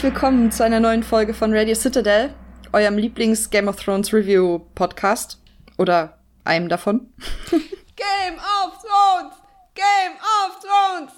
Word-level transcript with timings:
Herzlich 0.00 0.14
willkommen 0.14 0.50
zu 0.50 0.64
einer 0.64 0.80
neuen 0.80 1.02
Folge 1.02 1.34
von 1.34 1.52
Radio 1.52 1.74
Citadel, 1.74 2.32
eurem 2.72 2.96
Lieblings 2.96 3.50
Game 3.50 3.68
of 3.68 3.76
Thrones 3.76 4.14
Review 4.14 4.60
Podcast. 4.74 5.38
Oder 5.76 6.16
einem 6.42 6.70
davon. 6.70 7.12
Game 7.50 8.38
of 8.38 8.78
Thrones! 8.80 9.34
Game 9.74 10.16
of 10.16 10.58
Thrones! 10.62 11.12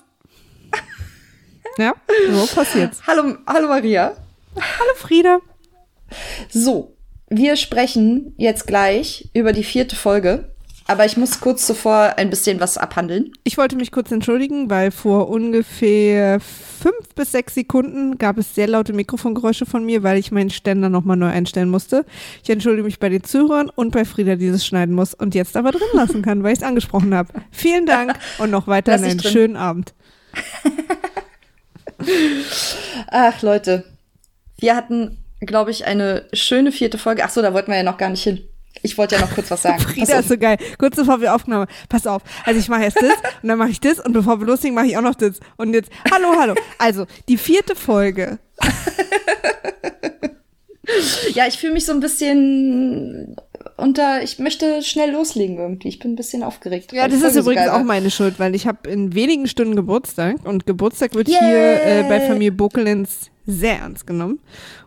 Ja, 1.78 1.94
so 2.28 2.46
passiert's. 2.52 3.06
Hallo, 3.06 3.36
hallo 3.46 3.68
Maria. 3.68 4.16
Hallo 4.56 4.94
Frieda. 4.96 5.38
So, 6.48 6.96
wir 7.28 7.54
sprechen 7.54 8.34
jetzt 8.36 8.66
gleich 8.66 9.30
über 9.32 9.52
die 9.52 9.62
vierte 9.62 9.94
Folge. 9.94 10.51
Aber 10.92 11.06
ich 11.06 11.16
muss 11.16 11.40
kurz 11.40 11.66
zuvor 11.66 12.18
ein 12.18 12.28
bisschen 12.28 12.60
was 12.60 12.76
abhandeln. 12.76 13.32
Ich 13.44 13.56
wollte 13.56 13.76
mich 13.76 13.92
kurz 13.92 14.10
entschuldigen, 14.10 14.68
weil 14.68 14.90
vor 14.90 15.30
ungefähr 15.30 16.38
fünf 16.38 17.14
bis 17.14 17.32
sechs 17.32 17.54
Sekunden 17.54 18.18
gab 18.18 18.36
es 18.36 18.54
sehr 18.54 18.68
laute 18.68 18.92
Mikrofongeräusche 18.92 19.64
von 19.64 19.86
mir, 19.86 20.02
weil 20.02 20.18
ich 20.18 20.32
meinen 20.32 20.50
Ständer 20.50 20.90
nochmal 20.90 21.16
neu 21.16 21.28
einstellen 21.28 21.70
musste. 21.70 22.04
Ich 22.42 22.50
entschuldige 22.50 22.84
mich 22.84 22.98
bei 22.98 23.08
den 23.08 23.24
Zuhörern 23.24 23.70
und 23.74 23.92
bei 23.92 24.04
Frieda, 24.04 24.36
die 24.36 24.50
das 24.50 24.66
schneiden 24.66 24.94
muss 24.94 25.14
und 25.14 25.34
jetzt 25.34 25.56
aber 25.56 25.70
drin 25.70 25.80
lassen 25.94 26.20
kann, 26.20 26.42
weil 26.42 26.52
ich 26.52 26.58
es 26.58 26.62
angesprochen 26.62 27.14
habe. 27.14 27.32
Vielen 27.50 27.86
Dank 27.86 28.18
und 28.36 28.50
noch 28.50 28.66
weiterhin 28.66 29.02
einen 29.02 29.16
drin. 29.16 29.32
schönen 29.32 29.56
Abend. 29.56 29.94
Ach, 33.10 33.40
Leute. 33.40 33.84
Wir 34.58 34.76
hatten, 34.76 35.24
glaube 35.40 35.70
ich, 35.70 35.86
eine 35.86 36.26
schöne 36.34 36.70
vierte 36.70 36.98
Folge. 36.98 37.24
Ach 37.24 37.30
so, 37.30 37.40
da 37.40 37.54
wollten 37.54 37.70
wir 37.70 37.78
ja 37.78 37.82
noch 37.82 37.96
gar 37.96 38.10
nicht 38.10 38.24
hin. 38.24 38.42
Ich 38.82 38.96
wollte 38.98 39.16
ja 39.16 39.20
noch 39.20 39.32
kurz 39.34 39.50
was 39.50 39.62
sagen. 39.62 39.78
Frieda 39.82 40.18
ist 40.18 40.28
so 40.28 40.38
geil. 40.38 40.56
Kurz 40.78 40.96
bevor 40.96 41.20
wir 41.20 41.34
aufgenommen 41.34 41.66
Pass 41.88 42.06
auf. 42.06 42.22
Also 42.44 42.58
ich 42.58 42.68
mache 42.68 42.82
jetzt 42.82 42.96
das 42.96 43.04
und 43.42 43.48
dann 43.48 43.58
mache 43.58 43.70
ich 43.70 43.80
das 43.80 44.00
und 44.00 44.12
bevor 44.12 44.40
wir 44.40 44.46
loslegen, 44.46 44.74
mache 44.74 44.86
ich 44.86 44.96
auch 44.96 45.02
noch 45.02 45.14
das. 45.14 45.40
Und 45.56 45.74
jetzt, 45.74 45.90
hallo, 46.10 46.34
hallo. 46.38 46.54
Also, 46.78 47.06
die 47.28 47.36
vierte 47.36 47.76
Folge. 47.76 48.38
ja, 51.34 51.46
ich 51.46 51.58
fühle 51.58 51.74
mich 51.74 51.84
so 51.84 51.92
ein 51.92 52.00
bisschen 52.00 53.36
unter, 53.76 54.22
ich 54.22 54.38
möchte 54.38 54.82
schnell 54.82 55.10
loslegen 55.12 55.58
irgendwie. 55.58 55.88
Ich 55.88 55.98
bin 55.98 56.12
ein 56.12 56.16
bisschen 56.16 56.42
aufgeregt. 56.42 56.92
Ja, 56.92 57.08
das 57.08 57.22
ist 57.22 57.36
übrigens 57.36 57.68
auch 57.68 57.82
meine 57.82 58.10
Schuld, 58.10 58.38
weil 58.38 58.54
ich 58.54 58.66
habe 58.66 58.88
in 58.88 59.14
wenigen 59.14 59.46
Stunden 59.46 59.76
Geburtstag 59.76 60.36
und 60.44 60.66
Geburtstag 60.66 61.14
wird 61.14 61.28
yeah. 61.28 61.40
hier 61.40 61.82
äh, 61.84 62.02
bei 62.08 62.20
Familie 62.20 62.52
Bokelens 62.52 63.31
sehr 63.46 63.78
ernst 63.78 64.06
genommen. 64.06 64.40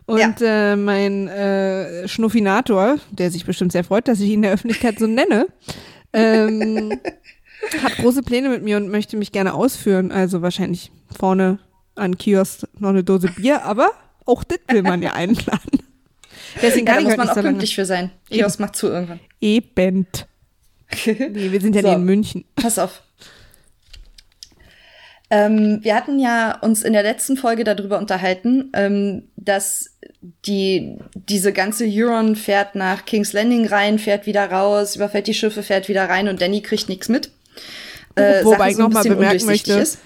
Und 0.06 0.40
ja. 0.40 0.72
äh, 0.72 0.76
mein 0.76 1.28
äh, 1.28 2.08
Schnuffinator, 2.08 2.96
der 3.10 3.30
sich 3.30 3.44
bestimmt 3.44 3.72
sehr 3.72 3.84
freut, 3.84 4.08
dass 4.08 4.20
ich 4.20 4.28
ihn 4.28 4.34
in 4.34 4.42
der 4.42 4.52
Öffentlichkeit 4.52 4.98
so 4.98 5.06
nenne, 5.06 5.46
ähm, 6.12 6.98
hat 7.82 7.96
große 7.96 8.22
Pläne 8.22 8.48
mit 8.48 8.62
mir 8.62 8.76
und 8.76 8.88
möchte 8.88 9.16
mich 9.16 9.32
gerne 9.32 9.54
ausführen. 9.54 10.12
Also 10.12 10.42
wahrscheinlich 10.42 10.90
vorne 11.16 11.58
an 11.94 12.16
Kiosk 12.16 12.66
noch 12.78 12.90
eine 12.90 13.04
Dose 13.04 13.28
Bier, 13.28 13.64
aber 13.64 13.90
auch 14.24 14.44
das 14.44 14.58
will 14.68 14.82
man 14.82 15.02
ja 15.02 15.12
einladen. 15.12 15.80
Deswegen 16.60 16.86
ja, 16.86 17.00
muss 17.00 17.16
man 17.16 17.28
auch 17.28 17.34
so 17.34 17.42
pünktlich 17.42 17.74
für 17.74 17.84
sein. 17.84 18.10
Kiosk 18.30 18.60
macht 18.60 18.76
zu 18.76 18.88
irgendwann. 18.88 19.20
Eben. 19.40 20.06
nee, 21.06 21.52
wir 21.52 21.60
sind 21.60 21.74
ja 21.74 21.82
so, 21.82 21.88
in 21.88 22.04
München. 22.04 22.44
Pass 22.54 22.78
auf. 22.78 23.02
Ähm, 25.28 25.80
wir 25.82 25.96
hatten 25.96 26.20
ja 26.20 26.56
uns 26.60 26.82
in 26.82 26.92
der 26.92 27.02
letzten 27.02 27.36
Folge 27.36 27.64
darüber 27.64 27.98
unterhalten, 27.98 28.70
ähm, 28.74 29.24
dass 29.36 29.96
die, 30.46 30.98
diese 31.14 31.52
ganze 31.52 31.84
Euron 31.88 32.36
fährt 32.36 32.76
nach 32.76 33.04
King's 33.04 33.32
Landing 33.32 33.66
rein, 33.66 33.98
fährt 33.98 34.26
wieder 34.26 34.50
raus, 34.50 34.94
überfällt 34.94 35.26
die 35.26 35.34
Schiffe, 35.34 35.62
fährt 35.62 35.88
wieder 35.88 36.08
rein 36.08 36.28
und 36.28 36.40
Danny 36.40 36.62
kriegt 36.62 36.88
nichts 36.88 37.08
mit. 37.08 37.30
Äh, 38.14 38.44
wobei 38.44 38.70
ich 38.70 38.78
nochmal 38.78 39.02
bemerken 39.02 39.46
möchte, 39.46 39.72
ist. 39.74 39.98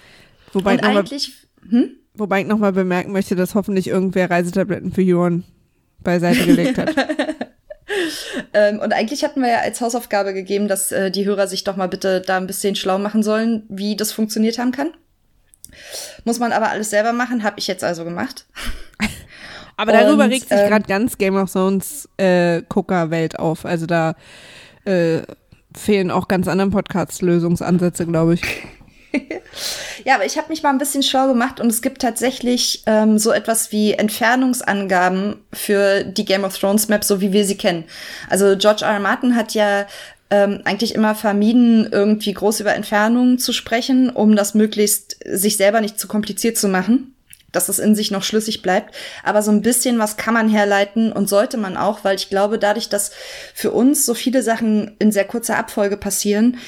Wobei 0.53 0.72
und 0.72 0.81
ich 0.81 0.84
eigentlich, 0.86 1.32
hm? 1.69 1.91
wobei 2.14 2.41
ich 2.41 2.47
nochmal 2.47 2.72
bemerken 2.72 3.12
möchte, 3.12 3.37
dass 3.37 3.54
hoffentlich 3.54 3.88
irgendwer 3.88 4.31
Reisetabletten 4.31 4.92
für 4.92 5.02
Euron 5.02 5.44
beiseite 6.02 6.44
gelegt 6.44 6.78
hat. 6.78 6.94
ähm, 8.54 8.81
und 8.81 8.94
eigentlich 8.94 9.22
hatten 9.22 9.42
wir 9.42 9.50
ja 9.50 9.58
als 9.58 9.81
Hausaufgabe 9.81 10.32
gegeben, 10.32 10.66
dass 10.66 10.92
äh, 10.92 11.10
die 11.10 11.26
Hörer 11.26 11.47
sich 11.47 11.62
doch 11.62 11.76
mal 11.76 11.88
bitte 11.88 12.20
da 12.20 12.38
ein 12.38 12.47
bisschen 12.47 12.75
schlau 12.75 12.98
machen 12.98 13.22
sollen, 13.22 13.64
wie 13.69 13.97
das 13.97 14.12
funktioniert 14.12 14.58
haben 14.58 14.72
kann. 14.72 14.92
Muss 16.25 16.38
man 16.38 16.53
aber 16.53 16.70
alles 16.70 16.91
selber 16.91 17.12
machen, 17.12 17.42
habe 17.42 17.58
ich 17.58 17.66
jetzt 17.66 17.84
also 17.84 18.04
gemacht. 18.04 18.47
aber 19.76 19.92
darüber 19.92 20.25
und, 20.25 20.31
regt 20.31 20.48
sich 20.48 20.58
ähm, 20.58 20.69
gerade 20.69 20.86
ganz 20.86 21.19
Game 21.19 21.36
of 21.36 21.53
Thrones 21.53 22.08
äh, 22.16 22.62
Gucker-Welt 22.69 23.38
auf. 23.38 23.64
Also 23.64 23.86
da 23.86 24.14
äh, 24.84 25.22
fehlen 25.76 26.10
auch 26.10 26.28
ganz 26.28 26.48
anderen 26.48 26.70
Podcast-Lösungsansätze, 26.70 28.06
glaube 28.06 28.34
ich. 28.34 28.42
ja, 30.04 30.14
aber 30.14 30.25
ich 30.25 30.36
habe 30.36 30.48
mich 30.48 30.62
mal 30.62 30.70
ein 30.70 30.78
bisschen 30.78 31.03
schlau 31.03 31.28
gemacht 31.28 31.60
und 31.60 31.69
es 31.69 31.82
gibt 31.82 32.02
tatsächlich 32.02 32.82
ähm, 32.87 33.19
so 33.19 33.32
etwas 33.32 33.72
wie 33.72 33.92
Entfernungsangaben 33.92 35.37
für 35.52 36.04
die 36.04 36.25
Game 36.25 36.44
of 36.44 36.56
Thrones 36.56 36.88
Map, 36.88 37.04
so 37.04 37.20
wie 37.20 37.32
wir 37.32 37.44
sie 37.44 37.56
kennen. 37.56 37.84
Also 38.28 38.56
George 38.56 38.84
R. 38.84 38.92
R. 38.92 39.00
Martin 39.00 39.37
hat 39.37 39.54
ja 39.54 39.87
ähm, 40.31 40.61
eigentlich 40.65 40.95
immer 40.95 41.15
vermieden, 41.15 41.89
irgendwie 41.91 42.33
groß 42.33 42.61
über 42.61 42.75
Entfernungen 42.75 43.39
zu 43.39 43.53
sprechen, 43.53 44.11
um 44.11 44.37
das 44.37 44.55
möglichst 44.55 45.17
sich 45.25 45.57
selber 45.57 45.81
nicht 45.81 45.99
zu 45.99 46.07
kompliziert 46.09 46.57
zu 46.57 46.69
machen, 46.69 47.15
dass 47.53 47.69
es 47.69 47.81
in 47.81 47.97
sich 47.97 48.11
noch 48.13 48.23
schlüssig 48.23 48.63
bleibt. 48.63 48.95
Aber 49.25 49.43
so 49.43 49.51
ein 49.51 49.63
bisschen 49.63 49.99
was 49.99 50.17
kann 50.17 50.35
man 50.35 50.49
herleiten 50.49 51.13
und 51.13 51.29
sollte 51.29 51.57
man 51.57 51.77
auch, 51.77 52.05
weil 52.05 52.17
ich 52.17 52.31
glaube, 52.31 52.59
dadurch, 52.59 52.89
dass 52.89 53.11
für 53.55 53.73
uns 53.73 54.07
so 54.07 54.15
viele 54.15 54.43
Sachen 54.43 54.95
in 55.01 55.11
sehr 55.11 55.25
kurzer 55.25 55.57
Abfolge 55.57 55.97
passieren, 55.97 56.59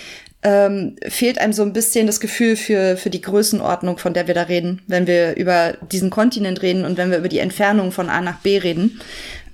ähm, 0.44 0.96
fehlt 1.06 1.38
einem 1.38 1.52
so 1.52 1.62
ein 1.62 1.72
bisschen 1.72 2.08
das 2.08 2.18
Gefühl 2.18 2.56
für, 2.56 2.96
für 2.96 3.10
die 3.10 3.20
Größenordnung, 3.20 3.98
von 3.98 4.12
der 4.12 4.26
wir 4.26 4.34
da 4.34 4.42
reden, 4.42 4.82
wenn 4.88 5.06
wir 5.06 5.36
über 5.36 5.74
diesen 5.92 6.10
Kontinent 6.10 6.62
reden 6.62 6.84
und 6.84 6.96
wenn 6.96 7.12
wir 7.12 7.18
über 7.18 7.28
die 7.28 7.38
Entfernung 7.38 7.92
von 7.92 8.08
A 8.08 8.20
nach 8.20 8.40
B 8.40 8.58
reden. 8.58 9.00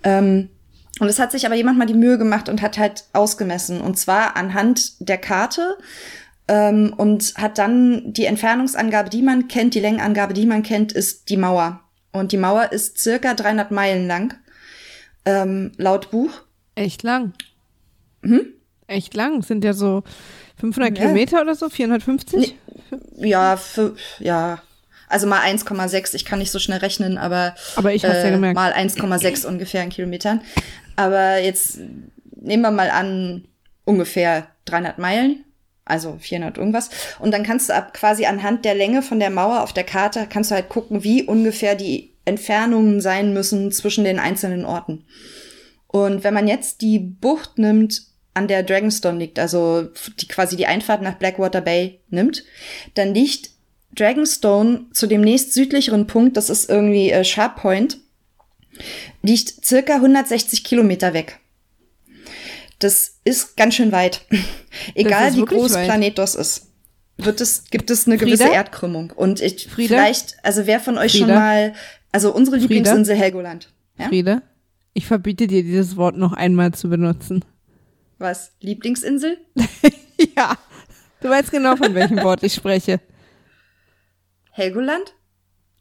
Ähm, 0.02 0.48
und 0.98 1.08
es 1.08 1.18
hat 1.18 1.32
sich 1.32 1.46
aber 1.46 1.54
jemand 1.54 1.78
mal 1.78 1.86
die 1.86 1.94
Mühe 1.94 2.18
gemacht 2.18 2.48
und 2.48 2.62
hat 2.62 2.78
halt 2.78 3.04
ausgemessen. 3.12 3.80
Und 3.80 3.98
zwar 3.98 4.36
anhand 4.36 5.08
der 5.08 5.18
Karte 5.18 5.78
ähm, 6.48 6.92
und 6.96 7.34
hat 7.36 7.58
dann 7.58 8.12
die 8.12 8.24
Entfernungsangabe, 8.24 9.10
die 9.10 9.22
man 9.22 9.48
kennt, 9.48 9.74
die 9.74 9.80
Längenangabe, 9.80 10.34
die 10.34 10.46
man 10.46 10.62
kennt, 10.62 10.92
ist 10.92 11.28
die 11.28 11.36
Mauer. 11.36 11.80
Und 12.12 12.32
die 12.32 12.36
Mauer 12.36 12.72
ist 12.72 12.98
circa 12.98 13.34
300 13.34 13.70
Meilen 13.70 14.06
lang, 14.06 14.34
ähm, 15.24 15.72
laut 15.76 16.10
Buch. 16.10 16.30
Echt 16.74 17.02
lang. 17.02 17.32
Hm? 18.22 18.46
Echt 18.86 19.14
lang. 19.14 19.42
Sind 19.42 19.64
ja 19.64 19.74
so 19.74 20.02
500 20.58 20.96
ja. 20.96 21.04
Kilometer 21.04 21.42
oder 21.42 21.54
so, 21.54 21.68
450? 21.68 22.56
Nee, 23.16 23.28
ja, 23.28 23.56
für, 23.56 23.94
ja, 24.18 24.60
also 25.08 25.26
mal 25.26 25.40
1,6, 25.40 26.14
ich 26.14 26.24
kann 26.24 26.38
nicht 26.38 26.50
so 26.50 26.58
schnell 26.58 26.78
rechnen, 26.78 27.18
aber, 27.18 27.54
aber 27.76 27.92
ich 27.92 28.04
hab's 28.04 28.16
äh, 28.16 28.24
ja 28.24 28.30
gemerkt. 28.30 28.54
mal 28.54 28.72
1,6 28.72 29.46
ungefähr 29.46 29.82
in 29.82 29.90
Kilometern. 29.90 30.40
Aber 30.96 31.38
jetzt 31.38 31.78
nehmen 32.36 32.62
wir 32.62 32.70
mal 32.70 32.90
an, 32.90 33.44
ungefähr 33.84 34.48
300 34.66 34.98
Meilen, 34.98 35.44
also 35.84 36.18
400 36.20 36.58
irgendwas. 36.58 36.90
Und 37.18 37.32
dann 37.32 37.42
kannst 37.42 37.68
du 37.68 37.74
ab 37.74 37.94
quasi 37.94 38.26
anhand 38.26 38.64
der 38.64 38.74
Länge 38.74 39.02
von 39.02 39.18
der 39.18 39.30
Mauer 39.30 39.62
auf 39.62 39.72
der 39.72 39.84
Karte, 39.84 40.26
kannst 40.28 40.50
du 40.50 40.54
halt 40.54 40.68
gucken, 40.68 41.04
wie 41.04 41.22
ungefähr 41.22 41.74
die 41.74 42.14
Entfernungen 42.24 43.00
sein 43.00 43.32
müssen 43.32 43.72
zwischen 43.72 44.04
den 44.04 44.18
einzelnen 44.18 44.64
Orten. 44.64 45.06
Und 45.86 46.22
wenn 46.22 46.34
man 46.34 46.46
jetzt 46.46 46.82
die 46.82 46.98
Bucht 46.98 47.58
nimmt, 47.58 48.02
an 48.34 48.46
der 48.46 48.62
Dragonstone 48.62 49.18
liegt, 49.18 49.38
also 49.38 49.88
die 50.20 50.28
quasi 50.28 50.56
die 50.56 50.66
Einfahrt 50.66 51.02
nach 51.02 51.14
Blackwater 51.14 51.60
Bay 51.60 52.00
nimmt, 52.08 52.44
dann 52.94 53.14
liegt 53.14 53.50
Dragonstone 53.98 54.86
zu 54.92 55.06
dem 55.06 55.20
nächst 55.20 55.52
südlicheren 55.54 56.06
Punkt, 56.06 56.36
das 56.36 56.50
ist 56.50 56.68
irgendwie 56.68 57.10
äh, 57.10 57.24
Sharp 57.24 57.56
Point, 57.56 57.98
liegt 59.22 59.64
circa 59.64 59.96
160 59.96 60.64
Kilometer 60.64 61.14
weg. 61.14 61.40
Das 62.78 63.18
ist 63.24 63.56
ganz 63.56 63.74
schön 63.74 63.90
weit. 63.90 64.24
Egal 64.94 65.34
wie 65.34 65.44
groß 65.44 65.74
weit. 65.74 65.86
Planetos 65.86 66.34
ist, 66.36 66.68
wird 67.16 67.40
es, 67.40 67.64
gibt 67.70 67.90
es 67.90 68.06
eine 68.06 68.18
Frieda? 68.18 68.36
gewisse 68.36 68.54
Erdkrümmung. 68.54 69.10
Und 69.10 69.40
ich, 69.40 69.66
Frieda? 69.68 69.96
vielleicht, 69.96 70.36
also 70.44 70.66
wer 70.66 70.78
von 70.78 70.96
euch 70.96 71.12
Frieda? 71.12 71.26
schon 71.26 71.34
mal, 71.34 71.74
also 72.12 72.32
unsere 72.32 72.56
Lieblingsinsel 72.56 73.16
Helgoland. 73.16 73.68
Ja? 73.98 74.08
Friede, 74.08 74.42
ich 74.94 75.06
verbiete 75.06 75.48
dir 75.48 75.62
dieses 75.62 75.96
Wort 75.96 76.16
noch 76.16 76.32
einmal 76.32 76.72
zu 76.72 76.88
benutzen. 76.88 77.44
Was? 78.18 78.52
Lieblingsinsel? 78.60 79.38
ja. 80.36 80.56
Du 81.20 81.28
weißt 81.28 81.50
genau, 81.50 81.74
von 81.74 81.94
welchem 81.94 82.22
Wort 82.22 82.44
ich 82.44 82.54
spreche. 82.54 83.00
Helgoland? 84.58 85.14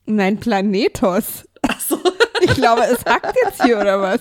Nein, 0.06 0.39
Planetos. 0.39 1.45
Ach 1.68 1.79
so. 1.79 2.00
Ich 2.39 2.53
glaube, 2.53 2.83
es 2.83 3.03
hackt 3.03 3.35
jetzt 3.44 3.63
hier 3.63 3.79
oder 3.79 4.00
was? 4.00 4.19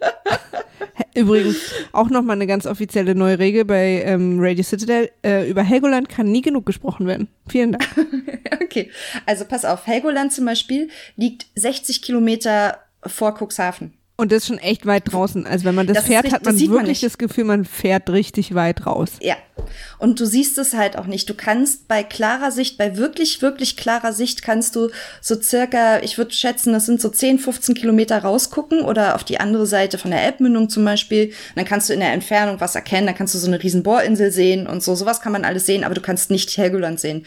Übrigens 1.16 1.56
auch 1.90 2.08
nochmal 2.08 2.36
eine 2.36 2.46
ganz 2.46 2.66
offizielle 2.66 3.16
neue 3.16 3.40
Regel 3.40 3.64
bei 3.64 4.00
ähm, 4.04 4.38
Radio 4.38 4.62
Citadel. 4.62 5.10
Äh, 5.24 5.50
über 5.50 5.64
Helgoland 5.64 6.08
kann 6.08 6.30
nie 6.30 6.40
genug 6.40 6.66
gesprochen 6.66 7.08
werden. 7.08 7.26
Vielen 7.48 7.72
Dank. 7.72 7.84
okay, 8.62 8.92
also 9.26 9.44
pass 9.44 9.64
auf. 9.64 9.88
Helgoland 9.88 10.32
zum 10.32 10.44
Beispiel 10.44 10.88
liegt 11.16 11.46
60 11.56 12.00
Kilometer 12.00 12.78
vor 13.04 13.34
Cuxhaven. 13.36 13.97
Und 14.20 14.32
das 14.32 14.38
ist 14.38 14.46
schon 14.48 14.58
echt 14.58 14.84
weit 14.84 15.12
draußen. 15.12 15.46
Also 15.46 15.64
wenn 15.64 15.76
man 15.76 15.86
das, 15.86 15.98
Das 15.98 16.06
fährt, 16.06 16.24
richtig- 16.24 16.34
hat 16.34 16.44
man 16.44 16.56
man 16.56 16.68
wirklich 16.70 16.88
nicht. 16.88 17.02
das 17.04 17.18
Gefühl, 17.18 17.44
man 17.44 17.64
fährt 17.64 18.10
richtig 18.10 18.52
weit 18.52 18.84
raus. 18.84 19.10
Ja. 19.20 19.36
Und 20.00 20.18
du 20.18 20.26
siehst 20.26 20.58
es 20.58 20.74
halt 20.74 20.98
auch 20.98 21.06
nicht. 21.06 21.30
Du 21.30 21.34
kannst 21.34 21.86
bei 21.86 22.02
klarer 22.02 22.50
Sicht, 22.50 22.78
bei 22.78 22.96
wirklich, 22.96 23.42
wirklich 23.42 23.76
klarer 23.76 24.12
Sicht 24.12 24.42
kannst 24.42 24.74
du 24.74 24.88
so 25.20 25.40
circa, 25.40 26.00
ich 26.00 26.18
würde 26.18 26.32
schätzen, 26.34 26.72
das 26.72 26.86
sind 26.86 27.00
so 27.00 27.10
10, 27.10 27.38
15 27.38 27.76
Kilometer 27.76 28.18
rausgucken 28.18 28.80
oder 28.80 29.14
auf 29.14 29.22
die 29.22 29.38
andere 29.38 29.66
Seite 29.68 29.98
von 29.98 30.10
der 30.10 30.24
Elbmündung 30.24 30.68
zum 30.68 30.84
Beispiel. 30.84 31.26
Und 31.26 31.34
dann 31.54 31.64
kannst 31.64 31.88
du 31.88 31.92
in 31.92 32.00
der 32.00 32.12
Entfernung 32.12 32.60
was 32.60 32.74
erkennen, 32.74 33.06
dann 33.06 33.14
kannst 33.16 33.36
du 33.36 33.38
so 33.38 33.46
eine 33.46 33.62
riesen 33.62 33.84
Bohrinsel 33.84 34.32
sehen 34.32 34.66
und 34.66 34.82
so. 34.82 34.96
Sowas 34.96 35.20
kann 35.20 35.30
man 35.30 35.44
alles 35.44 35.64
sehen, 35.64 35.84
aber 35.84 35.94
du 35.94 36.00
kannst 36.00 36.32
nicht 36.32 36.56
Helgoland 36.56 36.98
sehen. 36.98 37.24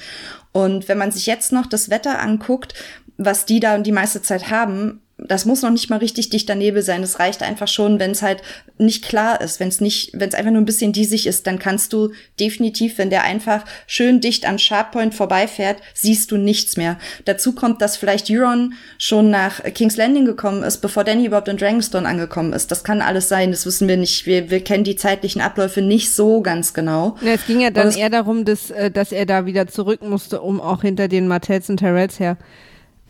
Und 0.52 0.90
wenn 0.90 0.98
man 0.98 1.14
sich 1.14 1.26
jetzt 1.26 1.54
noch 1.54 1.68
das 1.68 1.90
Wetter 1.90 2.20
anguckt, 2.20 2.74
was 3.18 3.46
die 3.46 3.62
da 3.62 3.78
die 3.78 3.94
meiste 3.94 4.22
Zeit 4.22 4.50
haben, 4.50 5.00
das 5.28 5.46
muss 5.46 5.62
noch 5.62 5.70
nicht 5.70 5.90
mal 5.90 6.00
richtig 6.00 6.30
dichter 6.30 6.56
Nebel 6.56 6.82
sein. 6.82 7.04
Es 7.04 7.20
reicht 7.20 7.44
einfach 7.44 7.68
schon, 7.68 8.00
wenn 8.00 8.12
es 8.12 8.22
halt 8.22 8.42
nicht 8.78 9.06
klar 9.06 9.40
ist, 9.42 9.60
wenn 9.60 9.68
es 9.68 9.80
nicht, 9.80 10.12
wenn 10.14 10.30
es 10.30 10.36
einfach 10.36 10.52
nur 10.52 10.62
ein 10.62 10.66
bisschen 10.66 10.94
diesig 10.94 11.28
ist, 11.28 11.46
dann 11.48 11.60
kannst 11.60 11.94
du 11.94 12.12
definitiv, 12.40 12.98
wenn 12.98 13.10
der 13.10 13.24
einfach 13.24 13.64
schön 13.88 14.20
dicht 14.20 14.48
an 14.48 14.60
Sharppoint 14.60 15.14
vorbeifährt, 15.14 15.82
siehst 15.94 16.32
du 16.32 16.38
nichts 16.38 16.78
mehr. 16.78 16.98
Dazu 17.26 17.54
kommt, 17.54 17.82
dass 17.82 17.98
vielleicht 17.98 18.30
Euron 18.30 18.74
schon 18.98 19.30
nach 19.30 19.64
King's 19.74 19.98
Landing 19.98 20.26
gekommen 20.26 20.64
ist, 20.64 20.80
bevor 20.80 21.04
Danny 21.04 21.26
überhaupt 21.26 21.48
in 21.48 21.58
Dragonstone 21.58 22.08
angekommen 22.08 22.54
ist. 22.54 22.72
Das 22.72 22.84
kann 22.84 23.02
alles 23.02 23.30
sein, 23.30 23.52
das 23.52 23.66
wissen 23.66 23.88
wir 23.88 23.98
nicht. 23.98 24.26
Wir, 24.26 24.50
wir 24.50 24.64
kennen 24.64 24.84
die 24.84 24.96
zeitlichen 24.96 25.42
Abläufe 25.42 25.82
nicht 25.82 26.14
so 26.14 26.42
ganz 26.42 26.74
genau. 26.74 27.16
Ja, 27.22 27.34
es 27.34 27.46
ging 27.46 27.62
ja 27.62 27.70
dann 27.70 27.92
eher 27.92 28.10
darum, 28.10 28.46
dass, 28.46 28.72
äh, 28.72 28.90
dass 28.90 29.12
er 29.12 29.26
da 29.26 29.46
wieder 29.46 29.68
zurück 29.68 30.02
musste, 30.02 30.42
um 30.42 30.60
auch 30.60 30.82
hinter 30.82 31.08
den 31.08 31.28
Martells 31.28 31.70
und 31.70 31.78
Tyrells 31.78 32.20
her. 32.20 32.38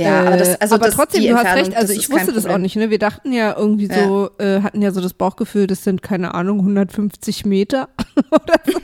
Ja, 0.04 0.24
aber 0.24 0.38
das, 0.38 0.60
also 0.62 0.76
aber 0.76 0.86
das, 0.88 0.96
trotzdem, 0.96 1.24
du 1.24 1.36
hast 1.36 1.56
recht, 1.56 1.76
also 1.76 1.94
ich 1.94 2.10
wusste 2.10 2.34
das 2.34 2.46
auch 2.46 2.58
nicht, 2.58 2.76
ne? 2.76 2.90
Wir 2.90 3.00
dachten 3.00 3.32
ja 3.32 3.56
irgendwie 3.58 3.88
Ja. 3.88 4.06
so, 4.06 4.30
äh, 4.40 4.62
hatten 4.62 4.82
ja 4.82 4.92
so 4.92 5.02
das 5.02 5.14
Bauchgefühl, 5.14 5.68
das 5.68 5.84
sind, 5.84 6.02
keine 6.02 6.34
Ahnung, 6.34 6.60
150 6.60 7.46
Meter 7.46 7.90
oder 8.32 8.56
so. 8.66 8.80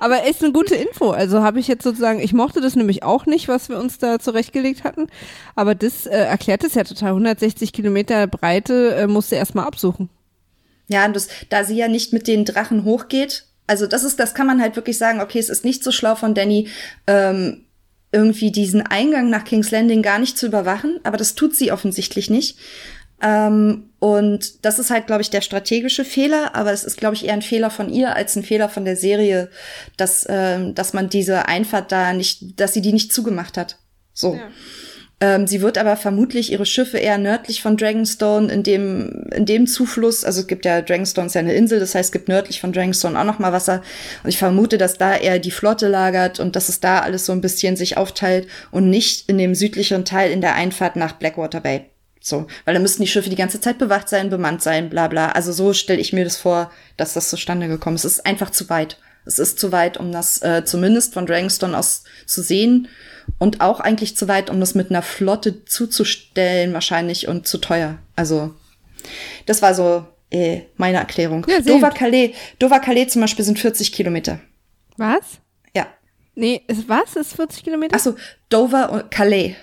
Aber 0.00 0.26
ist 0.26 0.42
eine 0.42 0.52
gute 0.52 0.74
Info. 0.74 1.10
Also 1.10 1.42
habe 1.42 1.60
ich 1.60 1.68
jetzt 1.68 1.84
sozusagen, 1.84 2.20
ich 2.20 2.32
mochte 2.32 2.60
das 2.60 2.74
nämlich 2.74 3.02
auch 3.02 3.26
nicht, 3.26 3.48
was 3.48 3.68
wir 3.68 3.78
uns 3.78 3.98
da 3.98 4.18
zurechtgelegt 4.18 4.82
hatten. 4.84 5.06
Aber 5.54 5.74
das 5.74 6.06
äh, 6.06 6.16
erklärt 6.18 6.64
es 6.64 6.74
ja 6.74 6.82
total. 6.84 7.10
160 7.10 7.72
Kilometer 7.72 8.26
Breite 8.26 8.94
äh, 8.96 9.06
musste 9.06 9.36
erstmal 9.36 9.66
absuchen. 9.66 10.08
Ja, 10.88 11.06
und 11.06 11.14
das, 11.14 11.28
da 11.50 11.64
sie 11.64 11.76
ja 11.76 11.88
nicht 11.88 12.12
mit 12.12 12.26
den 12.26 12.44
Drachen 12.44 12.84
hochgeht, 12.84 13.46
also 13.66 13.86
das 13.86 14.02
ist, 14.04 14.18
das 14.18 14.34
kann 14.34 14.46
man 14.46 14.60
halt 14.60 14.76
wirklich 14.76 14.98
sagen, 14.98 15.20
okay, 15.20 15.38
es 15.38 15.48
ist 15.48 15.64
nicht 15.64 15.84
so 15.84 15.92
schlau 15.92 16.14
von 16.16 16.34
Danny, 16.34 16.68
ähm, 17.06 17.64
irgendwie 18.12 18.52
diesen 18.52 18.82
Eingang 18.82 19.30
nach 19.30 19.44
King's 19.44 19.70
Landing 19.70 20.02
gar 20.02 20.18
nicht 20.18 20.36
zu 20.36 20.46
überwachen, 20.46 21.00
aber 21.02 21.16
das 21.16 21.34
tut 21.34 21.56
sie 21.56 21.72
offensichtlich 21.72 22.30
nicht. 22.30 22.58
Ähm, 23.22 23.90
und 24.00 24.64
das 24.64 24.78
ist 24.78 24.90
halt, 24.90 25.06
glaube 25.06 25.22
ich, 25.22 25.30
der 25.30 25.40
strategische 25.40 26.04
Fehler, 26.04 26.54
aber 26.54 26.72
es 26.72 26.84
ist, 26.84 26.96
glaube 26.96 27.14
ich, 27.14 27.24
eher 27.24 27.34
ein 27.34 27.42
Fehler 27.42 27.70
von 27.70 27.88
ihr 27.88 28.14
als 28.14 28.36
ein 28.36 28.42
Fehler 28.42 28.68
von 28.68 28.84
der 28.84 28.96
Serie, 28.96 29.48
dass, 29.96 30.26
ähm, 30.28 30.74
dass 30.74 30.92
man 30.92 31.08
diese 31.08 31.46
Einfahrt 31.46 31.92
da 31.92 32.12
nicht, 32.12 32.60
dass 32.60 32.74
sie 32.74 32.82
die 32.82 32.92
nicht 32.92 33.12
zugemacht 33.12 33.56
hat. 33.56 33.78
So. 34.12 34.38
Ähm, 35.22 35.46
sie 35.46 35.62
wird 35.62 35.78
aber 35.78 35.96
vermutlich 35.96 36.50
ihre 36.50 36.66
Schiffe 36.66 36.98
eher 36.98 37.16
nördlich 37.16 37.62
von 37.62 37.76
Dragonstone 37.76 38.52
in 38.52 38.64
dem, 38.64 39.28
in 39.32 39.46
dem 39.46 39.68
Zufluss, 39.68 40.24
also 40.24 40.40
es 40.40 40.48
gibt 40.48 40.64
ja, 40.64 40.82
Dragonstone 40.82 41.28
ist 41.28 41.34
ja 41.34 41.40
eine 41.42 41.54
Insel, 41.54 41.78
das 41.78 41.94
heißt, 41.94 42.08
es 42.08 42.12
gibt 42.12 42.26
nördlich 42.26 42.60
von 42.60 42.72
Dragonstone 42.72 43.16
auch 43.16 43.24
noch 43.24 43.38
mal 43.38 43.52
Wasser. 43.52 43.82
Und 44.24 44.30
ich 44.30 44.38
vermute, 44.38 44.78
dass 44.78 44.98
da 44.98 45.14
eher 45.14 45.38
die 45.38 45.52
Flotte 45.52 45.86
lagert 45.86 46.40
und 46.40 46.56
dass 46.56 46.68
es 46.68 46.80
da 46.80 46.98
alles 46.98 47.24
so 47.24 47.30
ein 47.30 47.40
bisschen 47.40 47.76
sich 47.76 47.96
aufteilt 47.96 48.48
und 48.72 48.90
nicht 48.90 49.28
in 49.28 49.38
dem 49.38 49.54
südlicheren 49.54 50.04
Teil 50.04 50.32
in 50.32 50.40
der 50.40 50.56
Einfahrt 50.56 50.96
nach 50.96 51.12
Blackwater 51.12 51.60
Bay. 51.60 51.84
So, 52.20 52.48
weil 52.64 52.74
da 52.74 52.80
müssten 52.80 53.02
die 53.02 53.08
Schiffe 53.08 53.30
die 53.30 53.36
ganze 53.36 53.60
Zeit 53.60 53.78
bewacht 53.78 54.08
sein, 54.08 54.28
bemannt 54.28 54.60
sein, 54.60 54.90
bla 54.90 55.06
bla. 55.06 55.30
Also 55.30 55.52
so 55.52 55.72
stelle 55.72 56.00
ich 56.00 56.12
mir 56.12 56.24
das 56.24 56.36
vor, 56.36 56.72
dass 56.96 57.14
das 57.14 57.30
zustande 57.30 57.68
gekommen 57.68 57.94
ist. 57.94 58.04
Es 58.04 58.14
ist 58.14 58.26
einfach 58.26 58.50
zu 58.50 58.68
weit. 58.70 58.98
Es 59.24 59.38
ist 59.38 59.60
zu 59.60 59.70
weit, 59.70 59.98
um 59.98 60.10
das 60.10 60.42
äh, 60.42 60.64
zumindest 60.64 61.14
von 61.14 61.26
Dragonstone 61.26 61.78
aus 61.78 62.02
zu 62.26 62.42
sehen 62.42 62.88
und 63.38 63.60
auch 63.60 63.80
eigentlich 63.80 64.16
zu 64.16 64.28
weit, 64.28 64.50
um 64.50 64.60
das 64.60 64.74
mit 64.74 64.90
einer 64.90 65.02
Flotte 65.02 65.64
zuzustellen 65.64 66.72
wahrscheinlich 66.72 67.28
und 67.28 67.46
zu 67.46 67.58
teuer. 67.58 67.98
Also 68.16 68.54
das 69.46 69.62
war 69.62 69.74
so 69.74 70.06
äh, 70.30 70.62
meine 70.76 70.98
Erklärung. 70.98 71.46
Ja, 71.48 71.62
sehr 71.62 71.74
Dover. 71.74 71.90
Calais, 71.90 72.34
Dover 72.58 72.80
Calais 72.80 73.06
zum 73.08 73.22
Beispiel 73.22 73.44
sind 73.44 73.58
40 73.58 73.92
Kilometer. 73.92 74.40
Was? 74.96 75.38
Ja. 75.74 75.86
Nee, 76.34 76.62
ist, 76.66 76.88
was? 76.88 77.16
Ist 77.16 77.34
40 77.36 77.64
Kilometer? 77.64 77.94
Achso, 77.96 78.14
Dover 78.48 78.90
und 78.90 79.10
Calais. 79.10 79.54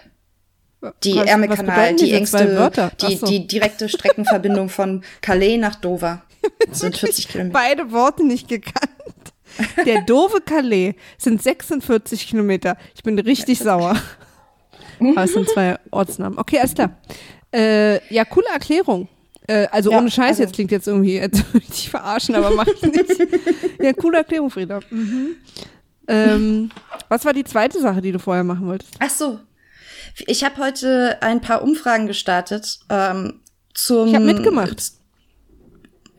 Die 1.03 1.15
Was- 1.15 1.27
Ärmelkanal, 1.27 1.95
die 1.95 2.13
engste, 2.13 2.71
die, 3.01 3.15
so. 3.17 3.25
die 3.25 3.47
direkte 3.47 3.89
Streckenverbindung 3.89 4.69
von 4.69 5.03
Calais 5.21 5.57
nach 5.57 5.75
Dover. 5.75 6.21
Sind 6.71 6.95
40 6.97 7.27
Kilometer. 7.27 7.53
beide 7.53 7.91
Worte 7.91 8.25
nicht 8.25 8.47
gekannt. 8.47 8.89
Der 9.85 10.01
doofe 10.01 10.41
Calais 10.41 10.95
sind 11.17 11.41
46 11.41 12.27
Kilometer. 12.27 12.77
Ich 12.95 13.03
bin 13.03 13.17
richtig 13.19 13.59
sauer. 13.59 13.95
Aber 14.99 15.23
es 15.23 15.33
sind 15.33 15.47
zwei 15.49 15.77
Ortsnamen. 15.91 16.37
Okay, 16.37 16.59
alles 16.59 16.73
klar. 16.73 16.97
Äh, 17.53 18.13
ja, 18.13 18.25
coole 18.25 18.47
Erklärung. 18.53 19.07
Äh, 19.47 19.67
also 19.71 19.91
Ja, 19.91 19.97
ohne 19.99 20.11
Scheiß, 20.11 20.29
also- 20.31 20.43
jetzt 20.43 20.53
klingt 20.53 20.71
jetzt 20.71 20.87
irgendwie, 20.87 21.19
als 21.19 21.37
würde 21.53 21.65
ich 21.67 21.71
dich 21.73 21.89
verarschen, 21.89 22.35
aber 22.35 22.51
mach 22.51 22.67
ich 22.67 22.81
nicht. 22.81 23.05
Ja, 23.81 23.93
coole 23.93 24.17
Erklärung, 24.19 24.49
Frieda. 24.49 24.79
Mhm. 24.89 25.35
Ähm, 26.07 26.69
was 27.07 27.23
war 27.25 27.33
die 27.33 27.43
zweite 27.43 27.79
Sache, 27.79 28.01
die 28.01 28.11
du 28.11 28.19
vorher 28.19 28.43
machen 28.43 28.67
wolltest? 28.67 28.93
Ach 28.99 29.09
so. 29.09 29.39
Ich 30.27 30.43
habe 30.43 30.57
heute 30.57 31.17
ein 31.21 31.39
paar 31.39 31.61
Umfragen 31.61 32.07
gestartet 32.07 32.79
ähm, 32.89 33.41
zum. 33.73 34.07
Ich 34.09 34.15
hab 34.15 34.23
mitgemacht. 34.23 34.91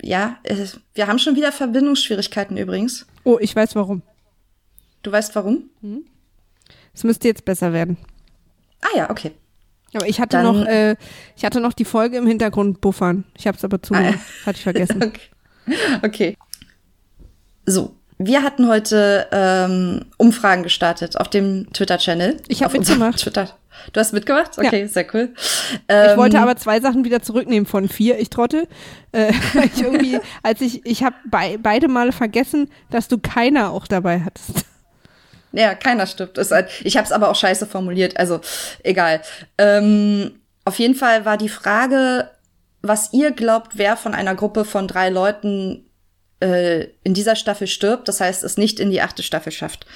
Ja, 0.03 0.39
äh, 0.45 0.57
wir 0.95 1.07
haben 1.07 1.19
schon 1.19 1.37
wieder 1.37 1.53
Verbindungsschwierigkeiten 1.53 2.57
übrigens. 2.57 3.07
Oh, 3.25 3.39
ich 3.41 3.55
weiß 3.55 3.75
warum. 3.77 4.03
Du 5.03 5.13
weißt 5.13 5.35
warum? 5.37 5.71
Es 6.95 7.05
müsste 7.05 7.29
jetzt 7.29 7.45
besser 7.45 7.73
werden. 7.73 7.97
Ah 8.83 8.97
ja, 8.97 9.11
okay. 9.11 9.33
Aber 9.95 10.07
ich 10.09 10.21
hatte 10.21 10.37
Dann- 10.39 10.45
noch, 10.61 10.67
äh, 10.67 10.97
ich 11.37 11.45
hatte 11.45 11.61
noch 11.61 11.73
die 11.73 11.85
Folge 11.85 12.17
im 12.17 12.27
Hintergrund 12.27 12.81
buffern. 12.81 13.25
Ich 13.37 13.47
habe 13.47 13.57
es 13.57 13.65
aber 13.65 13.83
zugemacht. 13.83 14.19
Hatte 14.47 14.57
ich 14.59 14.63
vergessen. 14.63 15.13
Okay. 15.63 16.01
okay. 16.03 16.37
So, 17.67 17.95
wir 18.19 18.43
hatten 18.43 18.67
heute 18.67 19.29
ähm, 19.31 20.07
Umfragen 20.17 20.63
gestartet 20.63 21.17
auf 21.19 21.29
dem 21.29 21.73
Twitter-Channel. 21.73 22.39
Ich 22.49 22.63
hab 22.63 22.71
Auf 22.73 22.79
unserem 22.79 22.99
mitgemacht. 22.99 23.21
Twitter. 23.21 23.57
Du 23.93 24.01
hast 24.01 24.13
mitgemacht? 24.13 24.59
Okay, 24.59 24.87
sehr 24.87 25.07
cool. 25.15 25.31
Ich 25.35 25.81
Ähm, 25.89 26.17
wollte 26.17 26.39
aber 26.41 26.57
zwei 26.57 26.81
Sachen 26.81 27.05
wieder 27.05 27.23
zurücknehmen 27.23 27.67
von 27.67 27.89
vier, 27.89 28.19
ich 28.19 28.31
trottel. 28.31 28.67
Äh, 29.13 29.33
ich 29.75 29.83
irgendwie, 29.83 30.19
als 30.43 30.61
ich, 30.61 30.85
ich 30.85 31.03
habe 31.03 31.17
bei, 31.31 31.59
beide 31.61 31.89
Male 31.89 32.13
vergessen, 32.13 32.71
dass 32.91 33.09
du 33.09 33.19
keiner 33.19 33.71
auch 33.71 33.87
dabei 33.87 34.21
hattest. 34.21 34.65
Ja, 35.53 35.75
keiner 35.75 36.07
stirbt. 36.07 36.39
Halt, 36.39 36.69
ich 36.85 36.97
habe 36.97 37.07
es 37.07 37.13
aber 37.13 37.29
auch 37.29 37.35
scheiße 37.35 37.67
formuliert, 37.67 38.17
also 38.17 38.41
egal. 38.85 39.21
Ähm, 39.59 40.41
auf 40.65 40.79
jeden 40.79 40.95
Fall 40.95 41.25
war 41.25 41.37
die 41.37 41.49
Frage, 41.49 42.31
was 42.83 43.13
ihr 43.13 43.33
glaubt, 43.33 43.73
wer 43.75 43.97
von 43.97 44.15
einer 44.15 44.35
Gruppe 44.35 44.65
von 44.65 44.87
drei 44.87 45.11
Leuten 45.11 45.91
äh, 46.41 46.87
in 47.03 47.15
dieser 47.15 47.37
Staffel 47.37 47.67
stirbt, 47.67 48.09
das 48.09 48.21
heißt, 48.21 48.45
es 48.45 48.57
nicht 48.57 48.81
in 48.81 48.91
die 48.91 49.03
achte 49.03 49.23
Staffel 49.23 49.53
schafft. 49.53 49.87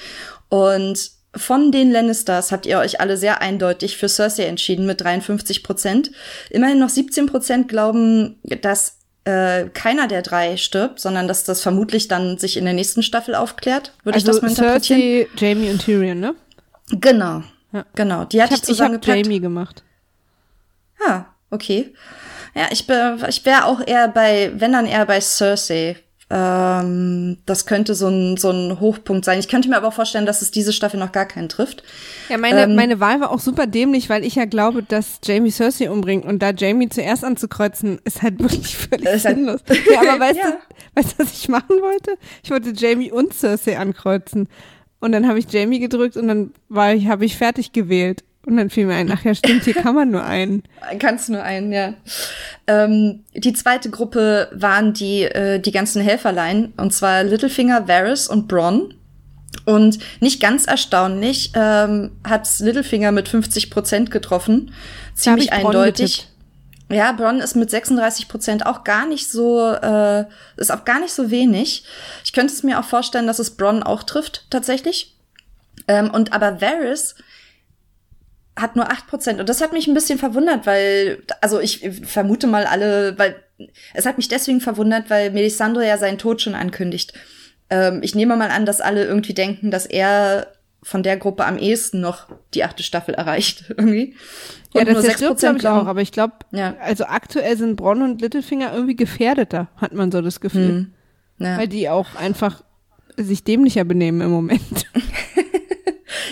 Und 0.49 1.11
von 1.35 1.71
den 1.71 1.91
Lannisters 1.91 2.51
habt 2.51 2.65
ihr 2.65 2.79
euch 2.79 2.99
alle 2.99 3.17
sehr 3.17 3.41
eindeutig 3.41 3.97
für 3.97 4.09
Cersei 4.09 4.45
entschieden 4.45 4.85
mit 4.85 5.01
53 5.01 5.63
Prozent. 5.63 6.11
Immerhin 6.49 6.79
noch 6.79 6.89
17 6.89 7.25
Prozent 7.25 7.67
glauben, 7.67 8.39
dass 8.61 8.97
äh, 9.25 9.65
keiner 9.73 10.07
der 10.07 10.21
drei 10.21 10.57
stirbt, 10.57 10.99
sondern 10.99 11.27
dass 11.27 11.43
das 11.43 11.61
vermutlich 11.61 12.07
dann 12.07 12.37
sich 12.37 12.57
in 12.57 12.65
der 12.65 12.73
nächsten 12.73 13.03
Staffel 13.03 13.35
aufklärt. 13.35 13.93
Würde 14.03 14.17
ich 14.17 14.23
das 14.23 14.41
mal 14.41 14.49
interpretieren? 14.49 15.01
Also 15.01 15.37
Cersei, 15.37 15.45
Jamie 15.45 15.69
und 15.71 15.79
Tyrion, 15.83 16.19
ne? 16.19 16.35
Genau. 16.91 17.43
Ja. 17.73 17.85
Genau. 17.95 18.25
Die 18.25 18.37
Ich 18.37 18.43
hatte 18.43 18.53
ich, 18.53 18.59
habe 18.59 18.61
ich 18.61 18.63
zusammen 18.63 18.95
hab 18.95 19.05
Jamie 19.05 19.39
gemacht. 19.39 19.83
Ah, 21.05 21.25
okay. 21.49 21.93
Ja, 22.53 22.67
ich, 22.71 22.87
ich 23.27 23.45
wäre 23.45 23.65
auch 23.65 23.85
eher 23.85 24.07
bei, 24.07 24.51
wenn 24.55 24.71
dann 24.71 24.85
eher 24.85 25.05
bei 25.05 25.19
Cersei. 25.19 25.97
Ähm, 26.29 27.37
das 27.45 27.65
könnte 27.67 27.93
so 27.93 28.07
ein, 28.07 28.37
so 28.37 28.49
ein 28.49 28.79
Hochpunkt 28.79 29.25
sein. 29.25 29.37
Ich 29.39 29.47
könnte 29.47 29.69
mir 29.69 29.77
aber 29.77 29.89
auch 29.89 29.93
vorstellen, 29.93 30.25
dass 30.25 30.41
es 30.41 30.49
diese 30.51 30.73
Staffel 30.73 30.99
noch 30.99 31.11
gar 31.11 31.25
keinen 31.25 31.49
trifft. 31.49 31.83
Ja, 32.29 32.37
meine, 32.37 32.63
Ähm, 32.63 32.75
meine 32.75 32.99
Wahl 32.99 33.19
war 33.21 33.29
auch 33.31 33.39
super 33.39 33.67
dämlich, 33.67 34.09
weil 34.09 34.25
ich 34.25 34.35
ja 34.35 34.45
glaube, 34.45 34.81
dass 34.81 35.19
Jamie 35.23 35.51
Cersei 35.51 35.89
umbringt 35.89 36.25
und 36.25 36.39
da 36.41 36.49
Jamie 36.51 36.89
zuerst 36.89 37.23
anzukreuzen, 37.23 37.99
ist 38.05 38.21
halt 38.23 38.39
wirklich 38.41 38.75
völlig 38.75 39.05
halt- 39.07 39.21
sinnlos. 39.21 39.61
Ja, 39.93 39.99
aber 40.01 40.19
weißt 40.19 40.39
Ja. 40.39 40.51
du, 40.51 40.57
weißt 41.01 41.11
du, 41.19 41.23
was 41.23 41.31
ich 41.33 41.47
machen 41.47 41.81
wollte? 41.81 42.17
Ich 42.43 42.49
wollte 42.49 42.71
Jamie 42.75 43.11
und 43.11 43.33
Cersei 43.33 43.77
ankreuzen. 43.77 44.47
Und 44.99 45.11
dann 45.11 45.27
habe 45.27 45.37
ich 45.37 45.51
Jamie 45.51 45.79
gedrückt 45.79 46.17
und 46.17 46.27
dann 46.27 46.51
war 46.69 46.93
ich, 46.93 47.07
habe 47.07 47.25
ich 47.25 47.37
fertig 47.37 47.71
gewählt. 47.71 48.23
Und 48.45 48.57
dann 48.57 48.69
fiel 48.69 48.85
mir 48.85 48.95
ein, 48.95 49.11
ach 49.11 49.23
ja, 49.23 49.33
stimmt, 49.33 49.63
hier 49.63 49.73
kann 49.73 49.95
man 49.95 50.11
nur 50.11 50.23
einen. 50.23 50.63
Kannst 50.99 51.29
nur 51.29 51.41
einen, 51.41 51.71
ja. 51.71 51.95
Ähm, 52.67 53.23
die 53.33 53.53
zweite 53.53 53.89
Gruppe 53.89 54.49
waren 54.53 54.93
die, 54.93 55.23
äh, 55.23 55.59
die 55.59 55.71
ganzen 55.71 56.01
Helferlein, 56.01 56.73
und 56.77 56.93
zwar 56.93 57.23
Littlefinger, 57.23 57.87
Varys 57.87 58.27
und 58.27 58.47
Bronn. 58.47 58.93
Und 59.65 59.97
nicht 60.19 60.41
ganz 60.41 60.65
erstaunlich 60.65 61.51
ähm, 61.55 62.11
hat 62.23 62.47
Littlefinger 62.59 63.11
mit 63.11 63.27
50 63.27 63.71
Prozent 63.71 64.11
getroffen. 64.11 64.71
Ziemlich 65.15 65.51
eindeutig. 65.51 66.17
getippt. 66.17 66.31
Ja, 66.91 67.13
Bronn 67.13 67.39
ist 67.39 67.55
mit 67.55 67.71
36 67.71 68.27
Prozent 68.27 68.65
auch 68.65 68.83
gar 68.83 69.07
nicht 69.07 69.27
so, 69.31 69.71
äh, 69.71 70.25
ist 70.57 70.71
auch 70.71 70.85
gar 70.85 70.99
nicht 70.99 71.13
so 71.13 71.31
wenig. 71.31 71.83
Ich 72.23 72.31
könnte 72.31 72.53
es 72.53 72.61
mir 72.61 72.79
auch 72.79 72.85
vorstellen, 72.85 73.25
dass 73.25 73.39
es 73.39 73.57
Bronn 73.57 73.81
auch 73.81 74.03
trifft, 74.03 74.45
tatsächlich. 74.51 75.15
Ähm, 75.87 76.11
und 76.11 76.31
aber 76.31 76.61
Varys 76.61 77.15
hat 78.55 78.75
nur 78.75 78.89
8 78.89 79.07
Prozent. 79.07 79.39
Und 79.39 79.49
das 79.49 79.61
hat 79.61 79.73
mich 79.73 79.87
ein 79.87 79.93
bisschen 79.93 80.17
verwundert, 80.17 80.65
weil, 80.65 81.23
also 81.41 81.59
ich 81.59 81.89
vermute 82.03 82.47
mal 82.47 82.65
alle, 82.65 83.17
weil 83.17 83.35
es 83.93 84.05
hat 84.05 84.17
mich 84.17 84.27
deswegen 84.27 84.61
verwundert, 84.61 85.09
weil 85.09 85.31
Melisandre 85.31 85.87
ja 85.87 85.97
seinen 85.97 86.17
Tod 86.17 86.41
schon 86.41 86.55
ankündigt. 86.55 87.13
Ähm, 87.69 87.99
ich 88.01 88.15
nehme 88.15 88.35
mal 88.35 88.51
an, 88.51 88.65
dass 88.65 88.81
alle 88.81 89.05
irgendwie 89.05 89.33
denken, 89.33 89.71
dass 89.71 89.85
er 89.85 90.47
von 90.83 91.01
der 91.01 91.17
Gruppe 91.17 91.45
am 91.45 91.57
ehesten 91.57 91.99
noch 91.99 92.27
die 92.53 92.63
achte 92.63 92.83
Staffel 92.83 93.15
erreicht, 93.15 93.65
irgendwie. 93.69 94.15
Und 94.73 94.79
ja, 94.79 94.85
das 94.85 94.93
nur 94.93 95.01
6 95.01 95.39
glaube 95.39 95.57
ich 95.57 95.67
auch, 95.67 95.87
aber 95.87 96.01
ich 96.01 96.11
glaube, 96.11 96.33
ja. 96.51 96.75
also 96.79 97.05
aktuell 97.05 97.57
sind 97.57 97.75
Bronn 97.75 98.01
und 98.01 98.21
Littlefinger 98.21 98.71
irgendwie 98.73 98.95
gefährdeter, 98.95 99.69
hat 99.77 99.93
man 99.93 100.11
so 100.11 100.21
das 100.21 100.39
Gefühl. 100.39 100.67
Hm. 100.69 100.93
Ja. 101.39 101.57
Weil 101.57 101.67
die 101.67 101.89
auch 101.89 102.15
einfach 102.15 102.63
sich 103.17 103.43
dämlicher 103.43 103.83
benehmen 103.83 104.21
im 104.21 104.29
Moment. 104.29 104.85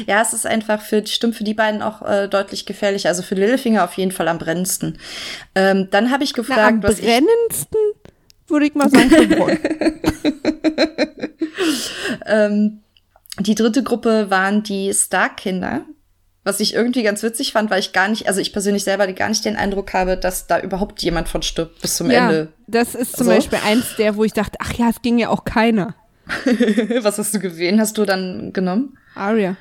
ja, 0.08 0.22
es 0.22 0.34
ist 0.34 0.46
einfach 0.46 0.82
für, 0.82 1.06
stimmt 1.06 1.36
für 1.36 1.44
die 1.44 1.54
beiden 1.54 1.82
auch 1.82 2.02
äh, 2.02 2.28
deutlich 2.28 2.66
gefährlich. 2.66 3.08
Also 3.08 3.24
für 3.24 3.36
Littlefinger 3.36 3.84
auf 3.84 3.94
jeden 3.94 4.12
Fall 4.12 4.28
am 4.28 4.38
brennendsten. 4.38 4.98
Ähm, 5.56 5.88
dann 5.92 6.12
habe 6.12 6.24
ich 6.24 6.34
gefragt, 6.34 6.60
Na, 6.62 6.68
am 6.68 6.84
was 6.84 7.02
brennendsten 7.02 7.80
würde 8.48 8.66
ich 8.66 8.76
mal 8.76 8.90
sagen 8.90 9.10
ähm, 12.26 12.80
die 13.40 13.56
dritte 13.56 13.84
Gruppe 13.84 14.30
waren 14.30 14.64
die 14.64 14.94
Stark-Kinder. 14.94 15.86
Was 16.46 16.60
ich 16.60 16.74
irgendwie 16.74 17.04
ganz 17.04 17.24
witzig 17.24 17.54
fand, 17.54 17.72
weil 17.72 17.80
ich 17.80 17.94
gar 17.94 18.10
nicht, 18.10 18.28
also 18.28 18.42
ich 18.42 18.52
persönlich 18.52 18.84
selber 18.84 19.08
gar 19.14 19.30
nicht 19.30 19.46
den 19.46 19.56
Eindruck 19.56 19.94
habe, 19.94 20.18
dass 20.18 20.46
da 20.46 20.60
überhaupt 20.60 21.02
jemand 21.02 21.30
von 21.30 21.42
stirbt 21.42 21.82
bis 21.82 21.96
zum 21.96 22.12
ja, 22.12 22.26
Ende. 22.26 22.50
Das 22.68 22.96
ist 22.96 23.16
zum 23.16 23.28
so. 23.28 23.32
Beispiel 23.32 23.60
eins 23.66 23.96
der, 23.98 24.18
wo 24.18 24.26
ich 24.26 24.34
dachte, 24.34 24.58
ach 24.60 24.74
ja, 24.74 24.90
es 24.90 25.02
ging 25.02 25.18
ja 25.18 25.30
auch 25.30 25.46
keiner. 25.46 25.96
Was 27.02 27.18
hast 27.18 27.34
du 27.34 27.40
gewählt? 27.40 27.80
Hast 27.80 27.98
du 27.98 28.04
dann 28.04 28.52
genommen? 28.52 28.98
Arya. 29.16 29.56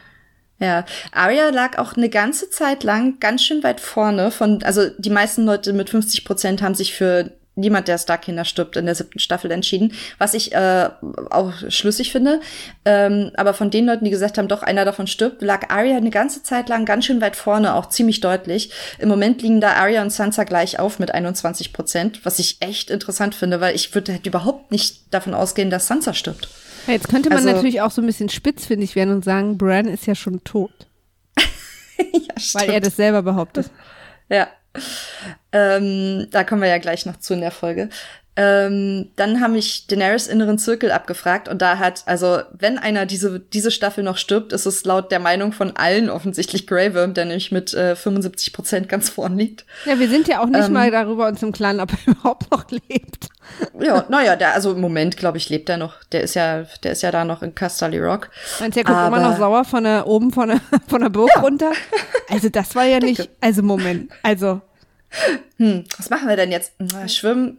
Ja, 0.63 0.85
Arya 1.11 1.49
lag 1.49 1.77
auch 1.79 1.97
eine 1.97 2.09
ganze 2.09 2.49
Zeit 2.49 2.85
lang 2.85 3.19
ganz 3.19 3.43
schön 3.43 3.65
weit 3.65 3.81
vorne 3.81 4.31
von, 4.31 4.63
also 4.63 4.91
die 4.97 5.11
meisten 5.11 5.45
Leute 5.45 5.73
mit 5.73 5.91
50 5.91 6.25
Prozent 6.25 6.63
haben 6.63 6.77
sich 6.77 6.95
für 6.95 7.33
niemand 7.57 7.89
der 7.89 7.99
Starkinder 7.99 8.45
stirbt 8.45 8.77
in 8.77 8.87
der 8.87 8.95
siebten 8.95 9.19
Staffel 9.19 9.51
entschieden, 9.51 9.93
was 10.19 10.35
ich 10.35 10.53
äh, 10.53 10.89
auch 11.31 11.53
schlüssig 11.69 12.13
finde. 12.13 12.41
Ähm, 12.85 13.33
aber 13.35 13.55
von 13.55 13.71
den 13.71 13.87
Leuten, 13.87 14.05
die 14.05 14.13
gesagt 14.13 14.39
haben, 14.39 14.47
doch 14.47 14.63
einer 14.63 14.85
davon 14.85 15.09
stirbt, 15.09 15.43
lag 15.43 15.69
Arya 15.69 15.97
eine 15.97 16.11
ganze 16.11 16.45
Zeit 16.45 16.69
lang 16.69 16.85
ganz 16.85 17.07
schön 17.07 17.21
weit 17.21 17.35
vorne, 17.35 17.75
auch 17.75 17.89
ziemlich 17.89 18.21
deutlich. 18.21 18.71
Im 19.01 19.09
Moment 19.09 19.43
liegen 19.43 19.61
da 19.61 19.73
Arya 19.73 20.01
und 20.01 20.11
Sansa 20.11 20.45
gleich 20.45 20.79
auf 20.79 21.01
mit 21.01 21.13
21 21.13 21.73
Prozent, 21.73 22.25
was 22.25 22.39
ich 22.39 22.59
echt 22.61 22.89
interessant 22.89 23.35
finde, 23.35 23.61
weil 23.61 23.75
ich 23.75 23.93
würde 23.97 24.13
halt 24.13 24.27
überhaupt 24.27 24.71
nicht 24.71 25.13
davon 25.13 25.35
ausgehen, 25.35 25.71
dass 25.71 25.89
Sansa 25.89 26.15
stirbt. 26.15 26.49
Ja, 26.87 26.95
jetzt 26.95 27.09
könnte 27.09 27.29
man 27.29 27.39
also, 27.39 27.51
natürlich 27.51 27.81
auch 27.81 27.91
so 27.91 28.03
ein 28.03 28.07
bisschen 28.07 28.29
spitzfindig 28.29 28.97
werden 28.97 29.15
und 29.15 29.25
sagen, 29.25 29.59
Bran 29.59 29.87
ist 29.87 30.07
ja 30.07 30.15
schon 30.15 30.43
tot. 30.45 30.87
ja, 31.39 32.39
stimmt. 32.39 32.55
Weil 32.65 32.71
er 32.71 32.81
das 32.81 32.97
selber 32.97 33.23
behauptet. 33.23 33.71
Ja. 34.29 34.49
Ähm, 35.53 36.29
da 36.31 36.45
kommen 36.45 36.63
wir 36.63 36.69
ja 36.69 36.79
gleich 36.79 37.05
noch 37.05 37.19
zu 37.19 37.35
in 37.35 37.41
der 37.41 37.51
Folge. 37.51 37.91
Ähm, 38.35 39.11
dann 39.17 39.43
haben 39.43 39.53
mich 39.53 39.87
Daenerys 39.89 40.27
inneren 40.27 40.59
Zirkel 40.59 40.91
abgefragt 40.91 41.49
und 41.49 41.61
da 41.61 41.77
hat, 41.77 42.03
also 42.07 42.41
wenn 42.53 42.79
einer 42.79 43.05
diese, 43.05 43.41
diese 43.41 43.71
Staffel 43.71 44.03
noch 44.03 44.17
stirbt, 44.17 44.55
ist 44.55 44.65
es 44.65 44.87
laut 44.87 45.13
der 45.13 45.21
Meinung 45.21 45.53
von 45.53 45.77
allen 45.77 46.09
offensichtlich 46.09 46.67
Grey 46.67 46.95
Worm, 46.95 47.13
der 47.13 47.27
nämlich 47.27 47.53
mit 47.53 47.75
äh, 47.75 47.95
75 47.95 48.55
Prozent 48.55 48.89
ganz 48.89 49.11
vorn 49.11 49.37
liegt. 49.37 49.67
Ja, 49.85 49.99
wir 49.99 50.09
sind 50.09 50.29
ja 50.29 50.41
auch 50.41 50.47
nicht 50.47 50.67
ähm, 50.67 50.73
mal 50.73 50.91
darüber 50.91 51.29
uns 51.29 51.43
im 51.43 51.53
Klaren, 51.53 51.79
ob 51.79 51.93
er 51.93 51.99
überhaupt 52.13 52.51
noch 52.51 52.71
lebt. 52.71 53.29
Ja, 53.79 54.07
naja, 54.09 54.35
der, 54.37 54.55
also 54.55 54.73
im 54.73 54.81
Moment, 54.81 55.19
glaube 55.19 55.37
ich, 55.37 55.51
lebt 55.51 55.69
er 55.69 55.77
noch. 55.77 56.03
Der 56.13 56.23
ist 56.23 56.33
ja, 56.35 56.65
der 56.83 56.93
ist 56.93 57.03
ja 57.03 57.11
da 57.11 57.27
noch 57.27 57.43
in 57.43 57.55
Casterly 57.55 57.99
Rock. 57.99 58.31
Meinst 58.61 58.77
du, 58.77 58.81
er 58.81 58.85
guckt 58.85 58.97
Aber, 58.97 59.15
immer 59.19 59.29
noch 59.29 59.37
sauer 59.37 59.65
von 59.67 59.85
der, 59.85 60.07
oben 60.07 60.33
von 60.33 60.49
der, 60.49 60.61
von 60.89 61.03
der 61.03 61.11
Burg 61.11 61.31
ja. 61.35 61.43
runter? 61.43 61.73
Also 62.31 62.49
das 62.49 62.75
war 62.75 62.85
ja 62.85 62.99
nicht, 62.99 63.29
also 63.43 63.63
Moment, 63.63 64.11
also 64.23 64.63
hm, 65.59 65.85
was 65.97 66.11
machen 66.11 66.29
wir 66.29 66.37
denn 66.37 66.51
jetzt? 66.51 66.73
Schwimmen, 67.07 67.57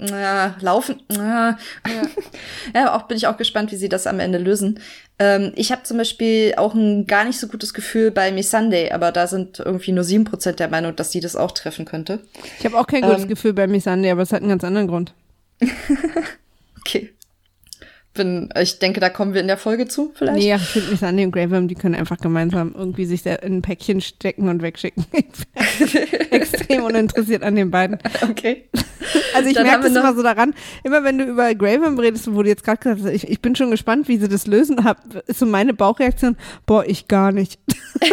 laufen. 0.59 1.01
Ja. 1.11 1.57
ja, 2.75 2.95
auch 2.95 3.03
bin 3.03 3.17
ich 3.17 3.27
auch 3.27 3.37
gespannt, 3.37 3.71
wie 3.71 3.75
sie 3.75 3.89
das 3.89 4.07
am 4.07 4.19
Ende 4.19 4.39
lösen. 4.39 4.79
Ähm, 5.19 5.51
ich 5.55 5.71
habe 5.71 5.83
zum 5.83 5.97
Beispiel 5.97 6.53
auch 6.57 6.73
ein 6.73 7.05
gar 7.05 7.25
nicht 7.25 7.39
so 7.39 7.47
gutes 7.47 7.73
Gefühl 7.73 8.11
bei 8.11 8.31
Miss 8.31 8.51
Sunday, 8.51 8.91
aber 8.91 9.11
da 9.11 9.27
sind 9.27 9.59
irgendwie 9.59 9.91
nur 9.91 10.03
sieben 10.03 10.23
Prozent 10.23 10.59
der 10.59 10.69
Meinung, 10.69 10.95
dass 10.95 11.11
sie 11.11 11.19
das 11.19 11.35
auch 11.35 11.51
treffen 11.51 11.85
könnte. 11.85 12.19
Ich 12.59 12.65
habe 12.65 12.79
auch 12.79 12.87
kein 12.87 13.03
gutes 13.03 13.23
ähm, 13.23 13.29
Gefühl 13.29 13.53
bei 13.53 13.67
Miss 13.67 13.83
Sunday, 13.83 14.11
aber 14.11 14.23
es 14.23 14.33
hat 14.33 14.41
einen 14.41 14.49
ganz 14.49 14.63
anderen 14.63 14.87
Grund. 14.87 15.13
okay 16.79 17.13
bin, 18.13 18.49
ich 18.59 18.79
denke, 18.79 18.99
da 18.99 19.09
kommen 19.09 19.33
wir 19.33 19.41
in 19.41 19.47
der 19.47 19.57
Folge 19.57 19.87
zu, 19.87 20.11
vielleicht. 20.13 20.39
Nee, 20.39 20.49
ja, 20.49 20.57
ich 20.57 20.61
finde 20.61 20.91
Missandei 20.91 21.25
und 21.25 21.31
Grey 21.31 21.49
Worm, 21.49 21.67
die 21.67 21.75
können 21.75 21.95
einfach 21.95 22.17
gemeinsam 22.17 22.75
irgendwie 22.77 23.05
sich 23.05 23.25
in 23.25 23.37
ein 23.41 23.61
Päckchen 23.61 24.01
stecken 24.01 24.49
und 24.49 24.61
wegschicken. 24.61 25.05
Extrem 26.31 26.83
uninteressiert 26.83 27.43
an 27.43 27.55
den 27.55 27.71
beiden. 27.71 27.97
Okay. 28.21 28.69
Also 29.33 29.49
ich 29.49 29.55
merke 29.55 29.89
das 29.89 29.95
immer 29.95 30.13
so 30.13 30.21
daran, 30.21 30.53
immer 30.83 31.03
wenn 31.03 31.17
du 31.17 31.25
über 31.25 31.49
Worm 31.49 31.97
redest, 31.99 32.33
wo 32.33 32.43
du 32.43 32.49
jetzt 32.49 32.63
gerade 32.63 32.77
gesagt 32.77 33.01
hast, 33.03 33.09
ich, 33.11 33.27
ich 33.27 33.41
bin 33.41 33.55
schon 33.55 33.71
gespannt, 33.71 34.07
wie 34.07 34.17
sie 34.17 34.29
das 34.29 34.45
lösen, 34.47 34.83
hab, 34.83 34.99
ist 35.27 35.39
so 35.39 35.45
meine 35.45 35.73
Bauchreaktion, 35.73 36.37
boah, 36.65 36.85
ich 36.85 37.07
gar 37.07 37.31
nicht. 37.31 37.59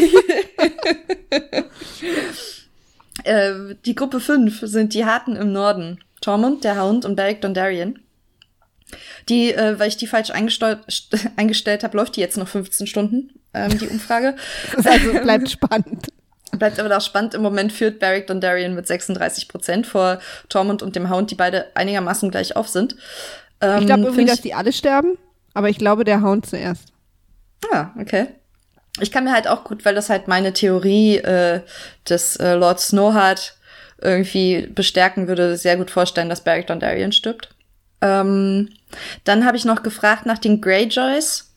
äh, 3.24 3.52
die 3.84 3.94
Gruppe 3.94 4.20
5 4.20 4.60
sind 4.62 4.94
die 4.94 5.04
Harten 5.04 5.36
im 5.36 5.52
Norden. 5.52 5.98
Tormund, 6.20 6.64
der 6.64 6.80
Hound 6.82 7.04
und 7.04 7.16
Beric 7.16 7.40
Dondarrion. 7.40 7.98
Die, 9.28 9.52
äh, 9.52 9.78
weil 9.78 9.88
ich 9.88 9.96
die 9.96 10.06
falsch 10.06 10.30
eingestellt 11.36 11.84
habe, 11.84 11.96
läuft 11.96 12.16
die 12.16 12.20
jetzt 12.20 12.36
noch 12.36 12.48
15 12.48 12.86
Stunden, 12.86 13.30
ähm, 13.54 13.78
die 13.78 13.88
Umfrage. 13.88 14.36
also 14.76 15.12
bleibt 15.22 15.50
spannend. 15.50 16.08
Bleibt 16.58 16.80
aber 16.80 16.96
auch 16.96 17.00
spannend. 17.00 17.34
Im 17.34 17.42
Moment 17.42 17.72
führt 17.72 18.00
Barrick 18.00 18.26
Dondarrion 18.26 18.74
mit 18.74 18.86
36 18.86 19.48
Prozent 19.48 19.86
vor 19.86 20.18
Tormund 20.48 20.82
und 20.82 20.96
dem 20.96 21.08
Hound, 21.10 21.30
die 21.30 21.36
beide 21.36 21.66
einigermaßen 21.74 22.30
gleich 22.30 22.56
auf 22.56 22.68
sind. 22.68 22.96
Ähm, 23.60 23.80
ich 23.80 23.86
glaube 23.86 24.02
irgendwie, 24.02 24.22
ich 24.22 24.28
dass 24.28 24.40
die 24.40 24.54
alle 24.54 24.72
sterben, 24.72 25.16
aber 25.54 25.68
ich 25.68 25.78
glaube 25.78 26.04
der 26.04 26.22
Hound 26.22 26.46
zuerst. 26.46 26.92
Ah, 27.72 27.90
okay. 28.00 28.26
Ich 29.00 29.12
kann 29.12 29.24
mir 29.24 29.32
halt 29.32 29.46
auch 29.46 29.64
gut, 29.64 29.84
weil 29.84 29.94
das 29.94 30.10
halt 30.10 30.26
meine 30.26 30.52
Theorie 30.52 31.18
äh, 31.18 31.60
des 32.08 32.36
äh, 32.36 32.54
Lord 32.54 32.80
Snowheart 32.80 33.56
irgendwie 34.02 34.66
bestärken 34.66 35.28
würde, 35.28 35.56
sehr 35.56 35.76
gut 35.76 35.90
vorstellen, 35.90 36.28
dass 36.28 36.42
Barrick 36.42 36.66
Dondarrion 36.66 37.12
stirbt. 37.12 37.50
Ähm, 38.00 38.70
dann 39.24 39.44
habe 39.44 39.56
ich 39.56 39.64
noch 39.64 39.82
gefragt 39.82 40.26
nach 40.26 40.38
den 40.38 40.60
Greyjoys. 40.60 41.50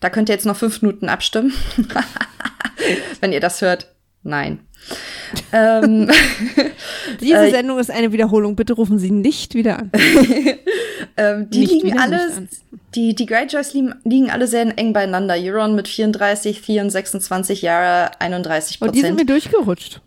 Da 0.00 0.10
könnt 0.10 0.28
ihr 0.28 0.34
jetzt 0.34 0.46
noch 0.46 0.56
fünf 0.56 0.82
Minuten 0.82 1.08
abstimmen. 1.08 1.52
Wenn 3.20 3.32
ihr 3.32 3.40
das 3.40 3.60
hört, 3.62 3.92
nein. 4.22 4.60
ähm, 5.52 6.10
Diese 7.20 7.46
äh, 7.46 7.50
Sendung 7.50 7.78
ist 7.78 7.90
eine 7.90 8.12
Wiederholung. 8.12 8.56
Bitte 8.56 8.74
rufen 8.74 8.98
Sie 8.98 9.10
nicht 9.10 9.54
wieder 9.54 9.78
an. 9.78 9.90
ähm, 11.16 11.50
die 11.50 11.60
nicht 11.60 11.72
liegen 11.72 11.98
alle, 11.98 12.48
die, 12.94 13.14
die 13.14 13.26
Greyjoys 13.26 13.74
liegen, 13.74 13.94
liegen 14.04 14.30
alle 14.30 14.46
sehr 14.46 14.76
eng 14.78 14.92
beieinander. 14.92 15.34
Euron 15.36 15.74
mit 15.74 15.88
34, 15.88 16.62
Theon 16.62 16.90
26, 16.90 17.62
Yara 17.62 18.10
31 18.18 18.78
Prozent. 18.78 18.88
Und 18.88 18.96
die 18.96 19.06
sind 19.06 19.16
mir 19.16 19.26
durchgerutscht. 19.26 20.00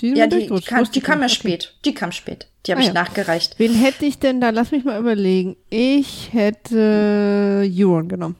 Die 0.00 0.08
sind 0.08 0.18
ja, 0.18 0.26
mir 0.26 0.38
die, 0.38 0.46
die, 0.46 0.60
kam, 0.62 0.90
die 0.90 1.00
kam 1.00 1.20
ja 1.20 1.26
okay. 1.26 1.34
spät. 1.34 1.74
Die 1.84 1.94
kam 1.94 2.12
spät. 2.12 2.48
Die 2.66 2.72
habe 2.72 2.80
ah, 2.80 2.82
ich 2.82 2.88
ja. 2.88 2.94
nachgereicht. 2.94 3.58
Wen 3.58 3.74
hätte 3.74 4.06
ich 4.06 4.18
denn 4.18 4.40
da? 4.40 4.50
Lass 4.50 4.72
mich 4.72 4.84
mal 4.84 4.98
überlegen. 4.98 5.56
Ich 5.70 6.30
hätte 6.32 7.64
Euron 7.64 8.08
genommen. 8.08 8.36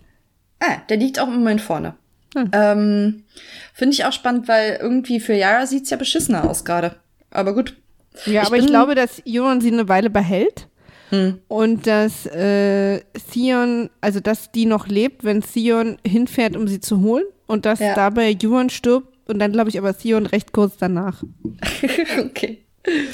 Ah, 0.59 0.79
der 0.89 0.97
liegt 0.97 1.21
auch 1.21 1.29
im 1.29 1.35
Moment 1.35 1.61
vorne. 1.61 1.95
Hm. 2.35 2.51
Ähm, 2.53 3.25
Finde 3.73 3.95
ich 3.95 4.05
auch 4.05 4.13
spannend, 4.13 4.49
weil 4.49 4.79
irgendwie 4.81 5.21
für 5.21 5.35
Yara 5.35 5.67
sieht 5.67 5.85
es 5.85 5.91
ja 5.91 5.97
beschissener 5.97 6.49
aus 6.49 6.65
gerade. 6.65 6.97
Aber 7.31 7.55
gut. 7.55 7.77
Ja, 8.25 8.43
ich 8.43 8.47
aber 8.49 8.57
ich 8.57 8.67
glaube, 8.67 8.95
dass 8.95 9.23
Euron 9.29 9.61
sie 9.61 9.73
eine 9.73 9.89
Weile 9.89 10.11
behält. 10.11 10.67
Hm. 11.11 11.39
Und 11.47 11.87
dass 11.87 12.27
äh, 12.27 13.01
Theon, 13.33 13.91
also 14.01 14.19
dass 14.19 14.51
die 14.51 14.67
noch 14.67 14.89
lebt, 14.89 15.23
wenn 15.23 15.41
Theon 15.41 15.99
hinfährt, 16.05 16.57
um 16.57 16.67
sie 16.67 16.81
zu 16.81 17.01
holen. 17.01 17.25
Und 17.47 17.65
dass 17.65 17.79
ja. 17.79 17.95
dabei 17.95 18.37
Euron 18.43 18.71
stirbt 18.71 19.17
und 19.29 19.39
dann 19.39 19.53
glaube 19.53 19.69
ich 19.69 19.79
aber 19.79 19.97
Theon 19.97 20.27
recht 20.27 20.53
kurz 20.53 20.77
danach. 20.79 21.23
okay. 22.19 22.66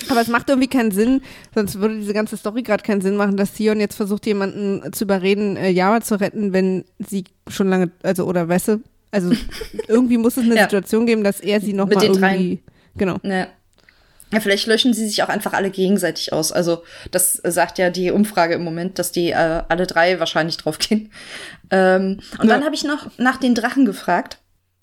Aber 0.09 0.21
es 0.21 0.29
macht 0.29 0.49
irgendwie 0.49 0.69
keinen 0.69 0.91
Sinn, 0.91 1.23
sonst 1.55 1.81
würde 1.81 1.97
diese 1.97 2.12
ganze 2.12 2.37
Story 2.37 2.62
gerade 2.62 2.83
keinen 2.83 3.00
Sinn 3.00 3.17
machen, 3.17 3.37
dass 3.37 3.57
Sion 3.57 3.81
jetzt 3.81 3.97
versucht, 3.97 4.26
jemanden 4.26 4.93
zu 4.93 5.05
überreden, 5.05 5.57
äh, 5.57 5.71
Yara 5.71 6.00
zu 6.00 6.21
retten, 6.21 6.52
wenn 6.52 6.85
sie 6.99 7.25
schon 7.49 7.69
lange, 7.69 7.91
also 8.02 8.26
oder 8.26 8.49
weißt 8.49 8.69
du, 8.69 8.83
also 9.11 9.33
irgendwie 9.88 10.19
muss 10.19 10.37
es 10.37 10.45
eine 10.45 10.57
ja. 10.57 10.62
Situation 10.64 11.07
geben, 11.07 11.25
dass 11.25 11.41
er 11.41 11.61
sie 11.61 11.73
nochmal 11.73 12.02
irgendwie, 12.02 12.21
dreien. 12.21 12.59
genau. 12.97 13.19
Ja. 13.23 13.47
ja, 14.33 14.41
vielleicht 14.41 14.67
löschen 14.67 14.95
sie 14.95 15.07
sich 15.07 15.23
auch 15.23 15.29
einfach 15.29 15.52
alle 15.52 15.71
gegenseitig 15.71 16.33
aus. 16.33 16.52
Also 16.52 16.83
das 17.11 17.35
sagt 17.35 17.79
ja 17.79 17.91
die 17.91 18.11
Umfrage 18.11 18.55
im 18.55 18.64
Moment, 18.64 18.99
dass 18.99 19.12
die 19.12 19.31
äh, 19.31 19.62
alle 19.69 19.87
drei 19.87 20.19
wahrscheinlich 20.21 20.57
draufgehen. 20.57 21.11
Ähm, 21.71 22.21
und 22.38 22.49
ja. 22.49 22.55
dann 22.55 22.64
habe 22.64 22.75
ich 22.75 22.85
noch 22.85 23.11
nach 23.19 23.38
den 23.38 23.55
Drachen 23.55 23.85
gefragt. 23.85 24.38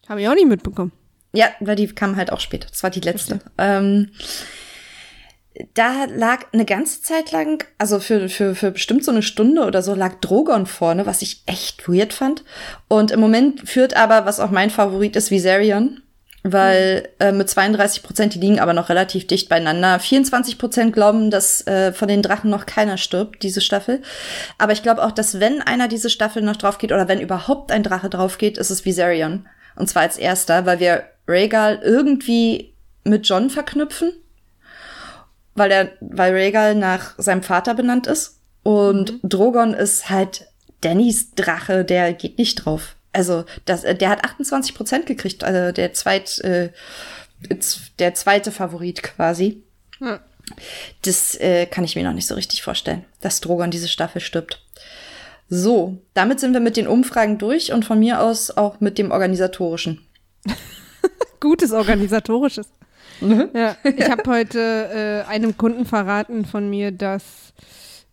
Habe 0.07 0.21
ich 0.21 0.27
auch 0.27 0.35
nicht 0.35 0.47
mitbekommen. 0.47 0.91
Ja, 1.33 1.49
weil 1.59 1.75
die 1.75 1.87
kam 1.87 2.15
halt 2.15 2.31
auch 2.31 2.39
später. 2.39 2.67
Das 2.69 2.81
war 2.81 2.89
die 2.89 3.01
letzte. 3.01 3.39
Ähm, 3.57 4.09
da 5.73 6.05
lag 6.05 6.45
eine 6.53 6.65
ganze 6.65 7.01
Zeit 7.01 7.31
lang, 7.31 7.65
also 7.77 7.99
für, 7.99 8.29
für, 8.29 8.55
für 8.55 8.71
bestimmt 8.71 9.03
so 9.03 9.11
eine 9.11 9.21
Stunde 9.21 9.65
oder 9.65 9.81
so, 9.81 9.93
lag 9.93 10.15
Drogon 10.21 10.65
vorne, 10.65 11.05
was 11.05 11.21
ich 11.21 11.43
echt 11.45 11.89
weird 11.89 12.13
fand. 12.13 12.43
Und 12.87 13.11
im 13.11 13.19
Moment 13.19 13.67
führt 13.67 13.95
aber, 13.95 14.25
was 14.25 14.39
auch 14.39 14.51
mein 14.51 14.69
Favorit 14.69 15.15
ist, 15.15 15.31
Viserion. 15.31 16.01
Weil 16.43 17.09
äh, 17.19 17.33
mit 17.33 17.49
32 17.49 18.01
Prozent, 18.01 18.33
die 18.33 18.39
liegen 18.39 18.61
aber 18.61 18.71
noch 18.71 18.87
relativ 18.87 19.27
dicht 19.27 19.49
beieinander. 19.49 19.99
24 19.99 20.57
Prozent 20.57 20.93
glauben, 20.93 21.31
dass 21.31 21.67
äh, 21.67 21.91
von 21.91 22.07
den 22.07 22.21
Drachen 22.21 22.49
noch 22.49 22.65
keiner 22.65 22.95
stirbt, 22.95 23.43
diese 23.43 23.59
Staffel. 23.59 24.01
Aber 24.57 24.71
ich 24.71 24.81
glaube 24.81 25.03
auch, 25.03 25.11
dass 25.11 25.41
wenn 25.41 25.61
einer 25.61 25.89
diese 25.89 26.09
Staffel 26.09 26.41
noch 26.41 26.55
drauf 26.55 26.77
geht 26.77 26.93
oder 26.93 27.09
wenn 27.09 27.19
überhaupt 27.19 27.73
ein 27.73 27.83
Drache 27.83 28.09
drauf 28.09 28.37
geht, 28.37 28.57
ist 28.57 28.69
es 28.69 28.85
Viserion. 28.85 29.49
Und 29.75 29.89
zwar 29.89 30.03
als 30.03 30.17
erster, 30.17 30.65
weil 30.65 30.79
wir 30.79 31.03
Rhaegal 31.27 31.81
irgendwie 31.83 32.73
mit 33.03 33.27
John 33.27 33.49
verknüpfen 33.49 34.13
weil 35.59 35.71
er, 35.71 35.91
weil 35.99 36.33
Rhaegal 36.33 36.75
nach 36.75 37.13
seinem 37.17 37.43
Vater 37.43 37.75
benannt 37.75 38.07
ist. 38.07 38.39
Und 38.63 39.23
mhm. 39.23 39.29
Drogon 39.29 39.73
ist 39.73 40.09
halt 40.09 40.47
Dannys 40.81 41.31
Drache, 41.35 41.85
der 41.85 42.13
geht 42.13 42.37
nicht 42.37 42.55
drauf. 42.55 42.95
Also, 43.11 43.45
das, 43.65 43.81
der 43.81 44.09
hat 44.09 44.23
28 44.23 44.75
Prozent 44.75 45.05
gekriegt, 45.05 45.43
also 45.43 45.71
der 45.71 45.93
zweit, 45.93 46.39
äh, 46.39 46.69
der 47.99 48.13
zweite 48.13 48.51
Favorit 48.51 49.03
quasi. 49.03 49.63
Ja. 49.99 50.19
Das 51.03 51.35
äh, 51.39 51.65
kann 51.65 51.83
ich 51.83 51.95
mir 51.95 52.03
noch 52.03 52.13
nicht 52.13 52.27
so 52.27 52.35
richtig 52.35 52.63
vorstellen, 52.63 53.05
dass 53.21 53.41
Drogon 53.41 53.71
diese 53.71 53.87
Staffel 53.87 54.21
stirbt. 54.21 54.63
So, 55.49 55.97
damit 56.13 56.39
sind 56.39 56.53
wir 56.53 56.59
mit 56.59 56.77
den 56.77 56.87
Umfragen 56.87 57.39
durch 57.39 57.73
und 57.73 57.83
von 57.83 57.99
mir 57.99 58.21
aus 58.21 58.51
auch 58.51 58.79
mit 58.79 58.97
dem 58.97 59.11
organisatorischen. 59.11 60.05
Gutes 61.39 61.71
organisatorisches. 61.71 62.69
Ja, 63.21 63.75
ich 63.83 64.09
habe 64.09 64.23
heute 64.27 65.25
äh, 65.27 65.29
einem 65.29 65.57
Kunden 65.57 65.85
verraten 65.85 66.45
von 66.45 66.69
mir, 66.69 66.91
dass 66.91 67.53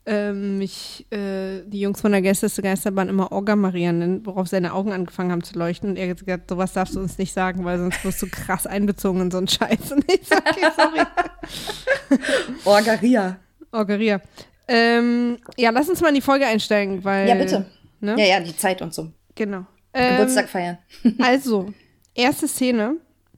ähm, 0.06 0.58
mich 0.58 1.04
äh, 1.10 1.62
die 1.66 1.80
Jungs 1.80 2.00
von 2.00 2.12
der 2.12 2.22
Gästeste 2.22 2.62
Geisterbahn 2.62 3.08
immer 3.08 3.32
Orga 3.32 3.56
Maria 3.56 3.92
nennen, 3.92 4.24
worauf 4.24 4.46
seine 4.46 4.72
Augen 4.72 4.92
angefangen 4.92 5.32
haben 5.32 5.42
zu 5.42 5.58
leuchten. 5.58 5.90
Und 5.90 5.96
er 5.96 6.10
hat 6.10 6.20
gesagt, 6.20 6.48
sowas 6.48 6.72
darfst 6.72 6.94
du 6.94 7.00
uns 7.00 7.18
nicht 7.18 7.32
sagen, 7.32 7.64
weil 7.64 7.78
sonst 7.78 8.04
wirst 8.04 8.22
du 8.22 8.28
krass 8.28 8.66
einbezogen 8.66 9.22
in 9.22 9.30
so 9.30 9.38
einen 9.38 9.48
Scheiß. 9.48 9.92
Und 9.92 10.04
ich 10.10 10.26
sag, 10.26 10.48
okay, 10.48 10.66
sorry. 10.76 12.20
Orgaria. 12.64 13.36
Orgaria. 13.72 14.20
Ähm, 14.68 15.38
ja, 15.56 15.70
lass 15.70 15.88
uns 15.88 16.00
mal 16.00 16.08
in 16.08 16.16
die 16.16 16.20
Folge 16.20 16.46
einsteigen, 16.46 17.02
weil. 17.04 17.28
Ja, 17.28 17.34
bitte. 17.34 17.66
Ne? 18.00 18.14
Ja, 18.18 18.26
ja, 18.26 18.40
die 18.40 18.56
Zeit 18.56 18.82
und 18.82 18.94
so. 18.94 19.10
Genau. 19.34 19.66
Geburtstag 19.92 20.44
ähm, 20.44 20.48
feiern. 20.48 20.78
also, 21.18 21.72
erste 22.14 22.46
Szene. 22.46 22.96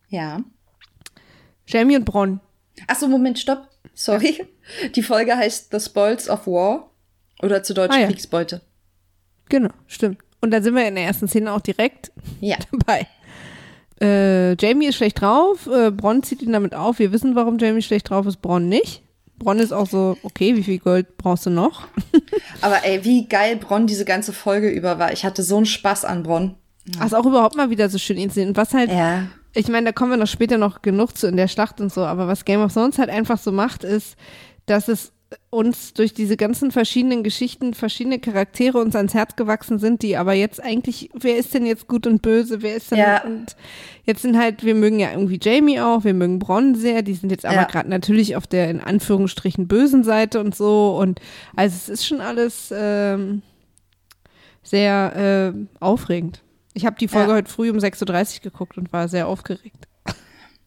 Ja. 0.09 0.41
Jamie 1.69 1.97
und 1.97 2.05
Bronn. 2.05 2.41
Achso, 2.87 3.07
Moment, 3.07 3.39
stopp. 3.39 3.69
Sorry. 3.95 4.47
Die 4.95 5.03
Folge 5.03 5.37
heißt 5.37 5.69
The 5.71 5.81
Spoils 5.81 6.29
of 6.29 6.47
War 6.47 6.91
oder 7.43 7.63
zu 7.63 7.75
Deutsch 7.75 7.95
ah, 7.95 8.01
ja. 8.01 8.07
Kriegsbeute. 8.07 8.63
Genau, 9.49 9.71
stimmt. 9.87 10.19
Und 10.41 10.51
da 10.51 10.63
sind 10.63 10.75
wir 10.75 10.87
in 10.87 10.95
der 10.95 11.05
ersten 11.05 11.29
Szene 11.29 11.53
auch 11.53 11.61
direkt 11.61 12.11
ja. 12.41 12.57
dabei. 12.73 13.07
Äh, 14.01 14.55
Jamie 14.55 14.87
ist 14.87 14.97
schlecht 14.97 15.21
drauf, 15.21 15.67
äh, 15.67 15.91
Bronn 15.91 16.23
zieht 16.23 16.43
ihn 16.43 16.53
damit 16.53 16.75
auf. 16.75 17.01
Wir 17.01 17.13
wissen, 17.13 17.35
warum 17.35 17.59
Jamie 17.59 17.83
schlecht 17.83 18.09
drauf 18.09 18.27
ist, 18.27 18.41
Bronn 18.41 18.69
nicht. 18.69 19.03
Bronn 19.39 19.59
ist 19.59 19.73
auch 19.73 19.89
so, 19.89 20.17
okay, 20.23 20.57
wie 20.57 20.63
viel 20.63 20.79
Gold 20.79 21.17
brauchst 21.19 21.47
du 21.47 21.51
noch? 21.51 21.87
Aber 22.61 22.85
ey, 22.85 23.05
wie 23.05 23.27
geil 23.27 23.57
Bronn 23.57 23.87
diese 23.87 24.05
ganze 24.05 24.33
Folge 24.33 24.71
über 24.71 24.99
war. 24.99 25.13
Ich 25.13 25.25
hatte 25.25 25.43
so 25.43 25.57
einen 25.57 25.67
Spaß 25.67 26.05
an 26.05 26.23
Bronn. 26.23 26.55
Ja. 26.87 27.01
Ach, 27.01 27.13
auch 27.13 27.27
überhaupt 27.27 27.57
mal 27.57 27.71
wieder 27.71 27.89
so 27.89 27.99
schön 27.99 28.17
inszeniert. 28.17 28.51
Und 28.51 28.57
was 28.57 28.73
halt 28.73 28.91
ja 28.91 29.29
ich 29.59 29.67
meine, 29.69 29.87
da 29.87 29.93
kommen 29.93 30.13
wir 30.13 30.17
noch 30.17 30.29
später 30.29 30.57
noch 30.57 30.83
genug 30.83 31.17
zu 31.17 31.27
in 31.27 31.37
der 31.37 31.49
Schlacht 31.49 31.81
und 31.81 31.93
so, 31.93 32.05
aber 32.05 32.29
was 32.29 32.45
Game 32.45 32.61
of 32.61 32.73
Thrones 32.73 32.99
halt 32.99 33.11
einfach 33.11 33.39
so 33.39 33.51
macht, 33.51 33.83
ist, 33.83 34.17
dass 34.67 34.87
es 34.87 35.13
uns 35.51 35.93
durch 35.95 36.15
diese 36.15 36.37
ganzen 36.37 36.71
verschiedenen 36.71 37.25
Geschichten 37.25 37.75
verschiedene 37.75 38.21
Charaktere 38.21 38.79
uns 38.79 38.95
ans 38.95 39.15
Herz 39.15 39.35
gewachsen 39.35 39.81
sind, 39.81 40.03
die 40.03 40.17
aber 40.17 40.33
jetzt 40.33 40.63
eigentlich, 40.63 41.11
wer 41.13 41.37
ist 41.37 41.53
denn 41.53 41.67
jetzt 41.67 41.89
gut 41.89 42.07
und 42.07 42.23
böse, 42.23 42.63
wer 42.63 42.77
ist 42.77 42.93
denn 42.93 42.99
ja. 42.99 43.25
und 43.25 43.57
jetzt 44.05 44.23
sind 44.23 44.39
halt, 44.39 44.65
wir 44.65 44.77
mögen 44.77 45.01
ja 45.01 45.11
irgendwie 45.11 45.41
Jamie 45.43 45.81
auch, 45.81 46.05
wir 46.05 46.15
mögen 46.15 46.39
Bronn 46.39 46.77
sehr, 46.77 47.03
die 47.03 47.15
sind 47.15 47.31
jetzt 47.31 47.45
aber 47.45 47.57
ja. 47.57 47.65
gerade 47.65 47.91
natürlich 47.91 48.37
auf 48.37 48.47
der 48.47 48.71
in 48.71 48.81
Anführungsstrichen 48.81 49.67
bösen 49.67 50.05
Seite 50.05 50.39
und 50.41 50.55
so 50.55 50.97
und 50.97 51.21
also 51.57 51.75
es 51.75 51.89
ist 51.89 52.07
schon 52.07 52.21
alles 52.21 52.73
ähm, 52.75 53.43
sehr 54.63 55.53
äh, 55.53 55.85
aufregend. 55.85 56.43
Ich 56.79 56.87
habe 56.87 56.95
die 56.97 57.09
Folge 57.09 57.31
ja. 57.31 57.37
heute 57.39 57.51
früh 57.51 57.71
um 57.71 57.79
6.30 57.79 58.37
Uhr 58.37 58.43
geguckt 58.53 58.79
und 58.79 58.93
war 58.93 59.09
sehr 59.09 59.27
aufgeregt. 59.27 59.89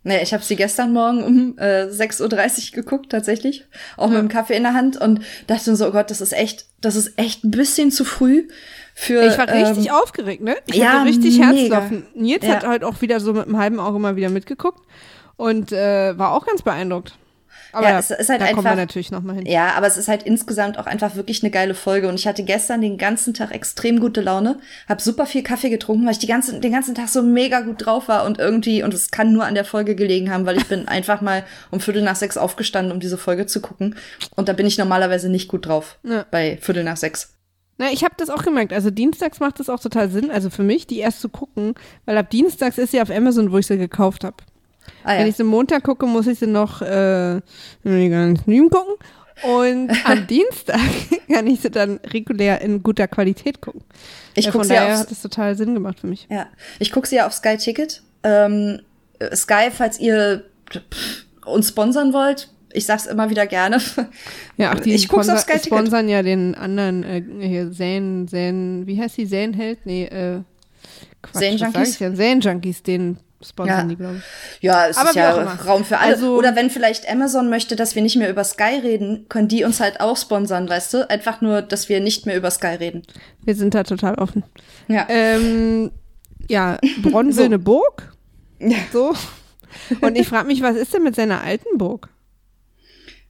Nee, 0.03 0.21
ich 0.21 0.33
habe 0.33 0.43
sie 0.43 0.57
gestern 0.57 0.91
Morgen 0.91 1.23
um 1.23 1.57
äh, 1.57 1.85
6.30 1.85 2.71
Uhr 2.71 2.83
geguckt, 2.83 3.11
tatsächlich. 3.11 3.65
Auch 3.95 4.07
ja. 4.07 4.15
mit 4.15 4.23
dem 4.23 4.27
Kaffee 4.27 4.57
in 4.57 4.63
der 4.63 4.73
Hand 4.73 4.97
und 4.97 5.21
dachte 5.47 5.73
so, 5.73 5.87
oh 5.87 5.91
Gott, 5.91 6.11
das 6.11 6.19
ist 6.19 6.33
echt, 6.33 6.65
das 6.81 6.97
ist 6.97 7.17
echt 7.17 7.45
ein 7.45 7.51
bisschen 7.51 7.91
zu 7.91 8.03
früh 8.03 8.49
für. 8.93 9.25
Ich 9.25 9.37
war 9.37 9.47
richtig 9.47 9.87
ähm, 9.87 9.93
aufgeregt, 9.93 10.43
ne? 10.43 10.57
Ich 10.65 10.75
ja, 10.75 10.99
hatte 10.99 11.05
richtig 11.05 11.39
Herzklopfen. 11.39 12.07
Nils 12.13 12.45
ja. 12.45 12.55
hat 12.55 12.67
heute 12.67 12.85
auch 12.85 12.99
wieder 12.99 13.21
so 13.21 13.31
mit 13.31 13.45
einem 13.45 13.57
halben 13.57 13.79
Auge 13.79 13.97
mal 13.99 14.17
wieder 14.17 14.29
mitgeguckt 14.29 14.85
und 15.37 15.71
äh, 15.71 16.17
war 16.17 16.33
auch 16.33 16.45
ganz 16.45 16.61
beeindruckt. 16.61 17.17
Aber 17.73 17.89
ja, 17.89 17.99
es 17.99 18.11
ist 18.11 18.29
halt 18.29 18.41
da 18.41 18.45
einfach, 18.45 18.63
kommen 18.63 18.75
wir 18.75 18.75
natürlich 18.75 19.11
noch 19.11 19.21
mal 19.21 19.35
hin. 19.35 19.45
Ja, 19.45 19.73
aber 19.73 19.87
es 19.87 19.97
ist 19.97 20.07
halt 20.07 20.23
insgesamt 20.23 20.77
auch 20.77 20.85
einfach 20.85 21.15
wirklich 21.15 21.43
eine 21.43 21.51
geile 21.51 21.73
Folge. 21.73 22.07
Und 22.07 22.15
ich 22.15 22.27
hatte 22.27 22.43
gestern 22.43 22.81
den 22.81 22.97
ganzen 22.97 23.33
Tag 23.33 23.51
extrem 23.51 23.99
gute 23.99 24.21
Laune, 24.21 24.59
habe 24.87 25.01
super 25.01 25.25
viel 25.25 25.43
Kaffee 25.43 25.69
getrunken, 25.69 26.05
weil 26.05 26.13
ich 26.13 26.19
die 26.19 26.27
ganze, 26.27 26.59
den 26.59 26.71
ganzen 26.71 26.95
Tag 26.95 27.09
so 27.09 27.23
mega 27.23 27.61
gut 27.61 27.85
drauf 27.85 28.07
war 28.07 28.25
und 28.25 28.39
irgendwie, 28.39 28.83
und 28.83 28.93
es 28.93 29.11
kann 29.11 29.31
nur 29.33 29.45
an 29.45 29.55
der 29.55 29.65
Folge 29.65 29.95
gelegen 29.95 30.31
haben, 30.31 30.45
weil 30.45 30.57
ich 30.57 30.67
bin 30.67 30.87
einfach 30.87 31.21
mal 31.21 31.43
um 31.69 31.79
Viertel 31.79 32.03
nach 32.03 32.15
sechs 32.15 32.37
aufgestanden, 32.37 32.91
um 32.91 32.99
diese 32.99 33.17
Folge 33.17 33.45
zu 33.45 33.61
gucken. 33.61 33.95
Und 34.35 34.49
da 34.49 34.53
bin 34.53 34.65
ich 34.65 34.77
normalerweise 34.77 35.29
nicht 35.29 35.47
gut 35.47 35.65
drauf 35.65 35.97
ja. 36.03 36.25
bei 36.29 36.57
Viertel 36.61 36.83
nach 36.83 36.97
sechs. 36.97 37.33
Na, 37.77 37.91
ich 37.91 38.03
habe 38.03 38.13
das 38.17 38.29
auch 38.29 38.43
gemerkt. 38.43 38.73
Also 38.73 38.91
dienstags 38.91 39.39
macht 39.39 39.59
das 39.59 39.67
auch 39.67 39.79
total 39.79 40.09
Sinn, 40.09 40.29
also 40.29 40.51
für 40.51 40.61
mich, 40.61 40.85
die 40.85 40.99
erst 40.99 41.19
zu 41.19 41.29
gucken, 41.29 41.73
weil 42.05 42.15
ab 42.15 42.29
dienstags 42.29 42.77
ist 42.77 42.91
sie 42.91 43.01
auf 43.01 43.09
Amazon, 43.09 43.51
wo 43.51 43.57
ich 43.57 43.65
sie 43.65 43.77
gekauft 43.77 44.23
habe. 44.23 44.35
Ah, 45.03 45.13
ja. 45.13 45.19
Wenn 45.19 45.27
ich 45.27 45.35
sie 45.35 45.43
Montag 45.43 45.83
gucke, 45.83 46.05
muss 46.05 46.27
ich 46.27 46.39
sie 46.39 46.47
noch 46.47 46.81
äh, 46.81 47.41
ganz 47.83 48.41
Stream 48.41 48.69
gucken. 48.69 48.95
Und 49.43 49.89
am 50.05 50.27
Dienstag 50.27 50.79
kann 51.31 51.47
ich 51.47 51.61
sie 51.61 51.71
dann 51.71 51.99
regulär 52.05 52.61
in 52.61 52.83
guter 52.83 53.07
Qualität 53.07 53.61
gucken. 53.61 53.81
Ich 54.35 54.45
ja, 54.45 54.51
von 54.51 54.67
daher 54.67 54.99
hat 54.99 55.11
es 55.11 55.21
total 55.21 55.55
Sinn 55.55 55.73
gemacht 55.73 55.99
für 55.99 56.07
mich. 56.07 56.27
Ja, 56.29 56.47
ich 56.79 56.91
gucke 56.91 57.07
sie 57.07 57.15
ja 57.15 57.27
auf 57.27 57.33
Sky 57.33 57.57
Ticket. 57.57 58.03
Ähm, 58.23 58.81
Sky, 59.33 59.69
falls 59.71 59.99
ihr 59.99 60.43
uns 61.45 61.69
sponsern 61.69 62.13
wollt, 62.13 62.49
ich 62.73 62.85
sag's 62.85 63.05
immer 63.07 63.29
wieder 63.29 63.47
gerne. 63.47 63.79
Ja, 64.57 64.71
ach, 64.73 64.79
die 64.79 64.93
ich 64.93 65.07
guck's 65.07 65.27
auf 65.27 65.39
Sky 65.39 65.53
Ticket. 65.53 65.65
sponsern 65.65 66.07
ja 66.07 66.21
den 66.23 66.55
anderen 66.55 67.03
äh, 67.03 67.23
hier 67.41 67.71
Zane, 67.71 68.27
Zane, 68.27 68.83
wie 68.85 69.01
heißt 69.01 69.17
die 69.17 69.27
Zane 69.27 69.55
Held? 69.55 69.85
Nee, 69.85 70.05
äh 70.05 70.41
Quatsch, 71.21 71.43
Zane 71.43 71.55
Junkies. 71.55 71.99
Ja, 71.99 72.13
Zane 72.13 72.39
Junkies, 72.39 72.83
den 72.83 73.17
sponsern 73.43 73.77
ja. 73.77 73.83
die, 73.85 73.95
glaube 73.95 74.17
ich. 74.17 74.63
Ja, 74.63 74.87
es 74.87 74.97
Aber 74.97 75.09
ist 75.09 75.15
ja 75.15 75.31
Raum 75.65 75.85
für 75.85 75.97
alle. 75.97 76.13
Also, 76.13 76.35
Oder 76.37 76.55
wenn 76.55 76.69
vielleicht 76.69 77.09
Amazon 77.09 77.49
möchte, 77.49 77.75
dass 77.75 77.95
wir 77.95 78.01
nicht 78.01 78.15
mehr 78.15 78.29
über 78.29 78.43
Sky 78.43 78.79
reden, 78.81 79.25
können 79.29 79.47
die 79.47 79.63
uns 79.63 79.79
halt 79.79 79.99
auch 79.99 80.17
sponsern, 80.17 80.69
weißt 80.69 80.93
du? 80.93 81.09
Einfach 81.09 81.41
nur, 81.41 81.61
dass 81.61 81.89
wir 81.89 81.99
nicht 81.99 82.25
mehr 82.25 82.37
über 82.37 82.51
Sky 82.51 82.75
reden. 82.75 83.03
Wir 83.43 83.55
sind 83.55 83.73
da 83.73 83.83
total 83.83 84.15
offen. 84.15 84.43
Ja. 84.87 85.05
Ähm, 85.09 85.91
ja, 86.49 86.77
will 86.81 87.45
eine 87.45 87.59
Burg. 87.59 88.13
Ja. 88.59 88.77
So. 88.91 89.13
Und 90.01 90.17
ich 90.17 90.27
frage 90.27 90.47
mich, 90.47 90.61
was 90.61 90.75
ist 90.75 90.93
denn 90.93 91.03
mit 91.03 91.15
seiner 91.15 91.43
alten 91.43 91.77
Burg? 91.77 92.09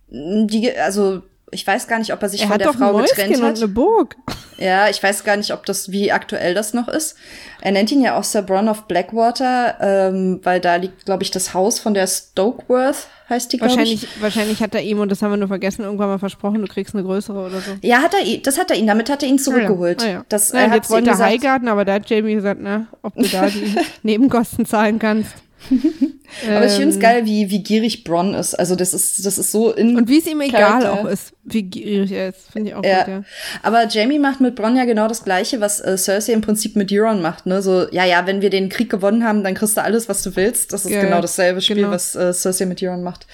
Die, 0.10 0.72
also 0.78 1.24
ich 1.52 1.68
weiß 1.68 1.88
gar 1.88 2.00
nicht, 2.00 2.14
ob 2.14 2.22
er 2.24 2.30
sich 2.30 2.42
er 2.42 2.48
von 2.48 2.58
der 2.58 2.74
Frau 2.74 2.98
getrennt 2.98 3.42
hat. 3.42 3.50
Und 3.50 3.58
eine 3.58 3.68
Burg. 3.68 4.16
Ja, 4.58 4.90
ich 4.90 5.02
weiß 5.02 5.24
gar 5.24 5.38
nicht, 5.38 5.54
ob 5.54 5.66
das, 5.66 5.92
wie 5.92 6.12
aktuell 6.12 6.54
das 6.54 6.74
noch 6.74 6.88
ist. 6.88 7.16
Er 7.62 7.72
nennt 7.72 7.92
ihn 7.92 8.02
ja 8.02 8.18
auch 8.18 8.24
Sir 8.24 8.42
Bronn 8.42 8.70
of 8.70 8.84
Blackwater, 8.84 9.76
ähm, 9.82 10.40
weil 10.44 10.60
da 10.60 10.76
liegt, 10.76 11.06
glaube 11.06 11.24
ich, 11.24 11.32
das 11.32 11.54
Haus 11.54 11.80
von 11.80 11.94
der 11.94 12.08
Stokeworth, 12.08 13.08
heißt 13.30 13.52
die, 13.52 13.58
glaube 13.58 13.84
ich. 13.84 14.08
Wahrscheinlich 14.22 14.62
hat 14.62 14.74
er 14.76 14.82
ihm, 14.82 15.00
und 15.00 15.10
das 15.10 15.22
haben 15.22 15.32
wir 15.32 15.38
nur 15.38 15.48
vergessen, 15.48 15.84
irgendwann 15.84 16.10
mal 16.10 16.20
versprochen, 16.20 16.62
du 16.62 16.68
kriegst 16.68 16.94
eine 16.96 17.04
größere 17.04 17.48
oder 17.48 17.60
so. 17.60 17.72
Ja, 17.82 18.02
hat 18.02 18.14
er, 18.14 18.38
das 18.38 18.58
hat 18.58 18.72
er 18.72 18.78
ihn, 18.78 18.88
damit 18.88 19.10
hat 19.10 19.24
er 19.24 19.30
ihn 19.30 19.40
zurückgeholt. 19.40 20.02
Ah, 20.02 20.06
ja. 20.06 20.12
Ah, 20.12 20.14
ja. 20.14 20.26
Das, 20.30 20.52
ja, 20.52 20.60
er 20.60 20.76
jetzt 20.76 20.90
wollte 20.90 21.10
er 21.10 21.18
Highgarten, 21.18 21.68
aber 21.68 21.84
da 21.84 21.94
hat 21.94 22.10
Jamie 22.10 22.36
gesagt, 22.36 22.60
na, 22.62 22.88
ob 23.02 23.16
du 23.16 23.28
da 23.28 23.48
die 23.48 23.76
Nebenkosten 24.04 24.66
zahlen 24.66 25.00
kannst. 25.00 25.34
Aber 26.48 26.66
ich 26.66 26.74
finde 26.74 26.90
es 26.90 26.96
ähm. 26.96 27.02
geil, 27.02 27.26
wie, 27.26 27.50
wie 27.50 27.62
gierig 27.62 28.04
Bronn 28.04 28.34
ist. 28.34 28.56
Also 28.56 28.76
das 28.76 28.94
ist, 28.94 29.26
das 29.26 29.38
ist 29.38 29.52
so 29.52 29.72
in 29.72 29.98
Und 29.98 30.08
wie 30.08 30.20
es 30.20 30.28
ihm 30.28 30.42
egal 30.42 30.88
auch 30.88 31.06
ist, 31.06 31.34
wie 31.44 31.64
gierig 31.64 32.12
er 32.12 32.30
ist, 32.30 32.52
finde 32.52 32.70
ich 32.70 32.76
auch 32.76 32.84
ja. 32.84 33.00
gut, 33.00 33.08
ja. 33.08 33.24
Aber 33.64 33.88
Jamie 33.88 34.18
macht 34.18 34.40
mit 34.40 34.56
Bronn 34.56 34.76
ja 34.76 34.86
genau 34.86 35.08
das 35.08 35.24
Gleiche, 35.24 35.60
was 35.60 35.82
äh, 35.82 35.98
Cersei 35.98 36.34
im 36.34 36.42
Prinzip 36.42 36.76
mit 36.76 36.92
Euron 36.92 37.22
macht, 37.22 37.46
ne? 37.46 37.62
So, 37.62 37.88
ja, 37.92 38.06
ja, 38.06 38.26
wenn 38.26 38.42
wir 38.42 38.50
den 38.50 38.70
Krieg 38.70 38.90
gewonnen 38.90 39.24
haben, 39.24 39.44
dann 39.44 39.54
kriegst 39.54 39.78
du 39.78 39.84
alles, 39.84 40.10
was 40.10 40.24
du 40.24 40.36
willst. 40.36 40.74
Das 40.74 40.86
ist 40.86 40.92
ja, 40.92 41.02
genau 41.02 41.22
dasselbe 41.22 41.62
Spiel, 41.62 41.78
genau. 41.78 41.92
was 41.92 42.16
äh, 42.16 42.34
Cersei 42.34 42.66
mit 42.66 42.82
Euron 42.82 43.04
macht. 43.04 43.28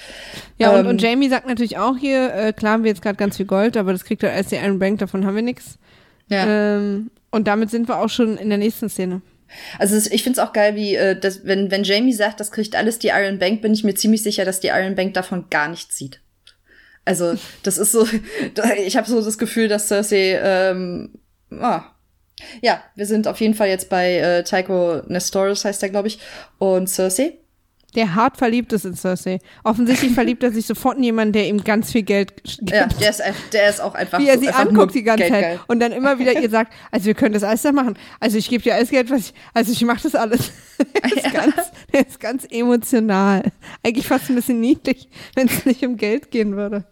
Ja, 0.58 0.74
ähm, 0.74 0.80
und, 0.80 0.88
und 0.88 1.02
Jamie 1.02 1.30
sagt 1.30 1.48
natürlich 1.48 1.78
auch 1.78 1.98
hier, 1.98 2.34
äh, 2.34 2.54
klar 2.54 2.74
haben 2.74 2.84
wir 2.84 2.90
jetzt 2.90 3.02
gerade 3.02 3.18
ganz 3.18 3.38
viel 3.38 3.46
Gold, 3.46 3.78
aber 3.78 3.92
das 3.92 4.04
kriegt 4.04 4.24
er 4.24 4.34
als 4.34 4.48
die 4.48 4.56
Iron 4.56 4.80
Bank, 4.80 5.00
davon 5.00 5.26
haben 5.26 5.36
wir 5.36 5.44
nichts. 5.44 5.78
Ja. 6.30 6.76
Ähm, 6.78 7.12
und 7.32 7.48
damit 7.48 7.70
sind 7.70 7.88
wir 7.88 8.00
auch 8.00 8.10
schon 8.10 8.38
in 8.38 8.50
der 8.50 8.58
nächsten 8.58 8.90
Szene. 8.90 9.22
Also 9.80 9.96
ich 10.12 10.24
finde 10.24 10.40
es 10.40 10.48
auch 10.48 10.54
geil, 10.54 10.76
wie 10.76 10.96
äh, 10.96 11.20
das, 11.20 11.46
wenn, 11.46 11.72
wenn 11.72 11.84
Jamie 11.84 12.14
sagt, 12.14 12.40
das 12.40 12.52
kriegt 12.52 12.76
alles 12.76 13.00
die 13.00 13.10
Iron 13.10 13.40
Bank, 13.40 13.62
bin 13.62 13.74
ich 13.74 13.84
mir 13.84 13.96
ziemlich 13.96 14.24
sicher, 14.24 14.46
dass 14.46 14.60
die 14.60 14.68
Iron 14.68 14.96
Bank 14.96 15.14
davon 15.14 15.46
gar 15.50 15.68
nichts 15.68 15.98
sieht. 15.98 16.22
Also, 17.06 17.36
das 17.64 17.78
ist 17.78 17.92
so, 17.94 18.08
ich 18.86 18.98
habe 18.98 19.08
so 19.08 19.24
das 19.24 19.38
Gefühl, 19.38 19.68
dass 19.68 19.88
Cersei, 19.88 20.40
ähm, 20.44 21.20
ah, 21.52 21.84
ja, 22.62 22.84
wir 22.96 23.06
sind 23.06 23.28
auf 23.28 23.40
jeden 23.40 23.54
Fall 23.54 23.70
jetzt 23.70 23.90
bei 23.90 24.18
äh, 24.18 24.44
Tycho 24.44 25.02
Nestoris, 25.08 25.66
heißt 25.66 25.82
der, 25.82 25.90
glaube 25.90 26.10
ich, 26.10 26.20
und 26.60 26.88
Cersei. 26.88 27.40
Der 27.96 28.16
hart 28.16 28.38
verliebt 28.38 28.74
ist 28.74 28.86
in 28.86 28.96
Cersei. 28.96 29.40
Offensichtlich 29.64 30.12
verliebt 30.12 30.44
er 30.44 30.52
sich 30.52 30.66
sofort 30.68 30.98
in 30.98 31.04
jemanden, 31.04 31.32
der 31.34 31.48
ihm 31.48 31.64
ganz 31.64 31.92
viel 31.92 32.04
Geld 32.04 32.44
gibt. 32.44 32.70
Ja, 32.72 32.86
der 32.86 33.10
ist, 33.10 33.22
der 33.54 33.70
ist 33.70 33.80
auch 33.82 33.96
einfach 33.96 34.20
Wie 34.20 34.28
er 34.28 34.38
sie 34.38 34.50
anguckt 34.50 34.94
die 34.94 35.04
ganze 35.04 35.24
geldgeil. 35.24 35.56
Zeit 35.58 35.60
und 35.68 35.80
dann 35.80 35.94
immer 35.94 36.20
wieder 36.20 36.34
ihr 36.40 36.50
sagt, 36.50 36.74
also 36.92 37.06
wir 37.06 37.14
können 37.14 37.34
das 37.34 37.44
alles 37.44 37.62
da 37.62 37.72
machen. 37.72 37.98
Also 38.20 38.38
ich 38.38 38.50
gebe 38.50 38.62
dir 38.62 38.76
alles 38.76 38.90
Geld, 38.90 39.10
was 39.10 39.22
ich, 39.30 39.34
also 39.54 39.72
ich 39.72 39.82
mache 39.84 40.04
das 40.04 40.16
alles. 40.16 40.52
Der 41.04 41.16
ist, 41.16 41.24
Ja. 41.26 41.32
ganz, 41.32 41.56
der 41.92 42.08
ist 42.08 42.20
ganz 42.20 42.46
emotional. 42.52 43.52
Eigentlich 43.84 44.06
fast 44.06 44.30
ein 44.30 44.36
bisschen 44.36 44.60
niedlich, 44.60 45.08
wenn 45.36 45.48
es 45.48 45.66
nicht 45.66 45.84
um 45.84 45.98
Geld 45.98 46.30
gehen 46.30 46.56
würde. 46.56 46.84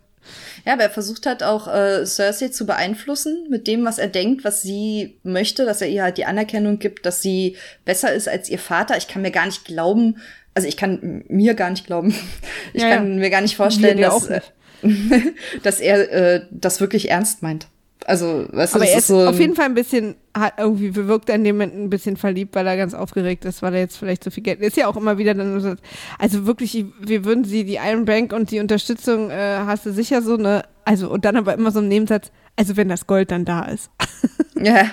Ja, 0.66 0.74
aber 0.74 0.84
er 0.84 0.90
versucht 0.90 1.28
halt 1.28 1.44
auch 1.44 1.68
äh, 1.68 2.04
Cersei 2.06 2.48
zu 2.48 2.66
beeinflussen 2.66 3.46
mit 3.52 3.68
dem, 3.68 3.86
was 3.86 4.00
er 4.00 4.08
denkt, 4.08 4.44
was 4.44 4.64
sie 4.64 5.20
möchte, 5.22 5.66
dass 5.66 5.82
er 5.82 5.90
ihr 5.90 6.02
halt 6.02 6.18
die 6.18 6.26
Anerkennung 6.26 6.80
gibt, 6.80 7.06
dass 7.06 7.22
sie 7.22 7.58
besser 7.84 8.12
ist 8.12 8.28
als 8.28 8.50
ihr 8.50 8.58
Vater. 8.58 8.98
Ich 8.98 9.08
kann 9.08 9.22
mir 9.22 9.30
gar 9.30 9.46
nicht 9.46 9.66
glauben, 9.66 10.18
also 10.56 10.68
ich 10.68 10.78
kann 10.78 11.24
mir 11.28 11.54
gar 11.54 11.70
nicht 11.70 11.86
glauben, 11.86 12.10
ich 12.74 12.82
Ja, 12.82 12.90
ja. 12.90 12.96
kann 12.96 13.18
mir 13.18 13.30
gar 13.30 13.42
nicht 13.42 13.56
vorstellen, 13.56 14.00
dass, 14.00 14.30
nicht. 14.30 14.54
dass 15.64 15.80
er 15.80 16.12
äh, 16.12 16.42
das 16.52 16.82
wirklich 16.82 17.12
ernst 17.12 17.44
meint. 17.44 17.68
Also, 18.08 18.46
weißt 18.52 18.74
du, 18.76 18.78
Aber 18.78 18.86
das 18.86 18.94
er 18.94 18.98
ist 19.00 19.08
so. 19.08 19.28
auf 19.28 19.40
jeden 19.40 19.56
Fall 19.56 19.66
ein 19.66 19.74
bisschen, 19.74 20.16
hat 20.38 20.54
irgendwie 20.60 20.92
bewirkt 20.92 21.28
er 21.28 21.36
in 21.36 21.44
dem 21.44 21.56
Moment 21.56 21.74
ein 21.76 21.90
bisschen 21.90 22.18
verliebt, 22.18 22.54
weil 22.54 22.68
er 22.68 22.78
ganz 22.78 22.94
aufgeregt 22.94 23.46
ist, 23.46 23.64
weil 23.64 23.74
er 23.74 23.80
jetzt 23.80 23.98
vielleicht 23.98 24.24
so 24.24 24.30
viel 24.30 24.44
Geld. 24.44 24.60
Ist 24.62 24.78
ja 24.78 24.88
auch 24.88 24.96
immer 24.96 25.18
wieder 25.18 25.34
dann 25.34 25.60
so, 25.60 25.74
also 26.20 26.46
wirklich, 26.46 26.86
wir 27.00 27.26
würden 27.26 27.46
sie, 27.46 27.64
die 27.64 27.80
Iron 27.84 28.06
Bank 28.06 28.32
und 28.32 28.52
die 28.52 28.60
Unterstützung 28.60 29.32
äh, 29.32 29.58
hast 29.66 29.88
du 29.88 29.92
sicher 29.92 30.22
so 30.22 30.36
eine, 30.36 30.64
also 30.84 31.10
und 31.10 31.26
dann 31.26 31.36
aber 31.36 31.56
immer 31.56 31.72
so 31.72 31.80
im 31.80 31.88
Nebensatz, 31.88 32.32
also 32.56 32.78
wenn 32.78 32.90
das 32.90 33.08
Gold 33.08 33.32
dann 33.32 33.46
da 33.46 33.64
ist. 33.64 33.90
Ja, 34.58 34.90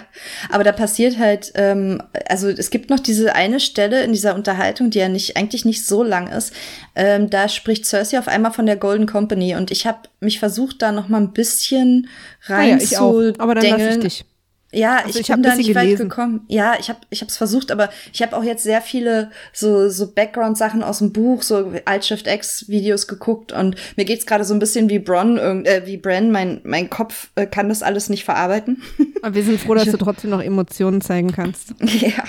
aber 0.50 0.64
da 0.64 0.72
passiert 0.72 1.18
halt, 1.18 1.52
ähm, 1.54 2.02
also 2.28 2.48
es 2.48 2.70
gibt 2.70 2.90
noch 2.90 2.98
diese 2.98 3.36
eine 3.36 3.60
Stelle 3.60 4.02
in 4.02 4.12
dieser 4.12 4.34
Unterhaltung, 4.34 4.90
die 4.90 4.98
ja 4.98 5.08
nicht 5.08 5.36
eigentlich 5.36 5.64
nicht 5.64 5.86
so 5.86 6.02
lang 6.02 6.26
ist. 6.26 6.52
Ähm, 6.96 7.30
da 7.30 7.48
spricht 7.48 7.86
Cersei 7.86 8.18
auf 8.18 8.26
einmal 8.26 8.52
von 8.52 8.66
der 8.66 8.76
Golden 8.76 9.06
Company 9.06 9.54
und 9.54 9.70
ich 9.70 9.86
habe 9.86 10.00
mich 10.18 10.40
versucht, 10.40 10.82
da 10.82 10.90
noch 10.90 11.08
mal 11.08 11.20
ein 11.20 11.32
bisschen 11.32 12.08
rein 12.46 12.78
ich 12.78 12.98
auch. 12.98 13.12
zu 13.12 13.34
Aber 13.38 13.54
dann 13.54 13.64
lass 13.64 13.96
ich 13.96 14.00
dich. 14.00 14.24
Ja, 14.72 14.96
Also 15.04 15.18
ich, 15.18 15.28
ich 15.28 15.34
bin 15.34 15.42
da 15.42 15.50
nicht 15.54 15.58
bisschen 15.58 15.74
weit 15.74 15.84
gelesen. 15.84 16.08
gekommen. 16.08 16.44
Ja, 16.48 16.74
ich 16.80 16.88
habe 16.88 17.00
ich 17.10 17.20
hab's 17.20 17.36
versucht, 17.36 17.70
aber 17.70 17.90
ich 18.12 18.22
habe 18.22 18.36
auch 18.36 18.42
jetzt 18.42 18.62
sehr 18.62 18.80
viele 18.80 19.30
so 19.52 19.88
so 19.88 20.10
Background 20.10 20.56
Sachen 20.56 20.82
aus 20.82 20.98
dem 20.98 21.12
Buch, 21.12 21.42
so 21.42 21.72
Alt 21.84 22.04
Shift 22.04 22.26
X 22.26 22.68
Videos 22.68 23.06
geguckt 23.06 23.52
und 23.52 23.76
mir 23.96 24.04
geht's 24.04 24.24
gerade 24.26 24.44
so 24.44 24.54
ein 24.54 24.58
bisschen 24.58 24.88
wie 24.88 24.98
Bron 24.98 25.38
äh, 25.38 25.82
wie 25.84 25.98
Bran, 25.98 26.30
mein 26.30 26.60
mein 26.64 26.88
Kopf 26.90 27.30
äh, 27.34 27.46
kann 27.46 27.68
das 27.68 27.82
alles 27.82 28.08
nicht 28.08 28.24
verarbeiten. 28.24 28.82
Aber 29.22 29.34
wir 29.34 29.44
sind 29.44 29.60
froh, 29.60 29.74
dass 29.74 29.90
du 29.90 29.96
trotzdem 29.98 30.30
noch 30.30 30.42
Emotionen 30.42 31.00
zeigen 31.00 31.32
kannst. 31.32 31.74
Ja, 31.80 32.24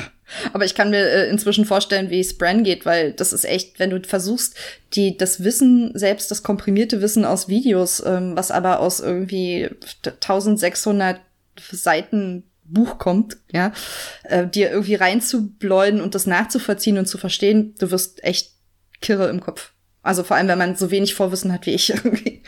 aber 0.51 0.65
ich 0.65 0.75
kann 0.75 0.89
mir 0.89 0.99
äh, 0.99 1.29
inzwischen 1.29 1.65
vorstellen, 1.65 2.09
wie 2.09 2.19
es 2.19 2.37
Bran 2.37 2.63
geht, 2.63 2.85
weil 2.85 3.13
das 3.13 3.33
ist 3.33 3.45
echt, 3.45 3.79
wenn 3.79 3.89
du 3.89 4.01
versuchst, 4.01 4.55
die 4.93 5.17
das 5.17 5.43
Wissen, 5.43 5.91
selbst 5.95 6.29
das 6.31 6.43
komprimierte 6.43 7.01
Wissen 7.01 7.23
aus 7.25 7.47
Videos, 7.47 8.03
ähm, 8.05 8.35
was 8.35 8.51
aber 8.51 8.79
aus 8.79 8.99
irgendwie 8.99 9.69
1600 10.05 11.19
Seiten 11.59 12.43
Buch 12.65 12.97
kommt, 12.97 13.37
ja, 13.51 13.73
äh, 14.23 14.47
dir 14.47 14.71
irgendwie 14.71 14.95
reinzubläuen 14.95 16.01
und 16.01 16.15
das 16.15 16.25
nachzuvollziehen 16.25 16.97
und 16.97 17.07
zu 17.07 17.17
verstehen, 17.17 17.75
du 17.79 17.91
wirst 17.91 18.23
echt 18.23 18.51
kirre 19.01 19.29
im 19.29 19.41
Kopf. 19.41 19.71
Also 20.01 20.23
vor 20.23 20.37
allem, 20.37 20.47
wenn 20.47 20.57
man 20.57 20.75
so 20.75 20.91
wenig 20.91 21.13
Vorwissen 21.13 21.51
hat 21.51 21.65
wie 21.65 21.71
ich 21.71 21.89
irgendwie. 21.93 22.43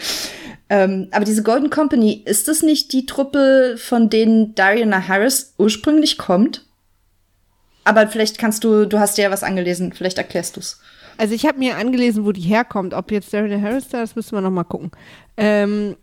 Ähm, 0.70 1.10
aber 1.12 1.26
diese 1.26 1.44
Golden 1.44 1.70
Company, 1.70 2.24
ist 2.26 2.48
es 2.50 2.64
nicht 2.64 2.92
die 2.92 3.06
Truppe, 3.06 3.76
von 3.78 4.10
denen 4.10 4.56
Diana 4.56 5.08
Harris 5.08 5.54
ursprünglich 5.58 6.18
kommt? 6.18 6.66
Aber 7.84 8.08
vielleicht 8.08 8.40
kannst 8.40 8.64
du, 8.64 8.86
du 8.86 9.00
hast 9.00 9.18
dir 9.18 9.24
ja 9.24 9.32
was 9.32 9.44
angelesen, 9.44 9.94
vielleicht 9.94 10.18
erklärst 10.18 10.58
du's. 10.58 10.80
Also 11.18 11.34
ich 11.34 11.46
habe 11.46 11.60
mir 11.60 11.78
angelesen, 11.78 12.26
wo 12.26 12.32
die 12.32 12.42
herkommt. 12.42 12.94
Ob 12.94 13.12
jetzt 13.12 13.34
Darren 13.34 13.62
Harris 13.62 13.88
da 13.88 14.04
ist, 14.04 14.16
müssen 14.16 14.34
wir 14.34 14.42
noch 14.42 14.52
mal 14.52 14.64
gucken. 14.64 14.92
Ähm, 15.38 15.96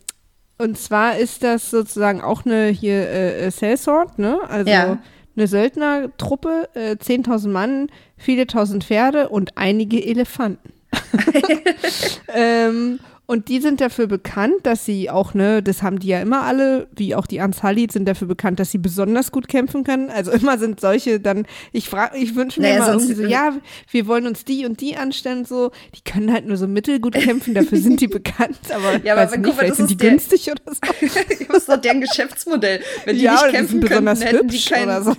und 0.57 0.77
zwar 0.77 1.17
ist 1.17 1.43
das 1.43 1.69
sozusagen 1.71 2.21
auch 2.21 2.45
eine 2.45 2.67
hier 2.67 3.09
äh, 3.09 3.45
äh, 3.47 3.51
Sellsword, 3.51 4.19
ne? 4.19 4.39
Also 4.47 4.69
Ja. 4.71 4.97
eine 5.35 5.47
Söldnertruppe, 5.47 6.69
äh, 6.73 6.95
10.000 6.95 7.51
Mann, 7.51 7.87
viele 8.17 8.45
tausend 8.47 8.83
Pferde 8.83 9.29
und 9.29 9.57
einige 9.57 10.03
Elefanten. 10.05 10.71
ähm, 12.33 12.99
und 13.33 13.47
die 13.49 13.59
sind 13.59 13.81
dafür 13.81 14.05
bekannt, 14.05 14.57
dass 14.61 14.85
sie 14.85 15.09
auch, 15.09 15.33
ne, 15.33 15.63
das 15.63 15.81
haben 15.81 15.97
die 15.97 16.07
ja 16.07 16.21
immer 16.21 16.43
alle, 16.43 16.87
wie 16.95 17.15
auch 17.15 17.25
die 17.25 17.41
Ansalit, 17.41 17.91
sind 17.91 18.05
dafür 18.07 18.27
bekannt, 18.27 18.59
dass 18.59 18.69
sie 18.69 18.77
besonders 18.77 19.31
gut 19.31 19.47
kämpfen 19.47 19.83
können. 19.83 20.11
Also 20.11 20.29
immer 20.39 20.59
sind 20.59 20.79
solche 20.79 21.19
dann, 21.19 21.47
ich 21.71 21.89
frage, 21.89 22.15
ich 22.17 22.35
wünsche 22.35 22.61
mir 22.61 22.67
Naja, 22.69 22.83
immer 22.85 22.93
irgendwie 22.93 23.13
so, 23.15 23.23
ja, 23.23 23.53
wir 23.89 24.05
wollen 24.05 24.27
uns 24.27 24.45
die 24.45 24.67
und 24.67 24.79
die 24.81 24.95
anstellen, 24.97 25.45
so. 25.45 25.71
Die 25.95 26.01
können 26.09 26.31
halt 26.31 26.45
nur 26.45 26.57
so 26.57 26.67
mittelgut 26.67 27.15
kämpfen, 27.15 27.55
dafür 27.55 27.79
sind 27.79 27.99
die 28.01 28.07
bekannt, 28.19 28.59
aber, 28.71 29.03
Ja, 29.03 29.13
aber 29.13 29.23
weiß 29.23 29.31
guck 29.31 29.39
nicht, 29.39 29.47
mal, 29.47 29.53
vielleicht 29.55 29.71
das 29.71 29.77
sind 29.77 29.89
die 29.89 29.97
der- 29.97 30.09
günstig 30.11 30.51
oder 30.51 30.61
so. 30.67 30.79
das 31.49 31.57
ist 31.57 31.69
doch 31.69 31.77
deren 31.81 32.01
Geschäftsmodell. 32.01 32.81
Wenn 33.05 33.17
die 33.17 33.23
ja, 33.23 33.31
nicht 33.33 33.45
die 33.47 33.49
kämpfen 33.51 33.67
sind 33.79 33.89
könnten, 33.89 34.05
besonders 34.05 34.23
hätten 34.23 34.47
die 34.47 34.61
keinen. 34.63 34.83
oder 34.83 35.01
so. 35.01 35.15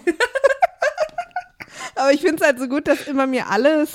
Aber 1.96 2.12
ich 2.12 2.20
finde 2.20 2.36
es 2.36 2.42
halt 2.42 2.58
so 2.58 2.68
gut, 2.68 2.88
dass 2.88 3.06
immer 3.06 3.26
mir 3.26 3.48
alle 3.48 3.82
äh, 3.82 3.86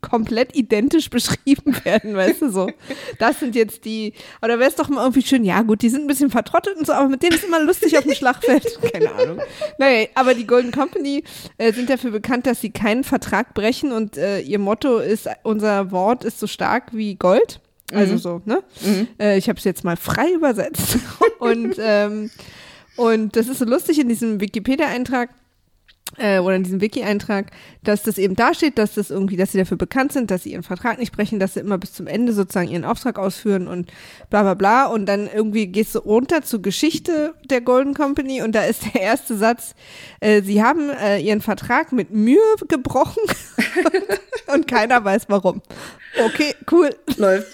komplett 0.00 0.54
identisch 0.54 1.10
beschrieben 1.10 1.76
werden, 1.84 2.14
weißt 2.14 2.42
du 2.42 2.50
so. 2.50 2.70
Das 3.18 3.40
sind 3.40 3.54
jetzt 3.54 3.84
die, 3.84 4.12
oder 4.42 4.58
wäre 4.58 4.70
es 4.70 4.76
doch 4.76 4.88
mal 4.88 5.02
irgendwie 5.02 5.22
schön, 5.22 5.44
ja 5.44 5.62
gut, 5.62 5.82
die 5.82 5.88
sind 5.88 6.02
ein 6.02 6.06
bisschen 6.06 6.30
vertrottet 6.30 6.76
und 6.76 6.86
so, 6.86 6.92
aber 6.92 7.08
mit 7.08 7.22
denen 7.22 7.34
ist 7.34 7.44
immer 7.44 7.60
lustig 7.60 7.96
auf 7.98 8.04
dem 8.04 8.14
Schlachtfeld. 8.14 8.78
Keine 8.92 9.12
Ahnung. 9.12 9.40
Naja, 9.78 10.06
aber 10.14 10.34
die 10.34 10.46
Golden 10.46 10.70
Company 10.70 11.24
äh, 11.58 11.72
sind 11.72 11.90
dafür 11.90 12.10
bekannt, 12.10 12.46
dass 12.46 12.60
sie 12.60 12.70
keinen 12.70 13.04
Vertrag 13.04 13.54
brechen 13.54 13.92
und 13.92 14.16
äh, 14.16 14.40
ihr 14.40 14.58
Motto 14.58 14.98
ist, 14.98 15.28
unser 15.42 15.90
Wort 15.90 16.24
ist 16.24 16.38
so 16.38 16.46
stark 16.46 16.92
wie 16.92 17.16
Gold. 17.16 17.60
Also 17.90 18.18
so, 18.18 18.42
ne? 18.44 18.62
Äh, 19.18 19.38
ich 19.38 19.48
habe 19.48 19.58
es 19.58 19.64
jetzt 19.64 19.82
mal 19.82 19.96
frei 19.96 20.30
übersetzt. 20.34 20.98
und, 21.38 21.76
ähm, 21.78 22.30
und 22.96 23.34
das 23.34 23.48
ist 23.48 23.60
so 23.60 23.64
lustig 23.64 23.98
in 23.98 24.10
diesem 24.10 24.40
Wikipedia-Eintrag 24.40 25.30
äh, 26.16 26.38
oder 26.38 26.56
in 26.56 26.64
diesem 26.64 26.80
Wiki-Eintrag, 26.80 27.50
dass 27.84 28.02
das 28.02 28.18
eben 28.18 28.34
dasteht, 28.34 28.78
dass 28.78 28.94
das 28.94 29.10
irgendwie, 29.10 29.36
dass 29.36 29.52
sie 29.52 29.58
dafür 29.58 29.76
bekannt 29.76 30.12
sind, 30.12 30.30
dass 30.30 30.42
sie 30.44 30.52
ihren 30.52 30.62
Vertrag 30.62 30.98
nicht 30.98 31.12
brechen, 31.12 31.38
dass 31.38 31.54
sie 31.54 31.60
immer 31.60 31.78
bis 31.78 31.92
zum 31.92 32.06
Ende 32.06 32.32
sozusagen 32.32 32.68
ihren 32.68 32.84
Auftrag 32.84 33.18
ausführen 33.18 33.68
und 33.68 33.92
bla 34.30 34.42
bla 34.42 34.54
bla. 34.54 34.86
Und 34.86 35.06
dann 35.06 35.28
irgendwie 35.32 35.66
gehst 35.66 35.94
du 35.94 36.00
runter 36.00 36.42
zur 36.42 36.62
Geschichte 36.62 37.34
der 37.44 37.60
Golden 37.60 37.94
Company 37.94 38.42
und 38.42 38.54
da 38.54 38.64
ist 38.64 38.94
der 38.94 39.02
erste 39.02 39.36
Satz, 39.36 39.74
äh, 40.20 40.42
sie 40.42 40.62
haben 40.62 40.90
äh, 40.90 41.18
ihren 41.18 41.40
Vertrag 41.40 41.92
mit 41.92 42.10
Mühe 42.10 42.38
gebrochen 42.66 43.22
und 44.52 44.66
keiner 44.66 45.04
weiß 45.04 45.24
warum. 45.28 45.62
Okay, 46.24 46.54
cool. 46.70 46.90
Läuft. 47.16 47.46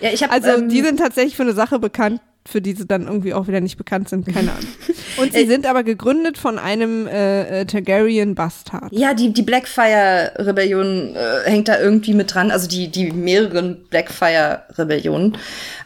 Ja, 0.00 0.10
ich 0.10 0.22
habe 0.22 0.32
Also 0.32 0.50
ähm, 0.50 0.68
die 0.68 0.82
sind 0.82 0.98
tatsächlich 0.98 1.36
für 1.36 1.42
eine 1.42 1.52
Sache 1.52 1.78
bekannt, 1.78 2.20
für 2.46 2.60
die 2.60 2.72
sie 2.72 2.86
dann 2.86 3.06
irgendwie 3.06 3.34
auch 3.34 3.46
wieder 3.48 3.60
nicht 3.60 3.76
bekannt 3.76 4.08
sind, 4.08 4.26
keine 4.26 4.52
Ahnung. 4.52 4.66
Und 5.16 5.32
sie 5.32 5.42
Äh, 5.42 5.46
sind 5.46 5.66
aber 5.66 5.82
gegründet 5.82 6.38
von 6.38 6.58
einem 6.58 7.06
äh, 7.06 7.60
äh, 7.60 7.64
Targaryen 7.64 8.34
Bastard. 8.34 8.92
Ja, 8.92 9.14
die, 9.14 9.32
die 9.32 9.42
Blackfire-Rebellion 9.42 11.16
äh, 11.16 11.50
hängt 11.50 11.68
da 11.68 11.78
irgendwie 11.78 12.14
mit 12.14 12.34
dran, 12.34 12.50
also 12.50 12.68
die, 12.68 12.88
die 12.88 13.10
mehreren 13.10 13.84
Blackfire-Rebellionen. 13.90 15.36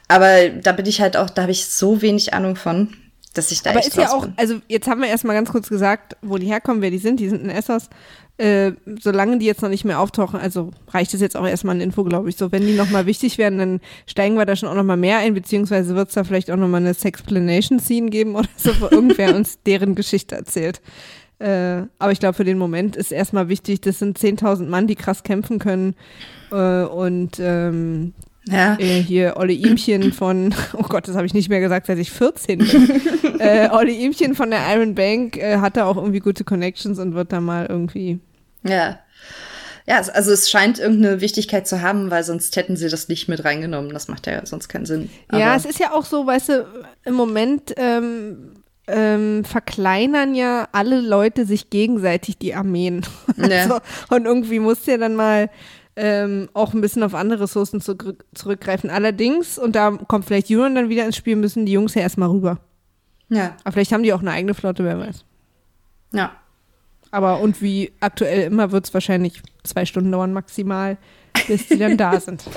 Aber 0.09 0.49
da 0.49 0.73
bin 0.73 0.87
ich 0.87 1.01
halt 1.01 1.17
auch, 1.17 1.31
da 1.31 1.43
habe 1.43 1.53
ich 1.53 1.67
so 1.67 2.03
wenig 2.03 2.35
Ahnung 2.35 2.57
von, 2.57 2.95
dass 3.35 3.51
ich 3.51 3.63
da 3.63 3.71
aber 3.71 3.81
echt 3.81 3.89
ist 3.89 3.97
ja 3.97 4.13
auch, 4.13 4.23
bin. 4.23 4.35
also 4.37 4.61
jetzt 4.69 4.87
haben 4.87 5.01
wir 5.01 5.09
erstmal 5.09 5.35
ganz 5.35 5.51
kurz 5.51 5.69
gesagt, 5.69 6.17
wo 6.23 6.39
die 6.39 6.47
herkommen, 6.47 6.83
wer 6.83 6.91
die 6.91 6.99
sind. 6.99 7.19
Die 7.21 7.29
sind 7.29 7.43
in 7.43 7.51
Essos. 7.51 7.89
Äh, 8.37 8.73
solange 9.01 9.39
die 9.39 9.47
jetzt 9.47 9.63
noch 9.63 9.69
nicht 9.69 9.85
mehr 9.85 10.01
auftauchen, 10.01 10.41
also 10.41 10.73
reicht 10.89 11.15
es 11.15 11.21
jetzt 11.21 11.37
auch 11.37 11.47
erstmal 11.47 11.77
an 11.77 11.81
Info, 11.81 12.03
glaube 12.03 12.29
ich. 12.29 12.37
So, 12.37 12.51
wenn 12.51 12.67
die 12.67 12.75
nochmal 12.75 13.07
wichtig 13.07 13.39
werden, 13.39 13.59
dann 13.61 13.81
steigen 14.07 14.37
wir 14.37 14.45
da 14.45 14.57
schon 14.57 14.69
auch 14.69 14.75
nochmal 14.75 14.97
mehr 14.97 15.19
ein, 15.19 15.35
beziehungsweise 15.35 15.95
wird 15.95 16.09
es 16.09 16.15
da 16.15 16.25
vielleicht 16.25 16.51
auch 16.51 16.57
nochmal 16.57 16.81
eine 16.81 16.95
Sexplanation-Scene 16.95 18.11
geben 18.11 18.35
oder 18.35 18.49
so, 18.57 18.73
wo 18.81 18.87
irgendwer 18.87 19.35
uns 19.37 19.63
deren 19.63 19.95
Geschichte 19.95 20.35
erzählt. 20.35 20.81
Äh, 21.39 21.83
aber 21.99 22.11
ich 22.11 22.19
glaube, 22.19 22.35
für 22.35 22.45
den 22.45 22.59
Moment 22.59 22.97
ist 22.97 23.13
erstmal 23.13 23.49
wichtig, 23.49 23.81
das 23.83 24.01
sind 24.01 24.19
10.000 24.19 24.67
Mann, 24.67 24.89
die 24.89 24.97
krass 24.97 25.23
kämpfen 25.23 25.61
können. 25.61 25.95
Äh, 26.51 26.85
und 26.85 27.39
ähm, 27.39 28.15
Ja. 28.47 28.75
äh, 28.79 29.01
hier 29.03 29.35
Olle 29.37 29.53
Ihmchen 29.53 30.13
von, 30.13 30.55
oh 30.75 30.83
Gott, 30.83 31.09
das 31.09 31.17
habe 31.17 31.27
ich 31.27 31.35
nicht 31.35 31.49
mehr 31.49 31.61
gesagt, 31.61 31.87
seit 31.87 31.99
ich 31.99 32.11
14 32.11 32.59
bin. 32.59 33.39
äh, 33.41 33.69
Olle 33.71 33.91
Ihmchen 33.93 34.35
von 34.35 34.51
der 34.51 34.61
Iron 34.75 34.95
Bank 34.95 35.37
äh, 35.37 35.59
hat 35.59 35.77
da 35.77 35.87
auch 35.87 35.97
irgendwie 35.97 36.21
gute 36.21 36.45
Connections 36.45 36.99
und 36.99 37.15
wird 37.15 37.33
da 37.33 37.41
mal 37.41 37.67
irgendwie. 37.67 38.19
Ja. 38.63 38.99
Ja, 39.87 39.97
also 39.99 40.33
es 40.33 40.49
scheint 40.51 40.79
irgendeine 40.79 41.21
Wichtigkeit 41.21 41.67
zu 41.69 41.83
haben, 41.83 42.11
weil 42.11 42.25
sonst 42.25 42.57
hätten 42.57 42.75
sie 42.77 42.89
das 42.89 43.09
nicht 43.09 43.29
mit 43.29 43.45
reingenommen. 43.45 43.93
Das 43.93 44.09
macht 44.09 44.27
ja 44.27 44.45
sonst 44.47 44.69
keinen 44.69 44.87
Sinn. 44.87 45.11
ja, 45.31 45.49
Aber- 45.49 45.57
es 45.57 45.67
ist 45.67 45.79
ja 45.79 45.93
auch 45.93 46.07
so, 46.07 46.27
weißt 46.27 46.49
du, 46.49 46.67
im 47.05 47.13
Moment 47.15 47.75
ähm, 47.77 48.53
ähm, 48.87 49.45
verkleinern 49.45 50.35
ja 50.35 50.69
alle 50.73 51.01
Leute 51.01 51.45
sich 51.45 51.69
gegenseitig 51.71 52.39
die 52.39 52.55
Armeen. 52.55 53.03
Ja. 53.37 53.69
so, 53.69 53.79
und 54.15 54.25
irgendwie 54.27 54.59
muss 54.59 54.87
ja 54.87 54.97
dann 54.97 55.17
mal 55.17 55.51
ähm, 55.97 56.49
auch 56.55 56.75
ein 56.75 56.81
bisschen 56.81 57.03
auf 57.03 57.15
andere 57.15 57.43
Ressourcen 57.43 57.81
zurück, 57.81 58.25
zurückgreifen. 58.35 58.91
Allerdings, 58.91 59.59
und 59.59 59.77
da 59.77 59.91
kommt 59.93 60.25
vielleicht 60.25 60.51
Euron 60.51 60.75
dann 60.75 60.89
wieder 60.89 61.05
ins 61.05 61.17
Spiel, 61.17 61.37
müssen 61.37 61.67
die 61.67 61.73
Jungs 61.73 61.95
ja 61.95 62.03
erstmal 62.03 62.31
rüber. 62.31 62.59
Ja. 63.29 63.57
Aber 63.65 63.73
vielleicht 63.73 63.93
haben 63.93 64.03
die 64.03 64.13
auch 64.13 64.21
eine 64.21 64.33
eigene 64.33 64.55
Flotte, 64.55 64.85
wer 64.85 64.99
weiß. 64.99 65.25
Ja. 66.13 66.33
Aber 67.11 67.41
und 67.41 67.63
wie 67.63 67.93
aktuell 68.01 68.43
immer 68.43 68.73
wird 68.73 68.87
es 68.87 68.95
wahrscheinlich 68.95 69.41
zwei 69.63 69.87
Stunden 69.87 70.11
dauern 70.11 70.33
maximal, 70.33 70.97
bis 71.47 71.69
die 71.69 71.79
dann 71.79 71.97
da 71.97 72.19
sind. 72.21 72.43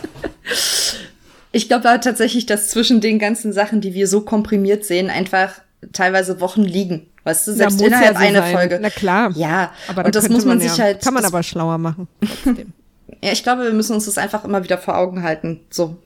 Ich 1.54 1.67
glaube 1.69 1.89
aber 1.89 2.02
tatsächlich, 2.02 2.45
dass 2.45 2.69
zwischen 2.69 3.02
den 3.02 3.19
ganzen 3.19 3.54
Sachen, 3.54 3.82
die 3.82 3.93
wir 3.93 4.08
so 4.08 4.21
komprimiert 4.21 4.86
sehen, 4.86 5.10
einfach 5.10 5.54
teilweise 5.93 6.39
Wochen 6.41 6.62
liegen. 6.62 7.08
Weißt 7.23 7.47
du, 7.47 7.54
selbst 7.54 7.82
ja, 7.82 7.88
innerhalb 7.88 8.13
ja 8.13 8.19
so 8.19 8.26
einer 8.26 8.41
sein. 8.41 8.54
Folge. 8.54 8.80
Na 8.82 8.89
klar. 8.89 9.32
Ja, 9.36 9.71
aber 9.88 10.06
und 10.06 10.13
das 10.13 10.30
muss 10.30 10.45
man, 10.45 10.60
ja, 10.62 10.69
sich 10.69 10.80
halt. 10.80 11.02
Kann 11.02 11.13
man 11.13 11.26
aber 11.26 11.41
schlauer 11.43 11.78
machen. 11.78 12.08
Ja, 13.23 13.32
ich 13.32 13.43
glaube, 13.43 13.63
wir 13.63 13.73
müssen 13.73 13.93
uns 13.93 14.06
das 14.06 14.17
einfach 14.17 14.43
immer 14.43 14.63
wieder 14.63 14.77
vor 14.77 14.97
Augen 14.97 15.23
halten. 15.23 15.62
So. 15.69 15.97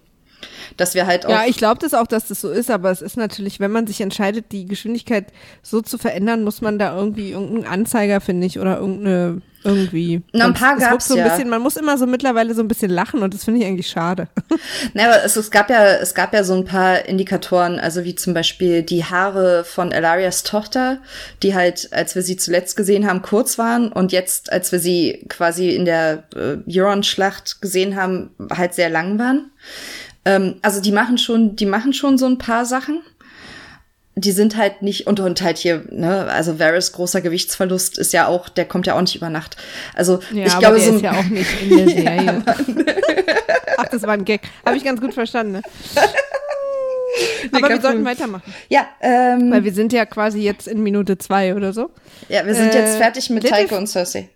Dass 0.78 0.96
wir 0.96 1.06
halt 1.06 1.26
auch. 1.26 1.30
Ja, 1.30 1.44
ich 1.46 1.58
glaube 1.58 1.80
das 1.80 1.94
auch, 1.94 2.08
dass 2.08 2.28
das 2.28 2.42
so 2.42 2.50
ist, 2.50 2.70
aber 2.70 2.92
es 2.92 3.02
ist 3.02 3.18
natürlich, 3.18 3.60
wenn 3.60 3.72
man 3.72 3.88
sich 3.88 4.02
entscheidet, 4.02 4.52
die 4.52 4.66
Geschwindigkeit 4.66 5.28
so 5.62 5.82
zu 5.82 5.98
verändern, 5.98 6.44
muss 6.44 6.62
man 6.62 6.80
da 6.80 6.96
irgendwie 6.96 7.32
irgendeinen 7.32 7.66
Anzeiger, 7.66 8.22
finde 8.22 8.48
ich, 8.48 8.60
oder 8.60 8.78
irgendeine 8.78 9.42
irgendwie. 9.64 10.22
Na, 10.34 10.46
ein 10.46 10.54
paar 10.54 10.78
es 10.78 10.84
gab's 10.84 11.08
so 11.08 11.16
ein 11.16 11.20
ja. 11.20 11.28
bisschen, 11.28 11.50
man 11.50 11.62
muss 11.62 11.78
immer 11.78 11.98
so 11.98 12.06
mittlerweile 12.06 12.54
so 12.54 12.62
ein 12.62 12.68
bisschen 12.68 12.92
lachen 12.92 13.22
und 13.22 13.34
das 13.34 13.44
finde 13.44 13.60
ich 13.60 13.66
eigentlich 13.66 13.88
schade. 13.88 14.28
Na, 14.94 15.06
aber 15.06 15.24
es, 15.24 15.36
es 15.36 15.52
gab 15.52 15.70
ja, 15.70 15.96
es 15.96 16.14
gab 16.14 16.34
ja 16.34 16.44
so 16.44 16.54
ein 16.56 16.66
paar 16.66 17.06
Indikatoren, 17.06 17.80
also 17.80 18.04
wie 18.04 18.16
zum 18.16 18.34
Beispiel 18.34 18.84
die 18.84 19.06
Haare 19.06 19.64
von 19.64 19.92
Elarias 19.92 20.44
Tochter, 20.44 21.00
die 21.44 21.56
halt, 21.56 21.90
als 21.92 22.16
wir 22.16 22.22
sie 22.22 22.38
zuletzt 22.38 22.76
gesehen 22.76 23.08
haben, 23.08 23.22
kurz 23.22 23.58
waren 23.58 23.92
und 23.92 24.12
jetzt, 24.12 24.52
als 24.52 24.72
wir 24.72 24.80
sie 24.80 25.26
quasi 25.30 25.70
in 25.72 25.86
der 25.86 26.24
äh, 26.36 26.58
Euron-Schlacht 26.68 27.62
gesehen 27.62 27.96
haben, 27.96 28.32
halt 28.52 28.74
sehr 28.74 28.90
lang 28.90 29.20
waren. 29.20 29.52
Ähm, 30.26 30.56
also 30.62 30.82
die 30.82 30.92
machen 30.92 31.18
schon, 31.18 31.56
die 31.56 31.66
machen 31.66 31.94
schon 31.94 32.18
so 32.18 32.26
ein 32.28 32.38
paar 32.38 32.66
Sachen. 32.66 33.02
Die 34.16 34.32
sind 34.34 34.58
halt 34.58 34.82
nicht, 34.82 35.08
und, 35.08 35.20
und 35.22 35.42
halt 35.42 35.58
hier, 35.58 35.84
ne, 35.90 36.28
also 36.30 36.60
Varys 36.60 36.92
großer 36.92 37.22
Gewichtsverlust 37.22 37.98
ist 37.98 38.12
ja 38.12 38.28
auch, 38.28 38.50
der 38.50 38.66
kommt 38.66 38.86
ja 38.86 38.96
auch 38.96 39.02
nicht 39.02 39.16
über 39.16 39.30
Nacht. 39.30 39.56
Also 39.96 40.20
Ja, 40.34 40.46
ich 40.48 40.60
glaube, 40.60 40.78
der 40.80 40.90
so 40.90 40.96
ist 40.98 41.02
ja 41.02 41.12
auch 41.14 41.24
nicht 41.24 41.50
in 41.64 41.78
der 41.78 41.88
Serie. 41.96 42.44
Ach, 43.78 43.88
das 43.88 44.02
war 44.04 44.12
ein 44.14 44.26
Gag. 44.26 44.42
Habe 44.66 44.76
ich 44.78 44.84
ganz 44.84 45.00
gut 45.00 45.14
verstanden. 45.14 45.54
Ne? 45.54 45.62
aber 47.54 47.70
wir 47.70 47.82
sollten 47.82 48.06
weitermachen. 48.06 48.54
ja, 48.70 48.88
ähm, 49.02 49.52
Weil 49.52 49.64
wir 49.64 49.74
sind 49.74 49.92
ja 49.94 50.06
quasi 50.06 50.42
jetzt 50.42 50.68
in 50.68 50.82
Minute 50.84 51.18
zwei 51.18 51.56
oder 51.56 51.74
so. 51.74 51.90
ja, 52.30 52.46
wir 52.46 52.54
sind 52.56 52.74
äh, 52.74 52.80
jetzt 52.80 52.98
fertig 52.98 53.30
mit 53.30 53.44
Little- 53.44 53.58
Taiko 53.60 53.78
und 53.78 53.88
Cersei. 53.88 54.30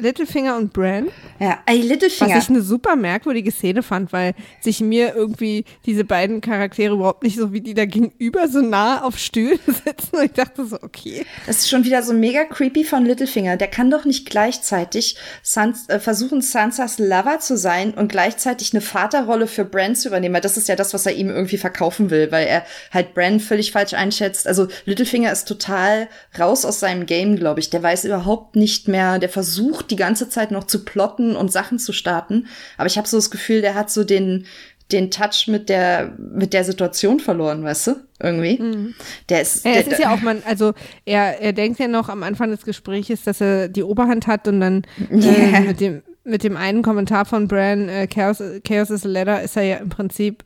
Littlefinger 0.00 0.56
und 0.56 0.72
Bran. 0.72 1.08
Ja, 1.38 1.58
ey, 1.66 1.80
Was 1.80 1.86
Littlefinger. 1.88 2.38
ich 2.38 2.48
eine 2.48 2.62
super 2.62 2.96
merkwürdige 2.96 3.50
Szene 3.52 3.82
fand, 3.82 4.12
weil 4.12 4.34
sich 4.60 4.80
mir 4.80 5.14
irgendwie 5.14 5.64
diese 5.86 6.04
beiden 6.04 6.40
Charaktere 6.40 6.94
überhaupt 6.94 7.22
nicht 7.22 7.36
so 7.36 7.52
wie 7.52 7.60
die 7.60 7.74
da 7.74 7.84
gegenüber 7.84 8.48
so 8.48 8.60
nah 8.60 9.02
auf 9.02 9.18
Stühlen 9.18 9.58
sitzen. 9.66 10.16
Und 10.16 10.24
ich 10.24 10.32
dachte 10.32 10.66
so, 10.66 10.76
okay. 10.82 11.24
Das 11.46 11.58
ist 11.58 11.68
schon 11.70 11.84
wieder 11.84 12.02
so 12.02 12.12
mega 12.12 12.44
creepy 12.44 12.84
von 12.84 13.04
Littlefinger. 13.04 13.56
Der 13.56 13.68
kann 13.68 13.90
doch 13.90 14.04
nicht 14.04 14.28
gleichzeitig 14.28 15.16
Sans 15.42 15.88
äh, 15.88 15.98
versuchen, 15.98 16.42
Sansas 16.42 16.98
Lover 16.98 17.38
zu 17.40 17.56
sein 17.56 17.94
und 17.94 18.10
gleichzeitig 18.10 18.72
eine 18.72 18.80
Vaterrolle 18.80 19.46
für 19.46 19.64
Bran 19.64 19.96
zu 19.96 20.08
übernehmen. 20.08 20.34
Weil 20.34 20.40
das 20.40 20.56
ist 20.56 20.68
ja 20.68 20.76
das, 20.76 20.94
was 20.94 21.06
er 21.06 21.14
ihm 21.14 21.28
irgendwie 21.30 21.58
verkaufen 21.58 22.10
will, 22.10 22.30
weil 22.32 22.46
er 22.46 22.64
halt 22.92 23.14
Bran 23.14 23.40
völlig 23.40 23.72
falsch 23.72 23.94
einschätzt. 23.94 24.46
Also 24.46 24.68
Littlefinger 24.84 25.32
ist 25.32 25.46
total 25.46 26.08
raus 26.38 26.64
aus 26.64 26.80
seinem 26.80 27.06
Game, 27.06 27.36
glaube 27.36 27.60
ich. 27.60 27.70
Der 27.70 27.82
weiß 27.82 28.04
überhaupt 28.04 28.56
nicht 28.56 28.88
mehr, 28.88 29.18
der 29.18 29.28
versucht 29.28 29.89
die 29.90 29.96
ganze 29.96 30.28
Zeit 30.28 30.50
noch 30.50 30.64
zu 30.64 30.84
plotten 30.84 31.36
und 31.36 31.52
Sachen 31.52 31.78
zu 31.78 31.92
starten. 31.92 32.46
Aber 32.76 32.86
ich 32.86 32.96
habe 32.98 33.08
so 33.08 33.16
das 33.16 33.30
Gefühl, 33.30 33.60
der 33.60 33.74
hat 33.74 33.90
so 33.90 34.04
den 34.04 34.46
den 34.92 35.10
Touch 35.10 35.46
mit 35.46 35.68
der 35.68 36.12
mit 36.18 36.52
der 36.52 36.64
Situation 36.64 37.20
verloren, 37.20 37.62
weißt 37.62 37.86
du? 37.88 37.96
Irgendwie. 38.22 38.94
Der 39.28 39.42
ist 39.42 39.64
Ja, 39.64 39.72
der, 39.72 39.80
es 39.82 39.86
ist 39.88 40.00
ja 40.00 40.12
auch 40.12 40.20
man, 40.20 40.42
also 40.44 40.74
er, 41.04 41.40
er 41.40 41.52
denkt 41.52 41.78
ja 41.78 41.88
noch 41.88 42.08
am 42.08 42.22
Anfang 42.22 42.50
des 42.50 42.64
Gesprächs, 42.64 43.22
dass 43.24 43.40
er 43.40 43.68
die 43.68 43.82
Oberhand 43.82 44.26
hat 44.26 44.48
und 44.48 44.60
dann 44.60 44.82
Yeah. 45.10 45.58
äh, 45.58 45.60
mit 45.60 45.80
dem 45.80 46.02
mit 46.22 46.44
dem 46.44 46.56
einen 46.56 46.82
Kommentar 46.82 47.24
von 47.24 47.48
Bran, 47.48 47.88
äh, 47.88 48.06
Chaos, 48.06 48.42
Chaos 48.64 48.90
is 48.90 49.06
a 49.06 49.08
Letter, 49.08 49.42
ist 49.42 49.56
er 49.56 49.62
ja 49.62 49.76
im 49.76 49.88
Prinzip 49.88 50.44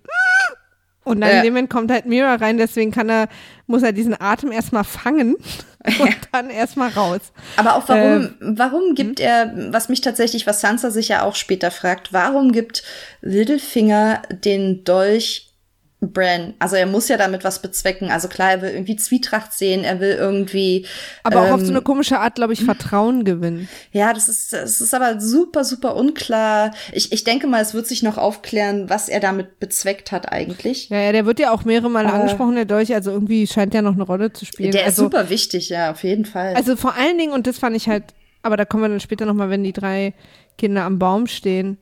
und 1.04 1.20
dann 1.20 1.30
Ja. 1.30 1.36
in 1.38 1.42
dem 1.44 1.52
Moment 1.54 1.70
kommt 1.70 1.90
halt 1.90 2.06
Mira 2.06 2.34
rein, 2.34 2.56
deswegen 2.58 2.90
kann 2.90 3.08
er, 3.08 3.28
muss 3.66 3.82
er 3.82 3.92
diesen 3.92 4.18
Atem 4.20 4.50
erstmal 4.52 4.84
fangen 4.84 5.36
und 6.00 6.16
dann 6.32 6.50
erstmal 6.50 6.90
raus. 6.90 7.20
Aber 7.56 7.76
auch 7.76 7.88
warum, 7.88 8.02
Ähm, 8.02 8.34
warum 8.40 8.94
gibt 8.94 9.20
er, 9.20 9.52
was 9.70 9.88
mich 9.88 10.00
tatsächlich, 10.00 10.46
was 10.46 10.60
Sansa 10.60 10.90
sich 10.90 11.08
ja 11.08 11.22
auch 11.22 11.34
später 11.34 11.70
fragt, 11.70 12.12
warum 12.12 12.52
gibt 12.52 12.82
Littlefinger 13.20 14.22
den 14.30 14.84
Dolch 14.84 15.50
Bran? 16.00 16.54
Also 16.58 16.76
er 16.76 16.86
muss 16.86 17.08
ja 17.08 17.16
damit 17.16 17.44
was 17.44 17.62
bezwecken. 17.62 18.10
Also 18.10 18.28
klar, 18.28 18.52
er 18.52 18.62
will 18.62 18.70
irgendwie 18.70 18.96
Zwietracht 18.96 19.52
sehen, 19.52 19.84
er 19.84 20.00
will 20.00 20.12
irgendwie. 20.18 20.86
Aber 21.22 21.42
auch 21.42 21.50
auf 21.52 21.60
ähm, 21.60 21.66
so 21.66 21.72
eine 21.72 21.82
komische 21.82 22.20
Art, 22.20 22.34
glaube 22.34 22.52
ich, 22.52 22.64
Vertrauen 22.64 23.24
gewinnen. 23.24 23.68
Ja, 23.92 24.12
das 24.12 24.28
ist, 24.28 24.52
das 24.52 24.80
ist 24.80 24.94
aber 24.94 25.20
super, 25.20 25.64
super 25.64 25.96
unklar. 25.96 26.72
Ich, 26.92 27.12
ich 27.12 27.24
denke 27.24 27.46
mal, 27.46 27.62
es 27.62 27.74
wird 27.74 27.86
sich 27.86 28.02
noch 28.02 28.18
aufklären, 28.18 28.90
was 28.90 29.08
er 29.08 29.20
damit 29.20 29.58
bezweckt 29.60 30.12
hat 30.12 30.30
eigentlich. 30.30 30.88
Ja, 30.90 31.00
ja, 31.00 31.12
der 31.12 31.26
wird 31.26 31.40
ja 31.40 31.50
auch 31.52 31.64
mehrere 31.64 31.90
Male 31.90 32.08
Aber- 32.08 32.18
angesprochen, 32.18 32.54
der 32.54 32.66
Dolch, 32.66 32.94
also 32.94 33.10
irgendwie 33.10 33.46
scheint 33.46 33.74
der 33.74 33.82
noch 33.82 33.94
eine 33.94 34.04
Rolle 34.04 34.32
zu 34.32 34.44
spielen. 34.44 34.72
Der 34.72 34.82
ist 34.82 34.98
also, 34.98 35.04
super 35.04 35.30
wichtig, 35.30 35.68
ja, 35.70 35.90
auf 35.90 36.02
jeden 36.04 36.24
Fall. 36.26 36.54
Also 36.54 36.76
vor 36.76 36.94
allen 36.94 37.18
Dingen, 37.18 37.32
und 37.32 37.46
das 37.46 37.58
fand 37.58 37.76
ich 37.76 37.88
halt, 37.88 38.04
aber 38.42 38.56
da 38.56 38.64
kommen 38.64 38.82
wir 38.82 38.88
dann 38.88 39.00
später 39.00 39.24
nochmal, 39.24 39.48
wenn 39.50 39.64
die 39.64 39.72
drei 39.72 40.12
Kinder 40.58 40.82
am 40.84 40.98
Baum 40.98 41.26
stehen, 41.26 41.78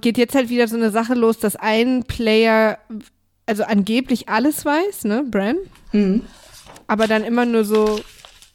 geht 0.00 0.18
jetzt 0.18 0.34
halt 0.34 0.48
wieder 0.48 0.68
so 0.68 0.76
eine 0.76 0.90
Sache 0.90 1.14
los, 1.14 1.38
dass 1.38 1.56
ein 1.56 2.04
Player, 2.04 2.78
also 3.46 3.64
angeblich 3.64 4.28
alles 4.28 4.64
weiß, 4.64 5.04
ne, 5.04 5.24
Bran, 5.28 5.56
Mhm. 5.92 6.22
aber 6.86 7.06
dann 7.06 7.24
immer 7.24 7.44
nur 7.44 7.64
so 7.64 8.00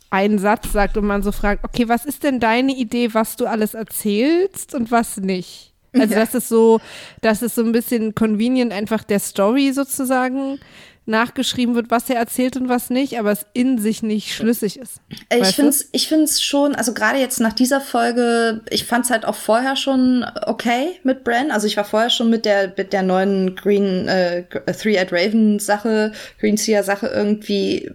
einen 0.09 0.39
Satz 0.39 0.71
sagt 0.71 0.97
und 0.97 1.05
man 1.05 1.23
so 1.23 1.31
fragt, 1.31 1.63
okay, 1.65 1.89
was 1.89 2.05
ist 2.05 2.23
denn 2.23 2.39
deine 2.39 2.73
Idee, 2.75 3.13
was 3.13 3.35
du 3.35 3.45
alles 3.47 3.73
erzählst 3.73 4.73
und 4.75 4.91
was 4.91 5.17
nicht? 5.17 5.73
Also 5.93 6.13
Ja. 6.13 6.19
das 6.21 6.35
ist 6.35 6.49
so, 6.49 6.79
dass 7.21 7.41
es 7.41 7.55
so 7.55 7.63
ein 7.63 7.71
bisschen 7.71 8.15
convenient 8.15 8.71
einfach 8.73 9.03
der 9.03 9.19
Story 9.19 9.71
sozusagen 9.73 10.59
nachgeschrieben 11.05 11.75
wird, 11.75 11.91
was 11.91 12.09
er 12.09 12.17
erzählt 12.17 12.57
und 12.57 12.67
was 12.67 12.89
nicht, 12.89 13.19
aber 13.19 13.31
es 13.31 13.45
in 13.53 13.77
sich 13.77 14.01
nicht 14.01 14.33
schlüssig 14.33 14.79
ist. 14.79 15.01
Ich 15.31 15.55
finde 15.55 15.69
es 15.69 15.89
ich 15.91 16.07
find's 16.07 16.41
schon, 16.41 16.75
also 16.75 16.93
gerade 16.93 17.19
jetzt 17.19 17.39
nach 17.39 17.53
dieser 17.53 17.79
Folge, 17.79 18.61
ich 18.69 18.85
fand 18.85 19.05
es 19.05 19.11
halt 19.11 19.25
auch 19.25 19.35
vorher 19.35 19.75
schon 19.75 20.25
okay 20.45 20.99
mit 21.03 21.23
Bran. 21.23 21.51
Also 21.51 21.67
ich 21.67 21.77
war 21.77 21.85
vorher 21.85 22.09
schon 22.09 22.29
mit 22.29 22.45
der, 22.45 22.73
mit 22.75 22.91
der 22.91 23.03
neuen 23.03 23.55
Green 23.55 24.07
äh, 24.07 24.43
Three-Eyed 24.43 25.11
Raven 25.11 25.59
Sache, 25.59 26.11
Green 26.39 26.57
Seer 26.57 26.83
Sache 26.83 27.07
irgendwie 27.07 27.91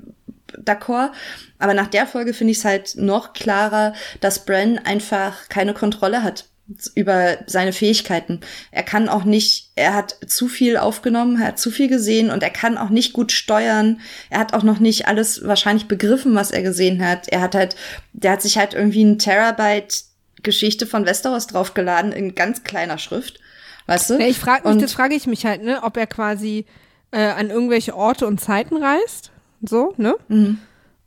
d'accord. 0.56 1.10
Aber 1.58 1.74
nach 1.74 1.88
der 1.88 2.06
Folge 2.06 2.32
finde 2.32 2.52
ich 2.52 2.58
es 2.58 2.64
halt 2.64 2.94
noch 2.96 3.32
klarer, 3.32 3.92
dass 4.20 4.44
Bran 4.44 4.78
einfach 4.78 5.48
keine 5.48 5.74
Kontrolle 5.74 6.22
hat 6.22 6.46
über 6.94 7.38
seine 7.46 7.72
Fähigkeiten. 7.72 8.40
Er 8.70 8.82
kann 8.82 9.08
auch 9.08 9.24
nicht, 9.24 9.70
er 9.74 9.94
hat 9.94 10.16
zu 10.26 10.48
viel 10.48 10.76
aufgenommen, 10.76 11.40
er 11.40 11.48
hat 11.48 11.58
zu 11.58 11.70
viel 11.70 11.88
gesehen 11.88 12.30
und 12.30 12.42
er 12.42 12.50
kann 12.50 12.78
auch 12.78 12.90
nicht 12.90 13.12
gut 13.12 13.32
steuern. 13.32 14.00
Er 14.30 14.38
hat 14.40 14.54
auch 14.54 14.62
noch 14.62 14.78
nicht 14.78 15.08
alles 15.08 15.46
wahrscheinlich 15.46 15.88
begriffen, 15.88 16.34
was 16.34 16.50
er 16.50 16.62
gesehen 16.62 17.04
hat. 17.06 17.28
Er 17.28 17.40
hat 17.40 17.54
halt, 17.54 17.76
der 18.12 18.32
hat 18.32 18.42
sich 18.42 18.56
halt 18.58 18.74
irgendwie 18.74 19.04
ein 19.04 19.18
Terabyte 19.18 20.04
Geschichte 20.42 20.86
von 20.86 21.04
Westeros 21.06 21.46
draufgeladen 21.48 22.12
in 22.12 22.34
ganz 22.34 22.62
kleiner 22.64 22.98
Schrift. 22.98 23.40
Weißt 23.86 24.10
du? 24.10 24.14
Ja, 24.18 24.26
ich 24.26 24.38
frage 24.38 24.62
mich, 24.68 24.76
Und- 24.76 24.82
das 24.82 24.92
frage 24.92 25.14
ich 25.14 25.26
mich 25.26 25.44
halt, 25.46 25.62
ne, 25.62 25.82
ob 25.82 25.96
er 25.96 26.06
quasi 26.06 26.64
äh, 27.12 27.18
an 27.26 27.50
irgendwelche 27.50 27.96
Orte 27.96 28.26
und 28.26 28.40
Zeiten 28.40 28.76
reist, 28.76 29.32
so, 29.62 29.94
ne? 29.96 30.14
Mhm. 30.28 30.58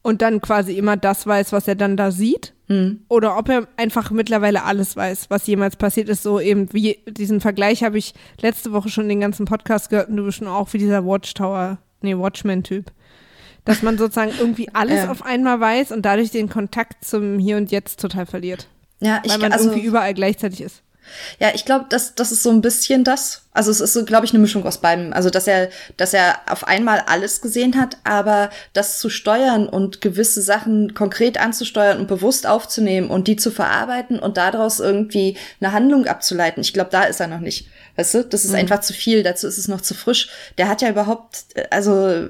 Und 0.04 0.22
dann 0.22 0.42
quasi 0.42 0.78
immer 0.78 0.98
das 0.98 1.26
weiß, 1.26 1.52
was 1.54 1.68
er 1.68 1.76
dann 1.76 1.98
da 1.98 2.12
sieht. 2.12 2.54
Mhm. 2.68 3.02
Oder 3.08 3.38
ob 3.38 3.48
er 3.50 3.68
einfach 3.78 4.12
mittlerweile 4.12 4.64
alles 4.64 4.96
weiß, 4.96 5.30
was 5.30 5.48
jemals 5.48 5.78
passiert 5.78 6.10
ist. 6.10 6.24
So 6.24 6.40
eben 6.40 6.72
wie 6.74 7.00
diesen 7.08 7.40
Vergleich 7.42 7.84
habe 7.84 7.98
ich 7.98 8.14
letzte 8.40 8.74
Woche 8.74 8.90
schon 8.90 9.08
den 9.10 9.22
ganzen 9.22 9.46
Podcast 9.46 9.90
gehört 9.90 10.10
und 10.10 10.18
du 10.18 10.26
bist 10.26 10.38
schon 10.40 10.48
auch 10.48 10.72
wie 10.74 10.78
dieser 10.78 11.06
Watchtower, 11.06 11.78
nee, 12.02 12.18
Watchman-Typ. 12.18 12.92
Dass 13.66 13.82
man 13.82 13.98
sozusagen 13.98 14.34
irgendwie 14.38 14.68
alles 14.74 15.06
Ja. 15.06 15.12
auf 15.12 15.24
einmal 15.24 15.62
weiß 15.62 15.94
und 15.94 16.02
dadurch 16.02 16.32
den 16.32 16.50
Kontakt 16.50 17.06
zum 17.06 17.40
Hier 17.40 17.56
und 17.56 17.72
Jetzt 17.72 18.02
total 18.02 18.26
verliert. 18.26 18.68
Ja, 19.00 19.22
ich 19.24 19.32
Weil 19.32 19.40
man 19.40 19.54
also, 19.54 19.70
irgendwie 19.70 19.86
überall 19.88 20.14
gleichzeitig 20.14 20.62
ist. 20.62 20.84
Ja, 21.40 21.50
ich 21.54 21.66
glaube, 21.66 21.86
das, 21.90 22.16
das 22.16 22.32
ist 22.32 22.44
so 22.44 22.50
ein 22.50 22.62
bisschen 22.62 23.04
das. 23.04 23.44
Also 23.52 23.70
es 23.70 23.80
ist 23.80 23.94
so, 23.94 24.04
glaube 24.04 24.26
ich, 24.26 24.32
eine 24.32 24.42
Mischung 24.42 24.66
aus 24.66 24.80
beidem. 24.80 25.14
Also 25.14 25.30
dass 25.30 25.48
er, 25.48 25.70
dass 25.98 26.14
er 26.14 26.40
auf 26.48 26.68
einmal 26.68 27.04
alles 27.06 27.42
gesehen 27.42 27.80
hat, 27.80 27.98
aber 28.04 28.50
das 28.74 29.00
zu 29.00 29.10
steuern 29.10 29.68
und 29.68 30.02
gewisse 30.02 30.42
Sachen 30.42 30.94
konkret 30.94 31.40
anzusteuern 31.40 32.00
und 32.00 32.08
bewusst 32.08 32.48
aufzunehmen 32.48 33.10
und 33.10 33.28
die 33.28 33.36
zu 33.36 33.52
verarbeiten 33.52 34.20
und 34.20 34.38
daraus 34.38 34.80
irgendwie 34.80 35.38
eine 35.62 35.72
Handlung 35.72 36.08
abzuleiten. 36.08 36.62
Ich 36.62 36.74
glaube, 36.74 36.90
da 36.92 37.04
ist 37.04 37.20
er 37.20 37.28
noch 37.28 37.40
nicht. 37.40 37.68
Weißt 37.96 38.14
du, 38.16 38.26
das 38.26 38.44
ist 38.44 38.56
einfach 38.56 38.82
zu 38.82 38.94
viel. 38.94 39.22
Dazu 39.22 39.48
ist 39.48 39.58
es 39.58 39.68
noch 39.68 39.82
zu 39.82 39.94
frisch. 39.94 40.30
Der 40.58 40.68
hat 40.68 40.82
ja 40.82 40.90
überhaupt, 40.90 41.46
also 41.70 42.30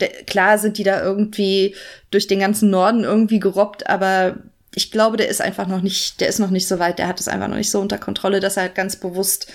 der, 0.00 0.08
klar 0.26 0.58
sind 0.58 0.78
die 0.78 0.84
da 0.84 1.02
irgendwie 1.02 1.74
durch 2.10 2.26
den 2.26 2.40
ganzen 2.40 2.70
Norden 2.70 3.04
irgendwie 3.04 3.40
gerobbt, 3.40 3.88
aber 3.88 4.36
ich 4.74 4.90
glaube, 4.90 5.16
der 5.16 5.28
ist 5.28 5.40
einfach 5.40 5.66
noch 5.66 5.80
nicht, 5.80 6.20
der 6.20 6.28
ist 6.28 6.38
noch 6.38 6.50
nicht 6.50 6.66
so 6.66 6.78
weit, 6.78 6.98
der 6.98 7.08
hat 7.08 7.20
es 7.20 7.28
einfach 7.28 7.48
noch 7.48 7.56
nicht 7.56 7.70
so 7.70 7.80
unter 7.80 7.98
Kontrolle, 7.98 8.40
dass 8.40 8.56
er 8.56 8.64
halt 8.64 8.74
ganz 8.74 8.96
bewusst 8.96 9.50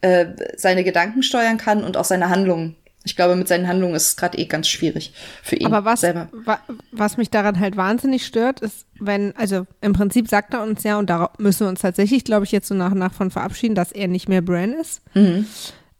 äh, 0.00 0.26
seine 0.56 0.84
Gedanken 0.84 1.22
steuern 1.22 1.58
kann 1.58 1.84
und 1.84 1.96
auch 1.96 2.04
seine 2.04 2.28
Handlungen. 2.28 2.76
Ich 3.04 3.16
glaube, 3.16 3.34
mit 3.34 3.48
seinen 3.48 3.66
Handlungen 3.66 3.96
ist 3.96 4.06
es 4.06 4.16
gerade 4.16 4.38
eh 4.38 4.44
ganz 4.44 4.68
schwierig 4.68 5.12
für 5.42 5.56
ihn 5.56 5.66
Aber 5.66 5.84
was, 5.84 6.02
selber. 6.02 6.28
wa, 6.44 6.60
was 6.92 7.16
mich 7.16 7.30
daran 7.30 7.58
halt 7.58 7.76
wahnsinnig 7.76 8.24
stört, 8.24 8.60
ist, 8.60 8.86
wenn, 9.00 9.34
also 9.36 9.66
im 9.80 9.92
Prinzip 9.92 10.28
sagt 10.28 10.54
er 10.54 10.62
uns 10.62 10.84
ja, 10.84 10.98
und 10.98 11.10
da 11.10 11.30
müssen 11.38 11.66
wir 11.66 11.68
uns 11.68 11.80
tatsächlich, 11.80 12.24
glaube 12.24 12.44
ich, 12.44 12.52
jetzt 12.52 12.68
so 12.68 12.74
nach 12.74 12.92
und 12.92 12.98
nach 12.98 13.12
von 13.12 13.30
verabschieden, 13.30 13.74
dass 13.74 13.90
er 13.90 14.06
nicht 14.06 14.28
mehr 14.28 14.40
Bran 14.42 14.72
ist. 14.72 15.02
Mhm. 15.14 15.46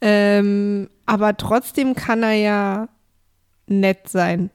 Ähm, 0.01 0.91
aber 1.07 1.37
trotzdem 1.37 1.95
kann 1.95 2.23
er 2.23 2.35
ja 2.35 2.89
nett 3.67 4.09
sein. 4.09 4.51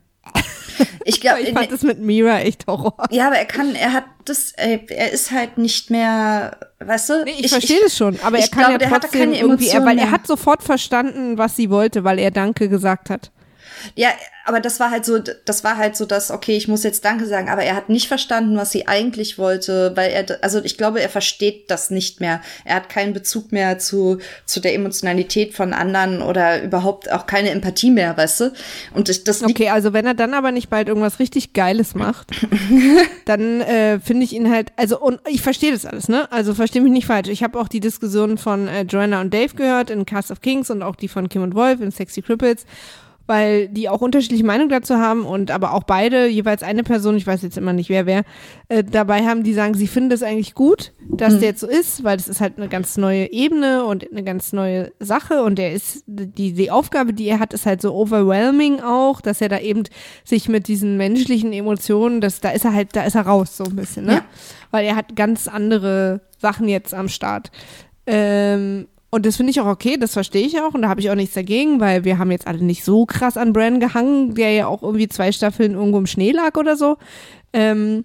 Ich 1.06 1.22
glaube, 1.22 1.42
Ich 1.42 1.54
fand 1.54 1.72
das 1.72 1.84
mit 1.84 2.00
Mira 2.00 2.40
echt 2.40 2.68
Horror. 2.68 2.96
ja, 3.12 3.28
aber 3.28 3.38
er 3.38 3.46
kann, 3.46 3.76
er 3.76 3.94
hat 3.94 4.06
das, 4.26 4.52
äh, 4.58 4.80
er 4.90 5.12
ist 5.12 5.32
halt 5.32 5.58
nicht 5.58 5.90
mehr, 5.90 6.58
weißt 6.80 7.10
du? 7.10 7.24
Nee, 7.24 7.36
ich, 7.40 7.50
verstehe 7.50 7.80
das 7.82 7.96
schon, 7.96 8.20
aber 8.24 8.38
er 8.38 8.44
ich 8.46 8.52
kann 8.52 8.78
glaube, 8.78 8.84
ja 8.84 8.90
trotzdem 8.90 9.22
keine 9.32 9.40
irgendwie, 9.40 9.68
er, 9.70 9.82
weil 9.86 9.98
er 9.98 10.06
mehr. 10.06 10.12
hat 10.12 10.28
sofort 10.28 10.64
verstanden, 10.64 11.38
was 11.38 11.56
sie 11.56 11.70
wollte, 11.70 12.04
weil 12.04 12.20
er 12.20 12.32
Danke 12.32 12.70
gesagt 12.70 13.10
hat. 13.10 13.32
Ja, 13.96 14.10
aber 14.48 14.62
das 14.62 14.80
war 14.80 14.92
halt 14.92 15.04
so, 15.04 15.20
das 15.20 15.66
war 15.66 15.76
halt 15.76 15.98
so 15.98 16.06
das, 16.06 16.32
okay, 16.32 16.56
ich 16.56 16.70
muss 16.70 16.84
jetzt 16.84 17.04
Danke 17.04 17.26
sagen, 17.26 17.50
aber 17.50 17.64
er 17.64 17.76
hat 17.76 17.90
nicht 17.90 18.08
verstanden, 18.08 18.56
was 18.56 18.72
sie 18.72 18.88
eigentlich 18.88 19.38
wollte, 19.38 19.92
weil 19.96 20.10
er, 20.12 20.42
also 20.42 20.64
ich 20.64 20.78
glaube, 20.78 21.02
er 21.02 21.10
versteht 21.10 21.70
das 21.70 21.90
nicht 21.90 22.22
mehr. 22.22 22.40
Er 22.64 22.76
hat 22.76 22.88
keinen 22.88 23.12
Bezug 23.12 23.52
mehr 23.52 23.78
zu, 23.78 24.20
zu 24.46 24.62
der 24.62 24.74
Emotionalität 24.74 25.54
von 25.54 25.74
anderen 25.74 26.22
oder 26.22 26.64
überhaupt 26.64 27.12
auch 27.12 27.26
keine 27.26 27.50
Empathie 27.50 27.92
mehr, 27.92 28.16
weißt 28.16 28.40
du? 28.40 28.54
Und 28.94 29.10
ich, 29.10 29.26
das 29.26 29.44
Okay, 29.44 29.70
also 29.70 29.92
wenn 29.92 30.06
er 30.06 30.14
dann 30.14 30.34
aber 30.34 30.54
nicht 30.54 30.70
bald 30.70 30.88
irgendwas 30.88 31.20
richtig 31.20 31.52
Geiles 31.52 31.94
macht, 31.94 32.32
dann 33.26 33.60
äh, 33.60 34.00
finde 34.00 34.24
ich 34.24 34.34
ihn 34.34 34.50
halt, 34.50 34.72
also 34.78 34.98
und 34.98 35.20
ich 35.28 35.42
verstehe 35.42 35.74
das 35.74 35.86
alles, 35.86 36.08
ne? 36.08 36.32
Also 36.32 36.54
verstehe 36.54 36.82
mich 36.82 36.94
nicht 36.94 37.08
falsch. 37.08 37.28
Ich 37.28 37.44
habe 37.44 37.60
auch 37.60 37.68
die 37.68 37.82
Diskussion 37.82 38.38
von 38.38 38.70
äh, 38.70 38.84
Joanna 38.84 39.20
und 39.20 39.34
Dave 39.34 39.56
gehört 39.56 39.90
in 39.90 40.06
Cast 40.06 40.32
of 40.32 40.40
Kings 40.40 40.70
und 40.70 40.84
auch 40.84 40.96
die 40.96 41.10
von 41.10 41.28
Kim 41.28 41.44
und 41.44 41.54
Wolf 41.54 41.82
in 41.82 41.92
Sexy 41.92 42.22
Cripples, 42.22 42.66
weil 43.28 43.68
die 43.68 43.90
auch 43.90 44.02
unterschiedliche 44.02 44.46
Meinungen 44.46 44.70
dazu 44.70 44.96
haben 44.96 45.26
und 45.26 45.52
aber 45.52 45.74
auch 45.74 45.84
beide, 45.84 46.28
jeweils 46.28 46.64
eine 46.64 46.84
Person, 46.84 47.18
ich 47.18 47.28
weiß 47.28 47.42
jetzt 47.42 47.58
immer 47.58 47.74
nicht 47.74 47.90
wer 47.90 48.06
wer, 48.06 48.24
äh, 48.70 48.84
dabei 48.84 49.26
haben, 49.26 49.44
die 49.44 49.54
sagen, 49.54 49.74
sie 49.74 49.88
finden 49.88 50.10
das 50.10 50.24
eigentlich 50.24 50.56
gut, 50.56 50.94
dass 51.10 51.40
der 51.40 51.50
jetzt 51.50 51.60
so 51.60 51.68
ist, 51.68 52.04
weil 52.04 52.18
das 52.18 52.28
ist 52.28 52.42
halt 52.42 52.58
eine 52.58 52.70
ganz 52.70 52.98
neue 52.98 53.32
Ebene 53.32 53.86
und 53.86 54.10
eine 54.10 54.24
ganz 54.24 54.54
neue 54.54 54.92
Sache 55.00 55.44
und 55.44 55.58
der 55.58 55.74
ist, 55.74 56.04
die, 56.08 56.54
die 56.54 56.72
Aufgabe, 56.72 57.14
die 57.14 57.28
er 57.28 57.40
hat, 57.40 57.54
ist 57.54 57.66
halt 57.66 57.82
so 57.82 57.94
overwhelming 57.94 58.80
auch, 58.80 59.22
dass 59.22 59.42
er 59.42 59.50
da 59.50 59.60
eben 59.60 59.84
sich 60.24 60.48
mit 60.48 60.68
diesen 60.68 60.98
menschlichen 60.98 61.52
Emotionen, 61.54 62.22
das, 62.22 62.40
da 62.40 62.50
ist 62.50 62.66
er 62.66 62.74
halt, 62.74 62.96
da 62.96 63.04
ist 63.04 63.16
er 63.16 63.28
raus 63.28 63.58
so 63.58 63.66
ein 63.66 63.76
bisschen, 63.76 64.06
ne? 64.06 64.14
Ja. 64.14 64.26
Weil 64.72 64.86
er 64.86 64.96
hat 64.96 65.16
ganz 65.16 65.48
andere 65.48 66.22
Sachen 66.38 66.68
jetzt 66.68 66.94
am 66.94 67.10
Start. 67.10 67.52
Ähm, 68.06 68.88
und 69.10 69.26
das 69.26 69.38
finde 69.38 69.52
ich 69.52 69.62
auch 69.62 69.68
okay, 69.68 69.98
das 69.98 70.14
verstehe 70.14 70.46
ich 70.46 70.60
auch 70.60 70.74
und 70.74 70.82
da 70.82 70.90
habe 70.90 71.00
ich 71.00 71.10
auch 71.10 71.16
nichts 71.16 71.36
dagegen, 71.36 71.80
weil 71.80 72.04
wir 72.04 72.18
haben 72.18 72.32
jetzt 72.32 72.48
alle 72.48 72.64
nicht 72.64 72.84
so 72.84 73.06
krass 73.06 73.38
an 73.38 73.54
Bran 73.54 73.80
gehangen, 73.80 74.36
der 74.36 74.52
ja 74.52 74.68
auch 74.68 74.84
irgendwie 74.84 75.08
zwei 75.08 75.32
Staffeln 75.32 75.74
irgendwo 75.74 75.98
im 75.98 76.08
Schnee 76.08 76.32
lag 76.32 76.58
oder 76.58 76.76
so. 76.76 76.98
Ähm, 77.54 78.04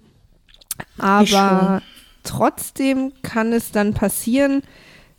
aber 0.99 1.83
trotzdem 2.23 3.13
kann 3.23 3.53
es 3.53 3.73
dann 3.73 3.95
passieren, 3.95 4.63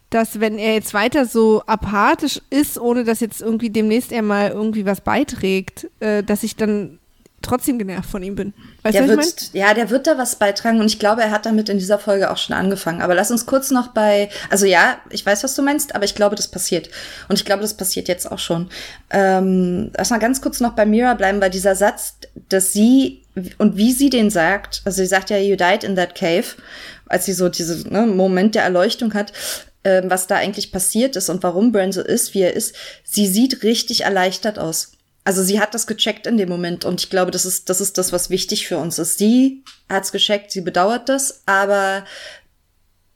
dass 0.10 0.39
wenn 0.39 0.58
er 0.58 0.76
jetzt 0.76 0.93
weiter 0.93 1.26
so 1.26 1.63
apathisch 1.65 2.39
ist, 2.50 2.80
ohne 2.80 3.04
dass 3.04 3.19
jetzt 3.19 3.41
irgendwie 3.41 3.69
demnächst 3.69 4.12
er 4.12 4.22
mal 4.22 4.52
irgendwie 4.52 4.86
was 4.86 5.02
beiträgt, 5.02 5.89
äh, 6.00 6.24
dass 6.24 6.43
ich 6.43 6.56
dann 6.56 7.00
trotzdem 7.43 7.77
genervt 7.77 8.10
von 8.10 8.23
ihm 8.23 8.36
bin. 8.36 8.53
Weißt 8.82 8.95
Der 8.95 9.08
du, 9.08 9.17
was 9.17 9.27
ich 9.27 9.32
wird, 9.34 9.49
ja, 9.53 9.73
der 9.73 9.89
wird 9.89 10.08
da 10.08 10.17
was 10.17 10.36
beitragen 10.38 10.79
und 10.79 10.88
ich 10.88 10.99
glaube, 10.99 11.21
er 11.21 11.32
hat 11.32 11.45
damit 11.45 11.69
in 11.69 11.77
dieser 11.77 11.99
Folge 11.99 12.32
auch 12.32 12.38
schon 12.38 12.56
angefangen. 12.56 13.01
Aber 13.01 13.13
lass 13.15 13.29
uns 13.29 13.45
kurz 13.45 13.71
noch 13.71 13.89
bei, 13.89 14.29
also 14.49 14.65
ja, 14.65 14.97
ich 15.10 15.25
weiß, 15.25 15.43
was 15.43 15.56
du 15.56 15.62
meinst, 15.62 15.95
aber 15.95 16.06
ich 16.06 16.15
glaube, 16.15 16.36
das 16.36 16.47
passiert. 16.47 16.89
Und 17.29 17.38
ich 17.38 17.45
glaube, 17.45 17.62
das 17.62 17.75
passiert 17.75 18.08
jetzt 18.08 18.32
auch 18.32 18.39
schon. 18.39 18.69
Ähm, 19.12 19.91
lass 19.95 20.10
mal 20.10 20.19
ganz 20.19 20.41
kurz 20.41 20.60
noch 20.60 20.73
bei 20.73 20.86
Mira 20.86 21.13
bleiben, 21.13 21.41
weil 21.41 21.51
dieser 21.51 21.75
Satz, 21.75 22.15
dass 22.49 22.73
sie 22.73 23.23
und 23.58 23.77
wie 23.77 23.93
sie 23.93 24.10
den 24.10 24.29
sagt, 24.29 24.82
also 24.86 25.01
sie 25.01 25.08
sagt 25.08 25.29
ja, 25.29 25.38
you 25.38 25.56
died 25.56 25.84
in 25.84 25.95
that 25.95 26.15
cave, 26.15 26.45
als 27.08 27.25
sie 27.25 27.34
so 27.34 27.49
diesen 27.49 27.91
ne, 27.91 28.06
Moment 28.06 28.56
der 28.56 28.63
Erleuchtung 28.63 29.13
hat, 29.13 29.34
ähm, 29.84 30.10
was 30.10 30.27
da 30.27 30.36
eigentlich 30.36 30.71
passiert 30.71 31.15
ist 31.15 31.29
und 31.29 31.43
warum 31.43 31.71
Bran 31.71 31.91
so 31.91 32.01
ist, 32.01 32.34
wie 32.34 32.41
er 32.41 32.53
ist, 32.53 32.75
sie 33.03 33.27
sieht 33.27 33.63
richtig 33.63 34.01
erleichtert 34.01 34.58
aus. 34.60 34.92
Also 35.25 35.41
sie 35.43 35.59
hat 35.59 35.73
das 35.73 35.88
gecheckt 35.88 36.27
in 36.27 36.38
dem 36.38 36.49
Moment 36.49 36.83
und 36.86 37.01
ich 37.01 37.09
glaube, 37.09 37.31
das 37.31 37.45
ist 37.45 37.69
das 37.69 37.79
ist 37.81 37.97
das, 37.97 38.12
was 38.12 38.29
wichtig 38.29 38.67
für 38.67 38.77
uns 38.77 38.99
ist. 38.99 39.17
Sie 39.17 39.63
hat's 39.89 40.12
gecheckt, 40.12 40.51
sie 40.51 40.62
bedauert 40.62 41.07
das, 41.07 41.43
aber 41.45 42.03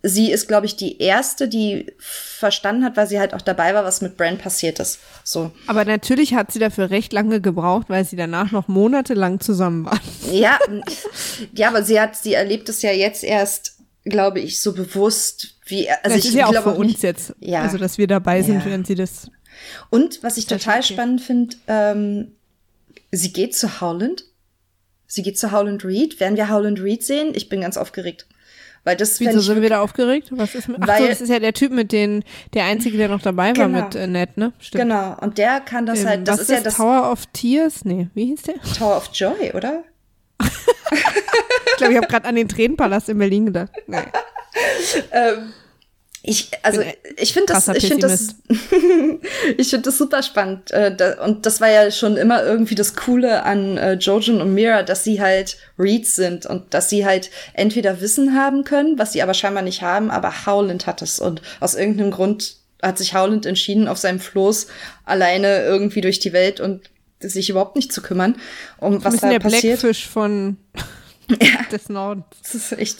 sie 0.03 0.31
ist, 0.31 0.47
glaube 0.47 0.67
ich, 0.67 0.75
die 0.77 0.99
erste, 1.01 1.49
die 1.49 1.91
verstanden 1.97 2.85
hat, 2.85 2.95
weil 2.95 3.07
sie 3.07 3.19
halt 3.19 3.33
auch 3.33 3.41
dabei 3.41 3.73
war, 3.73 3.83
was 3.83 3.99
mit 4.01 4.15
Bran 4.15 4.37
passiert 4.37 4.79
ist. 4.79 4.99
So. 5.23 5.51
Aber 5.65 5.83
natürlich 5.85 6.33
hat 6.33 6.51
sie 6.51 6.59
dafür 6.59 6.89
recht 6.91 7.11
lange 7.11 7.41
gebraucht, 7.41 7.87
weil 7.89 8.05
sie 8.05 8.15
danach 8.15 8.51
noch 8.51 8.67
monatelang 8.67 9.39
zusammen 9.39 9.85
waren. 9.85 9.99
Ja, 10.31 10.59
ja, 11.53 11.69
aber 11.69 11.83
sie 11.83 11.99
hat, 11.99 12.15
sie 12.15 12.33
erlebt 12.35 12.69
es 12.69 12.81
ja 12.83 12.91
jetzt 12.91 13.23
erst, 13.23 13.77
glaube 14.05 14.39
ich, 14.39 14.61
so 14.61 14.73
bewusst, 14.73 15.55
wie, 15.65 15.89
also 15.89 16.15
das 16.15 16.17
ich 16.19 16.25
ist 16.27 16.33
ja 16.35 16.45
auch 16.45 16.51
glaube 16.51 16.71
für 16.71 16.77
uns 16.77 16.87
nicht- 16.87 17.03
jetzt, 17.03 17.33
Ja. 17.39 17.61
also 17.63 17.77
dass 17.77 17.97
wir 17.97 18.07
dabei 18.07 18.41
sind, 18.43 18.59
Ja. 18.59 18.65
während 18.65 18.87
sie 18.87 18.95
das. 18.95 19.29
Und 19.89 20.23
was 20.23 20.37
ich 20.37 20.43
ist 20.45 20.49
total 20.49 20.79
okay. 20.79 20.93
spannend 20.93 21.21
finde, 21.21 21.55
ähm, 21.67 22.31
sie 23.11 23.33
geht 23.33 23.55
zu 23.55 23.81
Howland. 23.81 24.23
Sie 25.07 25.23
geht 25.23 25.37
zu 25.39 25.51
Howland 25.51 25.85
Reed. 25.85 26.19
Werden 26.19 26.35
wir 26.37 26.49
Howland 26.49 26.81
Reed 26.81 27.03
sehen? 27.03 27.31
Ich 27.33 27.49
bin 27.49 27.61
ganz 27.61 27.77
aufgeregt. 27.77 28.27
Weil 28.83 28.95
das 28.95 29.19
Wieso 29.19 29.39
sind 29.41 29.61
wir 29.61 29.69
da 29.69 29.81
aufgeregt? 29.81 30.29
Was 30.31 30.55
ist 30.55 30.69
mit, 30.69 30.77
ach 30.81 30.87
so, 30.87 30.93
Weil- 30.93 31.09
das 31.09 31.19
ist 31.21 31.29
ja 31.29 31.39
der 31.39 31.53
Typ 31.53 31.71
mit 31.73 31.91
den, 31.91 32.23
der 32.53 32.65
einzige, 32.65 32.97
der 32.97 33.09
noch 33.09 33.21
dabei 33.21 33.47
war 33.57 33.67
Genau. 33.67 33.83
mit 33.85 33.95
äh, 33.95 34.07
Ned, 34.07 34.37
ne? 34.37 34.53
Stimmt. 34.59 34.83
Genau. 34.83 35.17
Und 35.19 35.37
der 35.37 35.59
kann 35.59 35.85
das 35.85 35.99
Ähm, 36.01 36.07
halt, 36.07 36.27
das 36.27 36.35
was 36.35 36.41
ist 36.43 36.49
ja 36.51 36.61
das 36.61 36.75
Tower 36.77 37.11
of 37.11 37.25
Tears? 37.33 37.83
Nee, 37.83 38.07
wie 38.13 38.25
hieß 38.27 38.43
der? 38.43 38.55
Tower 38.77 38.95
of 38.97 39.09
Joy, 39.13 39.51
oder? 39.53 39.83
Ich 40.41 41.77
glaube, 41.77 41.93
ich 41.93 41.97
habe 41.97 42.07
gerade 42.07 42.25
an 42.27 42.35
den 42.35 42.47
Tränenpalast 42.47 43.09
in 43.09 43.17
Berlin 43.17 43.45
gedacht. 43.47 43.71
Nee. 43.87 43.97
Ähm, 45.11 45.53
ich, 46.23 46.49
also 46.63 46.81
ich 47.15 47.33
finde 47.33 47.53
das, 47.53 47.67
ich 47.69 47.87
finde 47.87 48.07
das, 48.07 48.35
ich 49.57 49.69
finde 49.69 49.83
das 49.85 49.97
super 49.97 50.23
spannend. 50.23 50.71
Äh, 50.71 51.15
und 51.23 51.45
das 51.45 51.61
war 51.61 51.69
ja 51.69 51.89
schon 51.91 52.17
immer 52.17 52.43
irgendwie 52.43 52.75
das 52.75 52.95
Coole 52.95 53.43
an 53.43 53.77
äh, 53.77 53.93
Jojen 53.93 54.41
und 54.41 54.53
Mira, 54.53 54.83
dass 54.83 55.03
sie 55.03 55.21
halt 55.21 55.57
Reeds 55.77 56.15
sind 56.15 56.45
und 56.45 56.73
dass 56.73 56.89
sie 56.89 57.05
halt 57.05 57.29
entweder 57.53 58.01
Wissen 58.01 58.35
haben 58.35 58.63
können, 58.63 58.99
was 58.99 59.13
sie 59.13 59.21
aber 59.21 59.33
scheinbar 59.33 59.63
nicht 59.63 59.81
haben, 59.81 60.11
aber 60.11 60.45
Howland 60.45 60.87
hat 60.87 61.01
es 61.01 61.19
und 61.19 61.41
aus 61.59 61.75
irgendeinem 61.75 62.11
Grund 62.11 62.57
hat 62.81 62.97
sich 62.97 63.13
Howland 63.13 63.45
entschieden, 63.45 63.87
auf 63.87 63.97
seinem 63.97 64.19
Floß 64.19 64.67
alleine 65.05 65.63
irgendwie 65.63 66.01
durch 66.01 66.19
die 66.19 66.33
Welt 66.33 66.59
und 66.59 66.89
sich 67.19 67.49
überhaupt 67.49 67.75
nicht 67.75 67.91
zu 67.91 68.01
kümmern, 68.01 68.35
um 68.79 69.03
was 69.03 69.17
da 69.17 69.29
der 69.29 69.39
passiert. 69.39 69.81
Blackfish 69.81 70.07
von 70.07 70.57
des 71.71 71.89
Nordens. 71.89 72.25
Das 72.43 72.53
ist 72.53 72.71
echt. 72.73 72.99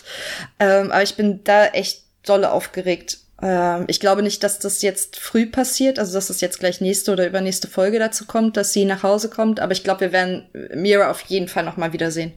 Ähm, 0.59 0.91
aber 0.91 1.03
ich 1.03 1.15
bin 1.15 1.43
da 1.43 1.67
echt 1.67 2.06
dolle 2.29 2.51
aufgeregt. 2.51 3.19
Ähm, 3.41 3.85
ich 3.87 3.99
glaube 3.99 4.23
nicht, 4.23 4.43
dass 4.43 4.59
das 4.59 4.81
jetzt 4.81 5.17
früh 5.17 5.45
passiert, 5.45 5.99
also 5.99 6.13
dass 6.13 6.29
es 6.29 6.41
jetzt 6.41 6.59
gleich 6.59 6.81
nächste 6.81 7.11
oder 7.11 7.27
übernächste 7.27 7.67
Folge 7.67 7.99
dazu 7.99 8.25
kommt, 8.25 8.57
dass 8.57 8.73
sie 8.73 8.85
nach 8.85 9.03
Hause 9.03 9.29
kommt. 9.29 9.59
Aber 9.59 9.73
ich 9.73 9.83
glaube, 9.83 10.01
wir 10.01 10.11
werden 10.11 10.47
Mira 10.73 11.09
auf 11.09 11.21
jeden 11.21 11.47
Fall 11.47 11.63
noch 11.63 11.77
mal 11.77 11.93
wiedersehen. 11.93 12.33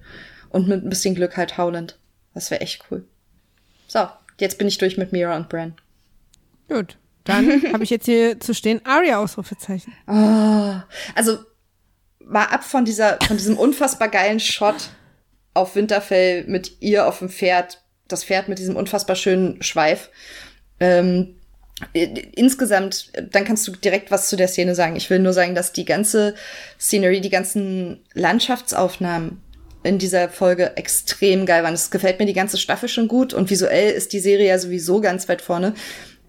Und 0.50 0.68
mit 0.68 0.85
ein 0.85 0.90
bisschen 0.90 1.14
Glück 1.14 1.37
halt 1.37 1.59
Howland. 1.59 1.96
Das 2.35 2.50
wäre 2.50 2.61
echt 2.61 2.85
cool. 2.90 3.05
So, 3.87 4.09
jetzt 4.38 4.59
bin 4.59 4.68
ich 4.68 4.79
durch 4.79 4.96
mit 4.98 5.12
Mira 5.12 5.37
und 5.37 5.48
Bran. 5.48 5.75
Gut. 6.69 6.96
Dann 7.25 7.62
habe 7.73 7.85
ich 7.85 7.90
jetzt 7.90 8.06
hier 8.06 8.40
zu 8.40 8.54
stehen 8.54 8.81
Aria-Ausrufezeichen. 8.85 9.92
Oh, 10.06 10.75
also 11.15 11.38
mal 12.19 12.46
ab 12.46 12.65
von 12.65 12.85
dieser, 12.85 13.19
von 13.27 13.37
diesem 13.37 13.58
unfassbar 13.58 14.08
geilen 14.08 14.40
Shot 14.40 14.90
auf 15.54 15.75
Winterfell 15.75 16.44
mit 16.44 16.81
ihr 16.81 17.06
auf 17.06 17.19
dem 17.19 17.29
Pferd, 17.29 17.83
das 18.13 18.25
Pferd 18.25 18.48
mit 18.48 18.58
diesem 18.58 18.77
unfassbar 18.77 19.17
schönen 19.17 19.63
Schweif. 19.63 20.11
Ähm, 20.79 21.37
äh, 21.92 22.06
insgesamt, 22.35 23.11
äh, 23.13 23.23
dann 23.31 23.44
kannst 23.44 23.67
du 23.67 23.73
direkt 23.73 24.11
was 24.11 24.29
zu 24.29 24.37
der 24.37 24.48
Szene 24.48 24.75
sagen. 24.75 24.96
Ich 24.96 25.08
will 25.11 25.19
nur 25.19 25.33
sagen, 25.33 25.54
dass 25.54 25.73
die 25.73 25.85
ganze 25.85 26.35
Scenery, 26.79 27.21
die 27.21 27.31
ganzen 27.31 28.00
Landschaftsaufnahmen 28.15 29.40
in 29.83 29.98
dieser 29.98 30.29
Folge 30.29 30.77
extrem 30.77 31.46
geil 31.46 31.65
waren. 31.65 31.75
Es 31.75 31.90
gefällt 31.90 32.19
mir 32.19 32.27
die 32.27 32.35
ganze 32.35 32.58
Staffel 32.58 32.88
schon 32.88 33.08
gut 33.08 33.33
und 33.33 33.48
visuell 33.48 33.92
ist 33.92 34.13
die 34.13 34.21
Serie 34.21 34.48
ja 34.48 34.58
sowieso 34.58 35.00
ganz 35.00 35.29
weit 35.29 35.40
vorne. 35.40 35.75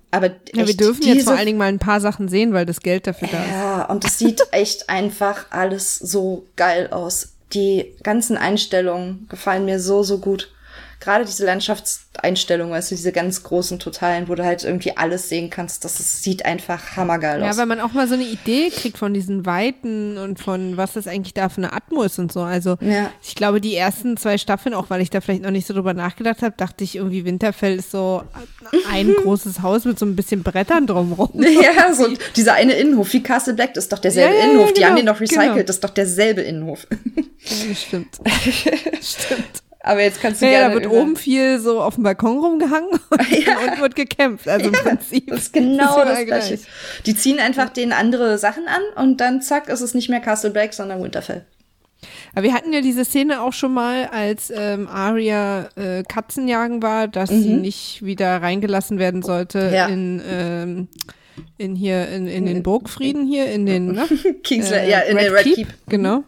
Aber 0.09 0.27
Ja, 0.53 0.67
wir 0.67 0.75
dürfen 0.75 1.03
jetzt 1.03 1.23
vor 1.23 1.34
allen 1.34 1.45
Dingen 1.45 1.57
mal 1.57 1.69
ein 1.69 1.79
paar 1.79 2.01
Sachen 2.01 2.27
sehen, 2.27 2.53
weil 2.53 2.65
das 2.65 2.82
Geld 2.82 3.07
dafür 3.07 3.29
da 3.32 3.43
ist. 3.43 3.49
ja, 3.49 3.86
und 3.86 4.05
es 4.05 4.19
sieht 4.19 4.41
echt 4.51 4.89
einfach 4.89 5.47
alles 5.49 5.95
so 5.95 6.45
geil 6.55 6.89
aus. 6.91 7.34
Die 7.53 7.93
ganzen 8.03 8.38
Einstellungen 8.38 9.27
gefallen 9.29 9.65
mir 9.65 9.79
so, 9.79 10.03
so 10.03 10.19
gut. 10.19 10.53
Gerade 11.01 11.25
diese 11.25 11.45
Landschaftseinstellungen, 11.45 12.71
weißt 12.73 12.91
du, 12.91 12.95
diese 12.95 13.11
ganz 13.11 13.43
großen 13.43 13.79
Totalen, 13.79 14.29
wo 14.29 14.35
du 14.35 14.45
halt 14.45 14.63
irgendwie 14.63 14.95
alles 14.95 15.27
sehen 15.29 15.49
kannst, 15.49 15.83
das 15.83 15.99
ist, 15.99 16.23
sieht 16.23 16.45
einfach 16.45 16.95
hammergeil 16.95 17.41
aus. 17.41 17.47
Ja, 17.47 17.57
weil 17.57 17.65
man 17.65 17.79
auch 17.81 17.91
mal 17.93 18.07
so 18.07 18.13
eine 18.13 18.23
Idee 18.23 18.69
kriegt 18.69 18.97
von 18.97 19.13
diesen 19.13 19.45
Weiten 19.45 20.17
und 20.17 20.39
von 20.39 20.77
was 20.77 20.93
das 20.93 21.07
eigentlich 21.07 21.33
da 21.33 21.49
für 21.49 21.57
eine 21.57 21.73
Atmo 21.73 22.03
ist 22.03 22.19
und 22.19 22.31
so. 22.31 22.41
Also 22.41 22.77
Ja. 22.81 23.11
ich 23.23 23.35
glaube, 23.35 23.59
die 23.59 23.75
ersten 23.75 24.15
zwei 24.15 24.37
Staffeln, 24.37 24.75
auch 24.75 24.89
weil 24.89 25.01
ich 25.01 25.09
da 25.09 25.19
vielleicht 25.21 25.41
noch 25.41 25.51
nicht 25.51 25.67
so 25.67 25.73
drüber 25.73 25.93
nachgedacht 25.93 26.41
habe, 26.43 26.53
dachte 26.55 26.83
ich 26.83 26.95
irgendwie, 26.95 27.25
Winterfell 27.25 27.75
ist 27.77 27.91
so 27.91 28.23
ein 28.91 29.13
großes 29.23 29.61
Haus 29.61 29.85
mit 29.85 29.97
so 29.99 30.05
ein 30.05 30.15
bisschen 30.15 30.43
Brettern 30.43 30.87
drumrum. 30.87 31.31
Ja, 31.61 31.93
so 31.93 32.07
dieser 32.35 32.53
eine 32.53 32.73
Innenhof, 32.73 33.11
wie 33.13 33.21
Castle 33.23 33.53
Black, 33.53 33.73
das 33.73 33.85
ist 33.85 33.91
doch 33.93 33.99
derselbe 33.99 34.33
Ja, 34.35 34.39
ja, 34.39 34.45
Innenhof. 34.49 34.69
Die 34.69 34.75
genau, 34.75 34.87
haben 34.87 34.95
den 34.95 35.05
doch 35.07 35.19
recycelt, 35.19 35.53
genau. 35.53 35.63
das 35.65 35.75
ist 35.77 35.83
doch 35.83 35.89
derselbe 35.89 36.41
Innenhof. 36.41 36.87
Das 37.43 37.81
stimmt. 37.81 38.19
stimmt. 39.01 39.63
Aber 39.84 40.01
jetzt 40.01 40.21
kannst 40.21 40.41
du 40.41 40.45
Ja, 40.45 40.51
ja, 40.51 40.59
gerne 40.67 40.75
da 40.75 40.82
wird 40.82 40.91
oben 40.93 41.15
viel 41.15 41.59
so 41.59 41.82
auf 41.82 41.95
dem 41.95 42.03
Balkon 42.03 42.38
rumgehangen 42.39 42.89
und 43.09 43.67
unten 43.67 43.82
wird 43.82 43.95
gekämpft. 43.95 44.47
Also 44.47 44.67
im 44.67 44.73
Prinzip. 44.73 45.27
Das 45.27 45.39
ist 45.43 45.53
genau 45.53 45.95
das, 45.95 46.03
überall 46.03 46.25
Gleiche. 46.25 46.59
Die 47.05 47.15
ziehen 47.15 47.39
einfach 47.39 47.69
denen 47.69 47.91
andere 47.91 48.38
Sachen 48.38 48.63
an 48.67 49.03
und 49.03 49.17
dann 49.21 49.41
zack, 49.41 49.69
ist 49.69 49.82
es 49.82 49.93
nicht 49.95 50.09
mehr 50.09 50.19
Castle 50.19 50.51
Black, 50.51 50.73
sondern 50.73 51.01
Winterfell. 51.03 51.45
Aber 52.34 52.43
wir 52.43 52.53
hatten 52.53 52.73
ja 52.73 52.82
diese 52.82 53.05
Szene 53.05 53.41
auch 53.41 53.53
schon 53.53 53.73
mal, 53.73 54.05
als 54.07 54.51
ähm, 54.55 54.88
Arya 54.88 55.69
äh, 55.75 56.03
Katzenjagen 56.03 56.82
war, 56.82 57.07
dass 57.07 57.29
sie 57.29 57.53
nicht 57.53 58.03
wieder 58.03 58.41
reingelassen 58.41 58.97
werden 58.99 59.21
sollte 59.21 59.67
Mhm. 59.67 59.73
Ja. 59.73 59.86
in, 59.88 60.21
ähm, 60.27 60.88
in 61.57 61.75
hier, 61.75 62.07
in, 62.09 62.27
in 62.27 62.45
den 62.45 62.63
Burgfrieden 62.63 63.25
hier, 63.27 63.51
in 63.51 63.65
den, 63.65 63.91
ne? 63.93 64.07
Kingsland, 64.43 64.84
Äh, 64.84 64.89
ja, 64.91 64.99
in 64.99 65.17
den 65.17 65.32
Red 65.32 65.43
Keep. 65.43 65.67
Genau. 65.89 66.23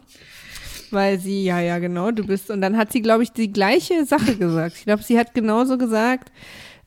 Weil 0.94 1.18
sie, 1.18 1.44
ja, 1.44 1.60
ja, 1.60 1.78
genau, 1.80 2.10
du 2.12 2.24
bist. 2.26 2.50
Und 2.50 2.60
dann 2.62 2.76
hat 2.76 2.92
sie, 2.92 3.02
glaube 3.02 3.22
ich, 3.24 3.32
die 3.32 3.52
gleiche 3.52 4.04
Sache 4.06 4.36
gesagt. 4.36 4.76
Ich 4.78 4.84
glaube, 4.84 5.02
sie 5.02 5.18
hat 5.18 5.34
genauso 5.34 5.76
gesagt, 5.76 6.30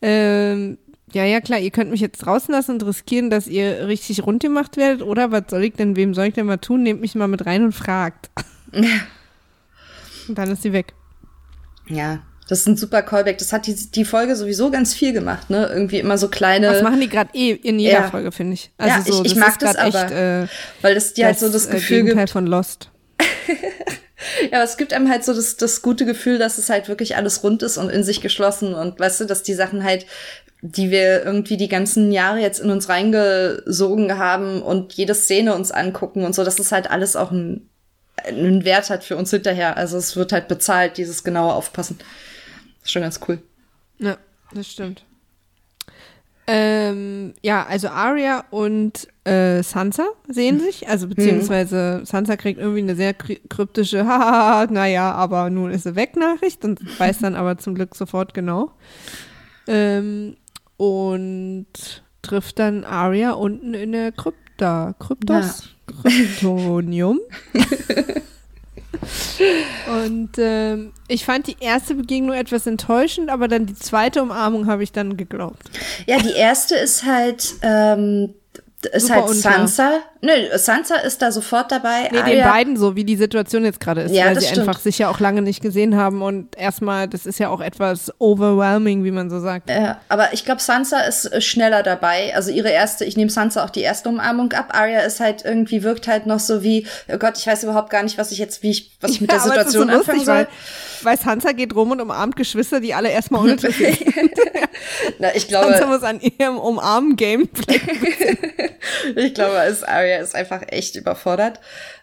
ähm, 0.01 0.78
ja, 1.14 1.24
ja, 1.26 1.39
klar, 1.41 1.60
ihr 1.60 1.72
könnt 1.72 1.91
mich 1.91 2.01
jetzt 2.01 2.20
draußen 2.20 2.51
lassen 2.53 2.72
und 2.72 2.86
riskieren, 2.86 3.30
dass 3.30 3.47
ihr 3.47 3.88
richtig 3.88 4.26
rund 4.26 4.41
gemacht 4.41 4.76
werdet. 4.78 5.01
Oder 5.01 5.32
was 5.32 5.43
soll 5.49 5.64
ich 5.64 5.74
denn, 5.74 5.95
wem 5.95 6.14
soll 6.14 6.26
ich 6.26 6.34
denn 6.34 6.45
mal 6.47 6.58
tun? 6.58 6.84
Nehmt 6.84 7.01
mich 7.01 7.16
mal 7.16 7.28
mit 7.28 7.45
rein 7.45 7.64
und 7.64 7.74
fragt. 7.74 8.30
Und 10.28 10.38
dann 10.38 10.51
ist 10.51 10.62
sie 10.64 10.74
weg. 10.74 10.93
Ja, 11.88 12.20
das 12.49 12.60
ist 12.62 12.68
ein 12.68 12.76
super 12.78 13.01
Callback. 13.01 13.38
Das 13.38 13.53
hat 13.53 13.66
die, 13.68 13.76
die 13.76 14.03
Folge 14.05 14.36
sowieso 14.36 14.70
ganz 14.72 14.93
viel 14.93 15.14
gemacht, 15.14 15.49
ne? 15.49 15.68
Irgendwie 15.72 15.99
immer 15.99 16.18
so 16.18 16.28
kleine. 16.28 16.68
Das 16.68 16.84
machen 16.84 16.99
die 16.99 17.08
gerade 17.10 17.30
eh 17.34 17.51
in 17.51 17.80
jeder 17.80 18.01
ja. 18.01 18.10
Folge, 18.10 18.32
finde 18.34 18.53
ich. 18.55 18.72
Also 18.78 18.93
Ja, 18.93 19.01
so, 19.01 19.22
ich- 19.24 19.32
ich 19.32 19.34
das 19.38 19.39
mag 19.47 19.60
das 19.60 19.76
aber, 19.78 20.03
echt, 20.03 20.12
äh, 20.12 20.47
weil 20.82 20.97
es 20.97 21.14
dir 21.14 21.26
halt 21.28 21.39
so 21.39 21.49
das 21.49 21.68
äh, 21.68 21.72
Gefühl 21.76 21.97
Gegenteil 22.03 22.26
gibt. 22.26 22.34
von 22.34 22.45
Lost. 22.47 22.91
Ja, 24.52 24.58
aber 24.58 24.64
es 24.64 24.78
gibt 24.78 24.93
einem 24.93 25.10
halt 25.10 25.24
so 25.24 25.34
das, 25.34 25.58
das 25.58 25.82
gute 25.84 26.06
Gefühl, 26.06 26.39
dass 26.39 26.58
es 26.58 26.70
halt 26.70 26.89
wirklich 26.89 27.16
alles 27.16 27.43
rund 27.43 27.62
ist 27.62 27.78
und 27.78 27.89
in 27.89 28.04
sich 28.04 28.20
geschlossen 28.20 28.74
und 28.74 29.00
weißt 29.00 29.22
du, 29.22 29.26
dass 29.26 29.43
die 29.43 29.54
Sachen 29.54 29.84
halt, 29.84 30.08
die 30.62 30.89
wir 30.89 31.24
irgendwie 31.24 31.56
die 31.56 31.68
ganzen 31.68 32.12
Jahre 32.12 32.39
jetzt 32.39 32.60
in 32.60 32.72
uns 32.72 32.89
reingesogen 32.89 34.18
haben 34.18 34.62
und 34.64 34.93
jede 34.93 35.14
Szene 35.14 35.54
uns 35.54 35.72
angucken 35.72 36.26
und 36.26 36.34
so, 36.34 36.43
dass 36.43 36.58
es 36.58 36.72
halt 36.72 36.89
alles 36.89 37.16
auch 37.16 37.32
einen, 37.32 37.70
einen 38.26 38.66
Wert 38.66 38.89
hat 38.89 39.04
für 39.04 39.18
uns 39.18 39.30
hinterher. 39.30 39.78
Also 39.78 39.98
es 39.98 40.16
wird 40.16 40.32
halt 40.32 40.48
bezahlt, 40.48 40.98
dieses 40.98 41.24
genaue 41.24 41.54
Aufpassen. 41.54 42.00
ist 42.84 42.91
schon 42.91 43.04
ganz 43.04 43.20
cool. 43.28 43.39
Ja, 44.00 44.18
das 44.54 44.68
stimmt. 44.68 45.04
Ähm, 46.50 47.34
ja, 47.43 47.66
also 47.66 47.89
Arya 47.89 48.45
und 48.52 49.06
äh, 49.26 49.62
Sansa 49.64 50.06
sehen 50.30 50.62
sich, 50.62 50.88
also 50.88 51.08
beziehungsweise 51.10 52.02
Sansa 52.06 52.38
kriegt 52.38 52.58
irgendwie 52.58 52.80
eine 52.80 52.95
sehr 52.95 53.14
kry- 53.14 53.41
kryptische, 53.50 54.06
haha, 54.08 54.66
naja, 54.72 55.12
aber 55.12 55.50
nun 55.50 55.72
ist 55.72 55.84
sie 55.84 55.95
weg 55.98 56.16
Nachricht 56.16 56.64
und 56.64 56.80
weiß 57.00 57.20
dann 57.20 57.36
aber 57.36 57.58
zum 57.58 57.76
Glück 57.76 57.95
sofort 57.95 58.34
genau. 58.34 58.72
Ähm, 59.68 60.38
und 60.78 61.68
trifft 62.22 62.60
dann 62.60 62.86
Arya 62.86 63.32
unten 63.32 63.74
in 63.74 63.91
der 63.91 64.14
Krypta, 64.14 64.95
Kryptos, 65.00 65.68
Kryptonium. 66.02 67.20
Und 69.88 70.31
ähm, 70.38 70.93
ich 71.07 71.25
fand 71.25 71.47
die 71.47 71.57
erste 71.59 71.95
Begegnung 71.95 72.35
etwas 72.35 72.65
enttäuschend, 72.67 73.29
aber 73.29 73.47
dann 73.47 73.65
die 73.65 73.75
zweite 73.75 74.21
Umarmung 74.21 74.67
habe 74.67 74.83
ich 74.83 74.91
dann 74.91 75.17
geglaubt. 75.17 75.69
Ja, 76.05 76.17
die 76.17 76.33
erste 76.33 76.75
ist 76.75 77.05
halt, 77.05 77.55
ähm, 77.61 78.33
ist 78.86 79.07
Super 79.07 79.25
halt. 79.25 79.36
Sansa. 79.36 79.91
Nö, 80.21 80.32
Sansa 80.55 80.95
ist 80.97 81.21
da 81.21 81.32
sofort 81.32 81.71
dabei. 81.71 82.09
Nee, 82.11 82.36
den 82.36 82.43
beiden 82.43 82.78
so, 82.78 82.95
wie 82.95 83.03
die 83.03 83.15
Situation 83.15 83.65
jetzt 83.65 83.80
gerade 83.80 84.01
ist, 84.01 84.13
Ja, 84.13 84.25
weil 84.25 84.39
sie 84.39 84.45
stimmt. 84.45 84.67
einfach 84.67 84.80
sich 84.80 84.99
ja 84.99 85.09
auch 85.09 85.19
lange 85.19 85.41
nicht 85.41 85.61
gesehen 85.61 85.95
haben 85.95 86.21
und 86.21 86.55
erstmal, 86.57 87.07
das 87.07 87.25
ist 87.25 87.39
ja 87.39 87.49
auch 87.49 87.61
etwas 87.61 88.11
overwhelming, 88.19 89.03
wie 89.03 89.11
man 89.11 89.30
so 89.32 89.39
sagt. 89.39 89.69
Ja, 89.69 89.99
aber 90.09 90.32
ich 90.34 90.45
glaube, 90.45 90.61
Sansa 90.61 90.99
ist 91.01 91.25
äh, 91.25 91.41
schneller 91.41 91.82
dabei. 91.82 92.36
Also 92.36 92.51
ihre 92.51 92.69
erste, 92.69 93.03
ich 93.05 93.17
nehme 93.17 93.32
Sansa 93.32 93.63
auch 93.65 93.71
die 93.71 93.82
erste 93.82 94.09
Umarmung 94.09 94.53
ab. 94.53 94.69
Arya 94.78 94.99
ist 95.01 95.19
halt 95.19 95.43
irgendwie, 95.43 95.82
wirkt 95.82 96.07
halt 96.07 96.28
noch 96.28 96.39
so 96.39 96.61
wie, 96.61 96.86
oh 97.11 97.17
Gott, 97.17 97.38
ich 97.38 97.47
weiß 97.47 97.63
überhaupt 97.63 97.89
gar 97.89 98.03
nicht, 98.03 98.17
was 98.19 98.32
ich 98.32 98.38
jetzt, 98.38 98.61
wie 98.61 98.71
ich, 98.71 98.91
was 99.01 99.11
ich 99.11 99.21
mit 99.21 99.32
der 99.32 99.38
es 99.39 99.45
ist 99.45 99.49
Situation 99.49 99.89
so 99.89 99.97
anfangen 99.97 100.25
soll. 100.25 100.47
Weil, 101.04 101.18
Sansa 101.18 101.52
geht 101.52 101.76
rum 101.76 101.91
und 101.91 102.02
umarmt 102.02 102.36
Geschwister, 102.36 102.80
die 102.80 102.93
alle 102.93 103.10
erstmal 103.10 103.41
uninteressiert 103.41 103.98
sind. 104.14 104.32
Na, 105.20 105.36
ich 105.36 105.48
glaube, 105.48 105.86
muss 105.88 106.04
an 106.04 106.20
ihrem 106.22 106.58
Umarmen-Game 106.58 107.50
ich 109.16 109.34
glaube, 109.34 109.58
es, 109.68 109.84
Arya 109.84 110.18
ist 110.20 110.36
einfach 110.36 110.62
echt 110.68 110.95
überfordert. 110.95 111.60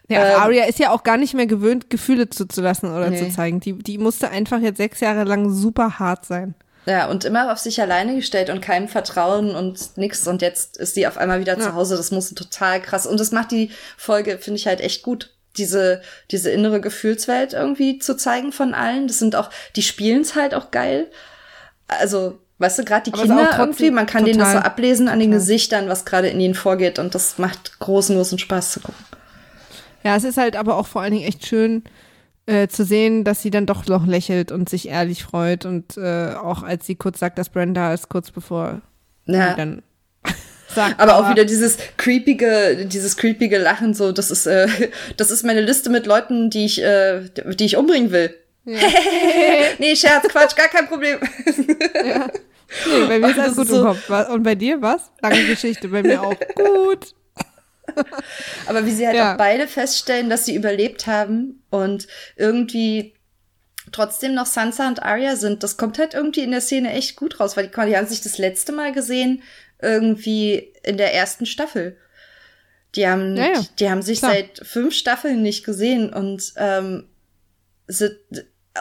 Ja, 0.07 0.35
Ähm, 0.35 0.41
Arya 0.41 0.65
ist 0.65 0.79
ja 0.79 0.91
auch 0.91 1.03
gar 1.03 1.17
nicht 1.17 1.33
mehr 1.33 1.47
gewöhnt, 1.47 1.89
Gefühle 1.89 2.29
zuzulassen 2.29 2.89
oder 2.95 3.09
Nee. 3.09 3.17
zu 3.19 3.29
zeigen. 3.29 3.59
Die, 3.59 3.73
die 3.73 3.97
musste 3.97 4.29
einfach 4.29 4.59
jetzt 4.59 4.77
sechs 4.77 4.99
Jahre 4.99 5.23
lang 5.23 5.49
super 5.51 5.99
hart 5.99 6.25
sein. 6.25 6.53
Ja, 6.85 7.07
und 7.09 7.25
immer 7.25 7.51
auf 7.51 7.57
sich 7.57 7.81
alleine 7.81 8.15
gestellt 8.15 8.51
und 8.51 8.61
keinem 8.61 8.87
Vertrauen 8.87 9.55
und 9.55 9.97
nix. 9.97 10.27
Und 10.27 10.43
jetzt 10.43 10.77
ist 10.77 10.93
sie 10.93 11.07
auf 11.07 11.17
einmal 11.17 11.39
wieder 11.39 11.53
Ja. 11.57 11.59
zu 11.59 11.73
Hause. 11.73 11.97
Das 11.97 12.11
muss 12.11 12.29
total 12.35 12.79
krass. 12.81 13.07
Und 13.07 13.19
das 13.19 13.31
macht 13.31 13.51
die 13.51 13.71
Folge, 13.97 14.37
finde 14.37 14.59
ich 14.59 14.67
halt 14.67 14.81
echt 14.81 15.01
gut. 15.01 15.31
Diese, 15.57 16.01
diese 16.31 16.51
innere 16.51 16.81
Gefühlswelt 16.81 17.53
irgendwie 17.53 17.99
zu 17.99 18.15
zeigen 18.17 18.51
von 18.51 18.73
allen. 18.73 19.07
Das 19.07 19.19
sind 19.19 19.35
auch, 19.35 19.49
die 19.75 19.81
spielen's 19.83 20.35
halt 20.35 20.53
auch 20.53 20.71
geil. 20.71 21.07
Also, 21.87 22.39
weißt 22.59 22.79
du, 22.79 22.83
gerade 22.85 23.03
die 23.03 23.13
Aber 23.13 23.23
es 23.23 23.27
Kinder 23.29 23.49
irgendwie, 23.59 23.91
man 23.91 24.05
kann 24.05 24.25
denen 24.25 24.39
das 24.39 24.49
so 24.49 24.53
total- 24.55 24.67
ablesen 24.69 25.07
an 25.07 25.19
den 25.19 25.29
total. 25.29 25.39
Gesichtern, 25.39 25.89
was 25.89 26.05
gerade 26.05 26.27
in 26.29 26.39
ihnen 26.39 26.55
vorgeht. 26.55 26.99
Und 26.99 27.13
das 27.15 27.37
macht 27.37 27.79
großen, 27.79 28.15
großen 28.15 28.39
Spaß 28.39 28.71
zu 28.71 28.79
gucken. 28.81 29.05
Ja, 30.03 30.15
es 30.15 30.23
ist 30.23 30.37
halt 30.37 30.55
aber 30.55 30.77
auch 30.77 30.87
vor 30.87 31.01
allen 31.01 31.13
Dingen 31.13 31.27
echt 31.27 31.45
schön 31.47 31.83
äh, 32.45 32.67
zu 32.67 32.85
sehen, 32.85 33.23
dass 33.23 33.41
sie 33.41 33.49
dann 33.49 33.65
doch 33.65 33.87
noch 33.87 34.05
lächelt 34.05 34.51
und 34.51 34.69
sich 34.69 34.87
ehrlich 34.87 35.23
freut 35.23 35.65
und 35.65 35.97
äh, 35.97 36.33
auch 36.35 36.61
als 36.61 36.85
sie 36.85 36.95
kurz 36.95 37.19
sagt, 37.19 37.39
dass 37.39 37.49
Brenda 37.49 37.91
ist, 37.93 38.07
kurz 38.07 38.29
bevor 38.29 38.81
Ja. 39.25 39.49
sie 39.49 39.55
dann 39.57 39.81
sagt. 40.75 40.99
Aber 40.99 41.15
auch 41.17 41.29
wieder 41.29 41.45
dieses 41.45 41.77
creepige, 41.97 42.85
dieses 42.85 43.17
creepige 43.17 43.57
Lachen, 43.57 43.93
so, 43.93 44.11
das 44.11 44.29
ist, 44.31 44.45
äh, 44.45 44.67
das 45.17 45.31
ist 45.31 45.43
meine 45.43 45.61
Liste 45.61 45.89
mit 45.89 46.05
Leuten, 46.05 46.49
die 46.49 46.65
ich, 46.65 46.81
äh, 46.83 47.21
die 47.55 47.65
ich 47.65 47.77
umbringen 47.77 48.11
will. 48.11 48.35
nee, 48.65 49.95
Scherz, 49.95 50.27
Quatsch, 50.27 50.55
gar 50.55 50.67
kein 50.67 50.87
Problem. 50.87 51.19
Nee, 52.87 53.05
bei 53.07 53.19
mir 53.19 53.27
ist 53.29 53.37
Das 53.37 53.45
alles 53.45 53.55
gut 53.57 53.65
ist 53.65 53.71
so- 53.71 53.87
im 53.87 53.95
Kopf. 54.07 54.29
Und 54.31 54.43
bei 54.43 54.55
dir 54.55 54.81
was? 54.81 55.11
Lange 55.21 55.45
Geschichte, 55.45 55.87
bei 55.87 56.01
mir 56.01 56.21
auch. 56.21 56.35
Gut. 56.55 57.13
Aber 58.65 58.85
wie 58.85 58.91
sie 58.91 59.05
halt 59.05 59.15
Ja. 59.15 59.33
auch 59.33 59.37
beide 59.37 59.67
feststellen, 59.67 60.29
dass 60.29 60.45
sie 60.45 60.55
überlebt 60.55 61.05
haben 61.07 61.61
und 61.69 62.07
irgendwie 62.35 63.13
trotzdem 63.91 64.33
noch 64.33 64.47
Sansa 64.47 64.87
und 64.87 65.03
Arya 65.03 65.35
sind, 65.35 65.61
das 65.63 65.77
kommt 65.77 65.99
halt 65.99 66.15
irgendwie 66.15 66.41
in 66.41 66.51
der 66.51 66.59
Szene 66.59 66.91
echt 66.91 67.15
gut 67.15 67.39
raus, 67.39 67.55
weil 67.55 67.67
die, 67.67 67.85
die 67.87 67.95
haben 67.95 68.07
sich 68.07 68.21
das 68.21 68.39
letzte 68.39 68.71
Mal 68.71 68.91
gesehen 68.91 69.43
irgendwie 69.81 70.73
in 70.83 70.97
der 70.97 71.13
ersten 71.13 71.45
Staffel. 71.45 71.97
Die 72.95 73.07
haben, 73.07 73.35
Ja, 73.35 73.45
ja. 73.53 73.65
die 73.79 73.89
haben 73.89 74.01
sich 74.01 74.19
Klar. 74.19 74.31
seit 74.33 74.61
fünf 74.65 74.93
Staffeln 74.93 75.41
nicht 75.41 75.65
gesehen 75.65 76.13
und 76.13 76.53
ähm, 76.55 77.05
sind, 77.87 78.15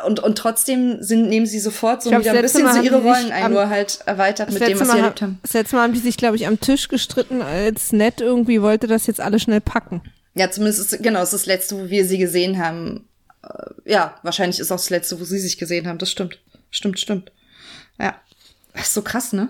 und, 0.07 0.20
und 0.20 0.36
trotzdem 0.38 1.03
sind, 1.03 1.28
nehmen 1.28 1.47
sie 1.47 1.59
sofort 1.61 2.03
so 2.03 2.11
glaub, 2.11 2.22
wieder 2.22 2.32
ein 2.32 2.42
bisschen 2.42 2.72
so 2.72 2.80
ihre 2.80 3.03
Rollen 3.03 3.30
ein, 3.32 3.45
am- 3.45 3.53
nur 3.53 3.68
halt 3.68 4.01
erweitert 4.07 4.53
mit 4.53 4.61
dem, 4.66 4.78
was 4.80 4.90
sie 4.90 4.99
erlebt 4.99 5.22
haben. 5.22 5.38
das 5.42 5.53
letzte 5.53 5.76
Mal 5.76 5.82
haben 5.82 5.92
die 5.95 6.01
sich, 6.01 6.16
glaube 6.16 6.36
ich, 6.36 6.47
am 6.47 6.61
Tisch 6.61 6.88
gestritten, 6.88 7.42
als 7.42 7.92
Ned 7.92 8.20
irgendwie 8.20 8.62
wollte 8.62 8.86
das 8.86 9.07
jetzt 9.07 9.20
alle 9.20 9.38
schnell 9.38 9.61
packen. 9.61 10.03
Ja, 10.34 10.51
zumindest 10.51 10.92
ist, 10.92 11.03
genau, 11.03 11.20
es 11.20 11.32
ist 11.32 11.42
das 11.42 11.47
letzte, 11.47 11.76
wo 11.78 11.90
wir 11.90 12.05
sie 12.07 12.18
gesehen 12.18 12.59
haben. 12.59 13.09
Äh, 13.45 13.90
ja, 13.92 14.18
wahrscheinlich 14.22 14.59
ist 14.59 14.72
auch 14.72 14.76
das 14.76 14.90
letzte, 14.90 15.20
wo 15.20 15.24
sie 15.24 15.38
sich 15.38 15.59
gesehen 15.59 15.86
haben. 15.86 15.99
Das 15.99 16.11
stimmt. 16.11 16.40
Stimmt, 16.70 16.99
stimmt. 16.99 17.30
Ja. 18.01 18.16
Das 18.72 18.86
ist 18.88 18.95
so 18.95 19.03
krass, 19.03 19.32
ne? 19.32 19.49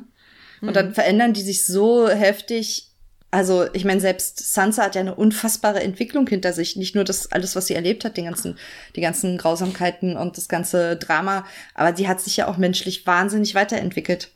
Und 0.69 0.77
dann 0.77 0.95
verändern 0.95 1.33
die 1.33 1.43
sich 1.43 1.67
so 1.67 2.09
heftig. 2.09 2.91
Also, 3.31 3.67
ich 3.73 3.85
meine, 3.85 4.01
selbst 4.01 4.53
Sansa 4.53 4.85
hat 4.85 4.95
ja 4.95 5.01
eine 5.01 5.15
unfassbare 5.15 5.83
Entwicklung 5.83 6.27
hinter 6.27 6.53
sich. 6.53 6.77
Nicht 6.77 6.95
nur 6.95 7.05
das 7.05 7.33
alles, 7.33 7.57
was 7.57 7.67
sie 7.67 7.75
erlebt 7.75 8.05
hat, 8.05 8.17
den 8.17 8.27
ganzen, 8.27 8.59
die 8.95 9.01
ganzen 9.01 9.39
Grausamkeiten 9.39 10.17
und 10.17 10.37
das 10.37 10.49
ganze 10.49 10.97
Drama, 10.97 11.45
aber 11.75 11.93
die 11.93 12.07
hat 12.07 12.21
sich 12.21 12.37
ja 12.37 12.47
auch 12.49 12.57
menschlich 12.59 13.07
wahnsinnig 13.07 13.55
weiterentwickelt. 13.55 14.31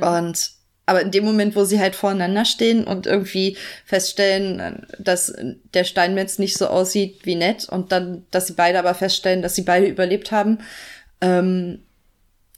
Und 0.00 0.50
aber 0.84 1.00
in 1.00 1.12
dem 1.12 1.24
Moment, 1.24 1.54
wo 1.54 1.64
sie 1.64 1.78
halt 1.78 1.94
voreinander 1.94 2.44
stehen 2.44 2.84
und 2.84 3.06
irgendwie 3.06 3.56
feststellen, 3.84 4.84
dass 4.98 5.32
der 5.74 5.84
Steinmetz 5.84 6.38
nicht 6.38 6.58
so 6.58 6.66
aussieht 6.66 7.20
wie 7.24 7.36
Ned 7.36 7.68
und 7.68 7.92
dann, 7.92 8.26
dass 8.30 8.48
sie 8.48 8.54
beide 8.54 8.80
aber 8.80 8.94
feststellen, 8.94 9.42
dass 9.42 9.54
sie 9.54 9.62
beide 9.62 9.86
überlebt 9.86 10.32
haben, 10.32 10.58
ähm, 11.20 11.84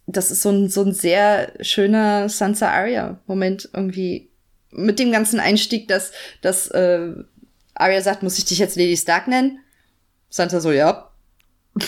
das 0.07 0.30
ist 0.30 0.42
so 0.42 0.50
ein, 0.50 0.68
so 0.68 0.82
ein 0.82 0.92
sehr 0.92 1.52
schöner 1.61 2.28
Sansa 2.28 2.70
Arya 2.70 3.18
Moment 3.26 3.68
irgendwie 3.72 4.28
mit 4.70 4.98
dem 4.98 5.12
ganzen 5.12 5.40
Einstieg, 5.40 5.88
dass, 5.88 6.12
dass 6.42 6.68
äh, 6.68 7.12
Arya 7.74 8.00
sagt, 8.02 8.22
muss 8.22 8.38
ich 8.38 8.44
dich 8.44 8.59
jetzt 8.59 8.76
Lady 8.76 8.96
Stark 8.96 9.28
nennen? 9.28 9.59
Sansa 10.30 10.61
so, 10.61 10.72
ja. 10.72 11.11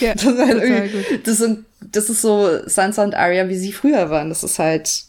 Ja, 0.00 0.14
Das 0.14 0.24
ist, 0.24 0.38
halt 0.38 0.62
irgendwie, 0.62 1.18
das, 1.22 1.36
sind, 1.36 1.66
das 1.80 2.08
ist 2.08 2.22
so 2.22 2.66
Sansa 2.66 3.04
und 3.04 3.14
Arya, 3.14 3.48
wie 3.50 3.56
sie 3.58 3.72
früher 3.72 4.08
waren. 4.08 4.30
Das 4.30 4.42
ist 4.42 4.58
halt 4.58 5.04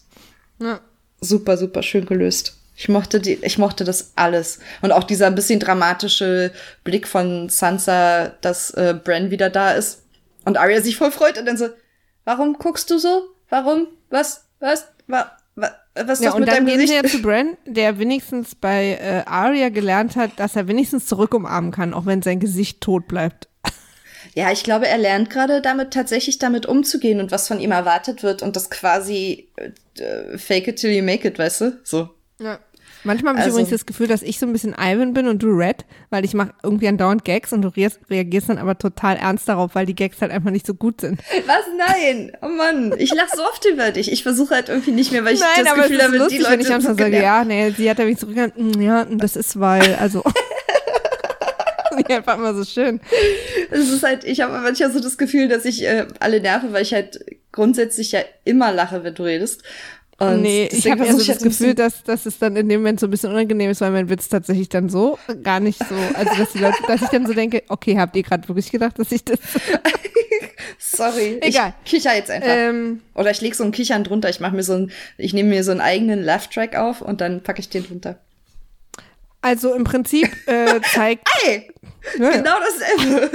Ja. 0.59 0.81
super, 1.21 1.55
super 1.57 1.81
schön 1.83 2.05
gelöst. 2.05 2.57
Ich 2.75 2.89
mochte 2.89 3.21
die, 3.21 3.35
ich 3.43 3.57
mochte 3.57 3.85
das 3.85 4.11
alles. 4.15 4.59
Und 4.81 4.91
auch 4.91 5.05
dieser 5.05 5.27
ein 5.27 5.35
bisschen 5.35 5.61
dramatische 5.61 6.51
Blick 6.83 7.07
von 7.07 7.47
Sansa, 7.47 8.33
dass 8.41 8.71
äh, 8.71 8.93
Bran 9.01 9.31
wieder 9.31 9.49
da 9.49 9.71
ist 9.71 10.01
und 10.43 10.57
Arya 10.57 10.81
sich 10.81 10.97
voll 10.97 11.11
freut 11.11 11.37
und 11.37 11.45
dann 11.45 11.57
so, 11.57 11.69
warum 12.25 12.53
guckst 12.53 12.89
du 12.89 12.97
so? 12.97 13.23
Warum? 13.49 13.87
Was? 14.09 14.45
Was? 14.59 14.87
Wa, 15.07 15.31
wa, 15.55 15.71
was 15.95 16.19
ist 16.19 16.25
Ja, 16.25 16.29
das 16.29 16.35
und 16.35 16.39
mit 16.41 16.49
dann 16.49 16.65
deinem 16.65 16.77
gehen 16.77 16.87
ja 16.87 17.03
zu 17.03 17.21
Bran, 17.21 17.57
der 17.65 17.99
wenigstens 17.99 18.55
bei 18.55 18.97
äh, 18.99 19.29
Arya 19.29 19.69
gelernt 19.69 20.15
hat, 20.15 20.31
dass 20.37 20.55
er 20.55 20.67
wenigstens 20.67 21.05
zurück 21.05 21.33
umarmen 21.33 21.71
kann, 21.71 21.93
auch 21.93 22.05
wenn 22.05 22.21
sein 22.21 22.39
Gesicht 22.39 22.81
tot 22.81 23.07
bleibt. 23.07 23.47
Ja, 24.35 24.51
ich 24.51 24.63
glaube, 24.63 24.87
er 24.87 24.97
lernt 24.97 25.29
gerade 25.29 25.61
damit 25.61 25.93
tatsächlich 25.93 26.39
damit 26.39 26.65
umzugehen 26.65 27.19
und 27.19 27.31
was 27.31 27.47
von 27.47 27.59
ihm 27.59 27.71
erwartet 27.71 28.23
wird 28.23 28.41
und 28.41 28.55
das 28.55 28.71
quasi 28.71 29.49
äh, 29.57 30.37
fake 30.39 30.69
it 30.69 30.77
till 30.77 30.91
you 30.91 31.03
make 31.03 31.27
it, 31.27 31.37
weißt 31.37 31.61
du? 31.61 31.79
So. 31.83 32.09
Ja. 32.39 32.57
Manchmal 33.05 33.31
habe 33.33 33.39
ich 33.39 33.45
Also- 33.45 33.57
übrigens 33.57 33.71
das 33.71 33.85
Gefühl, 33.85 34.07
dass 34.07 34.21
ich 34.21 34.39
so 34.39 34.45
ein 34.45 34.53
bisschen 34.53 34.73
Ivan 34.79 35.13
bin 35.13 35.27
und 35.27 35.43
du 35.43 35.47
Red, 35.49 35.85
weil 36.09 36.23
ich 36.23 36.33
mache 36.33 36.53
irgendwie 36.63 36.87
andauernd 36.87 37.25
Gags 37.25 37.51
und 37.51 37.61
du 37.61 37.67
rea- 37.69 37.89
reagierst 38.09 38.49
dann 38.49 38.57
aber 38.57 38.77
total 38.77 39.17
ernst 39.17 39.47
darauf, 39.49 39.75
weil 39.75 39.85
die 39.85 39.95
Gags 39.95 40.21
halt 40.21 40.31
einfach 40.31 40.51
nicht 40.51 40.65
so 40.65 40.73
gut 40.73 41.01
sind. 41.01 41.19
Was? 41.45 41.65
Nein! 41.77 42.31
Oh 42.41 42.47
Mann, 42.47 42.93
ich 42.97 43.13
lache 43.13 43.35
so 43.35 43.43
oft 43.43 43.65
über 43.65 43.91
dich. 43.91 44.11
Ich 44.11 44.23
versuche 44.23 44.55
halt 44.55 44.69
irgendwie 44.69 44.91
nicht 44.91 45.11
mehr, 45.11 45.25
weil 45.25 45.33
ich 45.33 45.39
Nein, 45.39 45.49
das 45.65 45.73
aber 45.73 45.83
Gefühl 45.83 46.01
habe, 46.03 46.17
lustig, 46.17 46.37
die 46.37 46.43
Leute 46.43 46.53
wenn 46.53 46.59
ich 46.61 46.67
so 46.67 46.73
manchmal 46.73 46.95
sage, 46.97 47.21
ja, 47.21 47.43
nee, 47.43 47.71
sie 47.75 47.89
hat 47.89 47.99
ja 47.99 48.05
mich 48.05 48.17
mm, 48.21 48.81
ja, 48.81 49.05
das 49.05 49.35
ist 49.35 49.59
weil, 49.59 49.95
also. 49.95 50.23
ja, 52.09 52.17
einfach 52.17 52.37
immer 52.37 52.53
so 52.53 52.63
schön. 52.63 52.99
Es 53.69 53.89
ist 53.89 54.03
halt, 54.03 54.23
ich 54.23 54.41
habe 54.41 54.53
manchmal 54.59 54.91
so 54.91 54.99
das 54.99 55.17
Gefühl, 55.17 55.47
dass 55.47 55.65
ich 55.65 55.83
äh, 55.83 56.07
alle 56.19 56.39
nerve, 56.41 56.73
weil 56.73 56.81
ich 56.81 56.93
halt 56.93 57.19
grundsätzlich 57.51 58.11
ja 58.11 58.21
immer 58.45 58.71
lache, 58.71 59.03
wenn 59.03 59.13
du 59.13 59.23
redest. 59.23 59.61
Und 60.31 60.41
nee, 60.41 60.69
ich 60.71 60.89
habe 60.89 60.99
eher 61.01 61.05
versuch 61.07 61.25
so 61.25 61.31
ich 61.31 61.37
das 61.37 61.43
Gefühl, 61.43 61.73
dass, 61.75 62.03
dass 62.03 62.25
es 62.25 62.37
dann 62.39 62.55
in 62.55 62.69
dem 62.69 62.81
Moment 62.81 62.99
so 62.99 63.07
ein 63.07 63.11
bisschen 63.11 63.31
unangenehm 63.31 63.69
ist, 63.71 63.81
weil 63.81 63.91
mein 63.91 64.09
Witz 64.09 64.29
tatsächlich 64.29 64.69
dann 64.69 64.89
so 64.89 65.17
gar 65.43 65.59
nicht 65.59 65.79
so, 65.79 65.95
also 66.13 66.31
dass 66.37 66.51
die 66.53 66.59
Leute, 66.59 66.77
dass 66.87 67.01
ich 67.01 67.09
dann 67.09 67.25
so 67.25 67.33
denke, 67.33 67.63
okay, 67.69 67.97
habt 67.97 68.15
ihr 68.15 68.23
gerade 68.23 68.47
wirklich 68.47 68.71
gedacht, 68.71 68.97
dass 68.99 69.11
ich 69.11 69.23
das. 69.23 69.39
Sorry, 70.79 71.37
Egal. 71.41 71.73
ich 71.83 71.91
kicher 71.91 72.15
jetzt 72.15 72.29
einfach. 72.31 72.47
ähm, 72.49 73.01
Oder 73.15 73.31
ich 73.31 73.41
lege 73.41 73.55
so 73.55 73.63
ein 73.63 73.71
Kichern 73.71 74.03
drunter. 74.03 74.29
Ich 74.29 74.39
mache 74.39 74.55
mir 74.55 74.63
so 74.63 74.73
ein, 74.73 74.91
ich 75.17 75.33
nehme 75.33 75.49
mir 75.49 75.63
so 75.63 75.71
einen 75.71 75.81
eigenen 75.81 76.23
Laugh-Track 76.23 76.75
auf 76.75 77.01
und 77.01 77.21
dann 77.21 77.41
packe 77.43 77.59
ich 77.59 77.69
den 77.69 77.85
drunter. 77.85 78.17
also 79.41 79.73
im 79.73 79.83
Prinzip 79.83 80.29
äh, 80.47 80.79
zeigt. 80.81 81.27
Hey, 81.43 81.69
Ja, 82.19 82.29
genau 82.31 82.55
dasselbe. 82.59 83.29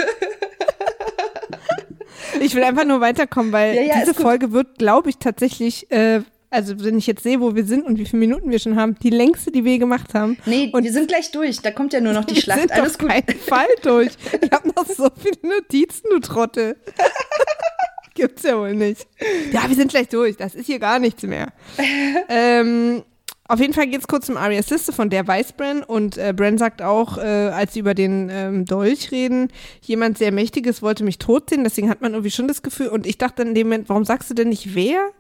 Ich 2.41 2.55
will 2.55 2.63
einfach 2.65 2.85
nur 2.85 3.01
weiterkommen, 3.01 3.53
weil 3.53 3.75
Ja, 3.75 3.83
ja, 3.83 4.01
diese. 4.01 4.15
Folge 4.15 4.53
wird, 4.53 4.79
glaube 4.79 5.09
ich, 5.11 5.19
tatsächlich, 5.19 5.91
äh, 5.91 6.21
also 6.51 6.83
wenn 6.83 6.97
ich 6.99 7.07
jetzt 7.07 7.23
sehe, 7.23 7.41
wo 7.41 7.55
wir 7.55 7.65
sind 7.65 7.85
und 7.85 7.99
wie 7.99 8.07
viele 8.07 8.21
Minuten 8.21 8.51
wir 8.51 8.59
schon 8.59 8.77
haben, 8.77 8.95
die 9.03 9.11
längste, 9.11 9.51
die 9.53 9.65
wir 9.65 9.79
gemacht 9.79 10.15
haben. 10.15 10.39
Nee, 10.47 10.71
Und 10.73 10.83
wir 10.85 10.93
sind 10.93 11.09
gleich 11.09 11.31
durch. 11.31 11.61
Da 11.61 11.71
kommt 11.71 11.93
ja 11.93 12.01
nur 12.01 12.13
noch 12.15 12.25
die 12.25 12.37
Schlacht. 12.41 12.61
sind 12.61 12.73
Alles 12.73 12.93
auf 12.95 12.99
gut. 12.99 13.09
keinen 13.11 13.39
Fall 13.39 13.67
durch. 13.83 14.11
Ich 14.41 14.51
habe 14.51 14.69
noch 14.69 14.87
so 14.87 15.09
viele 15.17 15.55
Notizen, 15.55 16.09
du 16.11 16.19
Trottel. 16.21 16.77
Gibt's 18.15 18.43
ja 18.43 18.59
wohl 18.59 18.75
nicht. 18.75 19.07
Ja, 19.53 19.69
wir 19.69 19.77
sind 19.77 19.91
gleich 19.91 20.09
durch. 20.09 20.37
Das 20.37 20.55
ist 20.55 20.67
hier 20.67 20.79
gar 20.79 20.99
nichts 20.99 21.23
mehr. 21.23 21.53
ähm, 22.29 23.05
auf 23.47 23.61
jeden 23.61 23.73
Fall 23.75 23.87
geht's 23.87 24.09
kurz 24.09 24.29
um 24.29 24.37
Arias 24.37 24.69
Liste, 24.71 24.93
von 24.93 25.09
der 25.09 25.27
weiß 25.27 25.53
Bran. 25.53 25.83
Und 25.83 26.19
äh, 26.19 26.33
Bran 26.35 26.59
sagt 26.59 26.83
auch, 26.83 27.17
äh, 27.19 27.21
als 27.21 27.75
sie 27.75 27.81
über 27.81 27.95
den 27.95 28.29
ähm, 28.31 28.65
Dolch 28.65 29.13
reden, 29.13 29.49
jemand 29.83 30.19
sehr 30.19 30.33
Mächtiges 30.33 30.83
wollte 30.83 31.05
mich 31.05 31.19
tot 31.19 31.51
sehen. 31.51 31.63
Deswegen 31.63 31.89
hat 31.91 32.01
man 32.01 32.13
irgendwie 32.13 32.31
schon 32.31 32.49
das 32.49 32.63
Gefühl. 32.63 32.89
Und 32.89 33.07
ich 33.07 33.19
dachte 33.19 33.43
in 33.43 33.55
dem 33.55 33.69
Moment, 33.69 33.89
warum 33.89 34.05
sagst 34.05 34.29
du 34.31 34.35
denn 34.35 34.49
nicht 34.49 34.75
wer? 34.75 35.11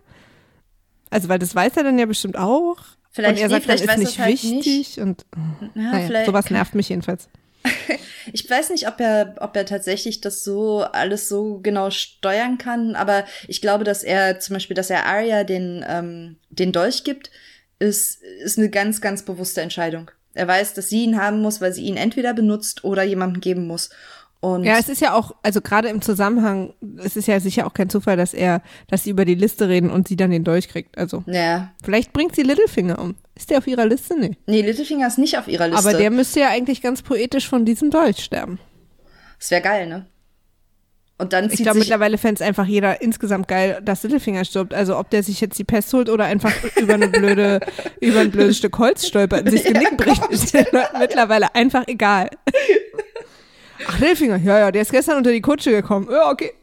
Also, 1.11 1.29
weil 1.29 1.39
das 1.39 1.55
weiß 1.55 1.77
er 1.77 1.85
dann 1.85 1.99
ja 1.99 2.07
bestimmt 2.07 2.37
auch. 2.37 2.77
Vielleicht- 3.11 3.37
und 3.37 3.39
er 3.41 3.49
nee, 3.49 3.53
sagt, 3.53 3.53
dann 3.53 3.63
vielleicht 3.63 3.85
ist 3.85 3.89
weiß 3.89 3.99
nicht 3.99 4.19
halt 4.19 4.43
wichtig. 4.43 5.01
Und 5.01 5.25
Ja, 5.75 5.99
naja, 5.99 6.25
sowas 6.25 6.51
nervt 6.51 6.75
mich 6.75 6.89
jedenfalls. 6.89 7.29
Ich 8.31 8.49
weiß 8.49 8.69
nicht, 8.71 8.87
ob 8.87 9.01
er, 9.01 9.37
ob 9.41 9.57
er 9.57 9.65
tatsächlich 9.65 10.21
das 10.21 10.45
so 10.45 10.81
alles 10.83 11.31
so 11.31 11.61
genau 11.63 11.89
steuern 11.89 12.59
kann, 12.59 12.95
aber 12.95 13.25
ich 13.47 13.63
glaube, 13.63 13.85
dass 13.85 14.03
er 14.03 14.39
zum 14.39 14.53
Beispiel, 14.53 14.75
dass 14.75 14.91
er 14.91 15.07
Arya 15.07 15.45
den, 15.45 15.83
ähm, 15.89 16.37
den 16.51 16.73
Dolch 16.73 17.05
gibt, 17.05 17.31
ist, 17.79 18.23
ist 18.23 18.59
eine 18.59 18.69
ganz, 18.69 19.01
ganz 19.01 19.25
bewusste 19.25 19.63
Entscheidung. 19.63 20.11
Er 20.35 20.47
weiß, 20.47 20.75
dass 20.75 20.89
sie 20.89 21.05
ihn 21.05 21.21
haben 21.21 21.41
muss, 21.41 21.61
weil 21.61 21.73
sie 21.73 21.85
ihn 21.85 21.97
entweder 21.97 22.35
benutzt 22.35 22.85
oder 22.85 23.03
jemandem 23.03 23.41
geben 23.41 23.67
muss. 23.67 23.91
Und 24.41 24.65
Ja, 24.65 24.79
es 24.79 24.89
ist 24.89 25.01
ja 25.01 25.15
auch, 25.15 25.35
also 25.43 25.61
gerade 25.61 25.89
im 25.89 26.01
Zusammenhang, 26.01 26.73
es 26.99 27.17
ist 27.17 27.27
ja 27.27 27.41
sicher 27.41 27.67
auch 27.67 27.75
kein 27.75 27.91
Zufall, 27.91 28.17
dass 28.17 28.35
er, 28.35 28.63
dass 28.87 29.03
sie 29.03 29.11
über 29.11 29.25
die 29.25 29.35
Liste 29.35 29.69
reden 29.69 29.91
und 29.91 30.07
sie 30.07 30.17
dann 30.17 30.31
den 30.31 30.45
Dolch 30.45 30.69
kriegt. 30.69 30.97
Also, 30.97 31.25
ja. 31.27 31.73
vielleicht 31.83 32.13
bringt 32.13 32.37
sie 32.37 32.43
Littlefinger 32.43 32.99
um. 33.01 33.17
Ist 33.35 33.51
der 33.51 33.59
auf 33.59 33.67
ihrer 33.67 33.87
Liste? 33.87 34.19
Nee. 34.19 34.37
Nee, 34.47 34.63
Littlefinger 34.63 35.09
ist 35.09 35.19
nicht 35.19 35.39
auf 35.39 35.49
ihrer 35.49 35.69
Liste. 35.69 35.89
Aber 35.89 35.97
der 35.97 36.11
müsste 36.11 36.41
ja 36.41 36.49
eigentlich 36.51 36.83
ganz 36.83 37.03
poetisch 37.03 37.49
von 37.49 37.65
diesem 37.65 37.91
Dolch 37.91 38.23
sterben. 38.23 38.61
das 39.39 39.51
wäre 39.51 39.63
geil, 39.63 39.89
ne? 39.89 40.07
Und 41.21 41.33
dann 41.33 41.47
Ich 41.47 41.57
zieht 41.57 41.65
glaube, 41.65 41.81
sich 41.81 41.89
mittlerweile 41.89 42.17
fände 42.17 42.41
es 42.41 42.49
einfach 42.49 42.65
jeder 42.65 43.03
insgesamt 43.03 43.49
geil, 43.49 43.81
dass 43.85 44.05
Littlefinger 44.05 44.45
stirbt. 44.45 44.73
Also, 44.73 44.97
ob 44.97 45.11
der 45.11 45.25
sich 45.25 45.41
jetzt 45.41 45.59
die 45.59 45.65
Pest 45.65 45.93
holt 45.93 46.09
oder 46.09 46.27
einfach 46.27 46.53
über 46.77 46.95
eine 46.95 47.09
blöde, 47.09 47.59
über 48.01 48.21
ein 48.21 48.31
blödes 48.31 48.59
Stück 48.59 48.79
Holz 48.79 49.05
stolpert 49.05 49.43
und 49.43 49.51
sich 49.51 49.65
das 49.65 49.73
Genick 49.73 49.97
bricht, 49.97 50.25
ist 50.31 50.55
mittlerweile 50.55 51.53
einfach 51.57 51.89
egal. 51.89 52.31
Ach, 53.91 53.99
Littlefinger, 53.99 54.37
ja, 54.37 54.59
ja, 54.59 54.71
der 54.71 54.83
ist 54.83 54.93
gestern 54.93 55.17
unter 55.17 55.33
die 55.33 55.41
Kutsche 55.41 55.71
gekommen. 55.71 56.09
Ja, 56.11 56.31
okay. 56.31 56.53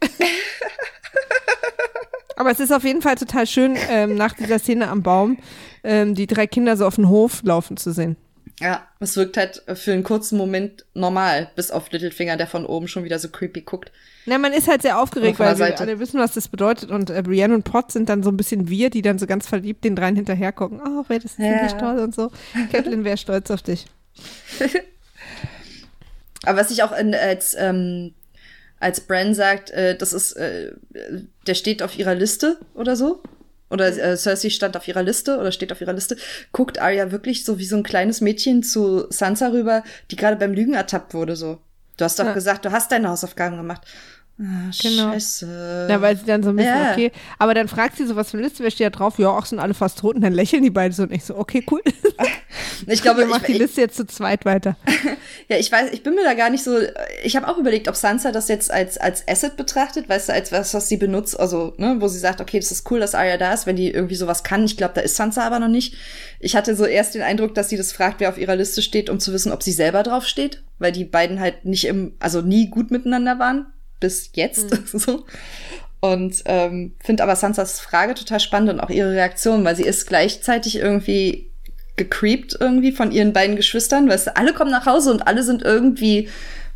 Aber 2.36 2.50
es 2.50 2.60
ist 2.60 2.72
auf 2.72 2.84
jeden 2.84 3.02
Fall 3.02 3.14
total 3.16 3.46
schön, 3.46 3.76
ähm, 3.90 4.14
nach 4.14 4.34
dieser 4.34 4.58
Szene 4.58 4.88
am 4.88 5.02
Baum 5.02 5.38
ähm, 5.82 6.14
die 6.14 6.26
drei 6.26 6.46
Kinder 6.46 6.76
so 6.76 6.86
auf 6.86 6.96
den 6.96 7.08
Hof 7.08 7.42
laufen 7.42 7.76
zu 7.76 7.92
sehen. 7.92 8.16
Ja, 8.60 8.86
es 9.00 9.16
wirkt 9.16 9.36
halt 9.36 9.62
für 9.74 9.92
einen 9.92 10.02
kurzen 10.02 10.38
Moment 10.38 10.86
normal, 10.94 11.50
bis 11.56 11.70
auf 11.70 11.90
Littlefinger, 11.90 12.36
der 12.36 12.46
von 12.46 12.64
oben 12.64 12.88
schon 12.88 13.04
wieder 13.04 13.18
so 13.18 13.28
creepy 13.28 13.62
guckt. 13.62 13.92
Na, 14.24 14.38
man 14.38 14.52
ist 14.52 14.66
halt 14.66 14.82
sehr 14.82 14.98
aufgeregt, 14.98 15.38
weil 15.38 15.58
wir 15.58 15.78
alle 15.80 15.98
wissen, 15.98 16.18
was 16.20 16.32
das 16.32 16.48
bedeutet. 16.48 16.90
Und 16.90 17.10
äh, 17.10 17.22
Brienne 17.22 17.54
und 17.54 17.64
Pot 17.64 17.92
sind 17.92 18.08
dann 18.08 18.22
so 18.22 18.30
ein 18.30 18.36
bisschen 18.36 18.68
wir, 18.68 18.90
die 18.90 19.02
dann 19.02 19.18
so 19.18 19.26
ganz 19.26 19.46
verliebt 19.46 19.84
den 19.84 19.94
dreien 19.94 20.16
hinterher 20.16 20.52
gucken. 20.52 20.80
Oh, 20.84 21.04
wer 21.08 21.18
das 21.18 21.32
ist 21.32 21.38
Ja. 21.38 21.54
ziemlich 21.56 21.74
toll 21.74 21.98
und 21.98 22.14
so. 22.14 22.30
Catelyn 22.72 23.04
wäre 23.04 23.16
stolz 23.18 23.50
auf 23.50 23.62
dich. 23.62 23.86
Aber 26.46 26.58
was 26.60 26.70
ich 26.70 26.82
auch 26.82 26.92
in, 26.96 27.14
als, 27.14 27.54
ähm, 27.58 28.14
als 28.80 29.00
Bran 29.00 29.34
sagt, 29.34 29.70
äh, 29.70 29.96
das 29.96 30.12
ist, 30.12 30.32
äh, 30.32 30.72
der 31.46 31.54
steht 31.54 31.82
auf 31.82 31.98
ihrer 31.98 32.14
Liste 32.14 32.58
oder 32.74 32.96
so. 32.96 33.22
Oder 33.68 33.88
äh, 33.88 34.16
Cersei 34.16 34.50
stand 34.50 34.76
auf 34.76 34.86
ihrer 34.86 35.02
Liste 35.02 35.38
oder 35.38 35.50
steht 35.50 35.72
auf 35.72 35.80
ihrer 35.80 35.92
Liste, 35.92 36.16
guckt 36.52 36.78
Arya 36.80 37.10
wirklich 37.10 37.44
so 37.44 37.58
wie 37.58 37.64
so 37.64 37.76
ein 37.76 37.82
kleines 37.82 38.20
Mädchen 38.20 38.62
zu 38.62 39.06
Sansa 39.10 39.48
rüber, 39.48 39.82
die 40.12 40.16
gerade 40.16 40.36
beim 40.36 40.52
Lügen 40.52 40.74
ertappt 40.74 41.14
wurde, 41.14 41.34
so. 41.34 41.58
Du 41.96 42.04
hast 42.04 42.18
doch 42.18 42.26
Ja. 42.26 42.32
gesagt, 42.32 42.64
du 42.64 42.70
hast 42.70 42.92
deine 42.92 43.08
Hausaufgaben 43.08 43.56
gemacht. 43.56 43.82
Ah, 44.38 44.70
Genau. 44.82 45.12
Scheiße. 45.12 45.86
Na, 45.88 46.02
weil 46.02 46.16
sie 46.16 46.26
dann 46.26 46.42
so 46.42 46.50
ein 46.50 46.56
bisschen, 46.56 46.74
Ja. 46.74 46.92
okay. 46.92 47.10
Aber 47.38 47.54
dann 47.54 47.68
fragt 47.68 47.96
sie 47.96 48.06
so, 48.06 48.16
was 48.16 48.30
für 48.30 48.36
eine 48.36 48.46
Liste, 48.46 48.62
wer 48.62 48.70
steht 48.70 48.86
da 48.86 48.90
drauf? 48.90 49.18
Ja, 49.18 49.30
auch 49.30 49.46
sind 49.46 49.58
alle 49.60 49.72
fast 49.72 49.98
tot. 49.98 50.14
Und 50.16 50.20
dann 50.20 50.34
lächeln 50.34 50.62
die 50.62 50.70
beiden 50.70 50.92
so 50.92 51.04
und 51.04 51.12
ich 51.12 51.24
so, 51.24 51.36
okay, 51.38 51.64
cool. 51.70 51.80
ich 52.86 53.00
glaube, 53.00 53.22
Ihr 53.22 53.26
macht 53.28 53.48
die 53.48 53.52
ich, 53.52 53.58
Liste 53.58 53.80
jetzt 53.80 53.96
zu 53.96 54.06
zweit 54.06 54.44
weiter. 54.44 54.76
Ja, 55.48 55.56
ich 55.58 55.70
weiß, 55.70 55.92
ich 55.92 56.02
bin 56.02 56.16
mir 56.16 56.24
da 56.24 56.34
gar 56.34 56.50
nicht 56.50 56.64
so. 56.64 56.76
Ich 57.22 57.36
habe 57.36 57.46
auch 57.46 57.56
überlegt, 57.56 57.86
ob 57.86 57.94
Sansa 57.94 58.32
das 58.32 58.48
jetzt 58.48 58.68
als 58.70 58.98
als 58.98 59.26
Asset 59.28 59.56
betrachtet, 59.56 60.08
weißt 60.08 60.28
du, 60.28 60.32
als 60.32 60.50
was, 60.50 60.74
was 60.74 60.88
sie 60.88 60.96
benutzt, 60.96 61.38
also 61.38 61.72
ne, 61.76 61.96
wo 62.00 62.08
sie 62.08 62.18
sagt, 62.18 62.40
okay, 62.40 62.58
das 62.58 62.72
ist 62.72 62.90
cool, 62.90 62.98
dass 62.98 63.14
Arya 63.14 63.36
da 63.36 63.52
ist, 63.54 63.64
wenn 63.64 63.76
die 63.76 63.90
irgendwie 63.92 64.16
sowas 64.16 64.42
kann. 64.42 64.64
Ich 64.64 64.76
glaube, 64.76 64.94
da 64.94 65.02
ist 65.02 65.14
Sansa 65.14 65.46
aber 65.46 65.60
noch 65.60 65.68
nicht. 65.68 65.94
Ich 66.40 66.56
hatte 66.56 66.74
so 66.74 66.84
erst 66.84 67.14
den 67.14 67.22
Eindruck, 67.22 67.54
dass 67.54 67.68
sie 67.68 67.76
das 67.76 67.92
fragt, 67.92 68.18
wer 68.18 68.28
auf 68.28 68.38
ihrer 68.38 68.56
Liste 68.56 68.82
steht, 68.82 69.08
um 69.08 69.20
zu 69.20 69.32
wissen, 69.32 69.52
ob 69.52 69.62
sie 69.62 69.70
selber 69.72 70.02
drauf 70.02 70.26
steht, 70.26 70.64
weil 70.80 70.90
die 70.90 71.04
beiden 71.04 71.38
halt 71.38 71.64
nicht 71.64 71.84
im, 71.86 72.14
also 72.18 72.40
nie 72.42 72.68
gut 72.68 72.90
miteinander 72.90 73.38
waren 73.38 73.66
bis 74.00 74.30
jetzt, 74.34 74.70
so. 74.98 75.24
Und 76.00 76.42
ähm, 76.44 76.94
finde 77.00 77.22
aber 77.22 77.36
Sansas 77.36 77.80
Frage 77.80 78.14
total 78.14 78.38
spannend 78.40 78.70
und 78.70 78.80
auch 78.80 78.90
ihre 78.90 79.12
Reaktion, 79.12 79.64
weil 79.64 79.76
sie 79.76 79.84
ist 79.84 80.06
gleichzeitig 80.06 80.76
irgendwie 80.76 81.50
gecreept 81.96 82.56
irgendwie 82.60 82.92
von 82.92 83.10
ihren 83.10 83.32
beiden 83.32 83.56
Geschwistern. 83.56 84.08
Weißt 84.08 84.26
du, 84.28 84.36
alle 84.36 84.52
kommen 84.52 84.70
nach 84.70 84.86
Hause 84.86 85.10
und 85.10 85.26
alle 85.26 85.42
sind 85.42 85.62
irgendwie 85.62 86.28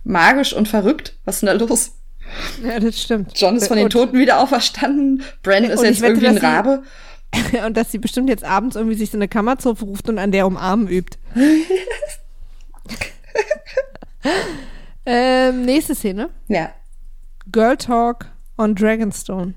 magisch 0.02 0.52
und 0.54 0.66
verrückt. 0.68 1.14
Was 1.24 1.36
ist 1.36 1.42
denn 1.42 1.58
da 1.58 1.64
los? 1.64 1.92
Ja, 2.64 2.80
das 2.80 3.00
stimmt. 3.00 3.32
John 3.38 3.56
ist 3.56 3.68
von 3.68 3.76
den 3.76 3.90
Toten 3.90 4.18
wieder 4.18 4.40
auferstanden. 4.40 5.22
Bran 5.42 5.64
ist 5.64 5.82
jetzt 5.82 6.00
wette, 6.00 6.12
irgendwie 6.12 6.28
ein 6.28 6.34
dass 6.36 6.42
sie- 6.42 6.46
Rabe. 6.46 6.82
Und 7.66 7.76
dass 7.76 7.92
sie 7.92 7.98
bestimmt 7.98 8.28
jetzt 8.28 8.42
abends 8.42 8.74
irgendwie 8.74 8.96
sich 8.96 9.10
so 9.12 9.16
eine 9.16 9.28
Kammerzofe 9.28 9.84
ruft 9.84 10.08
und 10.08 10.18
an 10.18 10.32
der 10.32 10.48
umarmen 10.48 10.88
übt. 10.88 11.16
ähm, 15.06 15.64
nächste 15.64 15.94
Szene. 15.94 16.30
Ja. 16.48 16.72
Girl 17.52 17.76
Talk 17.76 18.26
on 18.58 18.74
Dragonstone. 18.74 19.54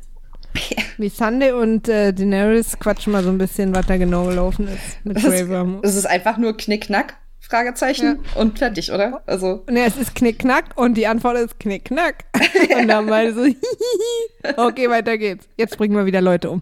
Wie 0.97 1.09
Sunday 1.09 1.51
und 1.51 1.89
äh, 1.89 2.13
Daenerys 2.13 2.77
quatschen 2.79 3.11
mal 3.11 3.23
so 3.23 3.29
ein 3.29 3.37
bisschen, 3.37 3.75
was 3.75 3.85
da 3.87 3.97
genau 3.97 4.25
gelaufen 4.25 4.67
ist 4.67 5.03
mit 5.03 5.17
Grey 5.17 5.49
Worm. 5.49 5.79
Es 5.83 5.95
ist 5.95 6.05
einfach 6.05 6.37
nur 6.37 6.55
Knickknack, 6.55 7.15
Fragezeichen 7.39 8.19
und 8.35 8.59
fertig, 8.59 8.91
oder? 8.91 9.21
Also, 9.25 9.63
Ne, 9.69 9.85
es 9.85 9.97
ist 9.97 10.15
Knickknack 10.15 10.65
und 10.75 10.95
die 10.95 11.07
Antwort 11.07 11.37
ist 11.37 11.59
Knickknack. 11.59 12.25
Und 12.77 12.87
dann 12.87 13.07
beide 13.07 13.33
so, 13.33 13.45
okay, 14.57 14.89
weiter 14.89 15.17
geht's. 15.17 15.47
Jetzt 15.57 15.77
bringen 15.77 15.95
wir 15.95 16.05
wieder 16.05 16.21
Leute 16.21 16.49
um. 16.49 16.61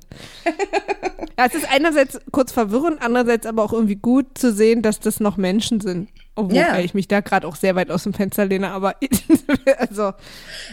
Ja, 1.37 1.45
es 1.45 1.55
ist 1.55 1.71
einerseits 1.71 2.19
kurz 2.31 2.51
verwirrend, 2.51 2.97
andererseits 3.01 3.45
aber 3.45 3.63
auch 3.63 3.73
irgendwie 3.73 3.95
gut 3.95 4.37
zu 4.37 4.51
sehen, 4.53 4.81
dass 4.81 4.99
das 4.99 5.19
noch 5.19 5.37
Menschen 5.37 5.79
sind. 5.81 6.09
Obwohl 6.35 6.55
Ja. 6.57 6.79
ich 6.79 6.93
mich 6.93 7.07
da 7.09 7.19
gerade 7.19 7.45
auch 7.45 7.55
sehr 7.57 7.75
weit 7.75 7.91
aus 7.91 8.03
dem 8.03 8.13
Fenster 8.13 8.45
lehne, 8.45 8.69
aber 8.69 8.95
also 9.77 10.13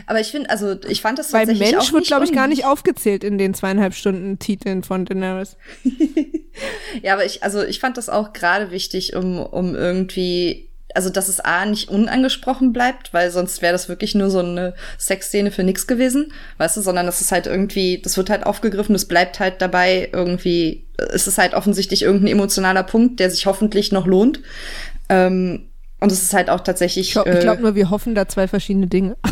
aber 0.06 0.20
ich 0.20 0.28
finde, 0.28 0.50
also 0.50 0.76
ich 0.88 1.00
fand 1.02 1.18
das 1.18 1.30
tatsächlich 1.30 1.72
Mensch 1.72 1.88
auch 1.88 1.92
wird, 1.92 2.06
glaube 2.06 2.24
ich, 2.24 2.32
gar 2.32 2.46
nicht 2.46 2.64
aufgezählt 2.64 3.24
in 3.24 3.38
den 3.38 3.54
zweieinhalb 3.54 3.94
Stunden 3.94 4.38
Titeln 4.38 4.82
von 4.84 5.04
Daenerys. 5.04 5.56
Ja, 7.02 7.12
aber 7.12 7.24
ich, 7.24 7.42
also 7.44 7.62
ich 7.62 7.78
fand 7.78 7.96
das 7.96 8.08
auch 8.08 8.32
gerade 8.32 8.72
wichtig, 8.72 9.14
um, 9.14 9.38
um 9.38 9.76
irgendwie, 9.76 10.68
also 10.94 11.08
dass 11.10 11.28
es 11.28 11.38
A 11.38 11.64
nicht 11.66 11.88
unangesprochen 11.88 12.72
bleibt, 12.72 13.14
weil 13.14 13.30
sonst 13.30 13.62
wäre 13.62 13.72
das 13.72 13.88
wirklich 13.88 14.14
nur 14.16 14.28
so 14.30 14.40
eine 14.40 14.74
Sexszene 14.98 15.50
für 15.52 15.62
nix 15.62 15.86
gewesen, 15.86 16.32
weißt 16.56 16.76
du, 16.76 16.80
sondern 16.80 17.06
das 17.06 17.20
ist 17.20 17.30
halt 17.30 17.46
irgendwie, 17.46 18.00
das 18.02 18.16
wird 18.16 18.30
halt 18.30 18.44
aufgegriffen, 18.44 18.94
es 18.96 19.06
bleibt 19.06 19.38
halt 19.38 19.62
dabei 19.62 20.08
irgendwie, 20.12 20.84
es 20.96 21.28
ist 21.28 21.38
halt 21.38 21.54
offensichtlich 21.54 22.02
irgendein 22.02 22.32
emotionaler 22.32 22.82
Punkt, 22.82 23.20
der 23.20 23.30
sich 23.30 23.46
hoffentlich 23.46 23.92
noch 23.92 24.06
lohnt. 24.06 24.40
Ähm, 25.08 25.68
und 26.00 26.12
es 26.12 26.22
ist 26.22 26.34
halt 26.34 26.50
auch 26.50 26.60
tatsächlich. 26.60 27.08
Ich 27.08 27.12
glaube 27.12 27.30
äh, 27.30 27.40
glaub 27.40 27.60
nur, 27.60 27.74
wir 27.74 27.90
hoffen 27.90 28.14
da 28.14 28.28
zwei 28.28 28.46
verschiedene 28.48 28.86
Dinge. 28.86 29.16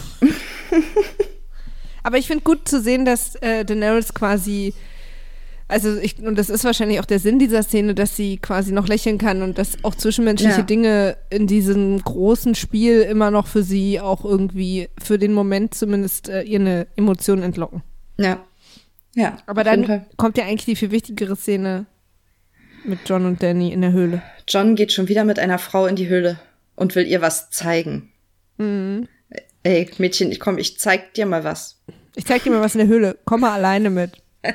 Aber 2.02 2.18
ich 2.18 2.26
finde 2.26 2.44
gut 2.44 2.68
zu 2.68 2.80
sehen, 2.80 3.04
dass 3.04 3.34
äh, 3.36 3.64
Daenerys 3.64 4.14
quasi, 4.14 4.74
also 5.68 5.96
ich, 5.96 6.18
und 6.22 6.36
das 6.38 6.50
ist 6.50 6.64
wahrscheinlich 6.64 7.00
auch 7.00 7.04
der 7.04 7.18
Sinn 7.18 7.38
dieser 7.40 7.62
Szene, 7.64 7.94
dass 7.94 8.14
sie 8.16 8.36
quasi 8.38 8.72
noch 8.72 8.86
lächeln 8.86 9.18
kann 9.18 9.42
und 9.42 9.58
dass 9.58 9.82
auch 9.82 9.94
zwischenmenschliche 9.94 10.58
Ja. 10.58 10.62
Dinge 10.62 11.16
in 11.30 11.46
diesem 11.48 12.00
großen 12.00 12.54
Spiel 12.54 13.00
immer 13.02 13.30
noch 13.32 13.48
für 13.48 13.64
sie 13.64 14.00
auch 14.00 14.24
irgendwie, 14.24 14.88
für 15.02 15.18
den 15.18 15.32
Moment 15.32 15.74
zumindest, 15.74 16.28
äh, 16.28 16.42
ihr 16.42 16.60
eine 16.60 16.86
Emotion 16.96 17.42
entlocken. 17.42 17.82
ja. 18.18 18.38
Ja. 19.18 19.38
Aber 19.46 19.64
dann 19.64 20.04
kommt 20.18 20.36
ja 20.36 20.44
eigentlich 20.44 20.66
die 20.66 20.76
viel 20.76 20.90
wichtigere 20.90 21.36
Szene 21.36 21.86
mit 22.86 23.00
John 23.06 23.26
und 23.26 23.42
Danny 23.42 23.72
in 23.72 23.80
der 23.82 23.92
Höhle. 23.92 24.22
John 24.48 24.74
geht 24.76 24.92
schon 24.92 25.08
wieder 25.08 25.24
mit 25.24 25.38
einer 25.38 25.58
Frau 25.58 25.86
in 25.86 25.96
die 25.96 26.08
Höhle 26.08 26.38
und 26.74 26.94
will 26.94 27.06
ihr 27.06 27.20
was 27.20 27.50
zeigen. 27.50 28.12
Mhm. 28.58 29.08
Ey, 29.62 29.90
Mädchen, 29.98 30.30
ich 30.30 30.38
komm, 30.40 30.58
ich 30.58 30.78
zeig 30.78 31.14
dir 31.14 31.26
mal 31.26 31.42
was. 31.44 31.82
Ich 32.14 32.24
zeig 32.24 32.44
dir 32.44 32.50
mal 32.52 32.60
was 32.60 32.74
in 32.74 32.78
der 32.80 32.88
Höhle. 32.88 33.18
Komm 33.24 33.40
mal 33.40 33.52
alleine 33.52 33.90
mit. 33.90 34.12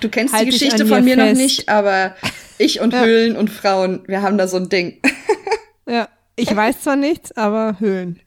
Du 0.00 0.08
kennst 0.10 0.34
Halt 0.34 0.46
die 0.46 0.50
Geschichte 0.50 0.86
von 0.86 1.02
mir 1.02 1.16
mir 1.16 1.22
noch 1.22 1.28
fest. 1.30 1.40
nicht, 1.40 1.68
aber 1.68 2.14
ich 2.58 2.80
und 2.80 2.92
Ja. 2.92 3.02
Höhlen 3.04 3.34
und 3.36 3.48
Frauen, 3.50 4.04
wir 4.06 4.22
haben 4.22 4.38
da 4.38 4.46
so 4.46 4.58
ein 4.58 4.68
Ding. 4.68 5.00
Ja, 5.88 6.06
ich 6.36 6.54
weiß 6.54 6.82
zwar 6.82 6.96
nichts, 6.96 7.32
aber 7.32 7.76
Höhlen. 7.80 8.20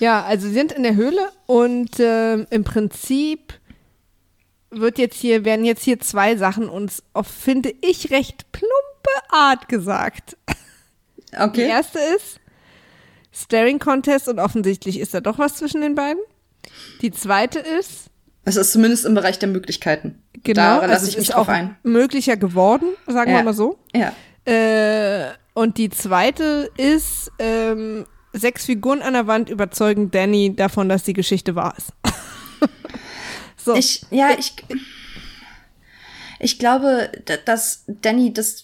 ja, 0.00 0.22
also 0.22 0.46
sie 0.48 0.52
sind 0.52 0.70
in 0.72 0.82
der 0.82 0.96
Höhle 0.96 1.30
und 1.46 1.92
ähm, 1.98 2.46
im 2.50 2.62
Prinzip 2.62 3.54
wird 4.70 4.98
jetzt 4.98 5.16
hier, 5.16 5.44
werden 5.44 5.64
jetzt 5.64 5.82
hier 5.84 6.00
zwei 6.00 6.36
Sachen 6.36 6.68
uns 6.68 7.02
auf, 7.12 7.26
finde 7.26 7.72
ich, 7.80 8.10
recht 8.10 8.50
plumpe 8.52 8.72
Art 9.30 9.68
gesagt. 9.68 10.36
Die 11.32 11.38
Okay. 11.38 11.68
erste 11.68 11.98
ist 12.16 12.40
Staring 13.32 13.78
Contest 13.78 14.28
und 14.28 14.38
offensichtlich 14.38 14.98
ist 14.98 15.12
da 15.14 15.20
doch 15.20 15.38
was 15.38 15.56
zwischen 15.56 15.80
den 15.82 15.94
beiden. 15.94 16.20
Die 17.02 17.10
zweite 17.10 17.58
ist, 17.58 18.06
Es 18.44 18.56
ist 18.56 18.72
zumindest 18.72 19.04
im 19.04 19.14
Bereich 19.14 19.38
der 19.38 19.48
Möglichkeiten. 19.48 20.22
genau, 20.42 20.62
da 20.62 20.78
also 20.80 20.92
lasse 20.92 21.04
es 21.04 21.10
ich 21.10 21.18
mich 21.18 21.28
drauf 21.28 21.48
auch 21.48 21.52
ein. 21.52 21.76
möglicher 21.82 22.36
geworden, 22.36 22.86
sagen 23.06 23.30
Ja. 23.32 23.38
wir 23.38 23.44
mal 23.44 23.54
so. 23.54 23.78
Ja. 23.94 24.12
Äh, 24.50 25.32
und 25.54 25.78
die 25.78 25.90
zweite 25.90 26.70
ist, 26.76 27.30
ähm, 27.38 28.06
sechs 28.32 28.64
Figuren 28.66 29.02
an 29.02 29.14
der 29.14 29.26
Wand 29.26 29.50
überzeugen 29.50 30.10
Danny 30.10 30.54
davon, 30.54 30.88
dass 30.88 31.02
die 31.02 31.12
Geschichte 31.14 31.54
wahr 31.54 31.74
ist. 31.76 31.92
so. 33.66 33.74
Ich, 33.74 34.02
ja, 34.10 34.30
ich, 34.38 34.54
ich 36.38 36.58
glaube, 36.58 37.10
dass 37.44 37.84
Danny 37.86 38.32
das 38.32 38.62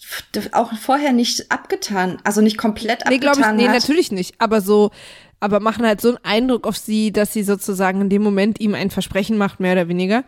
auch 0.53 0.73
vorher 0.75 1.11
nicht 1.11 1.51
abgetan, 1.51 2.17
also 2.23 2.41
nicht 2.41 2.57
komplett 2.57 3.03
nee, 3.07 3.15
abgetan 3.15 3.59
ich, 3.59 3.65
nee, 3.65 3.69
hat. 3.69 3.79
natürlich 3.81 4.11
nicht. 4.11 4.35
Aber 4.39 4.61
so, 4.61 4.91
aber 5.39 5.59
machen 5.59 5.85
halt 5.85 6.01
so 6.01 6.09
einen 6.09 6.17
Eindruck 6.23 6.65
auf 6.65 6.77
sie, 6.77 7.11
dass 7.11 7.33
sie 7.33 7.43
sozusagen 7.43 8.01
in 8.01 8.09
dem 8.09 8.23
Moment 8.23 8.59
ihm 8.59 8.73
ein 8.73 8.89
Versprechen 8.89 9.37
macht, 9.37 9.59
mehr 9.59 9.73
oder 9.73 9.87
weniger. 9.87 10.23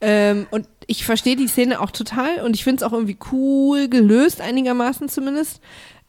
Ähm, 0.00 0.46
und 0.50 0.68
ich 0.86 1.04
verstehe 1.04 1.36
die 1.36 1.48
Szene 1.48 1.80
auch 1.80 1.90
total 1.90 2.42
und 2.44 2.54
ich 2.54 2.64
finde 2.64 2.84
es 2.84 2.88
auch 2.88 2.92
irgendwie 2.92 3.16
cool 3.32 3.88
gelöst, 3.88 4.40
einigermaßen 4.40 5.08
zumindest. 5.08 5.60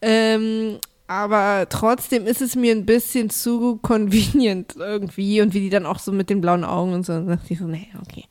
Ähm, 0.01 0.79
aber 1.07 1.67
trotzdem 1.69 2.25
ist 2.25 2.41
es 2.41 2.55
mir 2.55 2.71
ein 2.73 2.85
bisschen 2.85 3.29
zu 3.29 3.77
convenient 3.81 4.75
irgendwie 4.79 5.41
und 5.41 5.53
wie 5.53 5.59
die 5.59 5.69
dann 5.69 5.85
auch 5.85 5.99
so 5.99 6.11
mit 6.11 6.29
den 6.29 6.41
blauen 6.41 6.63
Augen 6.63 6.93
und 6.93 7.05
so, 7.05 7.19
dachte 7.25 7.53
ich 7.53 7.59
so, 7.59 7.65
nee, 7.67 7.87
okay. 8.01 8.25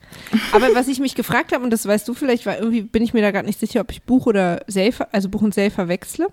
Aber 0.53 0.75
was 0.75 0.89
ich 0.89 0.99
mich 1.01 1.15
gefragt 1.15 1.53
habe, 1.53 1.63
und 1.65 1.71
das 1.71 1.87
weißt 1.87 2.07
du 2.09 2.15
vielleicht, 2.15 2.47
weil 2.47 2.59
irgendwie 2.59 2.83
bin 2.83 3.03
ich 3.03 3.13
mir 3.15 3.23
da 3.23 3.31
gerade 3.31 3.47
nicht 3.47 3.61
sicher, 3.61 3.81
ob 3.81 3.91
ich 3.93 4.03
Buch 4.03 4.27
oder 4.27 4.63
ver- 4.93 5.09
also 5.13 5.29
Buch 5.29 5.43
und 5.43 5.55
Sale 5.55 5.71
verwechsle, 5.71 6.29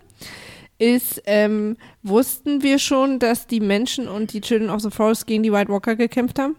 ist, 0.78 1.22
ähm, 1.26 1.76
wussten 2.04 2.64
wir 2.64 2.80
schon, 2.80 3.20
dass 3.20 3.48
die 3.48 3.60
Menschen 3.60 4.08
und 4.08 4.32
die 4.34 4.40
Children 4.42 4.70
of 4.70 4.82
the 4.82 4.90
Forest 4.90 5.28
gegen 5.28 5.44
die 5.44 5.52
White 5.52 5.70
Walker 5.70 5.96
gekämpft 5.98 6.40
haben? 6.40 6.56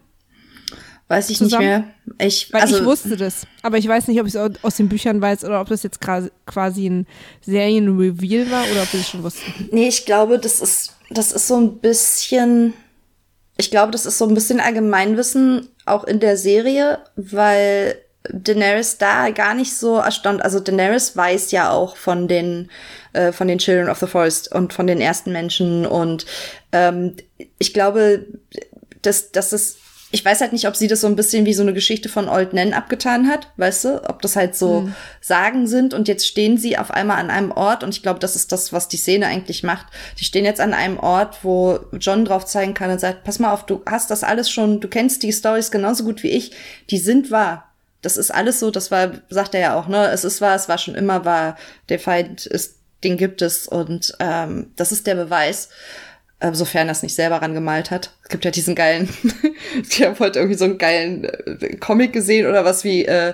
Weiß 1.11 1.29
ich 1.29 1.39
zusammen? 1.39 1.67
nicht 1.67 2.15
mehr. 2.17 2.25
Ich, 2.25 2.53
Weil 2.53 2.61
also, 2.61 2.77
ich 2.77 2.85
wusste 2.85 3.17
das. 3.17 3.45
Aber 3.63 3.77
ich 3.77 3.85
weiß 3.85 4.07
nicht, 4.07 4.21
ob 4.21 4.27
ich 4.27 4.33
es 4.33 4.63
aus 4.63 4.77
den 4.77 4.87
Büchern 4.87 5.19
weiß 5.19 5.43
oder 5.43 5.59
ob 5.59 5.67
das 5.67 5.83
jetzt 5.83 5.99
quasi 5.99 6.87
ein 6.87 7.05
Serien-Reveal 7.41 8.49
war 8.49 8.63
oder 8.71 8.83
ob 8.83 8.93
wir 8.93 9.01
es 9.01 9.09
schon 9.09 9.21
wussten. 9.21 9.69
Nee, 9.73 9.89
ich 9.89 10.05
glaube, 10.05 10.39
das 10.39 10.61
ist, 10.61 10.95
das 11.09 11.33
ist 11.33 11.49
so 11.49 11.57
ein 11.57 11.79
bisschen, 11.79 12.73
ich 13.57 13.71
glaube, 13.71 13.91
das 13.91 14.05
ist 14.05 14.19
so 14.19 14.25
ein 14.25 14.33
bisschen 14.33 14.61
Allgemeinwissen 14.61 15.67
auch 15.85 16.05
in 16.05 16.21
der 16.21 16.37
Serie, 16.37 16.99
weil 17.17 17.97
Daenerys 18.29 18.97
da 18.97 19.31
gar 19.31 19.53
nicht 19.53 19.75
so 19.75 19.97
erstaunt. 19.97 20.41
Also 20.41 20.61
Daenerys 20.61 21.17
weiß 21.17 21.51
ja 21.51 21.71
auch 21.71 21.97
von 21.97 22.29
den, 22.29 22.71
äh, 23.11 23.33
von 23.33 23.49
den 23.49 23.57
Children 23.57 23.89
of 23.89 23.99
the 23.99 24.07
Forest 24.07 24.49
und 24.55 24.71
von 24.71 24.87
den 24.87 25.01
ersten 25.01 25.33
Menschen 25.33 25.85
und 25.85 26.25
ähm, 26.71 27.17
ich 27.59 27.73
glaube, 27.73 28.27
dass, 29.01 29.33
dass 29.33 29.51
es 29.51 29.80
ich 30.13 30.23
weiß 30.23 30.41
halt 30.41 30.51
nicht, 30.51 30.67
ob 30.67 30.75
sie 30.75 30.87
das 30.87 31.01
so 31.01 31.07
ein 31.07 31.15
bisschen 31.15 31.45
wie 31.45 31.53
so 31.53 31.61
eine 31.61 31.73
Geschichte 31.73 32.09
von 32.09 32.27
Old 32.27 32.51
Nen 32.53 32.73
abgetan 32.73 33.29
hat, 33.29 33.47
weißt 33.55 33.85
du? 33.85 34.09
Ob 34.09 34.21
das 34.21 34.35
halt 34.35 34.55
so 34.55 34.89
Sagen 35.21 35.67
sind 35.67 35.93
und 35.93 36.07
jetzt 36.09 36.27
stehen 36.27 36.57
sie 36.57 36.77
auf 36.77 36.91
einmal 36.91 37.17
an 37.17 37.29
einem 37.29 37.51
Ort 37.51 37.83
und 37.83 37.95
ich 37.95 38.03
glaube, 38.03 38.19
das 38.19 38.35
ist 38.35 38.51
das, 38.51 38.73
was 38.73 38.89
die 38.89 38.97
Szene 38.97 39.27
eigentlich 39.27 39.63
macht. 39.63 39.87
Die 40.19 40.25
stehen 40.25 40.43
jetzt 40.43 40.59
an 40.59 40.73
einem 40.73 40.99
Ort, 40.99 41.43
wo 41.43 41.79
John 41.93 42.25
drauf 42.25 42.45
zeigen 42.45 42.73
kann 42.73 42.91
und 42.91 42.99
sagt, 42.99 43.23
pass 43.23 43.39
mal 43.39 43.53
auf, 43.53 43.65
du 43.65 43.81
hast 43.85 44.11
das 44.11 44.23
alles 44.23 44.49
schon, 44.49 44.81
du 44.81 44.89
kennst 44.89 45.23
die 45.23 45.31
Stories 45.31 45.71
genauso 45.71 46.03
gut 46.03 46.23
wie 46.23 46.31
ich, 46.31 46.51
die 46.89 46.97
sind 46.97 47.31
wahr. 47.31 47.71
Das 48.01 48.17
ist 48.17 48.31
alles 48.31 48.59
so, 48.59 48.71
das 48.71 48.91
war, 48.91 49.11
sagt 49.29 49.53
er 49.53 49.61
ja 49.61 49.79
auch, 49.79 49.87
ne? 49.87 50.09
Es 50.09 50.25
ist 50.25 50.41
wahr, 50.41 50.55
es 50.55 50.67
war 50.67 50.77
schon 50.77 50.95
immer 50.95 51.23
wahr, 51.23 51.55
der 51.87 51.99
Feind 51.99 52.45
ist, 52.47 52.77
den 53.03 53.15
gibt 53.15 53.41
es 53.41 53.67
und 53.67 54.15
ähm, 54.19 54.71
das 54.75 54.91
ist 54.91 55.07
der 55.07 55.15
Beweis 55.15 55.69
sofern 56.53 56.87
er 56.87 56.93
es 56.93 57.03
nicht 57.03 57.15
selber 57.15 57.41
rangemalt 57.41 57.91
hat. 57.91 58.11
Es 58.23 58.29
gibt 58.29 58.45
ja 58.45 58.51
diesen 58.51 58.75
geilen, 58.75 59.09
ich 59.89 60.03
habe 60.03 60.17
heute 60.19 60.39
irgendwie 60.39 60.57
so 60.57 60.65
einen 60.65 60.77
geilen 60.77 61.23
äh, 61.25 61.75
Comic 61.77 62.13
gesehen 62.13 62.47
oder 62.47 62.65
was, 62.65 62.83
wie, 62.83 63.05
äh, 63.05 63.33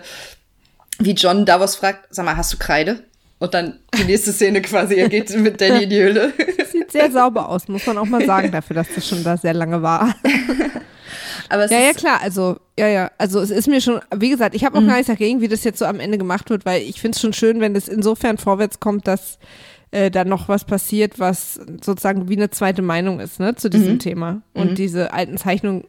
wie 1.00 1.12
John 1.12 1.46
Davos 1.46 1.76
fragt, 1.76 2.08
sag 2.10 2.26
mal, 2.26 2.38
hast 2.38 2.54
du 2.54 2.58
Kreide? 2.58 3.04
Und 3.40 3.54
dann 3.54 3.80
die 3.96 4.06
nächste 4.06 4.32
Szene 4.34 4.62
quasi, 4.64 4.96
er 4.96 5.10
geht 5.10 5.30
mit 5.38 5.62
Danny 5.62 5.84
in 5.84 5.90
die 5.92 6.02
Höhle. 6.02 6.34
Sieht 6.72 6.92
sehr 6.92 7.12
sauber 7.12 7.50
aus, 7.50 7.68
muss 7.68 7.86
man 7.86 7.98
auch 8.00 8.06
mal 8.06 8.26
sagen, 8.26 8.52
dafür, 8.52 8.76
dass 8.76 8.88
das 8.96 9.08
schon 9.08 9.24
da 9.24 9.38
sehr 9.38 9.54
lange 9.54 9.82
war. 9.84 10.16
Aber 11.50 11.66
es 11.66 11.72
Ja, 11.72 11.80
ja, 11.80 11.94
klar, 11.94 12.20
also, 12.22 12.58
ja, 12.80 12.88
ja, 12.88 13.12
also 13.20 13.40
es 13.40 13.52
ist 13.52 13.68
mir 13.68 13.80
schon, 13.80 14.02
wie 14.16 14.30
gesagt, 14.32 14.56
ich 14.56 14.66
habe 14.66 14.78
auch 14.78 14.82
Mhm. 14.82 14.88
gar 14.88 14.96
nichts 14.96 15.08
dagegen, 15.08 15.40
wie 15.40 15.48
das 15.48 15.64
jetzt 15.64 15.80
so 15.80 15.86
am 15.86 16.00
Ende 16.00 16.18
gemacht 16.18 16.50
wird, 16.50 16.66
weil 16.66 16.82
ich 16.82 17.00
finde 17.00 17.16
es 17.16 17.22
schon 17.22 17.32
schön, 17.34 17.60
wenn 17.62 17.74
das 17.76 17.88
insofern 17.88 18.38
vorwärts 18.40 18.80
kommt, 18.80 19.08
dass 19.08 19.38
äh, 19.92 20.12
da 20.12 20.26
noch 20.26 20.50
was 20.50 20.66
passiert, 20.66 21.20
was 21.20 21.56
sozusagen 21.56 22.28
wie 22.30 22.36
eine 22.36 22.50
zweite 22.50 22.82
Meinung 22.82 23.20
ist, 23.20 23.40
ne, 23.40 23.56
zu 23.56 23.70
diesem 23.70 23.94
Mhm. 23.94 24.00
Thema. 24.00 24.42
Und 24.54 24.78
diese 24.78 25.14
alten 25.14 25.38
Zeichnungen 25.38 25.86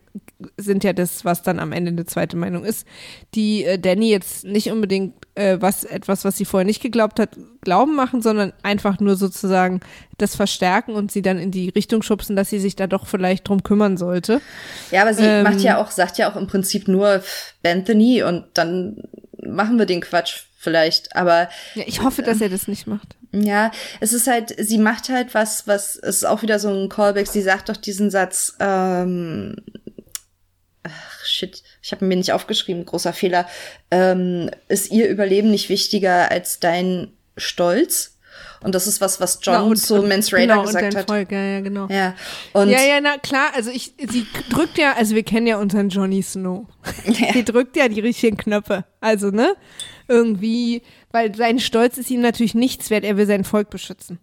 sind 0.57 0.85
ja 0.85 0.93
das, 0.93 1.25
was 1.25 1.43
dann 1.43 1.59
am 1.59 1.73
Ende 1.73 1.91
eine 1.91 2.07
zweite 2.07 2.37
Meinung 2.37 2.65
ist, 2.65 2.87
die 3.35 3.65
äh, 3.65 3.79
Danny 3.79 4.11
jetzt 4.11 4.45
nicht 4.45 4.71
unbedingt 4.71 5.15
äh, 5.35 5.61
was 5.61 5.83
etwas, 5.85 6.25
was 6.25 6.37
sie 6.37 6.45
vorher 6.45 6.65
nicht 6.65 6.81
geglaubt 6.83 7.19
hat, 7.19 7.31
glauben 7.61 7.97
machen, 7.97 8.23
sondern 8.23 8.53
einfach 8.63 9.01
nur 9.01 9.17
sozusagen 9.17 9.81
das 10.17 10.37
verstärken 10.37 10.95
und 10.95 11.11
sie 11.11 11.23
dann 11.23 11.39
in 11.39 11.51
die 11.51 11.69
Richtung 11.69 12.03
schubsen, 12.03 12.37
dass 12.37 12.51
sie 12.51 12.59
sich 12.61 12.77
da 12.77 12.87
doch 12.87 13.07
vielleicht 13.07 13.49
drum 13.49 13.63
kümmern 13.65 13.97
sollte. 13.97 14.41
ja, 14.93 15.03
aber 15.03 15.15
sie 15.15 15.25
ähm, 15.25 15.43
macht 15.43 15.61
ja 15.61 15.79
auch, 15.81 15.91
sagt 15.91 16.19
ja 16.19 16.31
auch 16.31 16.37
im 16.37 16.47
Prinzip 16.47 16.87
nur 16.89 17.23
Anthony 17.65 18.23
und 18.23 18.45
dann 18.55 19.03
machen 19.45 19.79
wir 19.79 19.87
den 19.87 20.01
Quatsch 20.01 20.45
vielleicht. 20.57 21.15
Aber 21.17 21.49
Ja, 21.75 21.85
ich 21.87 22.03
hoffe, 22.03 22.23
dass 22.23 22.41
er 22.41 22.49
das 22.49 22.69
nicht 22.69 22.87
macht. 22.87 23.17
Ja, 23.33 23.71
es 24.01 24.13
ist 24.13 24.27
halt, 24.27 24.55
sie 24.59 24.79
macht 24.79 25.11
halt 25.11 25.35
was, 25.35 25.67
was, 25.67 25.97
es 25.97 26.17
ist 26.17 26.25
auch 26.25 26.43
wieder 26.43 26.59
so 26.59 26.71
ein 26.71 26.89
Callback, 26.89 27.27
sie 27.27 27.43
sagt 27.43 27.69
doch 27.69 27.77
diesen 27.77 28.11
Satz, 28.11 28.57
ähm, 28.59 29.57
ach 30.83 31.25
shit, 31.25 31.63
ich 31.83 31.93
habe 31.93 32.07
mir 32.07 32.17
nicht 32.17 32.33
aufgeschrieben, 32.33 32.87
großer 32.87 33.13
Fehler, 33.13 33.47
ähm, 33.91 34.51
ist 34.69 34.91
ihr 34.91 35.09
Überleben 35.09 35.51
nicht 35.51 35.69
wichtiger 35.69 36.31
als 36.31 36.59
dein 36.59 37.13
Stolz? 37.37 38.18
Und 38.61 38.75
das 38.75 38.87
ist 38.87 39.01
was, 39.01 39.21
was 39.21 39.39
John 39.43 39.55
Ja, 39.55 39.61
und- 39.63 39.77
zu 39.77 39.95
und- 39.97 40.09
Mans 40.09 40.33
Raider 40.33 40.55
genau, 40.55 40.65
gesagt 40.67 40.95
hat. 40.97 41.07
Volk, 41.07 41.31
ja, 41.31 41.41
ja, 41.43 41.61
genau. 41.61 41.87
Ja, 41.89 42.15
und 42.53 42.69
ja, 42.71 42.81
ja, 42.83 43.01
na 43.01 43.19
klar, 43.19 43.51
also 43.55 43.71
ich, 43.71 43.95
sie 44.11 44.27
drückt 44.51 44.79
ja, 44.79 44.95
also 44.95 45.15
wir 45.15 45.23
kennen 45.23 45.47
ja 45.47 45.59
unseren 45.59 45.89
Johnny 45.89 46.23
Snow. 46.23 46.67
Sie 47.33 47.45
drückt 47.45 47.77
ja 47.77 47.89
die 47.89 48.01
richtigen 48.01 48.37
Knöpfe. 48.37 48.85
Also, 49.01 49.31
ne? 49.31 49.55
Irgendwie, 50.09 50.83
weil 51.13 51.35
sein 51.35 51.59
Stolz 51.61 51.99
ist 51.99 52.11
ihm 52.11 52.21
natürlich 52.21 52.55
nichts 52.55 52.91
wert, 52.91 53.05
er 53.05 53.17
will 53.17 53.27
sein 53.27 53.45
Volk 53.45 53.71
beschützen. 53.71 54.19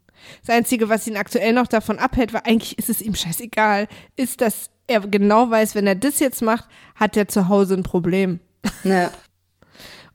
Das 0.45 0.55
Einzige, 0.55 0.89
was 0.89 1.05
ihn 1.07 1.17
aktuell 1.17 1.53
noch 1.53 1.67
davon 1.67 1.99
abhält, 1.99 2.33
weil 2.33 2.41
eigentlich 2.45 2.77
ist 2.79 2.89
es 2.89 3.01
ihm 3.01 3.13
scheißegal, 3.15 3.87
ist, 4.15 4.41
dass 4.41 4.69
er 4.87 5.01
genau 5.01 5.49
weiß, 5.49 5.75
wenn 5.75 5.87
er 5.87 5.95
das 5.95 6.19
jetzt 6.19 6.41
macht, 6.41 6.65
hat 6.95 7.15
er 7.17 7.27
zu 7.27 7.47
Hause 7.47 7.75
ein 7.75 7.83
Problem. 7.83 8.39
ja, 8.83 9.11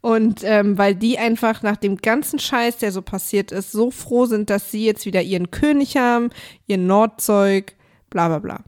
Und 0.03 0.41
ähm, 0.45 0.79
weil 0.79 0.95
die 0.95 1.19
einfach 1.19 1.63
nach 1.63 1.77
dem 1.77 1.97
ganzen 1.99 2.39
Scheiß, 2.39 2.79
der 2.79 2.91
so 2.91 3.03
passiert 3.03 3.53
ist, 3.53 3.71
so 3.73 3.91
froh 3.91 4.25
sind, 4.27 4.49
dass 4.49 4.71
sie 4.71 4.85
jetzt 4.87 5.05
wieder 5.05 5.21
ihren 5.23 5.51
König 5.51 5.97
haben, 5.97 6.31
ihr 6.67 6.79
Nordzeug, 6.79 7.75
bla 8.09 8.29
bla 8.29 8.39
bla. 8.39 8.61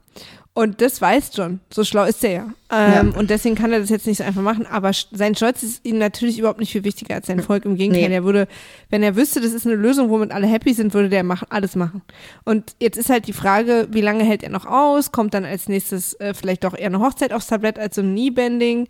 Und 0.55 0.81
das 0.81 1.01
weiß 1.01 1.31
John. 1.33 1.61
So 1.73 1.83
schlau 1.83 2.03
ist 2.03 2.23
er 2.23 2.31
ja. 2.31 2.45
Ähm, 2.71 3.09
Ja. 3.11 3.19
Und 3.19 3.31
deswegen 3.31 3.55
kann 3.55 3.73
er 3.73 3.79
das 3.79 3.89
jetzt 3.89 4.05
nicht 4.05 4.17
so 4.19 4.23
einfach 4.23 4.43
machen. 4.43 4.67
Aber 4.67 4.91
sein 5.11 5.33
Stolz 5.33 5.63
ist 5.63 5.83
ihm 5.83 5.97
natürlich 5.97 6.37
überhaupt 6.37 6.59
nicht 6.59 6.71
viel 6.71 6.83
wichtiger 6.83 7.15
als 7.15 7.25
sein 7.25 7.39
Volk. 7.41 7.65
Im 7.65 7.75
Gegenteil, 7.75 8.09
Nee. 8.09 8.15
er 8.15 8.23
würde, 8.23 8.47
wenn 8.91 9.01
er 9.01 9.15
wüsste, 9.15 9.41
das 9.41 9.53
ist 9.53 9.65
eine 9.65 9.75
Lösung, 9.75 10.11
womit 10.11 10.31
alle 10.31 10.45
happy 10.45 10.73
sind, 10.75 10.93
würde 10.93 11.09
der 11.09 11.23
machen, 11.23 11.47
alles 11.49 11.75
machen. 11.75 12.03
Und 12.45 12.75
jetzt 12.79 12.97
ist 12.99 13.09
halt 13.09 13.25
die 13.25 13.33
Frage, 13.33 13.87
wie 13.89 14.01
lange 14.01 14.23
hält 14.23 14.43
er 14.43 14.51
noch 14.51 14.67
aus? 14.67 15.11
Kommt 15.11 15.33
dann 15.33 15.43
als 15.43 15.67
nächstes 15.69 16.13
äh, 16.19 16.35
vielleicht 16.35 16.63
doch 16.65 16.77
eher 16.77 16.85
eine 16.85 16.99
Hochzeit 16.99 17.33
aufs 17.33 17.47
Tablett 17.47 17.79
als 17.79 17.95
so 17.95 18.03
ein 18.03 18.13
Kneebending? 18.13 18.87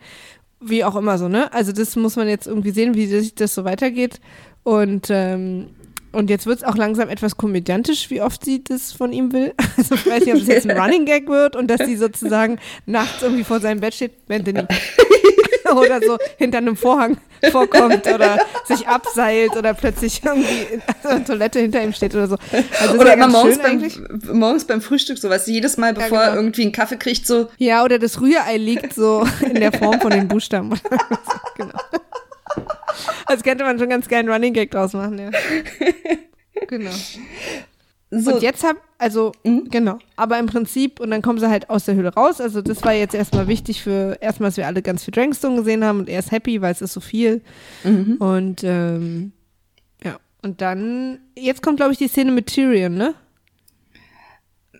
Wie 0.66 0.84
auch 0.84 0.96
immer 0.96 1.18
so, 1.18 1.28
ne? 1.28 1.52
Also 1.54 1.72
das 1.72 1.96
muss 1.96 2.16
man 2.16 2.28
jetzt 2.28 2.48
irgendwie 2.48 2.72
sehen, 2.72 2.96
wie 2.96 3.08
sich 3.08 3.36
das 3.36 3.54
so 3.54 3.66
weitergeht. 3.66 4.20
Und, 4.64 5.08
ähm, 5.10 5.68
und 6.12 6.30
jetzt 6.30 6.46
wird 6.46 6.60
es 6.60 6.64
auch 6.64 6.78
langsam 6.78 7.10
etwas 7.10 7.38
komödiantisch, 7.38 8.10
wie 8.10 8.22
oft 8.22 8.46
sie 8.46 8.64
das 8.64 8.92
von 8.92 9.12
ihm 9.12 9.32
will. 9.34 9.54
Also 9.78 9.96
ich 9.96 10.06
weiß 10.06 10.26
nicht, 10.26 10.36
ob 10.36 10.42
es 10.42 10.48
jetzt 10.48 10.70
ein 10.70 10.78
Running 10.80 11.06
Gag 11.06 11.28
wird 11.28 11.56
und 11.56 11.68
dass 11.68 11.86
sie 11.86 11.98
sozusagen 11.98 12.60
nachts 12.86 13.22
irgendwie 13.22 13.44
vor 13.44 13.60
seinem 13.60 13.80
Bett 13.80 13.94
steht, 13.94 14.14
Anthony. 14.30 14.64
oder 15.72 16.00
so 16.02 16.18
hinter 16.38 16.60
einem 16.60 16.76
Vorhang 16.76 17.18
vorkommt 17.52 18.08
oder 18.08 18.40
sich 18.66 18.88
abseilt 18.88 19.56
oder 19.56 19.74
plötzlich 19.74 20.22
irgendwie 20.24 20.74
in 20.74 20.82
der 21.04 21.26
Toilette 21.26 21.60
hinter 21.60 21.84
ihm 21.84 21.94
steht 21.94 22.16
oder 22.16 22.28
so. 22.28 22.38
Also 22.80 22.96
oder 22.96 23.08
ja 23.08 23.14
immer 23.14 23.28
morgens 23.28 23.60
beim, 23.60 23.84
morgens 24.32 24.66
beim 24.66 24.82
Frühstück 24.82 25.18
sowas. 25.18 25.48
Jedes 25.48 25.78
Mal, 25.78 25.94
bevor 25.94 26.20
er 26.20 26.30
genau. 26.30 26.42
irgendwie 26.42 26.64
einen 26.64 26.72
Kaffee 26.72 26.98
kriegt, 26.98 27.28
so, 27.28 27.50
Ja, 27.58 27.84
oder 27.84 28.00
das 28.00 28.22
Rührei 28.22 28.58
liegt 28.58 28.94
so 28.94 29.26
in 29.42 29.56
der 29.56 29.72
Form 29.72 30.00
von 30.00 30.12
den 30.12 30.28
Buchstaben. 30.28 30.80
genau. 31.58 31.80
Also 33.26 33.44
könnte 33.44 33.64
man 33.64 33.80
schon 33.80 33.90
ganz 33.90 34.08
geil 34.08 34.20
einen 34.20 34.30
Running 34.30 34.54
Gag 34.54 34.72
draus 34.72 34.94
machen, 34.94 35.18
ja. 35.20 35.32
Genau. 36.68 36.92
So 38.22 38.36
Und 38.36 38.42
jetzt 38.42 38.64
hab, 38.64 38.78
also, 38.98 39.32
genau. 39.44 40.00
Aber 40.16 40.40
im 40.40 40.46
Prinzip, 40.46 41.00
und 41.00 41.12
dann 41.12 41.22
kommen 41.22 41.40
sie 41.40 41.50
halt 41.50 41.70
aus 41.70 41.86
der 41.86 41.96
Höhle 41.96 42.14
raus. 42.14 42.40
Also, 42.42 42.62
das 42.62 42.84
war 42.84 42.94
jetzt 42.94 43.16
erstmal 43.16 43.48
wichtig 43.48 43.82
für, 43.82 44.18
erstmal, 44.22 44.50
dass 44.50 44.58
wir 44.58 44.68
alle 44.68 44.82
ganz 44.82 45.04
viel 45.04 45.14
Drankstone 45.14 45.58
gesehen 45.58 45.84
haben 45.84 46.00
und 46.00 46.10
er 46.10 46.20
ist 46.20 46.32
happy, 46.32 46.62
weil 46.62 46.72
es 46.72 46.82
ist 46.82 46.94
so 46.94 47.00
viel. 47.00 47.42
Und, 48.20 48.64
ähm, 48.64 49.32
ja. 50.04 50.18
Und 50.42 50.62
dann, 50.62 51.20
jetzt 51.38 51.62
kommt, 51.62 51.78
glaube 51.78 51.94
ich, 51.94 51.98
die 51.98 52.08
Szene 52.08 52.32
mit 52.32 52.48
Tyrion, 52.48 52.96
ne? 52.96 53.16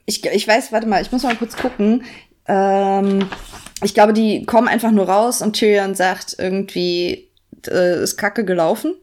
ich, 0.06 0.26
ich 0.26 0.48
weiß, 0.48 0.72
warte 0.72 0.88
mal, 0.88 1.02
ich 1.02 1.12
muss 1.12 1.24
mal 1.24 1.36
kurz 1.36 1.56
gucken. 1.56 2.04
Ähm, 2.48 3.28
ich 3.84 3.94
glaube, 3.94 4.14
die 4.14 4.46
kommen 4.46 4.68
einfach 4.68 4.92
nur 4.92 5.08
raus 5.08 5.42
und 5.42 5.54
Tyrion 5.54 5.96
sagt 5.96 6.36
irgendwie, 6.38 7.30
äh, 7.68 8.04
ist 8.04 8.18
kacke 8.18 8.44
gelaufen. 8.46 8.96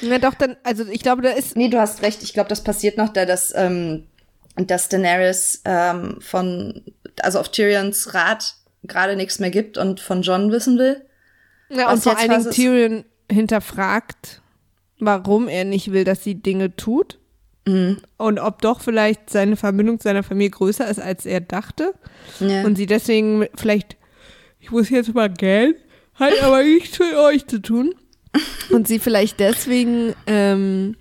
Ja, 0.00 0.18
doch, 0.18 0.34
dann, 0.34 0.56
also, 0.62 0.84
ich 0.86 1.00
glaube, 1.00 1.22
da 1.22 1.30
ist, 1.30 1.56
Nee, 1.56 1.68
du 1.68 1.78
hast 1.78 2.02
recht. 2.02 2.22
Ich 2.22 2.32
glaube, 2.32 2.48
das 2.48 2.62
passiert 2.62 2.96
noch, 2.96 3.08
da 3.08 3.26
das, 3.26 3.52
ähm, 3.54 4.06
dass 4.56 4.88
Daenerys 4.88 5.62
ähm, 5.64 6.18
von, 6.20 6.82
also 7.20 7.38
auf 7.38 7.50
Tyrions 7.50 8.14
Rat 8.14 8.54
gerade 8.84 9.16
nichts 9.16 9.38
mehr 9.38 9.50
gibt 9.50 9.78
und 9.78 10.00
von 10.00 10.22
John 10.22 10.50
wissen 10.52 10.78
will. 10.78 11.02
Ja, 11.68 11.92
und 11.92 12.02
vor 12.02 12.16
allen 12.16 12.30
Dingen? 12.30 12.50
Tyrion 12.50 13.04
hinterfragt, 13.30 14.40
warum 14.98 15.48
er 15.48 15.64
nicht 15.64 15.92
will, 15.92 16.04
dass 16.04 16.24
sie 16.24 16.36
Dinge 16.36 16.74
tut. 16.76 17.18
Mhm. 17.66 17.98
Und 18.16 18.38
ob 18.38 18.62
doch 18.62 18.80
vielleicht 18.80 19.30
seine 19.30 19.56
Verbindung 19.56 19.98
zu 19.98 20.04
seiner 20.04 20.22
Familie 20.22 20.50
größer 20.50 20.88
ist, 20.88 21.00
als 21.00 21.26
er 21.26 21.40
dachte. 21.40 21.94
Ja. 22.40 22.64
Und 22.64 22.76
sie 22.76 22.86
deswegen 22.86 23.46
vielleicht, 23.54 23.96
ich 24.58 24.70
muss 24.70 24.88
jetzt 24.88 25.14
mal 25.14 25.28
gehen, 25.28 25.74
hat 26.14 26.32
aber 26.42 26.62
nichts 26.62 26.98
mit 26.98 27.14
euch 27.14 27.46
zu 27.46 27.60
tun. 27.60 27.94
Und 28.70 28.88
sie 28.88 28.98
vielleicht 28.98 29.40
deswegen, 29.40 30.14
ähm, 30.26 30.96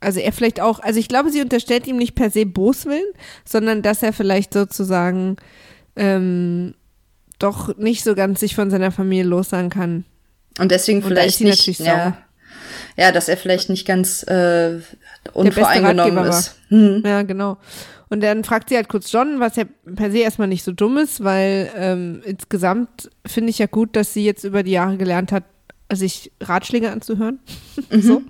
also 0.00 0.20
er 0.20 0.32
vielleicht 0.32 0.60
auch, 0.60 0.80
also 0.80 0.98
ich 0.98 1.08
glaube, 1.08 1.30
sie 1.30 1.40
unterstellt 1.40 1.86
ihm 1.86 1.96
nicht 1.96 2.14
per 2.14 2.30
se 2.30 2.46
Boswillen, 2.46 3.06
sondern 3.44 3.82
dass 3.82 4.02
er 4.02 4.12
vielleicht 4.12 4.52
sozusagen 4.52 5.36
ähm, 5.96 6.74
doch 7.38 7.76
nicht 7.76 8.04
so 8.04 8.14
ganz 8.14 8.40
sich 8.40 8.54
von 8.54 8.70
seiner 8.70 8.90
Familie 8.90 9.24
lossagen 9.24 9.70
kann. 9.70 10.04
Und 10.58 10.70
deswegen 10.70 11.02
Und 11.02 11.08
vielleicht 11.08 11.40
nicht, 11.40 11.58
natürlich 11.58 11.78
ja, 11.78 12.18
ja, 12.96 13.12
dass 13.12 13.28
er 13.28 13.36
vielleicht 13.36 13.70
nicht 13.70 13.86
ganz 13.86 14.24
äh, 14.24 14.80
unvoreingenommen 15.32 16.24
ist. 16.26 16.56
Hm. 16.68 17.02
Ja, 17.04 17.22
genau. 17.22 17.58
Und 18.08 18.22
dann 18.22 18.42
fragt 18.42 18.70
sie 18.70 18.76
halt 18.76 18.88
kurz 18.88 19.12
John, 19.12 19.38
was 19.38 19.56
ja 19.56 19.64
per 19.94 20.10
se 20.10 20.18
erstmal 20.18 20.48
nicht 20.48 20.64
so 20.64 20.72
dumm 20.72 20.96
ist, 20.98 21.22
weil 21.22 21.70
ähm, 21.76 22.22
insgesamt 22.24 23.10
finde 23.26 23.50
ich 23.50 23.58
ja 23.58 23.66
gut, 23.66 23.96
dass 23.96 24.14
sie 24.14 24.24
jetzt 24.24 24.44
über 24.44 24.62
die 24.62 24.72
Jahre 24.72 24.96
gelernt 24.96 25.30
hat, 25.30 25.44
sich 25.92 26.32
Ratschläge 26.40 26.90
anzuhören. 26.90 27.40
so. 27.90 28.22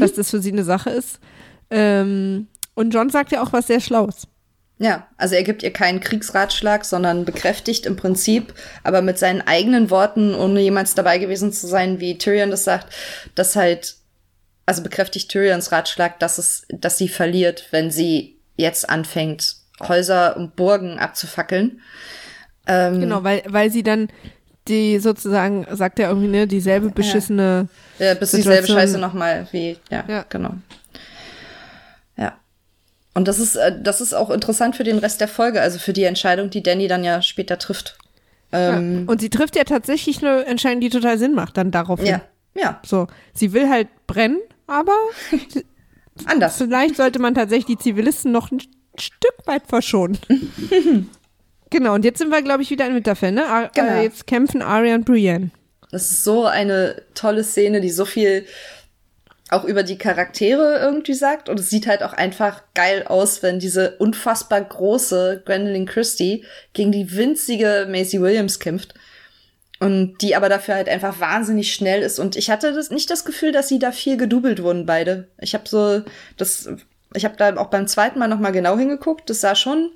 Dass 0.00 0.14
das 0.14 0.30
für 0.30 0.40
sie 0.40 0.52
eine 0.52 0.64
Sache 0.64 0.90
ist. 0.90 1.20
Ähm, 1.70 2.48
und 2.74 2.92
John 2.92 3.10
sagt 3.10 3.32
ja 3.32 3.42
auch 3.42 3.52
was 3.52 3.66
sehr 3.66 3.80
Schlaues. 3.80 4.26
Ja, 4.78 5.08
also 5.16 5.34
er 5.34 5.42
gibt 5.42 5.64
ihr 5.64 5.72
keinen 5.72 5.98
Kriegsratschlag, 5.98 6.84
sondern 6.84 7.24
bekräftigt 7.24 7.84
im 7.84 7.96
Prinzip, 7.96 8.54
aber 8.84 9.02
mit 9.02 9.18
seinen 9.18 9.42
eigenen 9.42 9.90
Worten, 9.90 10.34
ohne 10.34 10.60
jemals 10.60 10.94
dabei 10.94 11.18
gewesen 11.18 11.52
zu 11.52 11.66
sein, 11.66 11.98
wie 11.98 12.16
Tyrion 12.16 12.50
das 12.50 12.62
sagt, 12.62 12.94
dass 13.34 13.56
halt, 13.56 13.96
also 14.66 14.84
bekräftigt 14.84 15.30
Tyrions 15.30 15.72
Ratschlag, 15.72 16.20
dass 16.20 16.38
es, 16.38 16.64
dass 16.68 16.96
sie 16.96 17.08
verliert, 17.08 17.66
wenn 17.72 17.90
sie 17.90 18.38
jetzt 18.56 18.88
anfängt, 18.88 19.56
Häuser 19.80 20.36
und 20.36 20.54
Burgen 20.54 20.98
abzufackeln. 20.98 21.80
Ähm, 22.68 23.00
Genau, 23.00 23.24
weil, 23.24 23.42
weil 23.46 23.70
sie 23.70 23.82
dann 23.82 24.08
die 24.68 24.98
sozusagen, 24.98 25.66
sagt 25.70 25.98
er 25.98 26.08
irgendwie, 26.10 26.28
ne, 26.28 26.46
dieselbe 26.46 26.90
beschissene. 26.90 27.68
Ja, 27.98 28.14
bis 28.14 28.30
dieselbe 28.32 28.66
Scheiße 28.66 28.98
nochmal 28.98 29.46
wie, 29.52 29.76
ja, 29.90 30.04
Ja. 30.08 30.24
genau. 30.28 30.54
Ja. 32.16 32.38
Und 33.14 33.26
das 33.28 33.38
ist, 33.38 33.56
äh, 33.56 33.80
das 33.82 34.00
ist 34.00 34.14
auch 34.14 34.30
interessant 34.30 34.76
für 34.76 34.84
den 34.84 34.98
Rest 34.98 35.20
der 35.20 35.28
Folge, 35.28 35.60
also 35.60 35.78
für 35.78 35.92
die 35.92 36.04
Entscheidung, 36.04 36.50
die 36.50 36.62
Danny 36.62 36.86
dann 36.88 37.04
ja 37.04 37.22
später 37.22 37.58
trifft. 37.58 37.98
Ähm, 38.52 39.04
Und 39.08 39.20
sie 39.20 39.30
trifft 39.30 39.56
ja 39.56 39.64
tatsächlich 39.64 40.24
eine 40.24 40.44
Entscheidung, 40.46 40.80
die 40.80 40.88
total 40.90 41.18
Sinn 41.18 41.34
macht, 41.34 41.56
dann 41.56 41.70
daraufhin. 41.70 42.06
ja, 42.06 42.20
ja, 42.54 42.80
So, 42.84 43.06
sie 43.34 43.52
will 43.52 43.68
halt 43.68 43.88
brennen, 44.06 44.38
aber 44.66 44.92
anders. 46.24 46.56
Vielleicht 46.56 46.96
sollte 46.96 47.18
man 47.18 47.34
tatsächlich 47.34 47.66
die 47.66 47.78
Zivilisten 47.78 48.32
noch 48.32 48.50
ein 48.50 48.60
Stück 48.98 49.34
weit 49.46 49.62
verschonen. 49.68 50.18
genau, 51.70 51.94
und 51.94 52.04
jetzt 52.04 52.18
sind 52.18 52.30
wir, 52.30 52.42
glaube 52.42 52.62
ich, 52.62 52.70
wieder 52.70 52.86
in 52.86 52.94
Winterfell, 52.94 53.32
ne? 53.32 53.46
Ar 53.46 53.70
Genau. 53.74 53.92
äh, 53.94 54.02
jetzt 54.04 54.26
kämpfen 54.26 54.62
Arya 54.62 54.94
und 54.94 55.04
Brienne. 55.04 55.50
Das 55.90 56.10
ist 56.10 56.24
so 56.24 56.44
eine 56.46 57.02
tolle 57.14 57.44
Szene, 57.44 57.80
die 57.80 57.90
so 57.90 58.04
viel 58.04 58.44
auch 59.50 59.64
über 59.64 59.82
die 59.82 59.96
Charaktere 59.96 60.78
irgendwie 60.78 61.14
sagt. 61.14 61.48
Und 61.48 61.58
es 61.58 61.70
sieht 61.70 61.86
halt 61.86 62.02
auch 62.02 62.12
einfach 62.12 62.62
geil 62.74 63.04
aus, 63.06 63.42
wenn 63.42 63.58
diese 63.58 63.96
unfassbar 63.96 64.60
große 64.60 65.42
Gwendolyn 65.46 65.86
Christie 65.86 66.44
gegen 66.74 66.92
die 66.92 67.16
winzige 67.16 67.86
Maisie 67.88 68.20
Williams 68.20 68.58
kämpft. 68.60 68.94
Und 69.80 70.18
die 70.22 70.34
aber 70.34 70.48
dafür 70.48 70.74
halt 70.74 70.88
einfach 70.88 71.20
wahnsinnig 71.20 71.72
schnell 71.72 72.02
ist. 72.02 72.18
Und 72.18 72.36
ich 72.36 72.50
hatte 72.50 72.74
das 72.74 72.90
nicht 72.90 73.10
das 73.10 73.24
Gefühl, 73.24 73.52
dass 73.52 73.68
sie 73.68 73.78
da 73.78 73.92
viel 73.92 74.16
gedoubelt 74.16 74.62
wurden, 74.62 74.86
beide. 74.86 75.28
Ich 75.40 75.54
habe 75.54 75.68
so, 75.68 76.02
das, 76.36 76.68
ich 77.14 77.24
habe 77.24 77.36
da 77.36 77.56
auch 77.56 77.68
beim 77.70 77.86
zweiten 77.86 78.18
Mal 78.18 78.26
noch 78.28 78.40
mal 78.40 78.50
genau 78.50 78.76
hingeguckt. 78.76 79.30
Das 79.30 79.40
sah 79.40 79.54
schon 79.54 79.92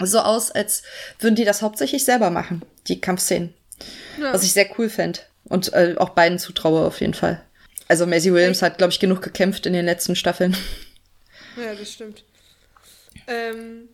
so 0.00 0.20
aus, 0.20 0.50
als 0.50 0.82
würden 1.18 1.34
die 1.34 1.44
das 1.44 1.62
hauptsächlich 1.62 2.04
selber 2.04 2.30
machen, 2.30 2.62
die 2.88 3.00
Kampfszenen. 3.00 3.54
Was 4.18 4.42
ich 4.42 4.52
sehr 4.52 4.68
cool 4.78 4.88
fände. 4.88 5.20
Und 5.44 5.72
äh, 5.72 5.94
auch 5.98 6.10
beiden 6.10 6.38
zutraue 6.38 6.86
auf 6.86 7.00
jeden 7.00 7.14
Fall. 7.14 7.42
Also 7.88 8.06
Maisie 8.06 8.32
Williams 8.32 8.62
hat, 8.62 8.78
glaube 8.78 8.92
ich, 8.92 9.00
genug 9.00 9.22
gekämpft 9.22 9.66
in 9.66 9.72
den 9.72 9.84
letzten 9.84 10.16
Staffeln. 10.16 10.56
Ja, 11.56 11.74
das 11.74 11.90
stimmt. 11.90 12.22
Ähm, 13.26 13.88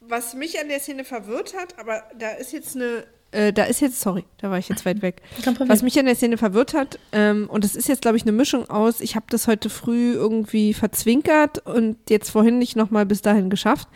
was 0.00 0.34
mich 0.34 0.60
an 0.60 0.68
der 0.68 0.78
Szene 0.78 1.04
verwirrt 1.04 1.54
hat, 1.56 1.78
aber 1.78 2.02
da 2.18 2.32
ist 2.32 2.52
jetzt 2.52 2.76
eine. 2.76 3.04
Äh, 3.30 3.52
da 3.52 3.64
ist 3.64 3.80
jetzt, 3.80 4.00
sorry, 4.00 4.24
da 4.36 4.50
war 4.50 4.58
ich 4.58 4.68
jetzt 4.68 4.84
weit 4.84 5.00
weg. 5.00 5.22
Was 5.66 5.80
mich 5.80 5.98
an 5.98 6.04
der 6.04 6.16
Szene 6.16 6.36
verwirrt 6.36 6.74
hat, 6.74 6.98
ähm, 7.12 7.48
und 7.48 7.64
das 7.64 7.76
ist 7.76 7.88
jetzt, 7.88 8.02
glaube 8.02 8.18
ich, 8.18 8.24
eine 8.24 8.32
Mischung 8.32 8.68
aus, 8.68 9.00
ich 9.00 9.16
habe 9.16 9.24
das 9.30 9.46
heute 9.46 9.70
früh 9.70 10.12
irgendwie 10.12 10.74
verzwinkert 10.74 11.64
und 11.66 11.96
jetzt 12.10 12.28
vorhin 12.28 12.58
nicht 12.58 12.76
nochmal 12.76 13.06
bis 13.06 13.22
dahin 13.22 13.48
geschafft. 13.48 13.88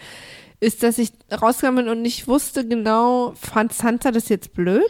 Ist, 0.63 0.85
dass 0.85 0.97
ich 0.99 1.11
bin 1.29 1.89
und 1.89 2.03
nicht 2.03 2.29
wusste 2.29 2.65
genau, 2.65 3.35
fand 3.41 3.73
Sansa 3.73 4.13
das 4.13 4.29
jetzt 4.29 4.55
blöd? 4.55 4.89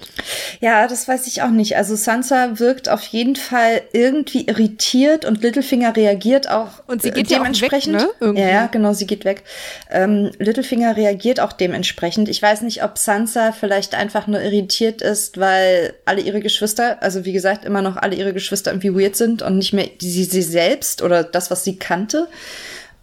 Ja, 0.60 0.86
das 0.86 1.08
weiß 1.08 1.26
ich 1.28 1.40
auch 1.40 1.48
nicht. 1.48 1.76
Also 1.76 1.96
Sansa 1.96 2.58
wirkt 2.58 2.90
auf 2.90 3.02
jeden 3.04 3.36
Fall 3.36 3.80
irgendwie 3.94 4.46
irritiert 4.46 5.24
und 5.24 5.42
Littlefinger 5.42 5.96
reagiert 5.96 6.50
auch 6.50 6.68
Und 6.86 7.00
sie 7.00 7.10
geht 7.10 7.30
äh, 7.30 7.34
ja 7.34 7.38
auch 7.38 7.44
dementsprechend. 7.44 7.94
weg, 7.94 8.02
ne? 8.02 8.08
Irgendwie. 8.20 8.42
Ja, 8.42 8.48
ja, 8.48 8.66
genau, 8.66 8.92
sie 8.92 9.06
geht 9.06 9.24
weg. 9.24 9.44
Ähm, 9.90 10.30
Littlefinger 10.38 10.94
reagiert 10.94 11.40
auch 11.40 11.54
dementsprechend. 11.54 12.28
Ich 12.28 12.42
weiß 12.42 12.60
nicht, 12.62 12.84
ob 12.84 12.98
Sansa 12.98 13.52
vielleicht 13.52 13.94
einfach 13.94 14.26
nur 14.26 14.42
irritiert 14.42 15.00
ist, 15.00 15.38
weil 15.40 15.94
alle 16.04 16.20
ihre 16.20 16.40
Geschwister, 16.40 17.02
also 17.02 17.24
wie 17.24 17.32
gesagt, 17.32 17.64
immer 17.64 17.80
noch 17.80 17.96
alle 17.96 18.14
ihre 18.14 18.34
Geschwister 18.34 18.72
irgendwie 18.72 18.94
weird 18.94 19.16
sind 19.16 19.40
und 19.40 19.56
nicht 19.56 19.72
mehr 19.72 19.88
sie, 19.98 20.24
sie 20.24 20.42
selbst 20.42 21.00
oder 21.00 21.24
das, 21.24 21.50
was 21.50 21.64
sie 21.64 21.78
kannte. 21.78 22.28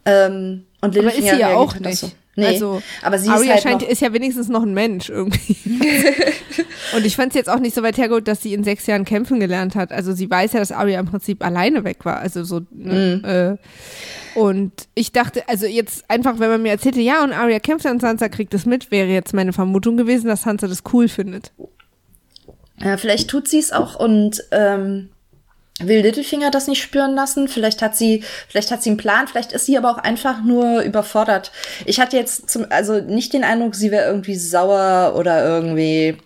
Ähm, 0.06 0.66
und 0.82 0.96
Aber 0.98 1.08
ist 1.08 1.16
Littlefinger 1.16 1.34
sie 1.34 1.40
ja 1.42 1.48
reagiert 1.48 1.58
auch 1.58 1.74
halt 1.74 1.86
nicht. 1.86 1.98
so. 1.98 2.12
Nee, 2.40 2.48
Also, 2.48 2.82
aber 3.02 3.20
sie 3.20 3.30
Arya 3.30 3.56
ist 3.56 3.66
halt 3.66 3.80
scheint, 3.80 3.92
ist 3.92 4.02
ja 4.02 4.14
wenigstens 4.14 4.50
noch 4.50 4.64
ein 4.64 4.74
Mensch 4.74 5.10
irgendwie. 5.10 5.56
und 6.96 7.06
ich 7.06 7.16
fand 7.16 7.30
es 7.30 7.36
jetzt 7.36 7.50
auch 7.50 7.60
nicht 7.60 7.76
so 7.76 7.84
weit 7.84 7.98
hergeholt, 7.98 8.28
dass 8.28 8.42
sie 8.42 8.54
in 8.54 8.64
sechs 8.64 8.88
Jahren 8.88 9.06
kämpfen 9.06 9.40
gelernt 9.40 9.76
hat. 9.76 9.92
Also 9.92 10.14
sie 10.14 10.30
weiß 10.30 10.54
ja, 10.54 10.60
dass 10.60 10.72
Arya 10.72 11.00
im 11.00 11.06
Prinzip 11.06 11.44
alleine 11.44 11.84
weg 11.84 12.06
war. 12.06 12.20
Also 12.20 12.44
so. 12.44 12.62
Ne, 12.72 13.58
äh, 13.58 14.40
und 14.40 14.72
ich 14.96 15.12
dachte, 15.12 15.48
also 15.48 15.66
jetzt 15.66 16.10
einfach, 16.10 16.40
wenn 16.40 16.50
man 16.50 16.62
mir 16.62 16.72
erzählte, 16.72 17.02
ja, 17.02 17.24
und 17.24 17.34
Arya 17.34 17.60
kämpft 17.60 17.86
und 17.86 18.00
Sansa 18.02 18.30
kriegt 18.30 18.54
es 18.54 18.66
mit, 18.66 18.92
wäre 18.92 19.10
jetzt 19.10 19.34
meine 19.34 19.54
Vermutung 19.54 19.98
gewesen, 19.98 20.28
dass 20.28 20.44
Sansa 20.44 20.68
das 20.68 20.84
cool 20.94 21.08
findet. 21.08 21.52
Ja, 22.78 22.98
vielleicht 22.98 23.30
tut 23.30 23.48
sie 23.48 23.60
es 23.60 23.72
auch 23.72 24.00
und 24.00 24.44
ähm, 24.52 25.10
will 25.80 26.02
Littlefinger 26.02 26.52
das 26.52 26.68
nicht 26.68 26.82
spüren 26.82 27.16
lassen. 27.16 27.48
Vielleicht 27.48 27.82
hat 27.82 27.96
sie, 27.96 28.24
vielleicht 28.48 28.72
hat 28.72 28.84
sie 28.84 28.90
einen 28.90 28.98
Plan, 28.98 29.28
vielleicht 29.28 29.52
ist 29.52 29.66
sie 29.66 29.78
aber 29.78 29.92
auch 29.92 29.98
einfach 29.98 30.44
nur 30.44 30.82
überfordert. 30.82 31.52
Ich 31.86 32.00
hatte 32.00 32.18
jetzt 32.18 32.50
zum, 32.50 32.66
also 32.70 33.00
nicht 33.00 33.34
den 33.34 33.44
Eindruck, 33.44 33.76
sie 33.76 33.92
wäre 33.92 34.08
irgendwie 34.08 34.36
sauer 34.36 35.16
oder 35.16 35.46
irgendwie, 35.46 36.18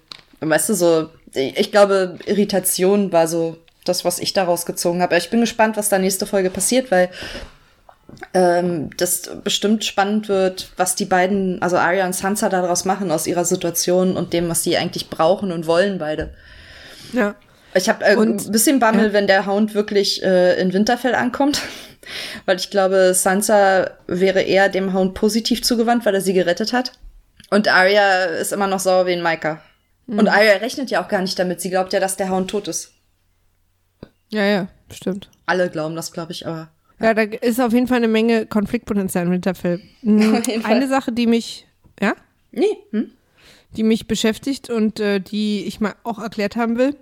weißt 0.41 0.70
du, 0.70 0.74
so, 0.74 1.10
ich 1.34 1.72
glaube, 1.72 2.18
Irritation 2.26 3.12
war 3.12 3.28
so 3.28 3.58
das, 3.86 4.06
was 4.06 4.20
ich 4.20 4.34
daraus 4.34 4.66
gezogen 4.66 5.01
habe. 5.01 5.18
Ich 5.18 5.30
bin 5.30 5.41
gespannt, 5.41 5.78
was 5.78 5.89
da 5.89 5.99
nächste 5.99 6.26
Folge 6.26 6.49
passiert, 6.49 6.91
weil 6.91 7.10
ähm, 8.34 8.89
das 8.97 9.30
bestimmt 9.43 9.84
spannend 9.84 10.30
wird, 10.30 10.72
was 10.78 10.95
die 10.95 11.06
beiden, 11.06 11.62
also 11.62 11.78
Arya 11.78 12.06
und 12.06 12.14
Sansa 12.14 12.49
daraus 12.49 12.86
machen 12.86 13.12
aus 13.12 13.28
ihrer 13.28 13.45
Situation 13.45 14.16
und 14.16 14.34
dem, 14.34 14.49
was 14.49 14.64
sie 14.64 14.78
eigentlich 14.78 15.10
brauchen 15.10 15.51
und 15.51 15.68
wollen 15.68 15.97
beide. 15.97 16.34
Ja. 17.12 17.36
Ich 17.76 17.90
habe 17.90 18.04
äh, 18.06 18.16
ein 18.16 18.38
bisschen 18.52 18.80
Bammel, 18.80 19.14
wenn 19.14 19.28
der 19.28 19.46
Hound 19.46 19.74
wirklich 19.74 20.24
äh, 20.24 20.60
in 20.62 20.74
Winterfell 20.74 21.16
ankommt. 21.16 21.62
weil 22.46 22.58
ich 22.58 22.70
glaube, 22.70 23.14
Sansa 23.14 23.92
wäre 24.08 24.42
eher 24.42 24.70
dem 24.70 24.94
Hound 24.94 25.14
positiv 25.14 25.64
zugewandt, 25.64 26.06
weil 26.06 26.16
er 26.16 26.22
sie 26.22 26.34
gerettet 26.34 26.74
hat. 26.74 26.94
Und 27.50 27.68
Arya 27.68 28.26
ist 28.26 28.52
immer 28.52 28.68
noch 28.68 28.80
sauer 28.80 29.06
wie 29.06 29.14
ein 29.14 29.22
Maika. 29.22 29.62
Mhm. 30.08 30.20
Und 30.20 30.28
Arya 30.28 30.58
rechnet 30.58 30.92
ja 30.92 31.04
auch 31.04 31.08
gar 31.08 31.22
nicht 31.22 31.40
damit. 31.40 31.62
Sie 31.62 31.70
glaubt 31.70 31.94
ja, 31.94 32.00
dass 32.00 32.18
der 32.18 32.30
Hound 32.30 32.50
tot 32.50 32.68
ist. 32.68 32.92
Ja, 34.30 34.44
ja, 34.44 34.68
stimmt. 34.92 35.30
Alle 35.46 35.70
glauben 35.70 35.96
das, 35.96 36.12
glaube 36.12 36.32
ich, 36.32 36.46
aber. 36.46 36.70
Ja, 37.00 37.14
da 37.14 37.22
ist 37.22 37.62
auf 37.62 37.74
jeden 37.74 37.88
Fall 37.88 37.98
eine 37.98 38.08
Menge 38.08 38.46
Konfliktpotenzial 38.46 39.26
im 39.26 39.32
Winterfell. 39.32 39.82
Mhm. 40.02 40.42
Eine 40.64 40.88
Sache, 40.88 41.12
die 41.12 41.28
mich, 41.28 41.68
ja, 42.02 42.16
Nee. 42.54 42.78
Hm? 42.92 43.12
die 43.76 43.84
mich 43.84 44.08
beschäftigt 44.08 44.70
und 44.70 45.00
äh, 45.00 45.20
die 45.20 45.66
ich 45.66 45.80
mal 45.80 45.96
auch 46.04 46.20
erklärt 46.20 46.56
haben 46.56 46.78
will, 46.78 46.96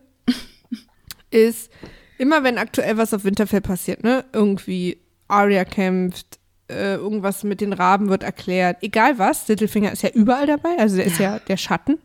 ist 1.31 1.71
immer 2.17 2.43
wenn 2.43 2.57
aktuell 2.59 2.97
was 2.97 3.13
auf 3.13 3.23
Winterfell 3.23 3.61
passiert, 3.61 4.03
ne, 4.03 4.23
irgendwie 4.31 4.99
Arya 5.27 5.65
kämpft, 5.65 6.37
äh, 6.69 6.95
irgendwas 6.95 7.43
mit 7.43 7.61
den 7.61 7.73
Raben 7.73 8.09
wird 8.09 8.23
erklärt, 8.23 8.77
egal 8.81 9.17
was, 9.17 9.47
Littlefinger 9.47 9.91
ist 9.91 10.03
ja 10.03 10.09
überall 10.09 10.45
dabei, 10.45 10.77
also 10.77 10.97
der 10.97 11.05
ist 11.05 11.19
ja 11.19 11.39
der 11.39 11.57
Schatten. 11.57 11.97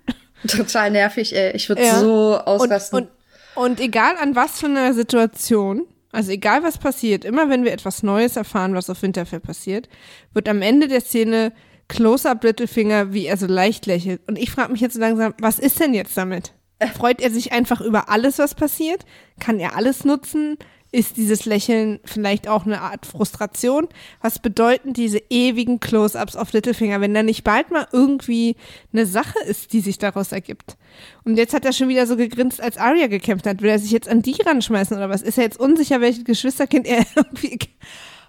Total 0.49 0.91
nervig, 0.91 1.35
ey. 1.35 1.53
Ich 1.55 1.69
würde 1.69 1.85
Ja. 1.85 1.99
so 2.01 2.35
Und, 2.39 2.47
ausrasten. 2.47 2.99
und, 2.99 3.09
und 3.57 3.81
egal 3.81 4.17
an 4.17 4.35
was 4.35 4.61
für 4.61 4.67
einer 4.67 4.95
Situation, 4.95 5.87
also 6.13 6.31
egal 6.31 6.63
was 6.63 6.79
passiert, 6.79 7.25
immer 7.25 7.51
wenn 7.51 7.65
wir 7.65 7.73
etwas 7.73 8.03
Neues 8.03 8.37
erfahren, 8.37 8.75
was 8.75 8.89
auf 8.89 9.03
Winterfell 9.03 9.41
passiert, 9.41 9.89
wird 10.33 10.49
am 10.49 10.63
Ende 10.63 10.89
der 10.89 11.01
Szene 11.01 11.53
Close-up 11.89 12.43
Littlefinger, 12.43 13.13
wie 13.13 13.27
er 13.27 13.37
so 13.37 13.47
leicht 13.47 13.87
lächelt. 13.87 14.21
Und 14.27 14.39
ich 14.39 14.51
frage 14.51 14.73
mich 14.73 14.81
jetzt 14.81 14.95
so 14.95 15.01
langsam, 15.01 15.35
was 15.41 15.59
ist 15.59 15.79
denn 15.79 15.95
jetzt 15.95 16.17
damit? 16.17 16.53
Freut 16.95 17.21
er 17.21 17.31
sich 17.31 17.53
einfach 17.53 17.81
über 17.81 18.09
alles, 18.11 18.39
was 18.39 18.55
passiert? 18.55 19.05
Kann 19.41 19.59
er 19.61 19.77
alles 19.77 20.05
nutzen? 20.05 20.59
Ist 20.93 21.17
dieses 21.17 21.45
Lächeln 21.47 22.01
vielleicht 22.05 22.49
auch 22.49 22.65
eine 22.65 22.81
Art 22.81 23.07
Frustration? 23.07 23.89
Was 24.23 24.39
bedeuten 24.39 24.93
diese 24.93 25.21
ewigen 25.31 25.81
Close-ups 25.81 26.37
auf 26.37 26.53
Littlefinger, 26.53 27.01
wenn 27.01 27.13
da 27.13 27.23
nicht 27.23 27.45
bald 27.45 27.71
mal 27.71 27.87
irgendwie 27.93 28.57
eine 28.93 29.05
Sache 29.05 29.39
ist, 29.47 29.73
die 29.73 29.81
sich 29.81 29.99
daraus 29.99 30.33
ergibt? 30.33 30.77
Und 31.25 31.37
jetzt 31.37 31.55
hat 31.55 31.65
er 31.65 31.73
schon 31.73 31.89
wieder 31.89 32.07
so 32.07 32.17
gegrinst, 32.17 32.61
als 32.61 32.79
Arya 32.79 33.09
gekämpft 33.09 33.47
hat. 33.47 33.63
Will 33.63 33.71
er 33.71 33.79
sich 33.79 33.91
jetzt 33.91 34.09
an 34.09 34.23
die 34.23 34.41
ranschmeißen 34.41 34.97
oder 34.97 35.11
was? 35.11 35.23
Ist 35.23 35.39
er 35.39 35.45
jetzt 35.45 35.59
unsicher, 35.59 36.01
welches 36.01 36.25
Geschwisterkind 36.25 36.87
er 36.87 37.05
irgendwie. 37.17 37.59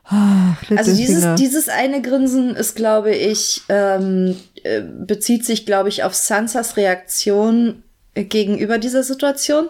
Ach, 0.10 0.64
Also 0.76 0.96
dieses, 0.96 1.36
dieses 1.36 1.70
eine 1.70 2.02
Grinsen 2.02 2.56
ist, 2.56 2.76
glaube 2.76 3.14
ich, 3.14 3.62
ähm, 3.70 4.36
äh, 4.64 4.82
bezieht 4.82 5.46
sich, 5.46 5.66
glaube 5.66 5.90
ich, 5.90 6.04
auf 6.04 6.16
Sansas 6.16 6.78
Reaktion 6.78 7.84
gegenüber 8.24 8.78
dieser 8.78 9.04
Situation. 9.04 9.68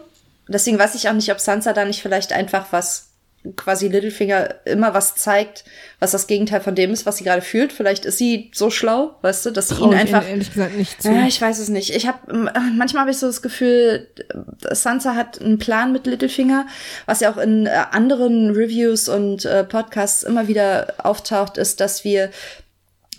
Deswegen 0.47 0.79
weiß 0.79 0.95
ich 0.95 1.09
auch 1.09 1.13
nicht, 1.13 1.31
ob 1.31 1.39
Sansa 1.39 1.73
da 1.73 1.85
nicht 1.85 2.01
vielleicht 2.01 2.31
einfach 2.31 2.67
was 2.71 3.07
quasi 3.55 3.87
Littlefinger 3.87 4.55
immer 4.65 4.93
was 4.93 5.15
zeigt, 5.15 5.63
was 5.99 6.11
das 6.11 6.27
Gegenteil 6.27 6.59
von 6.59 6.75
dem 6.75 6.91
ist, 6.91 7.05
was 7.05 7.17
sie 7.17 7.23
gerade 7.23 7.41
fühlt. 7.41 7.71
Vielleicht 7.71 8.05
ist 8.05 8.17
sie 8.17 8.51
so 8.53 8.69
schlau, 8.69 9.15
weißt 9.21 9.45
du, 9.45 9.51
dass 9.51 9.69
sie 9.69 9.75
ihn 9.75 9.93
einfach 9.93 10.23
Ihnen 10.23 10.31
ehrlich 10.31 10.53
gesagt 10.53 10.75
nicht 10.75 11.01
zu. 11.01 11.09
ja, 11.09 11.27
ich 11.27 11.41
weiß 11.41 11.59
es 11.59 11.69
nicht. 11.69 11.95
Ich 11.95 12.07
habe 12.07 12.51
manchmal 12.75 13.01
habe 13.01 13.11
ich 13.11 13.17
so 13.17 13.27
das 13.27 13.41
Gefühl, 13.41 14.07
äh, 14.17 14.75
Sansa 14.75 15.15
hat 15.15 15.41
einen 15.41 15.59
Plan 15.59 15.91
mit 15.93 16.07
Littlefinger, 16.07 16.67
was 17.05 17.19
ja 17.19 17.31
auch 17.31 17.37
in 17.37 17.67
äh, 17.67 17.69
anderen 17.91 18.51
Reviews 18.51 19.07
und 19.07 19.45
äh, 19.45 19.63
Podcasts 19.63 20.23
immer 20.23 20.47
wieder 20.47 20.93
auftaucht, 20.97 21.57
ist, 21.57 21.79
dass 21.79 22.03
wir 22.03 22.31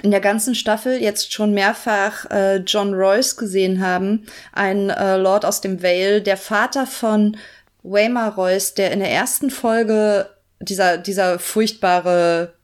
in 0.02 0.10
der 0.10 0.20
ganzen 0.20 0.54
Staffel 0.54 1.00
jetzt 1.00 1.32
schon 1.32 1.52
mehrfach 1.52 2.30
äh, 2.30 2.56
John 2.56 2.94
Royce 2.94 3.36
gesehen 3.36 3.80
haben, 3.80 4.26
ein 4.52 4.90
äh, 4.90 5.16
Lord 5.16 5.44
aus 5.44 5.60
dem 5.60 5.82
Vale, 5.82 6.22
der 6.22 6.36
Vater 6.36 6.86
von 6.86 7.36
Waymar 7.82 8.34
Royce, 8.34 8.74
der 8.74 8.92
in 8.92 9.00
der 9.00 9.10
ersten 9.10 9.50
Folge 9.50 10.28
dieser 10.60 10.98
dieser 10.98 11.38
furchtbare 11.38 12.54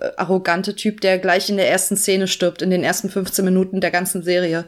äh, 0.00 0.10
arrogante 0.16 0.74
Typ, 0.74 1.00
der 1.00 1.18
gleich 1.18 1.48
in 1.50 1.56
der 1.56 1.70
ersten 1.70 1.96
Szene 1.96 2.26
stirbt, 2.26 2.62
in 2.62 2.70
den 2.70 2.84
ersten 2.84 3.10
15 3.10 3.44
Minuten 3.44 3.80
der 3.80 3.90
ganzen 3.90 4.22
Serie. 4.22 4.64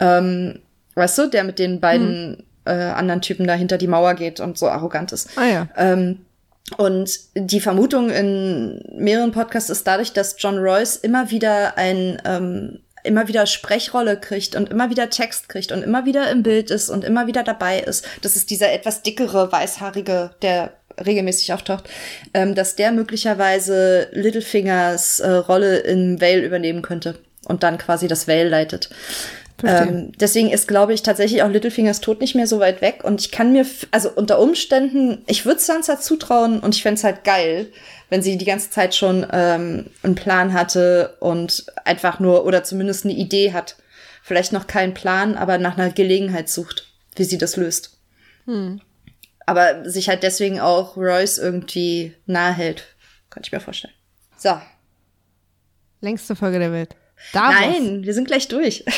Ähm, 0.00 0.60
weißt 0.94 1.18
du, 1.18 1.26
der 1.28 1.44
mit 1.44 1.58
den 1.58 1.80
beiden 1.80 2.44
äh, 2.64 2.72
anderen 2.72 3.22
Typen 3.22 3.46
da 3.46 3.54
hinter 3.54 3.78
die 3.78 3.86
Mauer 3.86 4.14
geht 4.14 4.40
und 4.40 4.58
so 4.58 4.68
arrogant 4.68 5.12
ist. 5.12 5.30
Ah 5.36 5.46
ja. 5.46 5.68
Ähm, 5.76 6.24
und 6.76 7.18
die 7.34 7.60
Vermutung 7.60 8.10
in 8.10 8.82
mehreren 8.92 9.32
Podcasts 9.32 9.70
ist 9.70 9.86
dadurch, 9.86 10.12
dass 10.12 10.36
John 10.38 10.58
Royce 10.58 10.96
immer 10.96 11.30
wieder 11.30 11.76
ein 11.78 12.20
ähm, 12.24 12.80
immer 13.04 13.28
wieder 13.28 13.46
Sprechrolle 13.46 14.18
kriegt 14.18 14.54
und 14.54 14.68
immer 14.68 14.90
wieder 14.90 15.08
Text 15.08 15.48
kriegt 15.48 15.72
und 15.72 15.82
immer 15.82 16.04
wieder 16.04 16.30
im 16.30 16.42
Bild 16.42 16.70
ist 16.70 16.90
und 16.90 17.04
immer 17.04 17.26
wieder 17.26 17.42
dabei 17.42 17.80
ist. 17.80 18.06
Das 18.22 18.36
ist 18.36 18.50
dieser 18.50 18.72
etwas 18.72 19.02
dickere, 19.02 19.50
weißhaarige, 19.50 20.30
der 20.42 20.72
regelmäßig 21.04 21.52
auftaucht, 21.52 21.88
ähm, 22.34 22.54
dass 22.54 22.76
der 22.76 22.92
möglicherweise 22.92 24.08
Littlefingers 24.12 25.20
äh, 25.20 25.30
Rolle 25.30 25.78
in 25.78 26.20
Vale 26.20 26.44
übernehmen 26.44 26.82
könnte 26.82 27.18
und 27.46 27.62
dann 27.62 27.78
quasi 27.78 28.08
das 28.08 28.28
Vale 28.28 28.48
leitet. 28.48 28.90
Ähm, 29.64 30.12
deswegen 30.18 30.50
ist, 30.50 30.68
glaube 30.68 30.94
ich, 30.94 31.02
tatsächlich 31.02 31.42
auch 31.42 31.48
Littlefingers 31.48 32.00
Tod 32.00 32.20
nicht 32.20 32.34
mehr 32.34 32.46
so 32.46 32.60
weit 32.60 32.80
weg. 32.80 33.02
Und 33.02 33.20
ich 33.20 33.32
kann 33.32 33.52
mir, 33.52 33.66
also 33.90 34.10
unter 34.10 34.38
Umständen, 34.38 35.22
ich 35.26 35.44
würde 35.46 35.60
Sansa 35.60 35.98
zutrauen 35.98 36.60
und 36.60 36.74
ich 36.74 36.82
fänd's 36.82 37.02
halt 37.04 37.24
geil, 37.24 37.72
wenn 38.08 38.22
sie 38.22 38.38
die 38.38 38.44
ganze 38.44 38.70
Zeit 38.70 38.94
schon 38.94 39.26
ähm, 39.32 39.86
einen 40.02 40.14
Plan 40.14 40.52
hatte 40.52 41.16
und 41.20 41.66
einfach 41.84 42.20
nur 42.20 42.44
oder 42.44 42.62
zumindest 42.62 43.04
eine 43.04 43.14
Idee 43.14 43.52
hat. 43.52 43.76
Vielleicht 44.22 44.52
noch 44.52 44.66
keinen 44.66 44.94
Plan, 44.94 45.36
aber 45.36 45.58
nach 45.58 45.76
einer 45.76 45.90
Gelegenheit 45.90 46.48
sucht, 46.48 46.86
wie 47.16 47.24
sie 47.24 47.38
das 47.38 47.56
löst. 47.56 47.98
Aber 49.46 49.88
sich 49.88 50.08
halt 50.08 50.22
deswegen 50.22 50.60
auch 50.60 50.96
Royce 50.96 51.38
irgendwie 51.38 52.14
nahe 52.26 52.52
hält. 52.52 52.84
Könnte 53.30 53.48
ich 53.48 53.52
mir 53.52 53.60
vorstellen. 53.60 53.94
So. 54.36 54.60
Längste 56.00 56.36
Folge 56.36 56.58
der 56.58 56.72
Welt. 56.72 56.94
Davos. 57.32 57.54
Nein, 57.60 58.04
wir 58.04 58.14
sind 58.14 58.26
gleich 58.26 58.48
durch. 58.48 58.84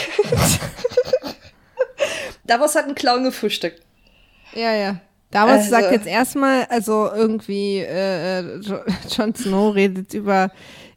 Davos 2.45 2.75
hat 2.75 2.85
einen 2.87 2.95
Clown 2.95 3.25
gefrühstückt. 3.25 3.83
Ja, 4.55 4.73
ja. 4.75 5.01
Davos 5.31 5.53
Also- 5.59 5.71
sagt 5.71 5.93
jetzt 5.93 6.07
erstmal, 6.07 6.65
also 6.65 7.11
irgendwie, 7.15 7.79
äh, 7.79 8.41
äh, 8.41 8.57
Jo- 8.61 8.81
Jon 9.17 9.35
Snow 9.35 9.75
redet 9.75 10.13
über 10.15 10.51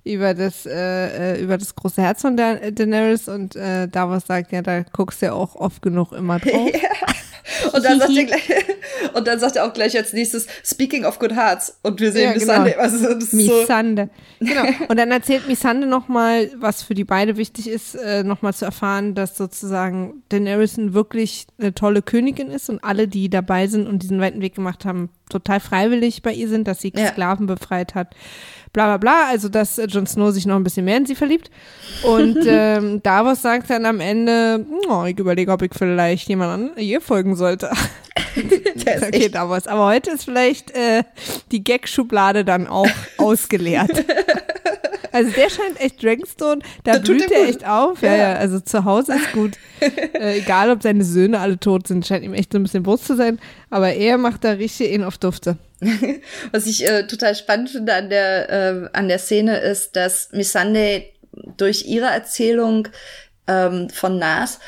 über 0.06 0.34
das 0.34 0.66
äh, 0.66 1.36
äh, 1.36 1.42
über 1.42 1.58
das 1.58 1.74
große 1.76 2.02
Herz 2.02 2.22
von 2.24 2.36
da 2.36 2.56
Daenerys 2.56 3.30
und 3.30 3.56
äh, 3.56 3.88
Davos 3.88 4.26
sagt 4.28 4.52
ja, 4.52 4.62
da 4.62 4.82
guckst 4.92 5.22
du 5.22 5.28
ja 5.28 5.34
auch 5.34 5.56
oft 5.56 5.82
genug 5.82 6.12
immer 6.12 6.40
drauf. 6.40 6.72
Und 7.74 7.84
dann 7.86 8.00
sagt 8.00 8.12
er 8.16 8.24
gleich, 8.26 8.50
Und 9.14 9.28
dann 9.28 9.40
sagt 9.40 9.56
er 9.56 9.66
auch 9.66 9.74
gleich 9.74 9.96
als 9.98 10.14
nächstes, 10.14 10.48
Speaking 10.66 11.06
of 11.06 11.20
Good 11.20 11.34
Hearts. 11.36 11.78
Und 11.84 12.00
wir 12.00 12.12
sehen 12.12 12.30
Ja, 12.30 12.34
Missande. 12.34 12.72
genau. 12.72 12.82
Also, 12.84 13.14
das 13.14 13.34
ist 13.34 13.46
so, 13.46 13.60
Missande. 13.62 14.10
Genau. 14.40 14.64
Und 14.88 14.98
dann 15.00 15.12
erzählt 15.12 15.48
Missande 15.48 15.88
nochmal, 15.88 16.50
was 16.58 16.84
für 16.84 16.94
die 16.94 17.04
beide 17.04 17.38
wichtig 17.38 17.70
ist, 17.70 17.96
äh, 17.96 18.24
nochmal 18.24 18.54
zu 18.54 18.66
erfahren, 18.66 19.16
dass 19.16 19.38
sozusagen 19.38 20.24
Daenerys 20.30 20.74
wirklich 20.78 21.46
eine 21.60 21.74
tolle 21.74 22.02
Königin 22.02 22.50
ist 22.50 22.70
und 22.70 22.84
alle, 22.84 23.08
die 23.08 23.30
dabei 23.30 23.68
sind 23.68 23.88
und 23.88 24.02
diesen 24.04 24.20
weiten 24.20 24.42
Weg 24.42 24.56
gemacht 24.56 24.86
haben, 24.86 25.10
total 25.30 25.60
freiwillig 25.60 26.22
bei 26.22 26.32
ihr 26.34 26.48
sind, 26.48 26.68
dass 26.68 26.82
sie 26.82 26.92
Ja. 26.96 27.08
Sklaven 27.08 27.46
befreit 27.48 27.96
hat. 27.96 28.16
Bla 28.72 28.86
bla 28.86 28.98
bla, 28.98 29.28
also 29.30 29.50
dass 29.50 29.78
äh, 29.78 29.86
Jon 29.86 30.08
Snow 30.08 30.32
sich 30.32 30.46
noch 30.48 30.56
ein 30.56 30.64
bisschen 30.64 30.86
mehr 30.86 30.98
in 30.98 31.06
sie 31.06 31.16
verliebt. 31.16 31.52
Und 32.04 32.40
ähm, 32.48 33.02
Davos 33.04 33.42
sagt 33.42 33.70
dann 33.70 33.86
am 33.86 34.00
Ende, 34.00 34.66
oh, 34.90 35.04
ich 35.06 35.18
überlege, 35.20 35.52
ob 35.52 35.62
ich 35.62 35.72
vielleicht 35.76 36.28
jemand 36.28 36.72
an 36.76 36.78
ihr 36.84 37.00
folgen 37.02 37.36
sollte. 37.36 37.70
ist 38.76 38.88
Okay, 38.88 39.10
echt, 39.12 39.36
Davos. 39.36 39.68
Aber 39.68 39.86
heute 39.86 40.12
ist 40.12 40.26
vielleicht 40.26 40.72
äh, 40.72 41.04
die 41.52 41.64
Gag-Schublade 41.64 42.44
dann 42.46 42.68
auch 42.68 42.90
ausgeleert. 43.18 43.92
Also 45.12 45.30
der 45.32 45.50
scheint 45.52 45.80
echt 45.80 46.02
Dragonstone, 46.02 46.62
da 46.84 46.94
tut 46.98 47.18
blüht 47.18 47.32
er 47.32 47.48
echt 47.48 47.68
auf. 47.68 48.02
Ja, 48.02 48.16
Ja. 48.16 48.34
also 48.34 48.60
zu 48.60 48.84
Hause 48.84 49.14
ist 49.14 49.32
gut. 49.32 49.52
äh, 49.80 50.40
egal, 50.40 50.72
ob 50.72 50.82
seine 50.82 51.04
Söhne 51.04 51.40
alle 51.40 51.60
tot 51.60 51.88
sind, 51.88 52.06
scheint 52.08 52.24
ihm 52.26 52.34
echt 52.34 52.52
so 52.52 52.58
ein 52.58 52.64
bisschen 52.64 52.82
Brust 52.82 53.06
zu 53.06 53.16
sein. 53.16 53.40
Aber 53.70 53.94
er 53.94 54.18
macht 54.18 54.44
da 54.44 54.52
richtig 54.54 54.92
ihn 54.92 55.04
auf 55.04 55.20
Dufte. 55.20 55.58
was 56.52 56.66
ich 56.66 56.88
äh, 56.88 57.06
total 57.06 57.36
spannend 57.36 57.70
finde 57.70 57.94
an 57.94 58.10
der, 58.10 58.50
äh, 58.50 58.90
an 58.94 59.08
der 59.08 59.20
Szene 59.20 59.58
ist, 59.60 59.96
dass 59.96 60.30
Missande 60.32 61.04
durch 61.58 61.86
ihre 61.86 62.08
Erzählung 62.08 62.88
ähm, 63.48 63.90
von 63.90 64.18
Nas 64.18 64.60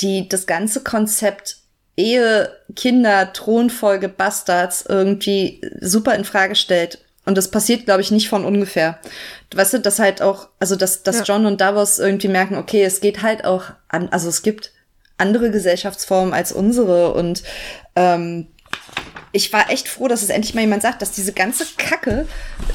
die 0.00 0.28
das 0.28 0.46
ganze 0.46 0.82
Konzept 0.82 1.56
Ehe, 2.00 2.50
Kinder, 2.76 3.32
Thronfolge, 3.32 4.08
Bastards 4.08 4.84
irgendwie 4.88 5.60
super 5.80 6.14
in 6.14 6.24
Frage 6.24 6.54
stellt. 6.54 6.98
Und 7.26 7.36
das 7.36 7.50
passiert, 7.50 7.84
glaube 7.84 8.00
ich, 8.00 8.10
nicht 8.10 8.28
von 8.28 8.44
ungefähr. 8.44 8.98
Weißt 9.54 9.74
du, 9.74 9.78
dass 9.78 9.98
halt 9.98 10.22
auch, 10.22 10.48
also 10.58 10.74
dass, 10.74 11.02
dass 11.02 11.18
Ja. 11.18 11.24
John 11.24 11.46
und 11.46 11.60
Davos 11.60 11.98
irgendwie 11.98 12.28
merken, 12.28 12.56
okay, 12.56 12.82
es 12.82 13.00
geht 13.00 13.22
halt 13.22 13.44
auch 13.44 13.64
an, 13.88 14.08
also 14.10 14.28
es 14.28 14.42
gibt 14.42 14.72
andere 15.18 15.50
Gesellschaftsformen 15.50 16.32
als 16.32 16.50
unsere 16.50 17.12
und 17.12 17.42
ähm, 17.94 18.46
ich 19.32 19.52
war 19.52 19.70
echt 19.70 19.88
froh, 19.88 20.08
dass 20.08 20.22
es 20.22 20.28
endlich 20.28 20.54
mal 20.54 20.62
jemand 20.62 20.82
sagt, 20.82 21.02
dass 21.02 21.12
diese 21.12 21.32
ganze 21.32 21.64
Kacke 21.76 22.26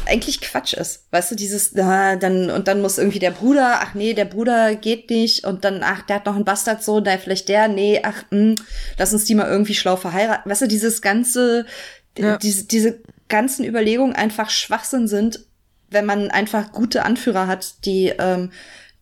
eigentlich 0.06 0.40
Quatsch 0.40 0.74
ist. 0.74 1.06
Weißt 1.12 1.32
du, 1.32 1.36
dieses, 1.36 1.72
na, 1.74 2.16
dann, 2.16 2.50
und 2.50 2.68
dann 2.68 2.82
muss 2.82 2.98
irgendwie 2.98 3.20
der 3.20 3.32
Bruder, 3.32 3.80
ach 3.82 3.94
nee, 3.94 4.14
der 4.14 4.26
Bruder 4.26 4.76
geht 4.76 5.10
nicht, 5.10 5.44
und 5.46 5.66
dann, 5.66 5.82
ach, 5.84 6.04
der 6.04 6.18
hat 6.18 6.26
noch 6.26 6.36
einen 6.36 6.46
Bastardsohn, 6.46 7.04
da 7.04 7.18
vielleicht 7.18 7.50
der, 7.50 7.68
nee, 7.68 8.00
ach, 8.04 8.24
mh, 8.30 8.56
lass 8.98 9.12
uns 9.12 9.26
die 9.26 9.36
mal 9.36 9.48
irgendwie 9.50 9.76
schlau 9.76 9.98
verheiraten. 9.98 10.50
Weißt 10.50 10.62
du, 10.62 10.68
dieses 10.68 11.02
ganze, 11.02 11.66
Ja. 12.18 12.38
diese, 12.38 12.64
diese 12.66 13.00
ganzen 13.28 13.66
Überlegungen 13.66 14.16
einfach 14.16 14.50
Schwachsinn 14.50 15.08
sind, 15.10 15.42
wenn 15.90 16.06
man 16.06 16.32
einfach 16.32 16.72
gute 16.72 17.04
Anführer 17.04 17.48
hat, 17.48 17.86
die, 17.86 18.14
ähm, 18.18 18.52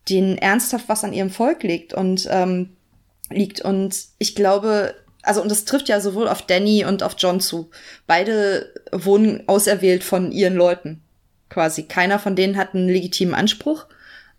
denen 0.08 0.38
ernsthaft 0.38 0.88
was 0.88 1.04
an 1.04 1.12
ihrem 1.12 1.30
Volk 1.30 1.62
liegt 1.62 1.94
und, 1.94 2.26
ähm, 2.30 2.70
liegt. 3.30 3.60
Und 3.60 3.96
ich 4.18 4.34
glaube, 4.34 4.94
also 5.24 5.42
und 5.42 5.50
das 5.50 5.64
trifft 5.64 5.88
ja 5.88 6.00
sowohl 6.00 6.28
auf 6.28 6.42
Danny 6.42 6.84
und 6.84 7.02
auf 7.02 7.16
John 7.18 7.40
zu. 7.40 7.70
Beide 8.06 8.72
wurden 8.92 9.48
auserwählt 9.48 10.04
von 10.04 10.32
ihren 10.32 10.54
Leuten. 10.54 11.02
Quasi. 11.50 11.84
Keiner 11.84 12.18
von 12.18 12.36
denen 12.36 12.56
hat 12.56 12.74
einen 12.74 12.88
legitimen 12.88 13.34
Anspruch 13.34 13.86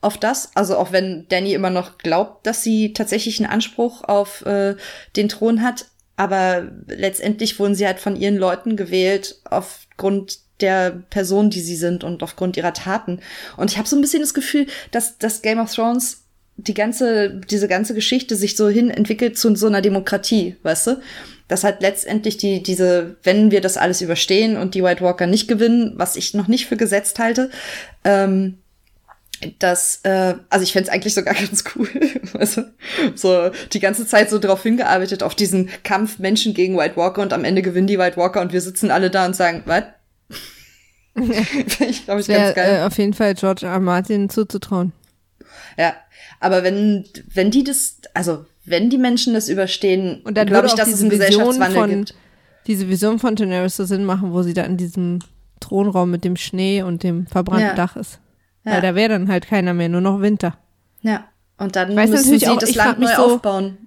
auf 0.02 0.18
das. 0.18 0.52
Also 0.56 0.78
auch 0.78 0.92
wenn 0.92 1.28
Danny 1.30 1.54
immer 1.54 1.70
noch 1.70 1.98
glaubt, 1.98 2.46
dass 2.46 2.64
sie 2.64 2.94
tatsächlich 2.94 3.40
einen 3.40 3.52
Anspruch 3.52 4.04
auf 4.04 4.46
äh, 4.46 4.76
den 5.16 5.30
Thron 5.30 5.62
hat. 5.62 5.86
Aber 6.18 6.70
letztendlich 6.88 7.60
wurden 7.60 7.76
sie 7.76 7.86
halt 7.86 8.00
von 8.00 8.16
ihren 8.16 8.38
Leuten 8.38 8.78
gewählt 8.78 9.38
aufgrund 9.46 10.40
der 10.62 11.04
Person, 11.10 11.50
die 11.50 11.60
sie 11.60 11.76
sind 11.76 12.04
und 12.04 12.24
aufgrund 12.24 12.56
ihrer 12.56 12.74
Taten. 12.74 13.20
Und 13.58 13.72
ich 13.72 13.78
habe 13.78 13.88
so 13.88 13.96
ein 13.96 14.02
bisschen 14.02 14.22
das 14.22 14.34
Gefühl, 14.34 14.68
dass 14.92 15.18
das 15.18 15.42
Game 15.42 15.60
of 15.60 15.74
Thrones 15.74 16.25
die 16.58 16.74
ganze, 16.74 17.42
diese 17.50 17.68
ganze 17.68 17.94
Geschichte 17.94 18.36
sich 18.36 18.56
so 18.56 18.70
hin 18.70 18.90
entwickelt 18.90 19.38
zu 19.38 19.56
so 19.56 19.68
einer 19.68 19.82
Demokratie, 19.82 20.56
weißt 20.64 20.88
du? 20.88 21.02
Dass 21.48 21.64
halt 21.64 21.82
letztendlich 21.82 22.38
die, 22.38 22.64
diese, 22.64 23.18
wenn 23.24 23.52
wir 23.52 23.62
das 23.62 23.78
alles 23.78 24.02
überstehen 24.02 24.58
und 24.58 24.74
die 24.74 24.84
White 24.84 25.04
Walker 25.04 25.28
nicht 25.28 25.48
gewinnen, 25.48 25.94
was 25.96 26.16
ich 26.16 26.34
noch 26.34 26.48
nicht 26.48 26.66
für 26.66 26.78
gesetzt 26.78 27.20
halte, 27.20 27.52
ähm, 28.04 28.58
dass, 29.60 30.00
äh, 30.04 30.36
also 30.50 30.64
ich 30.64 30.72
fänd's 30.72 30.90
eigentlich 30.90 31.14
sogar 31.14 31.34
ganz 31.36 31.64
cool, 31.76 31.90
weißt 32.34 32.58
du? 32.58 32.74
So 33.16 33.52
die 33.74 33.80
ganze 33.80 34.08
Zeit 34.08 34.30
so 34.30 34.40
drauf 34.40 34.64
hingearbeitet, 34.64 35.24
auf 35.24 35.36
diesen 35.36 35.70
Kampf 35.84 36.20
Menschen 36.20 36.54
gegen 36.54 36.78
White 36.78 36.96
Walker 36.96 37.22
und 37.22 37.34
am 37.34 37.44
Ende 37.44 37.62
gewinnen 37.62 37.88
die 37.88 38.00
White 38.00 38.18
Walker 38.18 38.42
und 38.42 38.54
wir 38.54 38.62
sitzen 38.62 38.92
alle 38.92 39.12
da 39.12 39.26
und 39.26 39.36
sagen, 39.36 39.64
was? 39.66 39.84
ich 41.80 42.06
glaube, 42.06 42.22
ich 42.22 42.28
Wäre 42.28 42.42
ganz 42.42 42.56
geil. 42.56 42.80
äh, 42.80 42.86
auf 42.86 42.98
jeden 42.98 43.14
Fall 43.14 43.36
George. 43.36 43.66
R. 43.66 43.80
Martin 43.80 44.30
zuzutrauen. 44.30 44.94
Ja, 45.78 45.94
aber 46.46 46.64
wenn, 46.64 47.06
wenn 47.34 47.52
die 47.52 47.64
das, 47.64 47.98
also 48.14 48.46
wenn 48.66 48.90
die 48.90 48.98
Menschen 48.98 49.34
das 49.34 49.50
überstehen, 49.50 50.22
Und 50.24 50.38
dann 50.38 50.48
glaube 50.48 50.68
ich, 50.68 50.74
dass 50.74 50.88
es 50.88 50.96
diese 51.00 51.04
einen 51.06 51.12
Vision 51.12 51.30
Gesellschaftswandel 51.48 51.78
von, 51.80 51.90
gibt. 51.90 52.14
diese 52.68 52.88
Vision 52.90 53.20
von 53.20 53.36
Daenerys 53.36 53.76
so 53.76 53.86
Sinn 53.86 54.06
machen, 54.06 54.32
wo 54.32 54.42
sie 54.44 54.54
da 54.54 54.64
in 54.64 54.78
diesem 54.78 55.20
Thronraum 55.60 56.12
mit 56.12 56.24
dem 56.24 56.36
Schnee 56.36 56.82
und 56.84 57.04
dem 57.04 57.28
verbrannten 57.28 57.68
Ja. 57.70 57.76
Dach 57.76 57.96
ist. 57.96 58.20
Ja. 58.64 58.74
Weil 58.74 58.82
da 58.82 58.96
wäre 58.96 59.10
dann 59.10 59.28
halt 59.30 59.48
keiner 59.48 59.74
mehr, 59.74 59.90
nur 59.90 60.02
noch 60.02 60.22
Winter. 60.22 60.58
Ja. 61.02 61.26
Und 61.58 61.76
dann 61.76 61.96
Weiß 61.96 62.10
müssen 62.10 62.24
natürlich 62.26 62.44
sie 62.44 62.50
auch, 62.50 62.58
das 62.60 62.76
Land 62.76 63.00
neu 63.00 63.08
so- 63.16 63.36
aufbauen. 63.36 63.78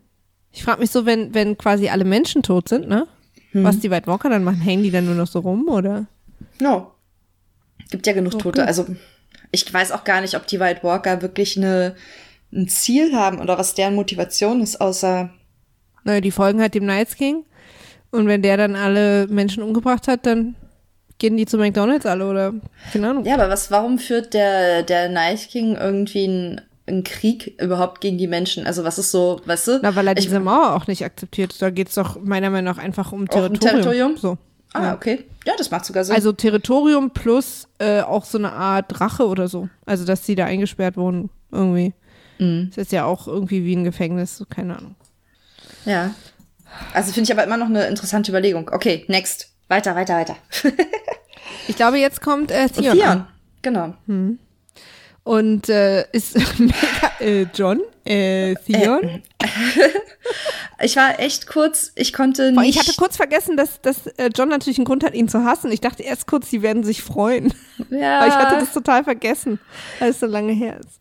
Ich 0.52 0.62
frage 0.64 0.80
mich 0.80 0.90
so, 0.90 1.04
wenn, 1.06 1.34
wenn 1.34 1.58
quasi 1.58 1.88
alle 1.88 2.04
Menschen 2.04 2.42
tot 2.42 2.68
sind, 2.68 2.88
ne? 2.88 3.06
Hm. 3.52 3.64
Was 3.64 3.78
die 3.80 3.90
White 3.90 4.06
Walker 4.06 4.30
dann 4.30 4.44
machen, 4.44 4.60
hängen 4.60 4.82
die 4.82 4.90
dann 4.90 5.04
nur 5.06 5.14
noch 5.14 5.26
so 5.26 5.40
rum, 5.40 5.68
oder? 5.68 6.06
No. 6.60 6.92
Gibt 7.90 8.06
ja 8.06 8.12
genug 8.12 8.34
Okay. 8.34 8.42
Tote. 8.42 8.66
Also 8.66 8.86
ich 9.50 9.72
weiß 9.72 9.92
auch 9.92 10.04
gar 10.04 10.20
nicht, 10.20 10.36
ob 10.36 10.46
die 10.46 10.60
White 10.60 10.82
Walker 10.82 11.20
wirklich 11.22 11.56
eine, 11.56 11.94
ein 12.52 12.68
Ziel 12.68 13.14
haben 13.14 13.40
oder 13.40 13.58
was 13.58 13.74
deren 13.74 13.94
Motivation 13.94 14.60
ist, 14.60 14.80
außer 14.80 15.30
Naja, 16.04 16.20
die 16.20 16.30
folgen 16.30 16.60
halt 16.60 16.74
dem 16.74 16.86
Night's 16.86 17.16
King. 17.16 17.44
Und 18.10 18.26
wenn 18.26 18.40
der 18.42 18.56
dann 18.56 18.74
alle 18.74 19.26
Menschen 19.28 19.62
umgebracht 19.62 20.08
hat, 20.08 20.24
dann 20.24 20.54
gehen 21.18 21.36
die 21.36 21.44
zu 21.46 21.58
McDonalds 21.58 22.06
alle 22.06 22.26
oder 22.28 22.54
keine 22.92 23.10
Ahnung. 23.10 23.24
ja, 23.26 23.34
aber 23.34 23.50
was? 23.50 23.70
Warum 23.70 23.98
führt 23.98 24.32
der 24.34 24.82
der 24.82 25.08
Night 25.10 25.48
King 25.50 25.76
irgendwie 25.76 26.24
einen 26.24 26.60
einen 26.86 27.04
Krieg 27.04 27.60
überhaupt 27.60 28.00
gegen 28.00 28.16
die 28.16 28.28
Menschen? 28.28 28.66
Also 28.66 28.82
was 28.82 28.98
ist 28.98 29.10
so, 29.10 29.42
weißt 29.44 29.68
du? 29.68 29.78
Na, 29.82 29.94
weil 29.94 30.06
er 30.06 30.16
Ich- 30.16 30.24
diese 30.24 30.40
Mauer 30.40 30.74
auch 30.74 30.86
nicht 30.86 31.04
akzeptiert. 31.04 31.60
Da 31.60 31.68
geht's 31.68 31.96
doch 31.96 32.18
meiner 32.22 32.48
Meinung 32.48 32.72
nach 32.74 32.82
einfach 32.82 33.12
um 33.12 33.22
um 33.22 33.28
Territorium. 33.28 33.60
Territorium? 33.60 34.16
So. 34.16 34.38
Ah, 34.72 34.82
ja. 34.84 34.94
okay. 34.94 35.24
Ja, 35.46 35.52
das 35.58 35.70
macht 35.70 35.84
sogar 35.84 36.04
Sinn. 36.04 36.14
Also 36.14 36.32
Territorium 36.32 37.10
plus 37.10 37.68
äh, 37.78 38.00
auch 38.00 38.24
so 38.24 38.38
eine 38.38 38.52
Art 38.52 38.98
Rache 39.02 39.26
oder 39.26 39.48
so. 39.48 39.68
Also 39.84 40.06
dass 40.06 40.22
die 40.22 40.34
da 40.34 40.46
eingesperrt 40.46 40.96
wurden 40.96 41.28
irgendwie. 41.52 41.92
Mhm. 42.38 42.70
Das 42.74 42.86
ist 42.86 42.92
ja 42.92 43.04
auch 43.04 43.26
irgendwie 43.26 43.64
wie 43.64 43.74
ein 43.76 43.84
Gefängnis, 43.84 44.36
so, 44.38 44.44
keine 44.44 44.76
Ahnung. 44.78 44.94
Ja. 45.84 46.14
Also 46.92 47.12
finde 47.12 47.24
ich 47.24 47.32
aber 47.32 47.44
immer 47.44 47.56
noch 47.56 47.66
eine 47.66 47.86
interessante 47.86 48.30
Überlegung. 48.30 48.70
Okay, 48.72 49.04
next. 49.08 49.52
Weiter, 49.68 49.94
weiter, 49.94 50.16
weiter. 50.16 50.36
Ich 51.66 51.76
glaube, 51.76 51.98
jetzt 51.98 52.22
kommt 52.22 52.50
äh, 52.50 52.62
Und 52.62 52.72
Theon. 52.74 52.96
Theon. 52.96 53.08
an. 53.08 53.28
Genau. 53.62 53.94
Und 55.24 55.68
äh, 55.68 56.06
ist 56.12 56.36
mega, 56.58 57.12
äh, 57.20 57.46
John, 57.54 57.80
äh, 58.04 58.54
Theon. 58.66 59.22
Ich 60.80 60.94
war 60.94 61.18
echt 61.18 61.48
kurz, 61.48 61.90
ich 61.96 62.12
konnte 62.12 62.52
nicht. 62.52 62.70
ich 62.70 62.78
hatte 62.78 62.92
kurz 62.96 63.16
vergessen, 63.16 63.56
dass, 63.56 63.80
dass 63.80 64.06
äh, 64.16 64.30
John 64.34 64.48
natürlich 64.48 64.78
einen 64.78 64.84
Grund 64.84 65.02
hat, 65.02 65.14
ihn 65.14 65.28
zu 65.28 65.42
hassen. 65.44 65.72
Ich 65.72 65.80
dachte 65.80 66.04
erst 66.04 66.28
kurz, 66.28 66.50
die 66.50 66.62
werden 66.62 66.84
sich 66.84 67.02
freuen. 67.02 67.52
ja, 67.90 68.18
Aber 68.20 68.28
ich 68.28 68.34
hatte 68.34 68.60
das 68.60 68.72
total 68.72 69.02
vergessen, 69.02 69.58
weil 69.98 70.10
es 70.10 70.20
so 70.20 70.26
lange 70.26 70.52
her 70.52 70.78
ist. 70.78 71.00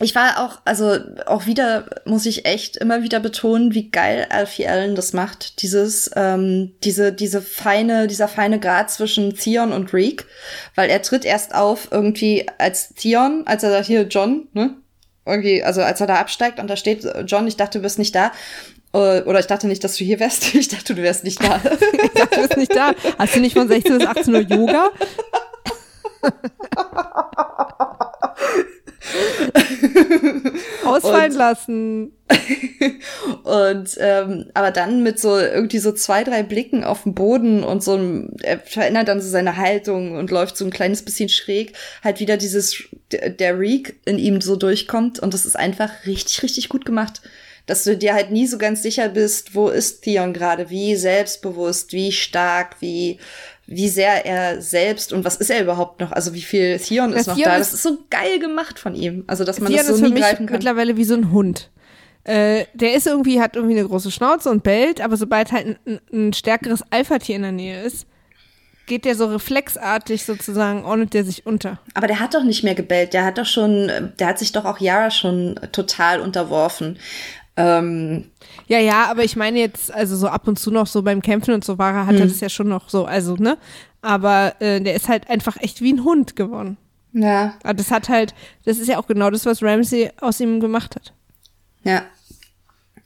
Ich 0.00 0.14
war 0.16 0.44
auch, 0.44 0.58
also 0.64 0.98
auch 1.26 1.46
wieder 1.46 1.86
muss 2.04 2.26
ich 2.26 2.46
echt 2.46 2.76
immer 2.76 3.04
wieder 3.04 3.20
betonen, 3.20 3.74
wie 3.74 3.90
geil 3.90 4.26
Alfie 4.28 4.66
Allen 4.66 4.96
das 4.96 5.12
macht. 5.12 5.62
Dieses, 5.62 6.10
ähm, 6.16 6.74
diese, 6.82 7.12
diese 7.12 7.40
feine, 7.40 8.08
dieser 8.08 8.26
feine 8.26 8.58
Grad 8.58 8.90
zwischen 8.90 9.36
Theon 9.36 9.72
und 9.72 9.94
Reek, 9.94 10.26
weil 10.74 10.90
er 10.90 11.00
tritt 11.00 11.24
erst 11.24 11.54
auf 11.54 11.88
irgendwie 11.92 12.46
als 12.58 12.94
Theon, 12.94 13.44
als 13.46 13.62
er 13.62 13.70
sagt, 13.70 13.86
hier 13.86 14.02
John, 14.02 14.48
ne? 14.52 14.76
Irgendwie, 15.26 15.62
also 15.62 15.80
als 15.80 16.00
er 16.00 16.06
da 16.06 16.16
absteigt 16.16 16.58
und 16.58 16.68
da 16.68 16.76
steht 16.76 17.06
John, 17.26 17.46
ich 17.46 17.56
dachte, 17.56 17.78
du 17.78 17.82
bist 17.82 17.98
nicht 17.98 18.14
da. 18.14 18.32
Äh, 18.92 19.22
Oder 19.22 19.40
ich 19.40 19.46
dachte 19.46 19.66
nicht, 19.66 19.82
dass 19.82 19.96
du 19.96 20.04
hier 20.04 20.20
wärst. 20.20 20.54
Ich 20.54 20.68
dachte, 20.68 20.94
du 20.94 21.02
wärst 21.02 21.24
nicht 21.24 21.42
da. 21.42 21.60
Ich 22.02 22.10
dachte, 22.12 22.36
du 22.36 22.42
bist 22.42 22.56
nicht 22.56 22.74
da. 22.74 22.94
Hast 23.18 23.36
du 23.36 23.40
nicht 23.40 23.54
von 23.54 23.68
16 23.68 23.98
bis 23.98 24.06
18 24.06 24.34
Uhr 24.34 24.40
Yoga? 24.40 24.90
Und- 31.08 31.34
lassen. 31.34 32.12
Und 33.44 33.96
ähm, 33.98 34.50
aber 34.54 34.70
dann 34.70 35.02
mit 35.02 35.20
so 35.20 35.38
irgendwie 35.38 35.78
so 35.78 35.92
zwei, 35.92 36.24
drei 36.24 36.42
Blicken 36.42 36.84
auf 36.84 37.02
den 37.04 37.14
Boden 37.14 37.62
und 37.62 37.82
so 37.82 37.92
einem, 37.94 38.30
er 38.42 38.58
verändert 38.58 39.08
dann 39.08 39.20
so 39.20 39.28
seine 39.28 39.56
Haltung 39.56 40.16
und 40.16 40.30
läuft 40.30 40.56
so 40.56 40.64
ein 40.64 40.70
kleines 40.70 41.02
bisschen 41.04 41.28
schräg, 41.28 41.74
halt 42.02 42.20
wieder 42.20 42.36
dieses, 42.36 42.82
der 43.12 43.30
der 43.30 43.58
Reek 43.58 43.96
in 44.06 44.18
ihm 44.18 44.40
so 44.40 44.56
durchkommt 44.56 45.18
und 45.20 45.34
das 45.34 45.44
ist 45.44 45.56
einfach 45.56 45.90
richtig, 46.06 46.42
richtig 46.42 46.68
gut 46.68 46.84
gemacht. 46.84 47.20
dass 47.66 47.84
du 47.84 47.96
dir 47.96 48.12
halt 48.14 48.30
nie 48.30 48.46
so 48.46 48.58
ganz 48.58 48.82
sicher 48.82 49.08
bist, 49.08 49.54
wo 49.54 49.68
ist 49.68 50.02
Theon 50.02 50.34
gerade, 50.34 50.68
wie 50.68 50.96
selbstbewusst, 50.96 51.92
wie 51.94 52.12
stark, 52.12 52.76
wie 52.80 53.18
wie 53.66 53.88
sehr 53.88 54.26
er 54.26 54.60
selbst 54.60 55.12
und 55.12 55.24
was 55.24 55.36
ist 55.36 55.50
er 55.50 55.62
überhaupt 55.62 56.00
noch, 56.00 56.12
also 56.12 56.34
wie 56.34 56.42
viel 56.42 56.78
Theon 56.78 57.12
ist 57.12 57.26
noch 57.26 57.36
Theon 57.36 57.48
da. 57.48 57.56
Ist, 57.56 57.72
das 57.72 57.74
ist 57.74 57.82
so 57.82 57.98
geil 58.10 58.38
gemacht 58.38 58.78
von 58.78 58.94
ihm, 58.94 59.24
also 59.26 59.44
dass 59.44 59.60
man 59.60 59.72
Theon 59.72 59.86
das 59.86 59.98
so 59.98 60.06
nie 60.06 60.20
greifen 60.20 60.46
kann. 60.46 60.56
mittlerweile 60.56 60.96
wie 60.96 61.04
so 61.04 61.14
ein 61.14 61.30
Hund. 61.32 61.70
Äh, 62.24 62.64
der 62.74 62.94
ist 62.94 63.06
irgendwie, 63.06 63.40
hat 63.40 63.56
irgendwie 63.56 63.78
eine 63.78 63.86
große 63.86 64.10
Schnauze 64.10 64.50
und 64.50 64.62
bellt, 64.62 65.00
aber 65.00 65.16
sobald 65.16 65.52
halt 65.52 65.78
ein, 65.86 66.00
ein 66.12 66.32
stärkeres 66.32 66.82
Alpha-Tier 66.90 67.36
in 67.36 67.42
der 67.42 67.52
Nähe 67.52 67.82
ist, 67.82 68.06
geht 68.86 69.04
der 69.04 69.14
so 69.14 69.26
reflexartig 69.26 70.24
sozusagen, 70.24 70.84
ordnet 70.84 71.14
der 71.14 71.24
sich 71.24 71.46
unter. 71.46 71.80
Aber 71.94 72.06
der 72.06 72.20
hat 72.20 72.34
doch 72.34 72.42
nicht 72.42 72.64
mehr 72.64 72.74
gebellt. 72.74 73.14
Der 73.14 73.24
hat 73.24 73.38
doch 73.38 73.46
schon, 73.46 73.90
der 74.18 74.26
hat 74.26 74.38
sich 74.38 74.52
doch 74.52 74.64
auch 74.64 74.78
Yara 74.78 75.10
schon 75.10 75.58
total 75.72 76.20
unterworfen. 76.20 76.98
Ähm, 77.56 78.30
ja, 78.66 78.78
ja, 78.80 79.06
aber 79.10 79.22
ich 79.22 79.36
meine 79.36 79.60
jetzt, 79.60 79.92
also 79.92 80.16
so 80.16 80.26
ab 80.28 80.48
und 80.48 80.58
zu 80.58 80.70
noch 80.70 80.86
so 80.86 81.02
beim 81.02 81.22
Kämpfen 81.22 81.54
und 81.54 81.64
so 81.64 81.78
war 81.78 81.94
er, 81.94 82.06
hat 82.06 82.14
hm. 82.14 82.22
er 82.22 82.26
das 82.26 82.40
ja 82.40 82.48
schon 82.48 82.68
noch 82.68 82.88
so, 82.88 83.04
also, 83.04 83.36
ne? 83.36 83.58
Aber 84.02 84.54
äh, 84.60 84.80
der 84.80 84.94
ist 84.94 85.08
halt 85.08 85.30
einfach 85.30 85.56
echt 85.60 85.80
wie 85.80 85.92
ein 85.92 86.04
Hund 86.04 86.36
geworden. 86.36 86.76
Ja. 87.12 87.54
Aber 87.62 87.74
das 87.74 87.90
hat 87.90 88.08
halt, 88.08 88.34
das 88.64 88.78
ist 88.78 88.88
ja 88.88 88.98
auch 88.98 89.06
genau 89.06 89.30
das, 89.30 89.46
was 89.46 89.62
Ramsey 89.62 90.10
aus 90.20 90.40
ihm 90.40 90.60
gemacht 90.60 90.96
hat. 90.96 91.12
Ja. 91.84 92.02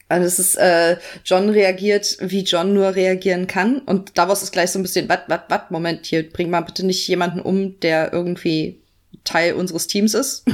Also 0.09 0.27
es 0.27 0.39
ist, 0.39 0.55
äh, 0.57 0.97
John 1.25 1.51
reagiert, 1.51 2.17
wie 2.21 2.43
John 2.43 2.73
nur 2.73 2.95
reagieren 2.95 3.47
kann. 3.47 3.81
Und 3.81 4.17
Davos 4.17 4.43
ist 4.43 4.53
gleich 4.53 4.71
so 4.71 4.79
ein 4.79 4.83
bisschen, 4.83 5.09
wat, 5.11 5.29
wat, 5.29 5.51
wat, 5.51 5.71
Moment, 5.71 6.07
hier, 6.07 6.29
bring 6.29 6.49
mal 6.49 6.63
bitte 6.63 6.87
nicht 6.87 7.07
jemanden 7.07 7.41
um, 7.41 7.79
der 7.81 8.13
irgendwie 8.13 8.81
Teil 9.25 9.53
unseres 9.53 9.87
Teams 9.87 10.15
ist. 10.15 10.45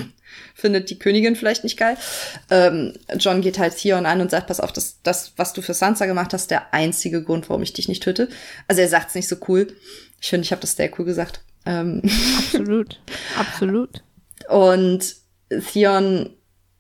Findet 0.55 0.91
die 0.91 0.99
Königin 0.99 1.37
vielleicht 1.37 1.65
nicht 1.65 1.77
geil. 1.77 1.97
Ähm, 2.51 2.95
John 3.19 3.41
geht 3.41 3.59
halt 3.59 3.77
Theon 3.77 4.07
an 4.07 4.21
und 4.21 4.31
sagt, 4.31 4.47
pass 4.47 4.61
auf, 4.61 4.73
das, 4.73 5.01
das, 5.03 5.33
was 5.37 5.53
du 5.53 5.63
für 5.63 5.75
Sansa 5.75 6.07
gemacht 6.07 6.33
hast, 6.33 6.51
der 6.51 6.73
einzige 6.73 7.23
Grund, 7.23 7.49
warum 7.49 7.63
ich 7.63 7.73
dich 7.73 7.89
nicht 7.89 8.03
töte. 8.03 8.29
Also 8.69 8.83
er 8.83 8.89
sagt's 8.89 9.15
nicht 9.15 9.29
so 9.29 9.37
cool. 9.49 9.69
Ich 10.21 10.31
finde, 10.31 10.45
ich 10.45 10.53
habe 10.53 10.61
das 10.61 10.77
sehr 10.77 10.91
cool 10.99 11.05
gesagt. 11.05 11.41
Ähm 11.67 12.03
absolut, 12.39 13.01
absolut. 13.39 14.03
Und 14.49 15.17
Theon 15.73 16.31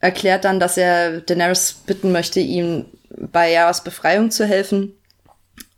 erklärt 0.00 0.44
dann, 0.44 0.60
dass 0.60 0.76
er 0.76 1.20
Daenerys 1.20 1.74
bitten 1.86 2.12
möchte, 2.12 2.40
ihm 2.40 2.86
bei 3.10 3.50
Yaras 3.50 3.84
Befreiung 3.84 4.30
zu 4.30 4.44
helfen. 4.44 4.92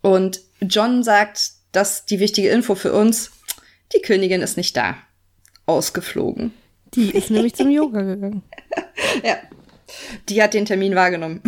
Und 0.01 0.41
John 0.61 1.03
sagt, 1.03 1.51
dass 1.71 2.05
die 2.05 2.19
wichtige 2.19 2.49
Info 2.49 2.75
für 2.75 2.93
uns, 2.93 3.31
die 3.93 4.01
Königin 4.01 4.41
ist 4.41 4.57
nicht 4.57 4.75
da. 4.75 4.97
Ausgeflogen. 5.65 6.53
Die 6.93 7.11
ist 7.11 7.29
nämlich 7.29 7.55
zum 7.55 7.69
Yoga 7.69 8.01
gegangen. 8.01 8.43
Ja. 9.23 9.37
Die 10.27 10.43
hat 10.43 10.53
den 10.53 10.65
Termin 10.65 10.93
wahrgenommen. 10.93 11.41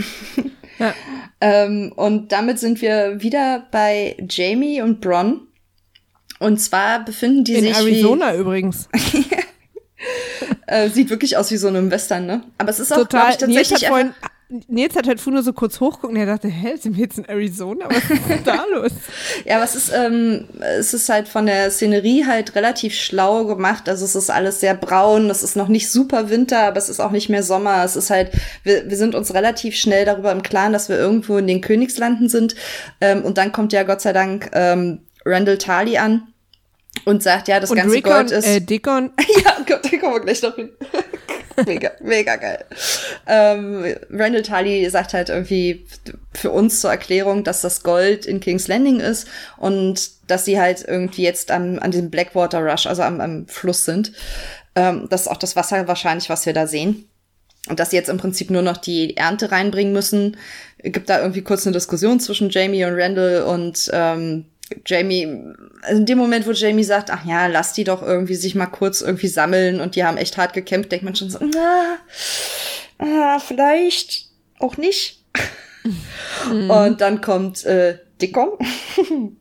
Ja. 0.80 0.94
ähm, 1.42 1.92
und 1.96 2.32
damit 2.32 2.58
sind 2.58 2.82
wir 2.82 3.22
wieder 3.22 3.68
bei 3.72 4.16
Jamie 4.30 4.82
und 4.82 5.02
Bronn. 5.02 5.48
Und 6.40 6.60
zwar 6.62 7.04
befinden 7.04 7.44
die 7.44 7.56
In 7.56 7.62
sich. 7.62 7.72
In 7.72 7.76
Arizona 7.76 8.36
übrigens. 8.36 8.88
Äh, 10.70 10.90
sieht 10.90 11.10
wirklich 11.10 11.36
aus 11.36 11.50
wie 11.50 11.58
so 11.58 11.68
einem 11.68 11.90
Western, 11.90 12.28
ne? 12.28 12.44
Aber 12.60 12.70
es 12.70 12.80
ist 12.80 12.94
auch, 12.94 12.98
Total. 12.98 13.32
Ich, 13.32 13.38
tatsächlich. 13.38 13.70
Nils 13.72 13.82
hat, 13.82 13.90
vorhin, 13.90 14.14
Nils 14.68 14.96
hat 14.96 15.08
halt 15.08 15.26
nur 15.26 15.42
so 15.42 15.52
kurz 15.52 15.80
hochgucken 15.80 16.16
und 16.16 16.22
er 16.22 16.28
dachte, 16.28 16.48
hä, 16.48 16.76
sind 16.76 16.96
wir 16.96 17.06
jetzt 17.06 17.18
in 17.18 17.26
Arizona? 17.26 17.86
Was 17.90 18.04
ist 18.04 18.30
denn 18.30 18.44
da 18.44 18.66
los? 18.74 18.92
ja, 19.46 19.60
was 19.60 19.76
ist, 19.76 19.92
ähm, 19.92 20.46
es 20.60 20.94
ist 20.94 21.10
halt 21.10 21.28
von 21.28 21.48
der 21.48 21.72
Szenerie 21.72 22.26
halt 22.28 22.54
relativ 22.54 22.94
schlau 22.94 23.46
gemacht. 23.46 23.90
Also 23.90 24.06
es 24.06 24.16
ist 24.16 24.30
alles 24.30 24.60
sehr 24.60 24.76
braun, 24.76 25.32
es 25.32 25.42
ist 25.42 25.56
noch 25.56 25.70
nicht 25.70 25.92
super 25.92 26.30
Winter, 26.30 26.68
aber 26.68 26.78
es 26.78 26.90
ist 26.90 27.00
auch 27.00 27.12
nicht 27.12 27.30
mehr 27.30 27.42
Sommer. 27.42 27.84
Es 27.84 27.96
ist 27.96 28.12
halt, 28.12 28.32
wir, 28.62 28.88
wir 28.88 28.98
sind 28.98 29.16
uns 29.16 29.34
relativ 29.34 29.76
schnell 29.76 30.06
darüber 30.06 30.32
im 30.32 30.44
Klaren, 30.44 30.72
dass 30.72 30.88
wir 30.88 31.00
irgendwo 31.00 31.38
in 31.38 31.48
den 31.48 31.62
Königslanden 31.62 32.30
sind. 32.30 32.54
Ähm, 33.02 33.24
und 33.24 33.40
dann 33.40 33.52
kommt 33.52 33.74
ja 33.74 33.82
Gott 33.82 34.02
sei 34.02 34.14
Dank 34.14 34.52
ähm, 34.54 35.00
Randall 35.26 35.58
Tarly 35.58 35.98
an 35.98 36.28
und 37.06 37.24
sagt, 37.24 37.48
ja, 37.48 37.60
das 37.60 37.72
und 37.72 37.78
ganze 37.78 37.96
Rickon, 37.96 38.14
Gold 38.14 38.32
ist. 38.32 38.48
Äh, 38.48 38.62
Dickon. 38.62 39.12
ja, 39.46 39.58
Gott, 39.66 39.86
da 39.86 39.98
kommen 39.98 40.14
wir 40.14 40.20
gleich 40.22 40.42
noch 40.42 40.56
hin. 40.56 40.70
mega, 41.66 41.92
mega 42.02 42.36
geil. 42.36 42.66
Ähm, 43.28 43.96
Randall 44.10 44.44
Tully 44.44 44.90
sagt 44.90 45.14
halt 45.14 45.30
irgendwie 45.30 45.86
für 46.34 46.52
uns 46.52 46.82
zur 46.82 46.92
Erklärung, 46.92 47.44
dass 47.44 47.62
das 47.62 47.84
Gold 47.84 48.26
in 48.26 48.40
King's 48.40 48.68
Landing 48.68 49.00
ist 49.00 49.28
und 49.58 50.12
dass 50.30 50.46
sie 50.46 50.60
halt 50.60 50.86
irgendwie 50.88 51.24
jetzt 51.24 51.52
am, 51.52 51.80
an 51.80 51.92
diesem 51.92 52.10
Blackwater 52.10 52.60
Rush, 52.60 52.88
also 52.88 53.02
am, 53.02 53.22
am 53.22 53.48
Fluss 53.48 53.86
sind. 53.86 54.14
Ähm, 54.76 55.08
das 55.10 55.22
ist 55.22 55.28
auch 55.28 55.38
das 55.38 55.56
Wasser 55.56 55.88
wahrscheinlich, 55.88 56.30
was 56.30 56.46
wir 56.46 56.54
da 56.54 56.68
sehen. 56.68 57.10
Und 57.68 57.80
dass 57.80 57.90
sie 57.90 57.98
jetzt 57.98 58.10
im 58.10 58.18
Prinzip 58.18 58.50
nur 58.50 58.62
noch 58.62 58.78
die 58.78 59.18
Ernte 59.18 59.52
reinbringen 59.52 59.94
müssen. 59.94 60.38
Gibt 60.82 61.10
da 61.10 61.20
irgendwie 61.20 61.42
kurz 61.42 61.68
eine 61.68 61.74
Diskussion 61.74 62.20
zwischen 62.20 62.50
Jamie 62.50 62.86
und 62.86 62.94
Randall 62.94 63.44
und 63.44 63.90
ähm, 63.92 64.46
Jamie, 64.86 65.28
also 65.82 66.00
in 66.00 66.06
dem 66.06 66.18
Moment, 66.18 66.46
wo 66.48 66.52
Jamie 66.52 66.84
sagt, 66.84 67.10
ach 67.12 67.26
ja, 67.26 67.48
lass 67.48 67.74
die 67.74 67.84
doch 67.84 68.02
irgendwie 68.02 68.36
sich 68.36 68.56
mal 68.56 68.68
kurz 68.68 69.02
irgendwie 69.02 69.28
sammeln 69.28 69.82
und 69.82 69.96
die 69.96 70.04
haben 70.04 70.18
echt 70.18 70.38
hart 70.38 70.54
gekämpft, 70.54 70.92
denkt 70.92 71.06
man 71.06 71.16
schon 71.16 71.30
so, 71.30 71.40
na, 71.42 71.98
ah, 73.00 73.40
vielleicht 73.40 74.28
auch 74.60 74.78
nicht. 74.78 75.24
Mhm. 76.52 76.70
Und 76.70 77.02
dann 77.02 77.22
kommt 77.22 77.66
äh, 77.66 77.98
Dickon. 78.22 78.50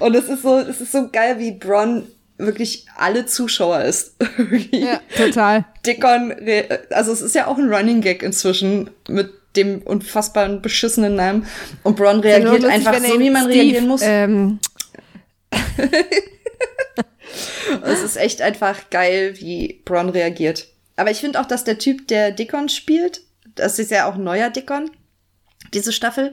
und 0.00 0.14
es 0.14 0.28
ist 0.28 0.42
so, 0.42 0.58
es 0.58 0.80
ist 0.80 0.92
so 0.92 1.08
geil, 1.10 1.38
wie 1.38 1.52
Bronn 1.52 2.08
wirklich 2.38 2.86
alle 2.96 3.26
Zuschauer 3.26 3.82
ist. 3.82 4.14
ja, 4.70 5.00
total. 5.16 5.64
Dickon, 5.84 6.34
also 6.90 7.12
es 7.12 7.20
ist 7.20 7.34
ja 7.34 7.46
auch 7.46 7.58
ein 7.58 7.72
Running 7.72 8.00
Gag 8.00 8.22
inzwischen 8.22 8.90
mit 9.08 9.32
dem 9.58 9.82
unfassbaren 9.82 10.62
beschissenen 10.62 11.16
Namen. 11.16 11.46
Und 11.82 11.96
Bron 11.96 12.20
reagiert 12.20 12.62
lustig, 12.62 12.70
einfach 12.70 12.98
so, 12.98 13.18
wie 13.18 13.30
man 13.30 13.42
Steve, 13.44 13.54
reagieren 13.54 13.88
muss. 13.88 14.00
Ähm. 14.02 14.58
es 17.84 18.02
ist 18.02 18.16
echt 18.16 18.42
einfach 18.42 18.90
geil, 18.90 19.34
wie 19.38 19.82
Bron 19.84 20.08
reagiert. 20.08 20.68
Aber 20.96 21.10
ich 21.10 21.18
finde 21.18 21.40
auch, 21.40 21.46
dass 21.46 21.64
der 21.64 21.78
Typ, 21.78 22.08
der 22.08 22.32
Dickon 22.32 22.68
spielt, 22.68 23.22
das 23.54 23.78
ist 23.78 23.90
ja 23.90 24.08
auch 24.10 24.16
neuer 24.16 24.50
Dickon, 24.50 24.90
diese 25.74 25.92
Staffel, 25.92 26.32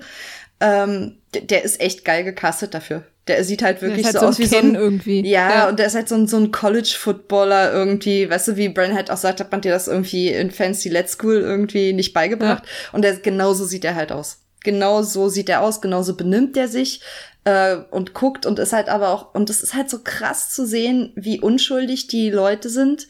ähm, 0.59 1.17
der 1.41 1.63
ist 1.63 1.81
echt 1.81 2.05
geil 2.05 2.23
gecastet 2.23 2.73
dafür. 2.73 3.03
Der 3.27 3.43
sieht 3.43 3.63
halt 3.63 3.81
wirklich 3.81 4.05
halt 4.05 4.13
so, 4.13 4.21
so 4.21 4.27
aus 4.27 4.39
wie 4.39 4.45
so 4.45 4.57
ein 4.57 4.75
irgendwie. 4.75 5.27
Ja, 5.27 5.49
ja, 5.49 5.69
und 5.69 5.79
der 5.79 5.87
ist 5.87 5.95
halt 5.95 6.07
so 6.07 6.15
ein, 6.15 6.27
so 6.27 6.37
ein 6.37 6.51
College-Footballer 6.51 7.73
irgendwie, 7.73 8.29
weißt 8.29 8.49
du, 8.49 8.55
wie 8.55 8.69
Bran 8.69 8.93
halt 8.93 9.09
auch 9.09 9.17
sagt, 9.17 9.39
hat 9.39 9.51
man 9.51 9.61
dir 9.61 9.71
das 9.71 9.87
irgendwie 9.87 10.29
in 10.29 10.51
Fancy 10.51 10.89
Let's 10.89 11.13
School 11.13 11.37
irgendwie 11.37 11.93
nicht 11.93 12.13
beigebracht. 12.13 12.63
Ja. 12.65 12.93
Und 12.93 13.01
der, 13.01 13.15
genauso 13.15 13.65
sieht 13.65 13.83
er 13.83 13.95
halt 13.95 14.11
aus. 14.11 14.41
Genau 14.63 15.01
so 15.01 15.29
sieht 15.29 15.49
er 15.49 15.61
aus, 15.61 15.81
genauso 15.81 16.15
benimmt 16.15 16.55
er 16.57 16.67
sich 16.67 17.01
äh, 17.45 17.77
und 17.91 18.13
guckt 18.13 18.45
und 18.45 18.59
ist 18.59 18.73
halt 18.73 18.89
aber 18.89 19.09
auch, 19.09 19.33
und 19.33 19.49
es 19.49 19.63
ist 19.63 19.73
halt 19.73 19.89
so 19.89 19.99
krass 20.03 20.51
zu 20.53 20.65
sehen, 20.65 21.11
wie 21.15 21.39
unschuldig 21.39 22.07
die 22.07 22.29
Leute 22.29 22.69
sind, 22.69 23.07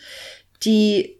die 0.63 1.19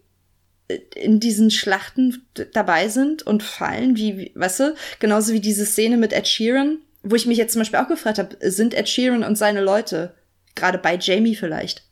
in 0.94 1.20
diesen 1.20 1.50
Schlachten 1.50 2.26
dabei 2.52 2.88
sind 2.88 3.22
und 3.22 3.42
fallen, 3.42 3.96
wie, 3.96 4.18
wie 4.18 4.32
weißt 4.34 4.60
du, 4.60 4.74
genauso 4.98 5.32
wie 5.32 5.40
diese 5.40 5.64
Szene 5.64 5.96
mit 5.96 6.12
Ed 6.12 6.26
Sheeran, 6.26 6.78
wo 7.08 7.14
ich 7.14 7.26
mich 7.26 7.38
jetzt 7.38 7.52
zum 7.52 7.60
Beispiel 7.60 7.78
auch 7.78 7.88
gefragt 7.88 8.18
habe, 8.18 8.36
sind 8.40 8.74
Ed 8.74 8.88
Sheeran 8.88 9.22
und 9.22 9.36
seine 9.36 9.60
Leute 9.60 10.14
gerade 10.54 10.78
bei 10.78 10.96
Jamie 10.96 11.36
vielleicht? 11.36 11.84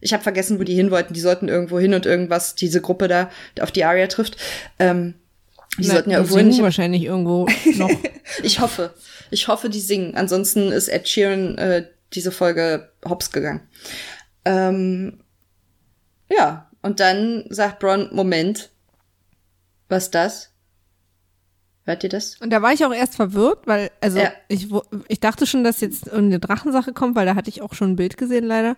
Ich 0.00 0.12
habe 0.12 0.22
vergessen, 0.22 0.58
wo 0.58 0.64
die 0.64 0.74
hin 0.74 0.90
wollten. 0.90 1.14
Die 1.14 1.20
sollten 1.20 1.48
irgendwo 1.48 1.78
hin 1.78 1.94
und 1.94 2.06
irgendwas, 2.06 2.54
diese 2.54 2.80
Gruppe 2.80 3.08
da, 3.08 3.30
auf 3.60 3.72
die 3.72 3.84
Aria 3.84 4.06
trifft. 4.06 4.36
Ähm, 4.78 5.14
die 5.78 5.86
Na, 5.86 5.94
sollten 5.94 6.10
ja 6.10 6.18
irgendwo 6.18 6.38
hin. 6.38 6.62
wahrscheinlich 6.62 7.04
irgendwo 7.04 7.46
noch. 7.76 7.90
ich 8.42 8.60
hoffe. 8.60 8.94
Ich 9.30 9.48
hoffe, 9.48 9.68
die 9.68 9.80
singen. 9.80 10.14
Ansonsten 10.14 10.72
ist 10.72 10.88
Ed 10.88 11.08
Sheeran 11.08 11.58
äh, 11.58 11.86
diese 12.12 12.32
Folge 12.32 12.90
hops 13.04 13.32
gegangen. 13.32 13.60
Ähm, 14.44 15.20
ja, 16.30 16.70
und 16.82 17.00
dann 17.00 17.44
sagt 17.48 17.80
Bron, 17.80 18.08
Moment, 18.12 18.70
was 19.88 20.10
das? 20.10 20.53
Hört 21.84 22.02
ihr 22.02 22.08
das? 22.08 22.36
Und 22.40 22.50
da 22.50 22.62
war 22.62 22.72
ich 22.72 22.84
auch 22.84 22.94
erst 22.94 23.16
verwirrt, 23.16 23.66
weil, 23.66 23.90
also 24.00 24.18
ja. 24.18 24.32
ich, 24.48 24.68
ich 25.08 25.20
dachte 25.20 25.46
schon, 25.46 25.64
dass 25.64 25.80
jetzt 25.80 26.10
eine 26.10 26.40
Drachensache 26.40 26.94
kommt, 26.94 27.14
weil 27.14 27.26
da 27.26 27.34
hatte 27.34 27.50
ich 27.50 27.60
auch 27.60 27.74
schon 27.74 27.92
ein 27.92 27.96
Bild 27.96 28.16
gesehen, 28.16 28.44
leider. 28.44 28.76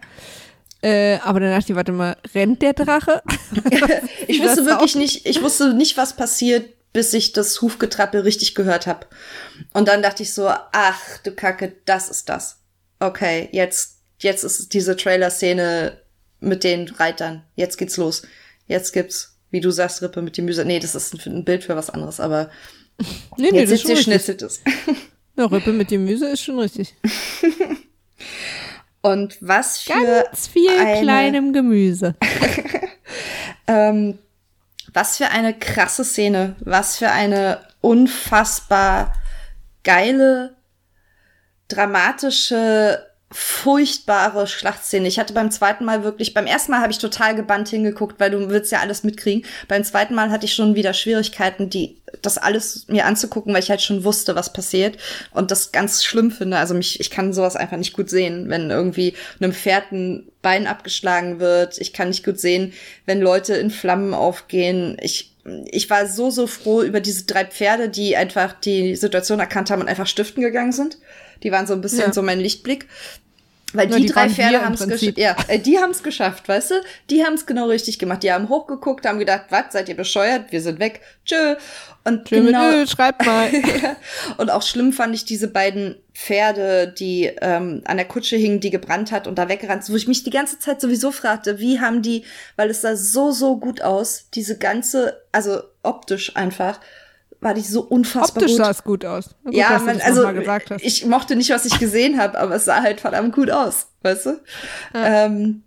Äh, 0.82 1.18
aber 1.22 1.40
dann 1.40 1.50
dachte 1.50 1.72
ich, 1.72 1.76
warte 1.76 1.92
mal, 1.92 2.16
rennt 2.34 2.62
der 2.62 2.72
Drache? 2.72 3.22
ich 4.26 4.42
wusste 4.42 4.66
wirklich 4.66 4.94
auch? 4.94 5.00
nicht, 5.00 5.26
ich 5.26 5.40
wusste 5.40 5.72
nicht, 5.72 5.96
was 5.96 6.16
passiert, 6.16 6.68
bis 6.92 7.14
ich 7.14 7.32
das 7.32 7.60
Hufgetrappel 7.62 8.22
richtig 8.22 8.54
gehört 8.54 8.86
habe. 8.86 9.06
Und 9.72 9.86
dann 9.88 10.02
dachte 10.02 10.22
ich 10.22 10.34
so, 10.34 10.48
ach 10.48 11.18
du 11.22 11.30
Kacke, 11.30 11.74
das 11.84 12.08
ist 12.08 12.28
das. 12.28 12.58
Okay, 12.98 13.48
jetzt, 13.52 13.98
jetzt 14.18 14.42
ist 14.42 14.72
diese 14.72 14.96
Trailer-Szene 14.96 16.00
mit 16.40 16.64
den 16.64 16.88
Reitern. 16.88 17.44
Jetzt 17.54 17.76
geht's 17.76 17.96
los. 17.96 18.22
Jetzt 18.66 18.92
gibt's, 18.92 19.36
wie 19.50 19.60
du 19.60 19.70
sagst, 19.70 20.02
Rippe 20.02 20.22
mit 20.22 20.36
dem 20.36 20.46
Müse. 20.46 20.64
Nee, 20.64 20.80
das 20.80 20.94
ist 20.94 21.26
ein 21.26 21.44
Bild 21.44 21.64
für 21.64 21.76
was 21.76 21.90
anderes, 21.90 22.18
aber 22.18 22.50
Nee, 23.36 23.50
nee, 23.50 23.60
Jetzt 23.60 23.72
das 23.72 23.80
ist 23.80 23.86
schon 23.86 23.96
schnitzelt 23.96 24.42
es. 24.42 24.60
Ja, 25.36 25.44
Rippe 25.44 25.72
mit 25.72 25.88
Gemüse 25.88 26.28
ist 26.28 26.42
schon 26.42 26.58
richtig. 26.58 26.94
Und 29.02 29.36
was 29.40 29.82
für 29.82 29.92
ganz 29.92 30.48
viel 30.48 30.70
eine, 30.70 31.02
kleinem 31.02 31.52
Gemüse. 31.52 32.16
ähm, 33.66 34.18
was 34.92 35.18
für 35.18 35.28
eine 35.28 35.56
krasse 35.56 36.04
Szene, 36.04 36.56
was 36.60 36.96
für 36.96 37.10
eine 37.10 37.60
unfassbar 37.82 39.12
geile, 39.84 40.56
dramatische 41.68 43.06
furchtbare 43.36 44.46
Schlachtszene. 44.46 45.06
Ich 45.06 45.18
hatte 45.18 45.34
beim 45.34 45.50
zweiten 45.50 45.84
Mal 45.84 46.02
wirklich, 46.02 46.32
beim 46.32 46.46
ersten 46.46 46.70
Mal 46.72 46.80
habe 46.80 46.90
ich 46.90 46.98
total 46.98 47.34
gebannt 47.34 47.68
hingeguckt, 47.68 48.18
weil 48.18 48.30
du 48.30 48.48
willst 48.48 48.72
ja 48.72 48.80
alles 48.80 49.04
mitkriegen. 49.04 49.44
Beim 49.68 49.84
zweiten 49.84 50.14
Mal 50.14 50.30
hatte 50.30 50.46
ich 50.46 50.54
schon 50.54 50.74
wieder 50.74 50.94
Schwierigkeiten, 50.94 51.68
die 51.68 51.98
das 52.22 52.38
alles 52.38 52.88
mir 52.88 53.04
anzugucken, 53.04 53.52
weil 53.52 53.62
ich 53.62 53.68
halt 53.68 53.82
schon 53.82 54.04
wusste, 54.04 54.36
was 54.36 54.54
passiert 54.54 54.96
und 55.32 55.50
das 55.50 55.70
ganz 55.70 56.02
schlimm 56.02 56.30
finde. 56.30 56.56
Also 56.56 56.72
mich, 56.72 56.98
ich 56.98 57.10
kann 57.10 57.34
sowas 57.34 57.56
einfach 57.56 57.76
nicht 57.76 57.92
gut 57.92 58.08
sehen, 58.08 58.48
wenn 58.48 58.70
irgendwie 58.70 59.12
einem 59.38 59.52
Pferd 59.52 59.92
ein 59.92 60.28
Bein 60.40 60.66
abgeschlagen 60.66 61.38
wird. 61.38 61.76
Ich 61.76 61.92
kann 61.92 62.08
nicht 62.08 62.24
gut 62.24 62.40
sehen, 62.40 62.72
wenn 63.04 63.20
Leute 63.20 63.54
in 63.56 63.70
Flammen 63.70 64.14
aufgehen. 64.14 64.96
Ich 65.02 65.34
ich 65.66 65.90
war 65.90 66.06
so, 66.06 66.30
so 66.30 66.46
froh 66.46 66.82
über 66.82 67.00
diese 67.00 67.24
drei 67.24 67.44
Pferde, 67.44 67.88
die 67.88 68.16
einfach 68.16 68.52
die 68.52 68.96
Situation 68.96 69.38
erkannt 69.38 69.70
haben 69.70 69.80
und 69.80 69.88
einfach 69.88 70.08
stiften 70.08 70.42
gegangen 70.42 70.72
sind. 70.72 70.98
Die 71.42 71.52
waren 71.52 71.66
so 71.66 71.74
ein 71.74 71.80
bisschen 71.80 72.00
ja. 72.00 72.12
so 72.12 72.22
mein 72.22 72.40
Lichtblick. 72.40 72.88
Weil 73.76 73.88
die, 73.88 74.02
die 74.02 74.06
drei 74.06 74.28
Pferde 74.28 74.64
haben 74.64 74.74
es 74.74 74.86
geschafft. 74.86 75.18
Ja, 75.18 75.36
äh, 75.48 75.58
die 75.58 75.78
haben 75.78 75.90
es 75.90 76.02
geschafft, 76.02 76.48
weißt 76.48 76.70
du? 76.70 76.74
Die 77.10 77.24
haben 77.24 77.34
es 77.34 77.46
genau 77.46 77.66
richtig 77.66 77.98
gemacht. 77.98 78.22
Die 78.22 78.32
haben 78.32 78.48
hochgeguckt, 78.48 79.06
haben 79.06 79.18
gedacht, 79.18 79.46
was, 79.50 79.64
seid 79.70 79.88
ihr 79.88 79.96
bescheuert? 79.96 80.50
Wir 80.52 80.60
sind 80.60 80.78
weg. 80.80 81.00
Tschö. 81.24 81.56
Und 82.04 82.26
Tschö 82.26 82.44
genau, 82.44 82.70
mit 82.70 82.88
schreibt 82.88 83.26
mal. 83.26 83.50
und 84.36 84.50
auch 84.50 84.62
schlimm 84.62 84.92
fand 84.92 85.14
ich 85.14 85.24
diese 85.24 85.48
beiden 85.48 85.96
Pferde, 86.14 86.94
die 86.96 87.30
ähm, 87.42 87.82
an 87.84 87.96
der 87.96 88.06
Kutsche 88.06 88.36
hingen, 88.36 88.60
die 88.60 88.70
gebrannt 88.70 89.12
hat 89.12 89.26
und 89.26 89.36
da 89.36 89.48
weggerannt, 89.48 89.88
wo 89.90 89.96
ich 89.96 90.06
mich 90.08 90.22
die 90.22 90.30
ganze 90.30 90.58
Zeit 90.58 90.80
sowieso 90.80 91.10
fragte, 91.10 91.58
wie 91.58 91.80
haben 91.80 92.02
die, 92.02 92.24
weil 92.54 92.70
es 92.70 92.80
sah 92.80 92.96
so, 92.96 93.32
so 93.32 93.58
gut 93.58 93.82
aus, 93.82 94.28
diese 94.32 94.56
ganze, 94.56 95.20
also 95.32 95.60
optisch 95.82 96.36
einfach, 96.36 96.80
war 97.40 97.54
die 97.54 97.60
so 97.60 97.82
unfassbar 97.82 98.42
Optisch 98.42 98.56
gut. 98.56 98.64
sah 98.64 98.70
es 98.70 98.84
gut 98.84 99.04
aus. 99.04 99.30
Gut, 99.44 99.54
ja, 99.54 99.78
man, 99.78 100.00
also 100.00 100.28
ich 100.80 101.06
mochte 101.06 101.36
nicht, 101.36 101.50
was 101.50 101.64
ich 101.64 101.78
gesehen 101.78 102.18
habe, 102.18 102.38
aber 102.38 102.54
es 102.56 102.64
sah 102.64 102.82
halt 102.82 103.00
verdammt 103.00 103.34
gut 103.34 103.50
aus, 103.50 103.88
weißt 104.02 104.26
du? 104.26 104.40
Ja. 104.94 105.26
Ähm, 105.26 105.62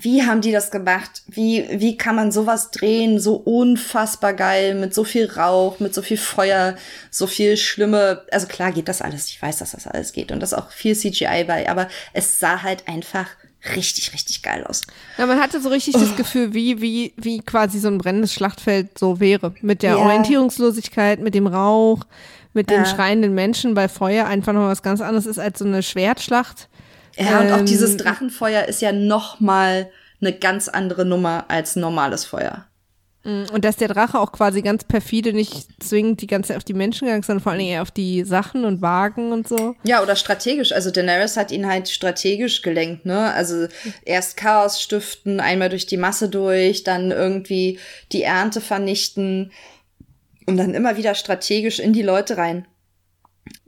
wie 0.00 0.22
haben 0.22 0.40
die 0.40 0.52
das 0.52 0.70
gemacht? 0.70 1.22
Wie, 1.26 1.66
wie 1.72 1.96
kann 1.96 2.14
man 2.14 2.30
sowas 2.30 2.70
drehen? 2.70 3.18
So 3.18 3.34
unfassbar 3.34 4.34
geil, 4.34 4.76
mit 4.76 4.94
so 4.94 5.02
viel 5.02 5.28
Rauch, 5.28 5.80
mit 5.80 5.94
so 5.94 6.00
viel 6.00 6.16
Feuer, 6.16 6.76
so 7.10 7.26
viel 7.26 7.56
schlimme, 7.56 8.24
also 8.30 8.46
klar 8.46 8.70
geht 8.70 8.86
das 8.86 9.02
alles. 9.02 9.28
Ich 9.28 9.42
weiß, 9.42 9.58
dass 9.58 9.72
das 9.72 9.88
alles 9.88 10.12
geht 10.12 10.30
und 10.30 10.40
das 10.40 10.54
auch 10.54 10.70
viel 10.70 10.96
CGI 10.96 11.44
bei, 11.44 11.68
aber 11.68 11.88
es 12.12 12.38
sah 12.38 12.62
halt 12.62 12.86
einfach 12.86 13.26
richtig, 13.74 14.12
richtig 14.12 14.42
geil 14.42 14.64
aus. 14.66 14.82
Ja, 15.18 15.26
man 15.26 15.40
hatte 15.40 15.60
so 15.60 15.68
richtig 15.68 15.94
oh. 15.96 15.98
das 15.98 16.16
Gefühl, 16.16 16.54
wie, 16.54 16.80
wie, 16.80 17.12
wie 17.16 17.40
quasi 17.40 17.78
so 17.78 17.88
ein 17.88 17.98
brennendes 17.98 18.32
Schlachtfeld 18.32 18.98
so 18.98 19.20
wäre. 19.20 19.54
Mit 19.60 19.82
der 19.82 19.92
ja. 19.92 19.96
Orientierungslosigkeit, 19.96 21.20
mit 21.20 21.34
dem 21.34 21.46
Rauch, 21.46 22.04
mit 22.52 22.70
den 22.70 22.84
ja. 22.84 22.86
schreienden 22.86 23.34
Menschen, 23.34 23.76
weil 23.76 23.88
Feuer 23.88 24.26
einfach 24.26 24.52
noch 24.52 24.62
was 24.62 24.82
ganz 24.82 25.00
anderes 25.00 25.26
ist 25.26 25.38
als 25.38 25.58
so 25.58 25.64
eine 25.64 25.82
Schwertschlacht. 25.82 26.68
Ja, 27.16 27.40
ähm, 27.40 27.46
und 27.46 27.52
auch 27.52 27.64
dieses 27.64 27.92
ähm, 27.92 27.98
Drachenfeuer 27.98 28.64
ist 28.64 28.80
ja 28.82 28.92
noch 28.92 29.40
mal 29.40 29.90
eine 30.20 30.32
ganz 30.32 30.68
andere 30.68 31.04
Nummer 31.04 31.44
als 31.48 31.76
normales 31.76 32.24
Feuer. 32.24 32.66
Mm, 33.22 33.44
und 33.52 33.64
dass 33.66 33.76
der 33.76 33.88
Drache 33.88 34.18
auch 34.18 34.32
quasi 34.32 34.62
ganz 34.62 34.84
perfide 34.84 35.34
nicht 35.34 35.82
zwingend 35.82 36.22
die 36.22 36.26
ganze 36.26 36.48
Zeit 36.48 36.56
auf 36.56 36.64
die 36.64 36.72
Menschen 36.72 37.06
gegangen 37.06 37.22
sondern 37.22 37.42
vor 37.42 37.52
allen 37.52 37.58
Dingen 37.58 37.72
eher 37.72 37.82
auf 37.82 37.90
die 37.90 38.24
Sachen 38.24 38.64
und 38.64 38.80
Wagen 38.80 39.32
und 39.32 39.46
so. 39.46 39.76
Ja, 39.82 40.02
oder 40.02 40.16
strategisch. 40.16 40.72
Also 40.72 40.90
Daenerys 40.90 41.36
hat 41.36 41.50
ihn 41.50 41.66
halt 41.66 41.90
strategisch 41.90 42.62
gelenkt, 42.62 43.04
ne? 43.04 43.32
Also 43.32 43.68
erst 44.06 44.38
Chaos 44.38 44.80
stiften, 44.80 45.40
einmal 45.40 45.68
durch 45.68 45.86
die 45.86 45.98
Masse 45.98 46.30
durch, 46.30 46.82
dann 46.82 47.10
irgendwie 47.10 47.78
die 48.12 48.22
Ernte 48.22 48.62
vernichten 48.62 49.52
und 50.46 50.56
dann 50.56 50.72
immer 50.72 50.96
wieder 50.96 51.14
strategisch 51.14 51.78
in 51.78 51.92
die 51.92 52.02
Leute 52.02 52.38
rein. 52.38 52.66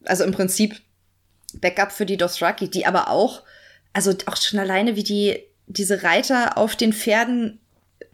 Also 0.04 0.24
im 0.24 0.32
Prinzip 0.32 0.80
Backup 1.60 1.92
für 1.92 2.06
die 2.06 2.16
Dothraki, 2.16 2.68
die 2.68 2.86
aber 2.86 3.08
auch, 3.08 3.42
also 3.92 4.14
auch 4.26 4.36
schon 4.36 4.58
alleine 4.58 4.96
wie 4.96 5.02
die, 5.02 5.38
diese 5.66 6.02
Reiter 6.02 6.56
auf 6.56 6.74
den 6.74 6.94
Pferden 6.94 7.60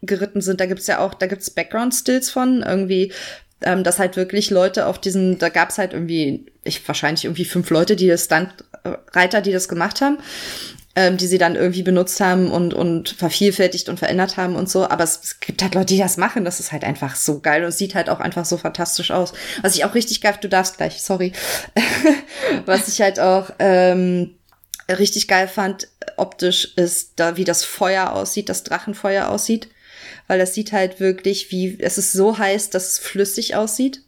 geritten 0.02 0.40
sind. 0.40 0.60
Da 0.60 0.66
gibt's 0.66 0.86
ja 0.86 0.98
auch, 0.98 1.14
da 1.14 1.26
gibt's 1.26 1.50
Background-Stills 1.50 2.30
von, 2.30 2.62
irgendwie, 2.62 3.12
ähm, 3.62 3.84
dass 3.84 3.98
halt 3.98 4.16
wirklich 4.16 4.50
Leute 4.50 4.86
auf 4.86 5.00
diesen, 5.00 5.38
da 5.38 5.48
gab's 5.48 5.78
halt 5.78 5.92
irgendwie, 5.92 6.46
ich 6.64 6.86
wahrscheinlich 6.86 7.24
irgendwie 7.24 7.44
fünf 7.44 7.70
Leute, 7.70 7.96
die 7.96 8.06
das 8.06 8.24
Stunt-Reiter, 8.24 9.40
die 9.40 9.52
das 9.52 9.68
gemacht 9.68 10.00
haben, 10.00 10.18
ähm, 10.94 11.16
die 11.16 11.26
sie 11.26 11.38
dann 11.38 11.56
irgendwie 11.56 11.82
benutzt 11.82 12.20
haben 12.20 12.50
und, 12.50 12.74
und 12.74 13.10
vervielfältigt 13.10 13.88
und 13.88 13.98
verändert 13.98 14.36
haben 14.36 14.56
und 14.56 14.68
so. 14.70 14.88
Aber 14.88 15.04
es, 15.04 15.20
es 15.22 15.40
gibt 15.40 15.62
halt 15.62 15.74
Leute, 15.74 15.94
die 15.94 15.98
das 15.98 16.16
machen. 16.16 16.44
Das 16.44 16.60
ist 16.60 16.72
halt 16.72 16.84
einfach 16.84 17.16
so 17.16 17.40
geil 17.40 17.64
und 17.64 17.72
sieht 17.72 17.94
halt 17.94 18.08
auch 18.10 18.20
einfach 18.20 18.44
so 18.44 18.56
fantastisch 18.56 19.10
aus. 19.10 19.32
Was 19.62 19.74
ich 19.74 19.84
auch 19.84 19.94
richtig 19.94 20.20
geil, 20.20 20.34
du 20.40 20.48
darfst 20.48 20.76
gleich, 20.76 21.02
sorry. 21.02 21.32
Was 22.66 22.88
ich 22.88 23.00
halt 23.00 23.20
auch, 23.20 23.50
ähm, 23.58 24.34
richtig 24.88 25.28
geil 25.28 25.48
fand 25.48 25.88
optisch 26.16 26.72
ist 26.76 27.12
da, 27.16 27.36
wie 27.36 27.44
das 27.44 27.64
Feuer 27.64 28.12
aussieht, 28.12 28.48
das 28.48 28.64
Drachenfeuer 28.64 29.28
aussieht 29.28 29.68
weil 30.28 30.38
das 30.38 30.54
sieht 30.54 30.72
halt 30.72 31.00
wirklich 31.00 31.50
wie, 31.50 31.78
es 31.80 31.98
ist 31.98 32.12
so 32.12 32.38
heiß, 32.38 32.70
dass 32.70 32.92
es 32.92 32.98
flüssig 32.98 33.56
aussieht. 33.56 34.02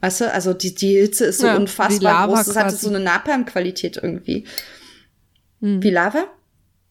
Weißt 0.00 0.22
du, 0.22 0.32
also 0.32 0.54
die, 0.54 0.74
die 0.74 0.98
Hitze 0.98 1.26
ist 1.26 1.40
so 1.40 1.46
ja, 1.46 1.56
unfassbar 1.56 2.26
groß. 2.26 2.46
Das 2.46 2.56
hat 2.56 2.72
so 2.72 2.88
eine 2.88 3.00
Napalm-Qualität 3.00 4.00
irgendwie. 4.02 4.46
Hm. 5.60 5.82
Wie 5.82 5.90
Lava? 5.90 6.24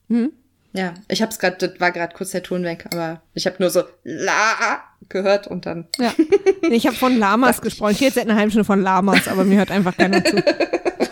Hm. 0.09 0.31
Ja, 0.73 0.93
ich 1.07 1.23
hab's 1.23 1.39
gerade, 1.39 1.57
das 1.57 1.79
war 1.79 1.91
gerade 1.91 2.13
kurz 2.15 2.29
der 2.29 2.43
Ton 2.43 2.63
weg, 2.63 2.85
aber 2.91 3.23
ich 3.33 3.47
habe 3.47 3.55
nur 3.57 3.71
so 3.71 3.83
La 4.03 4.83
gehört 5.09 5.47
und 5.47 5.65
dann. 5.65 5.87
Ja. 5.97 6.13
Ich 6.71 6.85
habe 6.85 6.95
von 6.95 7.17
Lamas 7.17 7.61
gesprochen. 7.61 7.93
Ich 7.93 7.97
hätte 7.97 8.05
jetzt 8.05 8.15
seit 8.15 8.27
einer 8.27 8.35
halben 8.35 8.51
Stunde 8.51 8.65
von 8.65 8.79
Lamas, 8.79 9.27
aber 9.27 9.43
mir 9.43 9.57
hört 9.57 9.71
einfach 9.71 9.97
keiner 9.97 10.23
zu. 10.23 10.35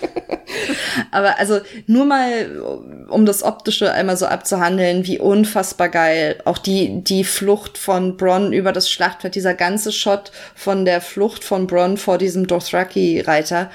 Aber 1.11 1.39
also 1.39 1.59
nur 1.85 2.05
mal, 2.05 3.05
um 3.09 3.25
das 3.25 3.43
Optische 3.43 3.91
einmal 3.91 4.17
so 4.17 4.25
abzuhandeln, 4.25 5.05
wie 5.05 5.19
unfassbar 5.19 5.89
geil. 5.89 6.41
Auch 6.45 6.57
die, 6.57 7.03
die 7.03 7.23
Flucht 7.23 7.77
von 7.77 8.17
Bronn 8.17 8.53
über 8.53 8.71
das 8.71 8.89
Schlachtfeld, 8.89 9.35
dieser 9.35 9.53
ganze 9.53 9.91
Shot 9.91 10.31
von 10.55 10.85
der 10.85 11.01
Flucht 11.01 11.43
von 11.43 11.67
Bronn 11.67 11.97
vor 11.97 12.17
diesem 12.17 12.47
Dothraki-Reiter 12.47 13.71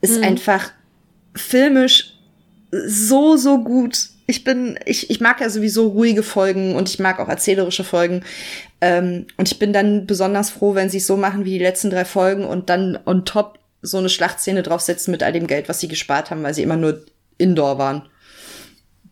ist 0.00 0.18
mhm. 0.18 0.24
einfach 0.24 0.70
filmisch 1.34 2.14
so, 2.70 3.36
so 3.36 3.62
gut. 3.62 3.98
Ich 4.26 4.44
bin, 4.44 4.78
ich, 4.86 5.10
ich 5.10 5.20
mag 5.20 5.40
ja 5.40 5.50
sowieso 5.50 5.88
ruhige 5.88 6.22
Folgen 6.22 6.74
und 6.76 6.88
ich 6.88 6.98
mag 6.98 7.20
auch 7.20 7.28
erzählerische 7.28 7.84
Folgen. 7.84 8.22
Ähm, 8.80 9.26
und 9.36 9.50
ich 9.50 9.58
bin 9.58 9.72
dann 9.72 10.06
besonders 10.06 10.50
froh, 10.50 10.74
wenn 10.74 10.90
sie 10.90 10.98
es 10.98 11.06
so 11.06 11.16
machen 11.16 11.44
wie 11.44 11.58
die 11.58 11.64
letzten 11.64 11.90
drei 11.90 12.04
Folgen 12.04 12.44
und 12.44 12.70
dann 12.70 12.98
on 13.04 13.24
top 13.24 13.58
so 13.84 13.98
eine 13.98 14.08
Schlachtszene 14.08 14.62
draufsetzen 14.62 15.10
mit 15.12 15.22
all 15.22 15.32
dem 15.32 15.46
Geld, 15.46 15.68
was 15.68 15.80
sie 15.80 15.88
gespart 15.88 16.30
haben, 16.30 16.42
weil 16.42 16.54
sie 16.54 16.62
immer 16.62 16.76
nur 16.76 17.04
Indoor 17.38 17.78
waren. 17.78 18.08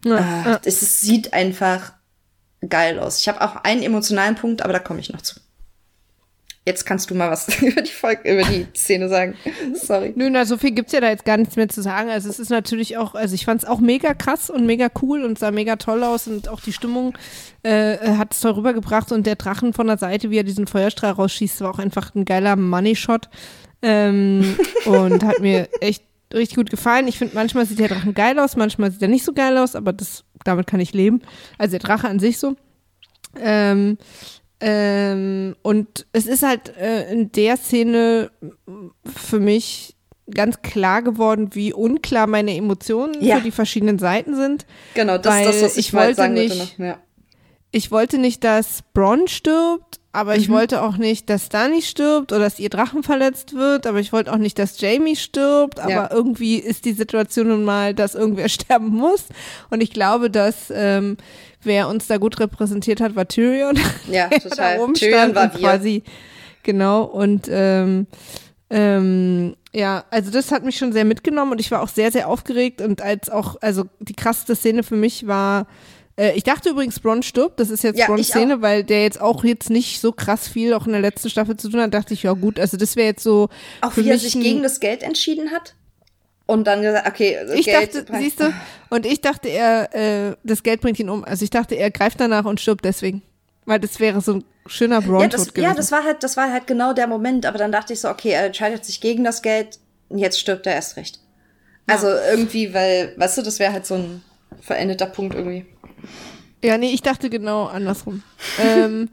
Ja, 0.05 0.17
ah, 0.17 0.51
ja. 0.51 0.61
Es 0.65 1.01
sieht 1.01 1.33
einfach 1.33 1.93
geil 2.69 2.99
aus. 2.99 3.21
Ich 3.21 3.29
habe 3.29 3.41
auch 3.43 3.57
einen 3.57 3.83
emotionalen 3.83 4.35
Punkt, 4.35 4.63
aber 4.63 4.73
da 4.73 4.79
komme 4.79 5.01
ich 5.01 5.13
noch 5.13 5.23
zu. 5.23 5.37
Jetzt 6.65 6.87
kannst 6.87 7.11
du 7.11 7.17
mal 7.17 7.29
was 7.29 7.49
über 7.63 7.83
die 7.83 7.91
Folge, 7.91 8.33
über 8.33 8.49
die 8.49 8.67
Szene 8.75 9.09
sagen. 9.09 9.35
Sorry. 9.75 10.13
Nö, 10.15 10.31
na, 10.31 10.45
so 10.45 10.57
viel 10.57 10.71
gibt's 10.71 10.93
ja 10.93 11.01
da 11.01 11.09
jetzt 11.09 11.25
gar 11.25 11.37
nichts 11.37 11.57
mehr 11.57 11.69
zu 11.69 11.83
sagen. 11.83 12.09
Also 12.09 12.29
es 12.29 12.39
ist 12.39 12.51
natürlich 12.51 12.97
auch, 12.97 13.17
also 13.17 13.35
ich 13.35 13.45
fand's 13.45 13.65
auch 13.65 13.81
mega 13.81 14.15
krass 14.15 14.49
und 14.49 14.65
mega 14.65 14.89
cool 15.03 15.25
und 15.25 15.39
sah 15.39 15.51
mega 15.51 15.77
toll 15.77 16.05
aus 16.05 16.29
und 16.29 16.49
auch 16.49 16.61
die 16.61 16.73
Stimmung 16.73 17.19
äh, 17.65 17.99
hat 18.17 18.33
es 18.33 18.41
toll 18.41 18.53
rübergebracht 18.53 19.11
und 19.11 19.27
der 19.27 19.37
Drachen 19.37 19.73
von 19.73 19.89
der 19.89 19.99
Seite, 19.99 20.31
wie 20.31 20.39
er 20.39 20.45
diesen 20.45 20.69
Feuerstrahl 20.69 21.13
rausschießt, 21.13 21.61
war 21.63 21.71
auch 21.71 21.79
einfach 21.81 22.15
ein 22.15 22.25
geiler 22.25 22.55
Money-Shot. 22.55 23.29
Ähm, 23.83 24.57
und 24.87 25.25
hat 25.25 25.41
mir 25.41 25.69
echt 25.81 26.05
richtig 26.33 26.57
gut 26.57 26.71
gefallen. 26.71 27.09
Ich 27.09 27.19
finde, 27.19 27.35
manchmal 27.35 27.67
sieht 27.67 27.79
der 27.79 27.89
Drachen 27.89 28.15
geil 28.15 28.39
aus, 28.39 28.57
manchmal 28.57 28.91
sieht 28.91 29.03
er 29.03 29.09
nicht 29.09 29.25
so 29.25 29.33
geil 29.33 29.59
aus, 29.59 29.77
aber 29.77 29.93
das, 29.93 30.25
damit 30.45 30.67
kann 30.67 30.81
ich 30.81 30.95
leben. 30.95 31.23
Also 31.59 31.73
der 31.73 31.81
Drache 31.81 32.09
an 32.09 32.19
sich 32.19 32.39
so. 32.39 32.57
Ähm, 33.39 33.99
ähm, 34.61 35.57
und 35.63 36.07
es 36.13 36.27
ist 36.27 36.43
halt 36.43 36.77
äh, 36.77 37.11
in 37.11 37.33
der 37.33 37.57
Szene 37.57 38.31
für 39.05 39.41
mich 39.41 39.97
ganz 40.31 40.63
klar 40.63 41.03
geworden, 41.03 41.51
wie 41.53 41.73
unklar 41.73 42.27
meine 42.27 42.57
Emotionen 42.57 43.21
ja. 43.21 43.37
für 43.37 43.43
die 43.43 43.51
verschiedenen 43.51 43.99
Seiten 43.99 44.37
sind. 44.37 44.67
Genau, 44.95 45.19
das 45.19 45.41
ist 45.41 45.47
das, 45.47 45.63
was 45.63 45.77
ich, 45.77 45.89
ich 45.89 45.95
wollte 45.95 46.15
sagen 46.15 46.35
nicht, 46.35 46.79
Ja. 46.79 46.99
Ich 47.73 47.91
wollte 47.91 48.19
nicht, 48.19 48.45
dass 48.45 48.83
Bronn 48.95 49.29
stirbt 49.29 49.99
aber 50.13 50.35
mhm. 50.35 50.41
ich 50.41 50.49
wollte 50.51 50.83
auch 50.83 50.99
nicht, 50.99 51.31
dass 51.31 51.49
Dani 51.49 51.81
stirbt 51.81 52.33
oder 52.33 52.43
dass 52.43 52.59
ihr 52.59 52.69
Drachen 52.69 53.03
verletzt 53.03 53.55
wird, 53.55 53.87
aber 53.87 53.99
ich 53.99 54.13
wollte 54.13 54.33
auch 54.33 54.39
nicht, 54.39 54.59
dass 54.59 54.79
Jamie 54.79 55.17
stirbt, 55.17 55.81
aber 55.81 55.91
ja. 55.91 56.11
irgendwie 56.13 56.57
ist 56.57 56.85
die 56.85 56.93
Situation 56.93 57.49
nun 57.49 57.65
mal, 57.65 57.95
dass 57.95 58.15
irgendwer 58.15 58.49
sterben 58.51 58.89
muss. 58.89 59.25
Und 59.71 59.83
ich 59.83 59.91
glaube, 59.91 60.31
dass 60.31 60.71
ähm, 60.75 61.17
wer 61.63 61.89
uns 61.89 62.07
da 62.07 62.19
gut 62.19 62.39
repräsentiert 62.41 63.01
hat, 63.01 63.17
war 63.17 63.27
Tyrion. 63.27 63.79
Ja, 64.11 64.29
total. 64.29 64.79
da 64.79 64.93
Tyrion 64.93 65.35
war 65.35 65.49
quasi. 65.49 66.03
Genau, 66.63 67.05
und 67.05 67.49
ähm, 67.51 68.07
ähm, 68.69 69.57
ja, 69.73 70.05
also 70.11 70.31
das 70.31 70.53
hat 70.53 70.65
mich 70.65 70.77
schon 70.77 70.93
sehr 70.93 71.05
mitgenommen 71.05 71.53
und 71.53 71.61
ich 71.61 71.71
war 71.71 71.83
auch 71.83 71.89
sehr, 71.89 72.13
sehr 72.13 72.29
aufgeregt 72.29 72.83
und 72.83 73.01
als 73.01 73.31
auch, 73.31 73.57
also 73.63 73.85
die 74.01 74.15
krasseste 74.15 74.55
Szene 74.55 74.83
für 74.83 74.97
mich 74.97 75.27
war, 75.27 75.67
Äh, 76.17 76.33
ich 76.37 76.45
dachte 76.45 76.71
übrigens, 76.71 77.01
Bron 77.01 77.23
stirbt. 77.23 77.59
Das 77.61 77.71
ist 77.71 77.83
jetzt 77.83 77.99
Ja, 77.99 78.07
Brons 78.07 78.29
Szene, 78.29 78.63
weil 78.63 78.85
der 78.85 79.03
jetzt 79.03 79.21
auch 79.21 79.45
jetzt 79.45 79.71
nicht 79.71 80.01
so 80.01 80.13
krass 80.13 80.49
viel 80.49 80.75
auch 80.75 80.87
in 80.87 80.93
der 80.93 81.01
letzten 81.01 81.31
Staffel 81.31 81.57
zu 81.57 81.69
tun 81.69 81.81
hat. 81.81 81.95
Dachte 81.95 82.15
ich, 82.15 82.23
ja 82.23 82.33
gut, 82.33 82.59
also 82.59 82.77
das 82.77 82.97
wäre 82.97 83.09
jetzt 83.09 83.23
so. 83.23 83.49
Auch 83.81 83.97
wie 83.97 84.09
er 84.09 84.19
sich 84.19 84.35
gegen 84.35 84.63
das 84.63 84.81
Geld 84.81 85.03
entschieden 85.03 85.51
hat. 85.51 85.75
Und 86.47 86.67
dann 86.67 86.83
gesagt, 86.83 87.09
okay, 87.09 87.39
Ich 87.55 87.67
Geld. 87.67 87.95
dachte, 87.95 88.19
siehst 88.19 88.41
du, 88.41 88.53
und 88.91 89.07
ich 89.07 89.21
dachte, 89.21 89.49
er, 89.49 89.95
äh, 89.95 90.37
das 90.43 90.63
Geld 90.63 90.81
bringt 90.81 90.99
ihn 90.99 91.09
um. 91.09 91.25
Also 91.25 91.45
ich 91.45 91.51
dachte, 91.51 91.77
er 91.77 91.91
greift 91.91 92.21
danach 92.21 92.45
und 92.45 92.61
stirbt 92.61 92.85
deswegen. 92.85 93.23
Weil 93.65 93.79
das 93.79 94.01
wäre 94.01 94.21
so 94.21 94.35
ein 94.35 94.45
schöner 94.67 95.01
ja 95.01 95.07
Bron-Tod 95.07 95.35
das, 95.35 95.55
gewesen. 95.55 95.63
ja, 95.71 95.75
das 95.75 95.93
war 95.93 96.05
halt, 96.05 96.23
das 96.23 96.37
war 96.37 96.53
halt 96.53 96.67
genau 96.67 96.93
der 96.93 97.07
Moment. 97.07 97.47
Aber 97.47 97.59
dann 97.59 97.73
dachte 97.73 97.93
ich 97.93 98.01
so, 98.01 98.09
okay, 98.09 98.31
er 98.31 98.47
entscheidet 98.47 98.85
sich 98.85 99.01
gegen 99.01 99.25
das 99.25 99.41
Geld. 99.41 99.79
und 100.09 100.19
Jetzt 100.19 100.41
stirbt 100.41 100.67
er 100.67 100.75
erst 100.75 100.97
recht. 100.97 101.21
Also 101.87 102.09
irgendwie, 102.09 102.75
weil, 102.75 103.15
weißt 103.17 103.39
du, 103.39 103.43
das 103.43 103.59
wäre 103.59 103.73
halt 103.73 103.87
so 103.87 103.95
ein 103.95 104.23
verendeter 104.61 105.07
Punkt 105.07 105.35
irgendwie. 105.35 105.67
Ja, 106.65 106.79
nee, 106.79 106.91
ich 106.93 107.03
dachte 107.03 107.29
genau 107.29 107.65
andersrum. 107.67 108.23
ähm, 108.61 109.09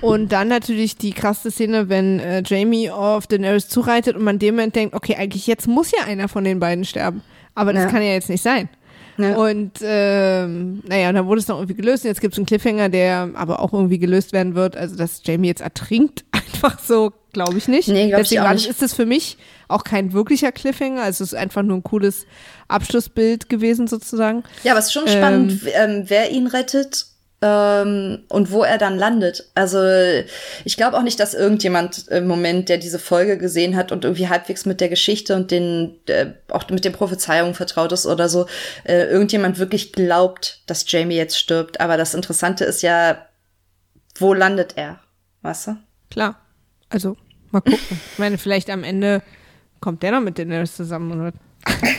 und 0.00 0.32
dann 0.32 0.48
natürlich 0.48 0.96
die 0.96 1.12
krasse 1.12 1.50
Szene, 1.50 1.88
wenn 1.90 2.20
äh, 2.20 2.42
Jamie 2.44 2.90
auf 2.90 3.26
Daenerys 3.26 3.68
zureitet 3.68 4.16
und 4.16 4.24
man 4.24 4.38
dem 4.38 4.54
Moment 4.54 4.74
denkt, 4.76 4.94
okay, 4.94 5.14
eigentlich 5.16 5.46
jetzt 5.46 5.68
muss 5.68 5.90
ja 5.90 6.04
einer 6.06 6.28
von 6.28 6.42
den 6.44 6.58
beiden 6.58 6.84
sterben. 6.86 7.22
Aber 7.54 7.72
das 7.74 7.84
Ja. 7.84 7.88
kann 7.90 8.02
ja 8.02 8.12
jetzt 8.12 8.30
nicht 8.30 8.42
sein. 8.42 8.68
Ja. 9.18 9.36
Und 9.36 9.72
ähm, 9.82 10.82
naja, 10.86 11.08
und 11.10 11.14
dann 11.14 11.26
wurde 11.26 11.40
es 11.40 11.48
noch 11.48 11.56
irgendwie 11.56 11.74
gelöst. 11.74 12.04
Und 12.04 12.08
jetzt 12.08 12.20
gibt 12.20 12.34
es 12.34 12.38
einen 12.38 12.46
Cliffhanger, 12.46 12.88
der 12.90 13.30
aber 13.34 13.60
auch 13.60 13.72
irgendwie 13.72 13.98
gelöst 13.98 14.32
werden 14.34 14.54
wird. 14.54 14.76
Also, 14.76 14.94
dass 14.96 15.22
Jamie 15.24 15.48
jetzt 15.48 15.62
ertrinkt, 15.62 16.24
einfach 16.56 16.78
so, 16.80 17.12
glaube 17.32 17.58
ich 17.58 17.68
nicht. 17.68 17.88
Nee, 17.88 18.08
glaub 18.08 18.20
ich 18.20 18.28
Deswegen 18.28 18.42
auch 18.42 18.46
war- 18.46 18.54
nicht. 18.54 18.68
ist 18.68 18.82
das 18.82 18.94
für 18.94 19.06
mich 19.06 19.36
auch 19.68 19.84
kein 19.84 20.12
wirklicher 20.12 20.52
Cliffhanger. 20.52 21.02
Also, 21.02 21.24
es 21.24 21.32
ist 21.32 21.38
einfach 21.38 21.62
nur 21.62 21.76
ein 21.76 21.82
cooles 21.82 22.26
Abschlussbild 22.68 23.48
gewesen, 23.48 23.86
sozusagen. 23.86 24.44
Ja, 24.64 24.72
aber 24.72 24.80
es 24.80 24.86
ist 24.86 24.92
schon 24.92 25.06
Ähm. 25.06 25.12
spannend, 25.16 25.60
ähm, 25.74 26.04
wer 26.06 26.30
ihn 26.30 26.46
rettet 26.46 27.06
ähm, 27.42 28.24
und 28.30 28.50
wo 28.50 28.62
er 28.62 28.78
dann 28.78 28.96
landet. 28.98 29.50
Also 29.54 29.78
ich 30.64 30.76
glaube 30.78 30.96
auch 30.96 31.02
nicht, 31.02 31.20
dass 31.20 31.34
irgendjemand 31.34 32.08
im 32.08 32.26
Moment, 32.26 32.70
der 32.70 32.78
diese 32.78 32.98
Folge 32.98 33.36
gesehen 33.36 33.76
hat 33.76 33.92
und 33.92 34.04
irgendwie 34.04 34.28
halbwegs 34.28 34.64
mit 34.64 34.80
der 34.80 34.88
Geschichte 34.88 35.36
und 35.36 35.50
den 35.50 35.98
äh, 36.06 36.28
auch 36.48 36.66
mit 36.70 36.86
den 36.86 36.92
Prophezeiungen 36.94 37.54
vertraut 37.54 37.92
ist 37.92 38.06
oder 38.06 38.30
so, 38.30 38.46
äh, 38.84 39.04
irgendjemand 39.04 39.58
wirklich 39.58 39.92
glaubt, 39.92 40.62
dass 40.66 40.90
Jamie 40.90 41.16
jetzt 41.16 41.38
stirbt. 41.38 41.78
Aber 41.78 41.98
das 41.98 42.14
Interessante 42.14 42.64
ist 42.64 42.80
ja, 42.82 43.18
wo 44.18 44.32
landet 44.32 44.72
er? 44.76 45.00
Weißt 45.42 45.66
du? 45.66 45.76
Klar. 46.10 46.40
Also, 46.88 47.16
mal 47.50 47.60
gucken. 47.60 47.78
Ich 48.12 48.18
meine, 48.18 48.38
vielleicht 48.38 48.70
am 48.70 48.84
Ende 48.84 49.22
kommt 49.80 50.02
der 50.02 50.12
noch 50.12 50.20
mit 50.20 50.38
Daenerys 50.38 50.76
zusammen. 50.76 51.20
Oder? 51.20 51.32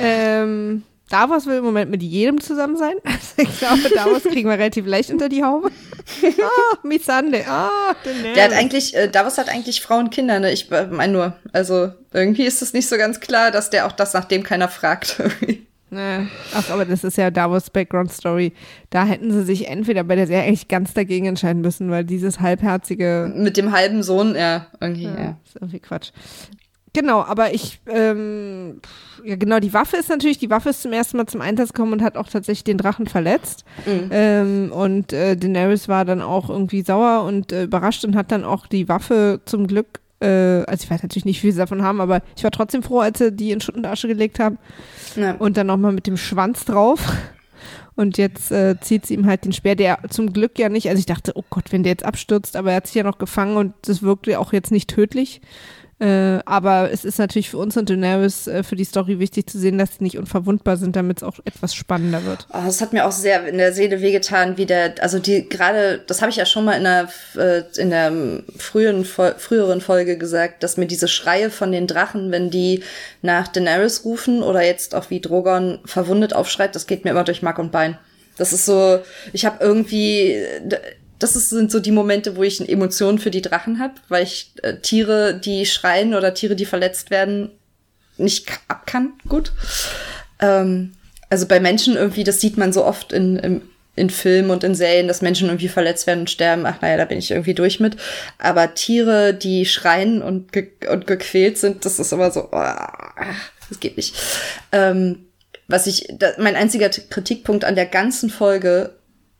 ähm, 0.00 0.82
Davos 1.08 1.46
will 1.46 1.58
im 1.58 1.64
Moment 1.64 1.90
mit 1.90 2.02
jedem 2.02 2.40
zusammen 2.40 2.76
sein. 2.76 2.96
Also 3.04 3.50
ich 3.50 3.58
glaube, 3.58 3.94
Davos 3.94 4.22
kriegen 4.24 4.48
wir 4.48 4.58
relativ 4.58 4.86
leicht 4.86 5.10
unter 5.10 5.28
die 5.28 5.44
Haube. 5.44 5.70
Ah, 6.22 6.78
Missande. 6.84 7.44
Ah, 7.48 7.94
Daenerys. 8.04 8.34
Der 8.34 8.44
hat 8.44 8.52
eigentlich, 8.52 8.96
äh, 8.96 9.08
Davos 9.08 9.38
hat 9.38 9.48
eigentlich 9.48 9.80
Frauen 9.80 10.04
und 10.04 10.10
Kinder, 10.10 10.38
ne? 10.38 10.52
Ich 10.52 10.70
äh, 10.70 10.86
meine 10.86 11.12
nur, 11.12 11.36
also 11.52 11.90
irgendwie 12.12 12.44
ist 12.44 12.62
es 12.62 12.72
nicht 12.72 12.88
so 12.88 12.96
ganz 12.96 13.18
klar, 13.18 13.50
dass 13.50 13.70
der 13.70 13.86
auch 13.86 13.92
das, 13.92 14.14
nachdem 14.14 14.44
keiner 14.44 14.68
fragt. 14.68 15.20
Ne. 15.90 16.26
Ach, 16.52 16.68
aber 16.70 16.84
das 16.84 17.04
ist 17.04 17.16
ja 17.16 17.30
Davos 17.30 17.70
Background 17.70 18.10
Story. 18.10 18.52
Da 18.90 19.04
hätten 19.04 19.30
sie 19.30 19.44
sich 19.44 19.68
entweder 19.68 20.02
bei 20.02 20.16
der 20.16 20.26
Serie 20.26 20.48
eigentlich 20.48 20.68
ganz 20.68 20.94
dagegen 20.94 21.26
entscheiden 21.26 21.62
müssen, 21.62 21.90
weil 21.90 22.04
dieses 22.04 22.40
halbherzige 22.40 23.32
Mit 23.36 23.56
dem 23.56 23.72
halben 23.72 24.02
Sohn, 24.02 24.34
ja, 24.34 24.66
irgendwie, 24.80 25.04
ja. 25.04 25.16
Ja, 25.16 25.36
ist 25.44 25.56
irgendwie 25.56 25.78
Quatsch. 25.78 26.10
Genau, 26.92 27.22
aber 27.22 27.52
ich, 27.52 27.78
ähm, 27.88 28.80
ja 29.22 29.36
genau, 29.36 29.60
die 29.60 29.74
Waffe 29.74 29.98
ist 29.98 30.08
natürlich, 30.08 30.38
die 30.38 30.48
Waffe 30.48 30.70
ist 30.70 30.80
zum 30.80 30.94
ersten 30.94 31.18
Mal 31.18 31.26
zum 31.26 31.42
Einsatz 31.42 31.74
gekommen 31.74 31.92
und 31.92 32.02
hat 32.02 32.16
auch 32.16 32.28
tatsächlich 32.28 32.64
den 32.64 32.78
Drachen 32.78 33.06
verletzt. 33.06 33.66
Ähm, 33.86 34.72
und 34.72 35.12
äh, 35.12 35.36
Daenerys 35.36 35.88
war 35.88 36.06
dann 36.06 36.22
auch 36.22 36.48
irgendwie 36.48 36.80
sauer 36.80 37.24
und 37.24 37.52
äh, 37.52 37.64
überrascht 37.64 38.04
und 38.06 38.16
hat 38.16 38.32
dann 38.32 38.44
auch 38.44 38.66
die 38.66 38.88
Waffe 38.88 39.42
zum 39.44 39.66
Glück, 39.66 40.00
äh, 40.20 40.62
also 40.66 40.84
ich 40.84 40.90
weiß 40.90 41.02
natürlich 41.02 41.24
nicht, 41.24 41.42
wie 41.42 41.50
sie 41.50 41.58
davon 41.58 41.82
haben, 41.82 42.00
aber 42.00 42.22
ich 42.36 42.44
war 42.44 42.50
trotzdem 42.50 42.82
froh, 42.82 43.00
als 43.00 43.18
sie 43.18 43.32
die 43.32 43.50
in 43.50 43.60
Schutt 43.60 43.76
und 43.76 43.86
Asche 43.86 44.08
gelegt 44.08 44.38
haben 44.38 44.58
ja. 45.16 45.34
und 45.34 45.56
dann 45.56 45.66
nochmal 45.66 45.92
mit 45.92 46.06
dem 46.06 46.16
Schwanz 46.16 46.64
drauf. 46.64 47.00
Und 47.94 48.18
jetzt 48.18 48.52
äh, 48.52 48.78
zieht 48.80 49.06
sie 49.06 49.14
ihm 49.14 49.26
halt 49.26 49.46
den 49.46 49.54
Speer, 49.54 49.74
der 49.74 49.98
zum 50.10 50.32
Glück 50.32 50.58
ja 50.58 50.68
nicht, 50.68 50.88
also 50.88 51.00
ich 51.00 51.06
dachte, 51.06 51.32
oh 51.34 51.44
Gott, 51.48 51.72
wenn 51.72 51.82
der 51.82 51.92
jetzt 51.92 52.04
abstürzt, 52.04 52.54
aber 52.54 52.70
er 52.70 52.76
hat 52.76 52.86
sich 52.86 52.96
ja 52.96 53.02
noch 53.02 53.16
gefangen 53.16 53.56
und 53.56 53.72
das 53.82 54.02
wirkte 54.02 54.38
auch 54.38 54.52
jetzt 54.52 54.70
nicht 54.70 54.90
tödlich. 54.90 55.40
Äh, 55.98 56.40
aber 56.44 56.90
es 56.92 57.06
ist 57.06 57.18
natürlich 57.18 57.48
für 57.48 57.56
uns 57.56 57.74
und 57.78 57.88
Daenerys 57.88 58.46
äh, 58.48 58.62
für 58.62 58.76
die 58.76 58.84
Story 58.84 59.18
wichtig 59.18 59.48
zu 59.48 59.58
sehen, 59.58 59.78
dass 59.78 59.96
sie 59.96 60.04
nicht 60.04 60.18
unverwundbar 60.18 60.76
sind, 60.76 60.94
damit 60.94 61.18
es 61.18 61.22
auch 61.22 61.38
etwas 61.46 61.74
spannender 61.74 62.22
wird. 62.26 62.46
Oh, 62.52 62.58
das 62.66 62.82
hat 62.82 62.92
mir 62.92 63.06
auch 63.06 63.12
sehr 63.12 63.46
in 63.46 63.56
der 63.56 63.72
Seele 63.72 64.02
wehgetan, 64.02 64.58
wie 64.58 64.66
der, 64.66 64.94
also 65.00 65.18
die 65.18 65.48
gerade, 65.48 66.02
das 66.06 66.20
habe 66.20 66.30
ich 66.30 66.36
ja 66.36 66.44
schon 66.44 66.66
mal 66.66 66.74
in 66.74 66.84
der 66.84 67.08
äh, 67.36 67.62
in 67.80 67.88
der 67.88 68.08
ähm, 68.08 68.44
frühen 68.58 69.06
früheren 69.06 69.80
Folge 69.80 70.18
gesagt, 70.18 70.62
dass 70.62 70.76
mir 70.76 70.86
diese 70.86 71.08
Schreie 71.08 71.48
von 71.48 71.72
den 71.72 71.86
Drachen, 71.86 72.30
wenn 72.30 72.50
die 72.50 72.82
nach 73.22 73.48
Daenerys 73.48 74.04
rufen 74.04 74.42
oder 74.42 74.62
jetzt 74.62 74.94
auch 74.94 75.08
wie 75.08 75.20
Drogon 75.20 75.78
verwundet 75.86 76.34
aufschreit, 76.34 76.74
das 76.74 76.86
geht 76.86 77.04
mir 77.04 77.12
immer 77.12 77.24
durch 77.24 77.40
Mark 77.40 77.58
und 77.58 77.72
Bein. 77.72 77.96
Das 78.36 78.52
ist 78.52 78.66
so, 78.66 79.00
ich 79.32 79.46
habe 79.46 79.64
irgendwie 79.64 80.36
das 81.18 81.36
ist, 81.36 81.50
sind 81.50 81.70
so 81.70 81.80
die 81.80 81.92
Momente, 81.92 82.36
wo 82.36 82.42
ich 82.42 82.66
Emotionen 82.68 83.18
für 83.18 83.30
die 83.30 83.42
Drachen 83.42 83.78
habe, 83.78 83.94
weil 84.08 84.24
ich 84.24 84.52
äh, 84.62 84.76
Tiere, 84.80 85.34
die 85.34 85.66
schreien 85.66 86.14
oder 86.14 86.34
Tiere, 86.34 86.56
die 86.56 86.66
verletzt 86.66 87.10
werden, 87.10 87.50
nicht 88.18 88.50
ab 88.68 88.86
kann. 88.86 89.12
Gut. 89.28 89.52
Ähm, 90.40 90.92
also 91.30 91.46
bei 91.46 91.60
Menschen 91.60 91.96
irgendwie, 91.96 92.24
das 92.24 92.40
sieht 92.40 92.56
man 92.56 92.72
so 92.72 92.84
oft 92.84 93.12
in, 93.12 93.36
in, 93.36 93.62
in 93.94 94.10
Filmen 94.10 94.50
und 94.50 94.62
in 94.62 94.74
Serien, 94.74 95.08
dass 95.08 95.22
Menschen 95.22 95.48
irgendwie 95.48 95.68
verletzt 95.68 96.06
werden 96.06 96.20
und 96.20 96.30
sterben. 96.30 96.66
Ach 96.66 96.80
naja, 96.80 96.98
da 96.98 97.04
bin 97.06 97.18
ich 97.18 97.30
irgendwie 97.30 97.54
durch 97.54 97.80
mit. 97.80 97.96
Aber 98.38 98.74
Tiere, 98.74 99.34
die 99.34 99.64
schreien 99.66 100.22
und, 100.22 100.52
ge 100.52 100.70
und 100.90 101.06
gequält 101.06 101.58
sind, 101.58 101.84
das 101.84 101.98
ist 101.98 102.12
immer 102.12 102.30
so, 102.30 102.48
oh, 102.52 102.64
das 103.68 103.80
geht 103.80 103.96
nicht. 103.96 104.14
Ähm, 104.72 105.26
was 105.68 105.86
ich, 105.86 106.06
da, 106.18 106.32
mein 106.38 106.56
einziger 106.56 106.90
Kritikpunkt 106.90 107.64
an 107.64 107.74
der 107.74 107.86
ganzen 107.86 108.30
Folge 108.30 108.95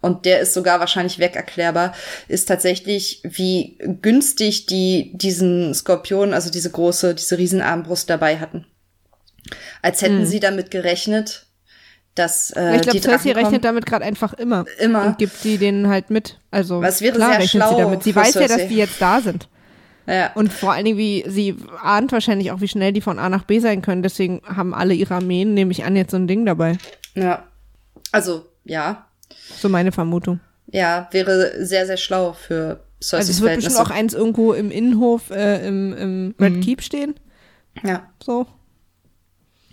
und 0.07 0.25
der 0.25 0.41
ist 0.41 0.55
sogar 0.55 0.79
wahrscheinlich 0.79 1.19
wegerklärbar, 1.19 1.93
ist 2.29 2.47
tatsächlich, 2.47 3.21
wie 3.25 3.77
günstig 4.03 4.67
die 4.67 5.11
diesen 5.15 5.75
Skorpion, 5.75 6.33
also 6.33 6.49
diese 6.49 6.71
große, 6.71 7.15
diese 7.17 7.37
Riesenarmbrust 7.37 8.09
dabei 8.09 8.39
hatten. 8.39 8.67
Als 9.83 10.03
hätten 10.03 10.25
sie 10.25 10.41
damit 10.41 10.71
gerechnet, 10.71 11.47
dass 12.15 12.51
äh, 12.53 12.77
ich 12.77 12.83
glaube, 12.83 12.99
die 12.99 13.03
Cersei 13.03 13.33
kommen. 13.33 13.45
rechnet 13.45 13.65
damit 13.65 13.85
gerade 13.85 14.05
einfach 14.05 14.33
immer. 14.35 14.65
Immer. 14.79 15.07
Und 15.07 15.19
gibt 15.19 15.43
die 15.45 15.59
denen 15.59 15.89
halt 15.89 16.11
mit. 16.11 16.39
Also 16.51 16.81
Was 16.81 17.01
wäre 17.01 17.17
klar 17.17 17.31
sehr 17.33 17.41
rechnet 17.41 17.63
schlau 17.63 17.77
sie 17.77 17.83
damit. 17.83 18.03
Sie 18.05 18.17
weiß 18.17 18.35
ja, 18.35 18.41
dass 18.43 18.51
Cersei. 18.51 18.67
die 18.69 18.77
jetzt 18.77 19.01
da 19.01 19.21
sind. 19.21 19.49
Ja. 20.07 20.33
Und 20.35 20.53
vor 20.53 20.73
allen 20.73 20.85
Dingen, 20.85 20.99
wie 20.99 21.25
sie 21.27 21.57
ahnt 21.83 22.13
wahrscheinlich 22.13 22.53
auch, 22.53 22.61
wie 22.61 22.69
schnell 22.69 22.93
die 22.93 23.01
von 23.01 23.19
A 23.19 23.29
nach 23.29 23.45
B 23.45 23.59
sein 23.59 23.83
können. 23.83 24.03
Deswegen 24.03 24.41
haben 24.47 24.73
alle 24.73 24.95
ihre 24.95 25.15
Armeen, 25.15 25.53
nehme 25.53 25.73
ich 25.73 25.85
an, 25.85 25.97
jetzt 25.97 26.13
so 26.13 26.17
ein 26.17 26.29
Ding 26.29 26.47
dabei. 26.47 26.79
ja. 27.15 27.45
Also, 28.13 28.47
ja. 28.65 29.07
So 29.59 29.69
meine 29.69 29.93
Vermutung. 29.93 30.41
Ja, 30.73 31.09
wäre 31.13 31.65
sehr, 31.65 31.87
sehr 31.87 31.97
schlau 31.97 32.33
für 32.33 32.81
Cerseis 33.01 33.29
Also 33.29 33.33
es 33.33 33.41
wird 33.43 33.55
bestimmt 33.57 33.77
auch 33.77 33.91
eins 33.91 34.15
irgendwo 34.15 34.53
im 34.53 34.71
Innenhof, 34.71 35.31
äh, 35.31 35.67
im, 35.67 35.93
im 35.97 36.35
Red 36.41 36.55
Mhm. 36.55 36.61
Keep 36.61 36.83
stehen. 36.83 37.15
Ja. 37.85 38.11
So. 38.25 38.47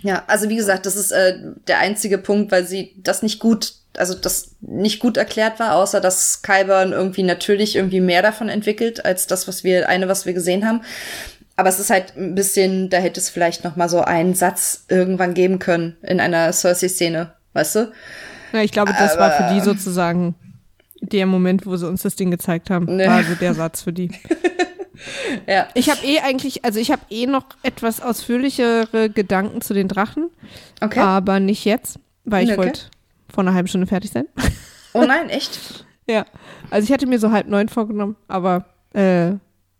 Ja, 0.02 0.24
also 0.28 0.50
wie 0.50 0.58
gesagt, 0.58 0.86
das 0.86 0.96
ist 0.96 1.12
äh, 1.12 1.40
der 1.68 1.80
einzige 1.80 2.18
Punkt, 2.18 2.52
weil 2.52 2.68
sie 2.68 2.94
das 2.98 3.24
nicht 3.24 3.40
gut, 3.40 3.74
also 3.96 4.14
das 4.14 4.56
nicht 4.60 5.00
gut 5.00 5.16
erklärt 5.16 5.60
war, 5.60 5.76
außer 5.76 6.02
dass 6.02 6.42
Kyburn 6.42 6.92
irgendwie 6.92 7.24
natürlich 7.24 7.78
irgendwie 7.78 8.02
mehr 8.02 8.22
davon 8.22 8.50
entwickelt 8.50 9.06
als 9.06 9.28
das, 9.28 9.48
was 9.48 9.64
wir 9.64 9.88
eine, 9.88 10.10
was 10.10 10.26
wir 10.26 10.34
gesehen 10.34 10.68
haben. 10.68 10.82
Aber 11.56 11.70
es 11.70 11.80
ist 11.80 11.90
halt 11.90 12.18
ein 12.18 12.36
bisschen, 12.36 12.90
da 12.90 12.98
hätte 12.98 13.20
es 13.20 13.30
vielleicht 13.30 13.64
noch 13.64 13.76
mal 13.76 13.88
so 13.88 14.02
einen 14.02 14.34
Satz 14.34 14.86
irgendwann 14.90 15.34
geben 15.34 15.60
können 15.60 15.96
in 16.02 16.20
einer 16.20 16.52
Cersei-Szene, 16.52 17.34
weißt 17.54 17.76
du? 17.76 17.92
Ja, 18.54 18.62
ich 18.62 18.72
glaube, 18.72 18.94
das 18.98 19.18
war 19.18 19.32
für 19.32 19.44
die 19.54 19.62
Aber- 19.62 19.66
sozusagen 19.66 20.36
der 21.02 21.26
Moment, 21.26 21.66
wo 21.66 21.76
sie 21.76 21.88
uns 21.88 22.04
das 22.04 22.16
Ding 22.16 22.32
gezeigt 22.32 22.70
haben. 22.70 22.86
Nee. 22.96 23.08
War 23.08 23.24
so 23.24 23.36
der 23.36 23.54
Satz 23.54 23.82
für 23.82 23.92
die. 23.94 24.10
Ja. 25.48 25.68
Ich 25.74 25.90
habe 25.90 26.00
eh 26.06 26.20
eigentlich, 26.20 26.64
also 26.64 26.80
ich 26.80 26.92
habe 26.92 27.02
eh 27.10 27.26
noch 27.26 27.44
etwas 27.64 28.00
ausführlichere 28.00 29.10
Gedanken 29.10 29.60
zu 29.60 29.74
den 29.74 29.88
Drachen, 29.88 30.30
Okay. 30.82 31.00
aber 31.00 31.40
nicht 31.40 31.66
jetzt, 31.66 32.00
weil 32.24 32.46
ich 32.46 32.52
Okay. 32.52 32.60
wollte 32.60 32.82
vor 33.28 33.44
einer 33.44 33.54
halben 33.54 33.68
Stunde 33.68 33.88
fertig 33.88 34.12
sein. 34.12 34.28
Oh 34.94 35.04
nein, 35.04 35.30
echt? 35.30 35.86
ja, 36.08 36.26
also 36.70 36.86
ich 36.86 36.94
hatte 36.94 37.08
mir 37.08 37.20
so 37.20 37.32
halb 37.32 37.48
neun 37.48 37.68
vorgenommen, 37.70 38.16
aber 38.28 38.66
äh, 38.94 39.32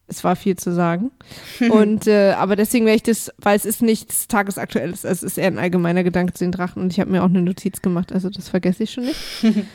es 0.08 0.24
war 0.24 0.36
viel 0.36 0.58
zu 0.58 0.74
sagen. 0.74 1.12
und 1.70 2.08
äh, 2.08 2.32
aber 2.34 2.56
deswegen 2.56 2.86
werde 2.86 2.98
ich 2.98 3.04
das, 3.04 3.32
weil 3.38 3.56
es 3.56 3.66
ist 3.66 3.82
nichts 3.82 4.28
tagesaktuelles, 4.28 5.04
es 5.04 5.24
ist 5.24 5.38
eher 5.38 5.48
ein 5.48 5.60
allgemeiner 5.60 6.04
Gedanke 6.04 6.34
zu 6.34 6.44
den 6.44 6.52
Drachen 6.52 6.82
und 6.82 6.92
ich 6.92 7.00
habe 7.00 7.12
mir 7.12 7.22
auch 7.22 7.30
eine 7.30 7.42
Notiz 7.42 7.82
gemacht, 7.82 8.12
also 8.12 8.30
das 8.30 8.50
vergesse 8.50 8.84
ich 8.84 8.92
schon 8.92 9.06
nicht. 9.06 9.20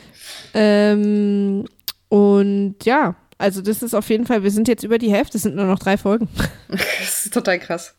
ähm, 0.54 1.64
und 2.08 2.76
ja, 2.84 3.16
also 3.38 3.62
das 3.62 3.82
ist 3.82 3.94
auf 3.94 4.08
jeden 4.10 4.26
Fall, 4.26 4.42
wir 4.42 4.50
sind 4.50 4.68
jetzt 4.68 4.84
über 4.84 4.98
die 4.98 5.12
Hälfte, 5.12 5.38
es 5.38 5.42
sind 5.42 5.56
nur 5.56 5.66
noch 5.66 5.78
drei 5.78 5.96
Folgen. 5.96 6.28
Das 6.68 7.24
ist 7.24 7.32
total 7.34 7.58
krass. 7.58 7.94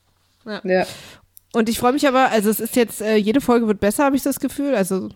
Ja. 0.46 0.62
ja. 0.64 0.86
Und 1.54 1.70
ich 1.70 1.80
freue 1.80 1.94
mich 1.94 2.08
aber, 2.08 2.30
also 2.30 2.50
es 2.50 2.60
ist 2.60 2.76
jetzt, 2.76 3.02
äh, 3.02 3.16
jede 3.16 3.42
Folge 3.42 3.68
wird 3.68 3.80
besser, 3.80 4.06
habe 4.06 4.16
ich 4.16 4.24
das 4.24 4.40
Gefühl. 4.40 4.76
Also 4.76 5.10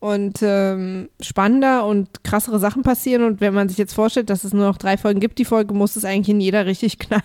und 0.00 0.38
ähm, 0.40 1.10
spannender 1.20 1.84
und 1.84 2.24
krassere 2.24 2.58
Sachen 2.58 2.82
passieren. 2.82 3.22
Und 3.22 3.40
wenn 3.42 3.52
man 3.52 3.68
sich 3.68 3.76
jetzt 3.76 3.92
vorstellt, 3.92 4.30
dass 4.30 4.44
es 4.44 4.54
nur 4.54 4.66
noch 4.66 4.78
drei 4.78 4.96
Folgen 4.96 5.20
gibt, 5.20 5.38
die 5.38 5.44
Folge 5.44 5.74
muss 5.74 5.94
es 5.94 6.06
eigentlich 6.06 6.30
in 6.30 6.40
jeder 6.40 6.64
richtig 6.66 6.98
knallen. 6.98 7.22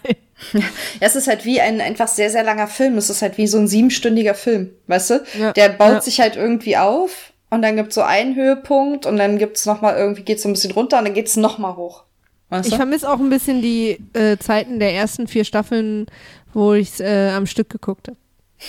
Ja, 0.53 0.61
es 0.99 1.15
ist 1.15 1.27
halt 1.27 1.45
wie 1.45 1.61
ein 1.61 1.79
einfach 1.79 2.09
sehr, 2.09 2.29
sehr 2.29 2.43
langer 2.43 2.67
Film. 2.67 2.97
Es 2.97 3.09
ist 3.09 3.21
halt 3.21 3.37
wie 3.37 3.47
so 3.47 3.57
ein 3.57 3.69
siebenstündiger 3.69 4.35
Film, 4.35 4.71
weißt 4.87 5.09
du? 5.09 5.23
Ja, 5.39 5.53
Der 5.53 5.69
baut 5.69 5.93
ja. 5.93 6.01
sich 6.01 6.19
halt 6.19 6.35
irgendwie 6.35 6.75
auf 6.75 7.31
und 7.49 7.61
dann 7.61 7.77
gibt's 7.77 7.95
so 7.95 8.01
einen 8.01 8.35
Höhepunkt 8.35 9.05
und 9.05 9.15
dann 9.15 9.37
gibt's 9.37 9.65
noch 9.65 9.81
mal 9.81 9.95
irgendwie 9.95 10.23
geht's 10.23 10.43
so 10.43 10.49
ein 10.49 10.53
bisschen 10.53 10.71
runter 10.71 10.99
und 10.99 11.05
dann 11.05 11.13
geht's 11.13 11.37
noch 11.37 11.57
mal 11.57 11.77
hoch. 11.77 12.03
Weißt 12.49 12.65
du? 12.65 12.69
Ich 12.71 12.75
vermisse 12.75 13.09
auch 13.09 13.19
ein 13.19 13.29
bisschen 13.29 13.61
die 13.61 13.97
äh, 14.13 14.37
Zeiten 14.37 14.79
der 14.79 14.93
ersten 14.93 15.27
vier 15.27 15.45
Staffeln, 15.45 16.07
wo 16.53 16.73
ich 16.73 16.99
äh, 16.99 17.29
am 17.29 17.45
Stück 17.45 17.69
geguckt 17.69 18.09
habe. 18.09 18.17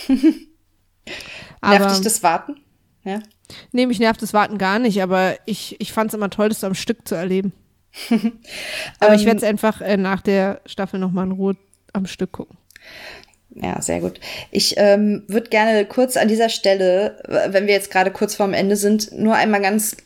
Nervt 1.63 1.97
dich 1.97 2.05
das 2.05 2.23
Warten? 2.23 2.61
Ja. 3.05 3.21
Nee, 3.73 3.87
mich 3.87 3.99
nervt 3.99 4.23
das 4.23 4.35
Warten 4.35 4.59
gar 4.59 4.79
nicht, 4.79 5.03
aber 5.03 5.37
ich, 5.45 5.77
ich 5.81 5.93
fand 5.93 6.11
es 6.11 6.15
immer 6.15 6.31
toll, 6.31 6.49
das 6.49 6.65
am 6.65 6.75
Stück 6.75 7.07
zu 7.07 7.15
erleben. 7.15 7.53
aber 9.01 9.15
ich 9.15 9.25
werde 9.25 9.39
es 9.39 9.43
ähm, 9.43 9.51
einfach 9.51 9.81
äh, 9.81 9.97
nach 9.97 10.21
der 10.21 10.61
Staffel 10.67 11.01
nochmal 11.01 11.27
in 11.27 11.33
Ruhe 11.33 11.57
am 11.93 12.07
Stück 12.07 12.33
gucken. 12.33 12.59
Ja, 13.55 13.81
sehr 13.81 14.01
gut. 14.01 14.21
Ich 14.51 14.75
ähm, 14.77 15.25
würde 15.29 15.49
gerne 15.49 15.87
kurz 15.87 16.17
an 16.17 16.29
dieser 16.29 16.51
Stelle, 16.51 17.23
wenn 17.49 17.67
wir 17.67 17.73
jetzt 17.73 17.91
gerade 17.91 18.11
kurz 18.11 18.35
vorm 18.35 18.53
Ende 18.53 18.77
sind, 18.77 19.13
nur 19.13 19.35
einmal 19.35 19.63
ganz 19.63 19.97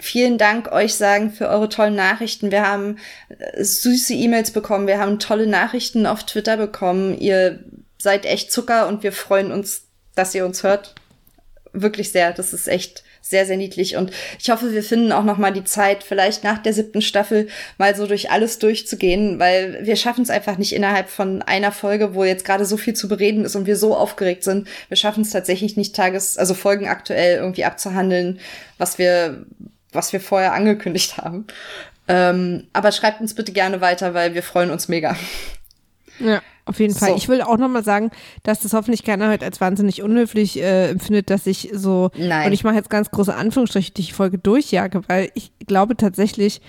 vielen 0.00 0.38
Dank 0.38 0.72
euch 0.72 0.94
sagen 0.94 1.30
für 1.30 1.48
eure 1.48 1.68
tollen 1.68 1.94
Nachrichten. 1.94 2.50
Wir 2.50 2.66
haben 2.66 2.96
äh, 3.28 3.62
süße 3.62 4.14
E-Mails 4.14 4.50
bekommen, 4.50 4.88
wir 4.88 4.98
haben 4.98 5.20
tolle 5.20 5.46
Nachrichten 5.46 6.06
auf 6.06 6.24
Twitter 6.24 6.56
bekommen. 6.56 7.16
Ihr 7.18 7.60
seid 7.98 8.26
echt 8.26 8.50
Zucker 8.50 8.88
und 8.88 9.02
wir 9.02 9.12
freuen 9.12 9.52
uns, 9.52 9.82
dass 10.14 10.34
ihr 10.34 10.44
uns 10.44 10.64
hört 10.64 10.96
wirklich 11.82 12.12
sehr. 12.12 12.32
Das 12.32 12.52
ist 12.52 12.68
echt 12.68 13.04
sehr, 13.20 13.46
sehr 13.46 13.56
niedlich. 13.56 13.96
Und 13.96 14.10
ich 14.38 14.50
hoffe, 14.50 14.72
wir 14.72 14.82
finden 14.82 15.12
auch 15.12 15.24
noch 15.24 15.38
mal 15.38 15.52
die 15.52 15.64
Zeit, 15.64 16.02
vielleicht 16.02 16.44
nach 16.44 16.58
der 16.58 16.72
siebten 16.72 17.02
Staffel 17.02 17.48
mal 17.76 17.94
so 17.94 18.06
durch 18.06 18.30
alles 18.30 18.58
durchzugehen, 18.58 19.38
weil 19.38 19.84
wir 19.84 19.96
schaffen 19.96 20.22
es 20.22 20.30
einfach 20.30 20.56
nicht 20.58 20.72
innerhalb 20.74 21.08
von 21.08 21.42
einer 21.42 21.72
Folge, 21.72 22.14
wo 22.14 22.24
jetzt 22.24 22.44
gerade 22.44 22.64
so 22.64 22.76
viel 22.76 22.94
zu 22.94 23.08
bereden 23.08 23.44
ist 23.44 23.56
und 23.56 23.66
wir 23.66 23.76
so 23.76 23.96
aufgeregt 23.96 24.44
sind. 24.44 24.68
Wir 24.88 24.96
schaffen 24.96 25.22
es 25.22 25.30
tatsächlich 25.30 25.76
nicht 25.76 25.94
tages-, 25.94 26.38
also 26.38 26.54
Folgen 26.54 26.88
aktuell 26.88 27.36
irgendwie 27.36 27.64
abzuhandeln, 27.64 28.40
was 28.78 28.98
wir, 28.98 29.44
was 29.92 30.12
wir 30.12 30.20
vorher 30.20 30.54
angekündigt 30.54 31.18
haben. 31.18 31.46
Ähm, 32.08 32.66
aber 32.72 32.92
schreibt 32.92 33.20
uns 33.20 33.34
bitte 33.34 33.52
gerne 33.52 33.82
weiter, 33.82 34.14
weil 34.14 34.34
wir 34.34 34.42
freuen 34.42 34.70
uns 34.70 34.88
mega. 34.88 35.14
Ja. 36.18 36.40
Auf 36.68 36.80
jeden 36.80 36.94
Fall. 36.94 37.10
So. 37.10 37.16
Ich 37.16 37.28
will 37.28 37.40
auch 37.40 37.56
nochmal 37.56 37.82
sagen, 37.82 38.10
dass 38.42 38.60
das 38.60 38.74
hoffentlich 38.74 39.02
keiner 39.02 39.30
heute 39.30 39.46
als 39.46 39.58
wahnsinnig 39.58 40.02
unhöflich 40.02 40.60
äh, 40.60 40.90
empfindet, 40.90 41.30
dass 41.30 41.46
ich 41.46 41.70
so, 41.72 42.10
Nein. 42.14 42.46
und 42.46 42.52
ich 42.52 42.62
mache 42.62 42.74
jetzt 42.74 42.90
ganz 42.90 43.10
große 43.10 43.34
Anführungsstriche, 43.34 43.90
die 43.92 44.12
Folge 44.12 44.36
durchjage, 44.36 45.00
weil 45.08 45.30
ich 45.34 45.50
glaube 45.66 45.96
tatsächlich, 45.96 46.60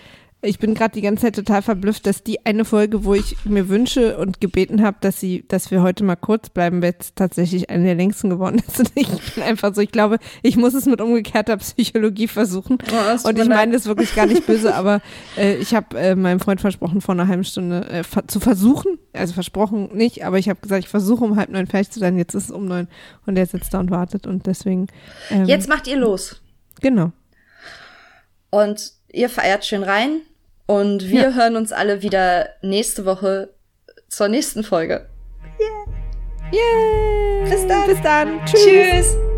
ich 0.42 0.58
bin 0.58 0.74
gerade 0.74 0.94
die 0.94 1.02
ganze 1.02 1.24
Zeit 1.24 1.36
total 1.36 1.62
verblüfft, 1.62 2.06
dass 2.06 2.24
die 2.24 2.46
eine 2.46 2.64
Folge, 2.64 3.04
wo 3.04 3.14
ich 3.14 3.36
mir 3.44 3.68
wünsche 3.68 4.18
und 4.18 4.40
gebeten 4.40 4.82
habe, 4.82 4.96
dass 5.02 5.20
sie, 5.20 5.44
dass 5.50 5.70
wir 5.70 5.82
heute 5.82 6.06
mal 6.06 6.16
kurz 6.16 6.50
bleiben, 6.50 6.82
jetzt 6.82 7.18
tatsächlich 7.18 7.70
eine 7.70 7.84
der 7.84 7.96
längsten 7.96 8.30
geworden 8.30 8.62
ist. 8.66 8.80
Und 8.80 8.92
ich 8.96 9.36
bin 9.36 9.44
einfach 9.44 9.76
so, 9.76 9.82
ich 9.82 9.92
glaube, 9.92 10.18
ich 10.42 10.56
muss 10.56 10.74
es 10.74 10.86
mit 10.86 11.02
umgekehrter 11.02 11.58
Psychologie 11.58 12.28
versuchen. 12.28 12.78
Oh, 12.90 13.28
und 13.28 13.38
ich 13.38 13.50
meine 13.50 13.74
das 13.74 13.86
wirklich 13.86 14.16
gar 14.16 14.26
nicht 14.26 14.46
böse, 14.46 14.74
aber 14.76 15.02
äh, 15.38 15.56
ich 15.56 15.74
habe 15.76 16.00
äh, 16.00 16.16
meinem 16.16 16.40
Freund 16.40 16.62
versprochen, 16.62 17.02
vor 17.02 17.16
einer 17.16 17.28
halben 17.28 17.44
Stunde 17.44 17.88
äh, 17.90 18.04
zu 18.28 18.40
versuchen, 18.40 18.98
also 19.14 19.34
versprochen 19.34 19.90
nicht, 19.94 20.24
aber 20.24 20.38
ich 20.38 20.48
habe 20.48 20.62
gesagt, 20.62 20.86
ich 20.86 20.90
versuche 20.90 21.24
um 21.24 21.36
halb 21.36 21.50
neun 21.50 21.68
fertig 21.68 21.92
zu 21.92 22.00
sein. 22.00 22.18
Jetzt 22.18 22.34
ist 22.34 22.46
es 22.46 22.52
um 22.52 22.66
neun 22.66 22.88
und 23.26 23.36
der 23.36 23.46
sitzt 23.46 23.74
da 23.74 23.80
und 23.80 23.92
wartet 23.92 24.26
und 24.26 24.46
deswegen. 24.46 24.88
Ähm, 25.30 25.46
jetzt 25.46 25.68
macht 25.68 25.88
ihr 25.88 25.98
los. 25.98 26.42
Genau. 26.82 27.12
Und 28.52 28.94
ihr 29.12 29.30
feiert 29.30 29.66
schön 29.66 29.84
rein 29.84 30.22
und 30.70 31.10
wir 31.10 31.24
ja. 31.24 31.34
hören 31.34 31.56
uns 31.56 31.72
alle 31.72 32.04
wieder 32.04 32.50
nächste 32.62 33.04
Woche 33.04 33.50
zur 34.08 34.28
nächsten 34.28 34.64
Folge. 34.64 35.08
Yeah. 35.60 36.54
Yeah. 36.54 37.50
Bis 37.50 37.68
dann. 37.68 37.88
Bis 37.88 38.02
dann. 38.04 38.46
Tschüss. 38.46 38.64
Tschüss. 38.64 39.29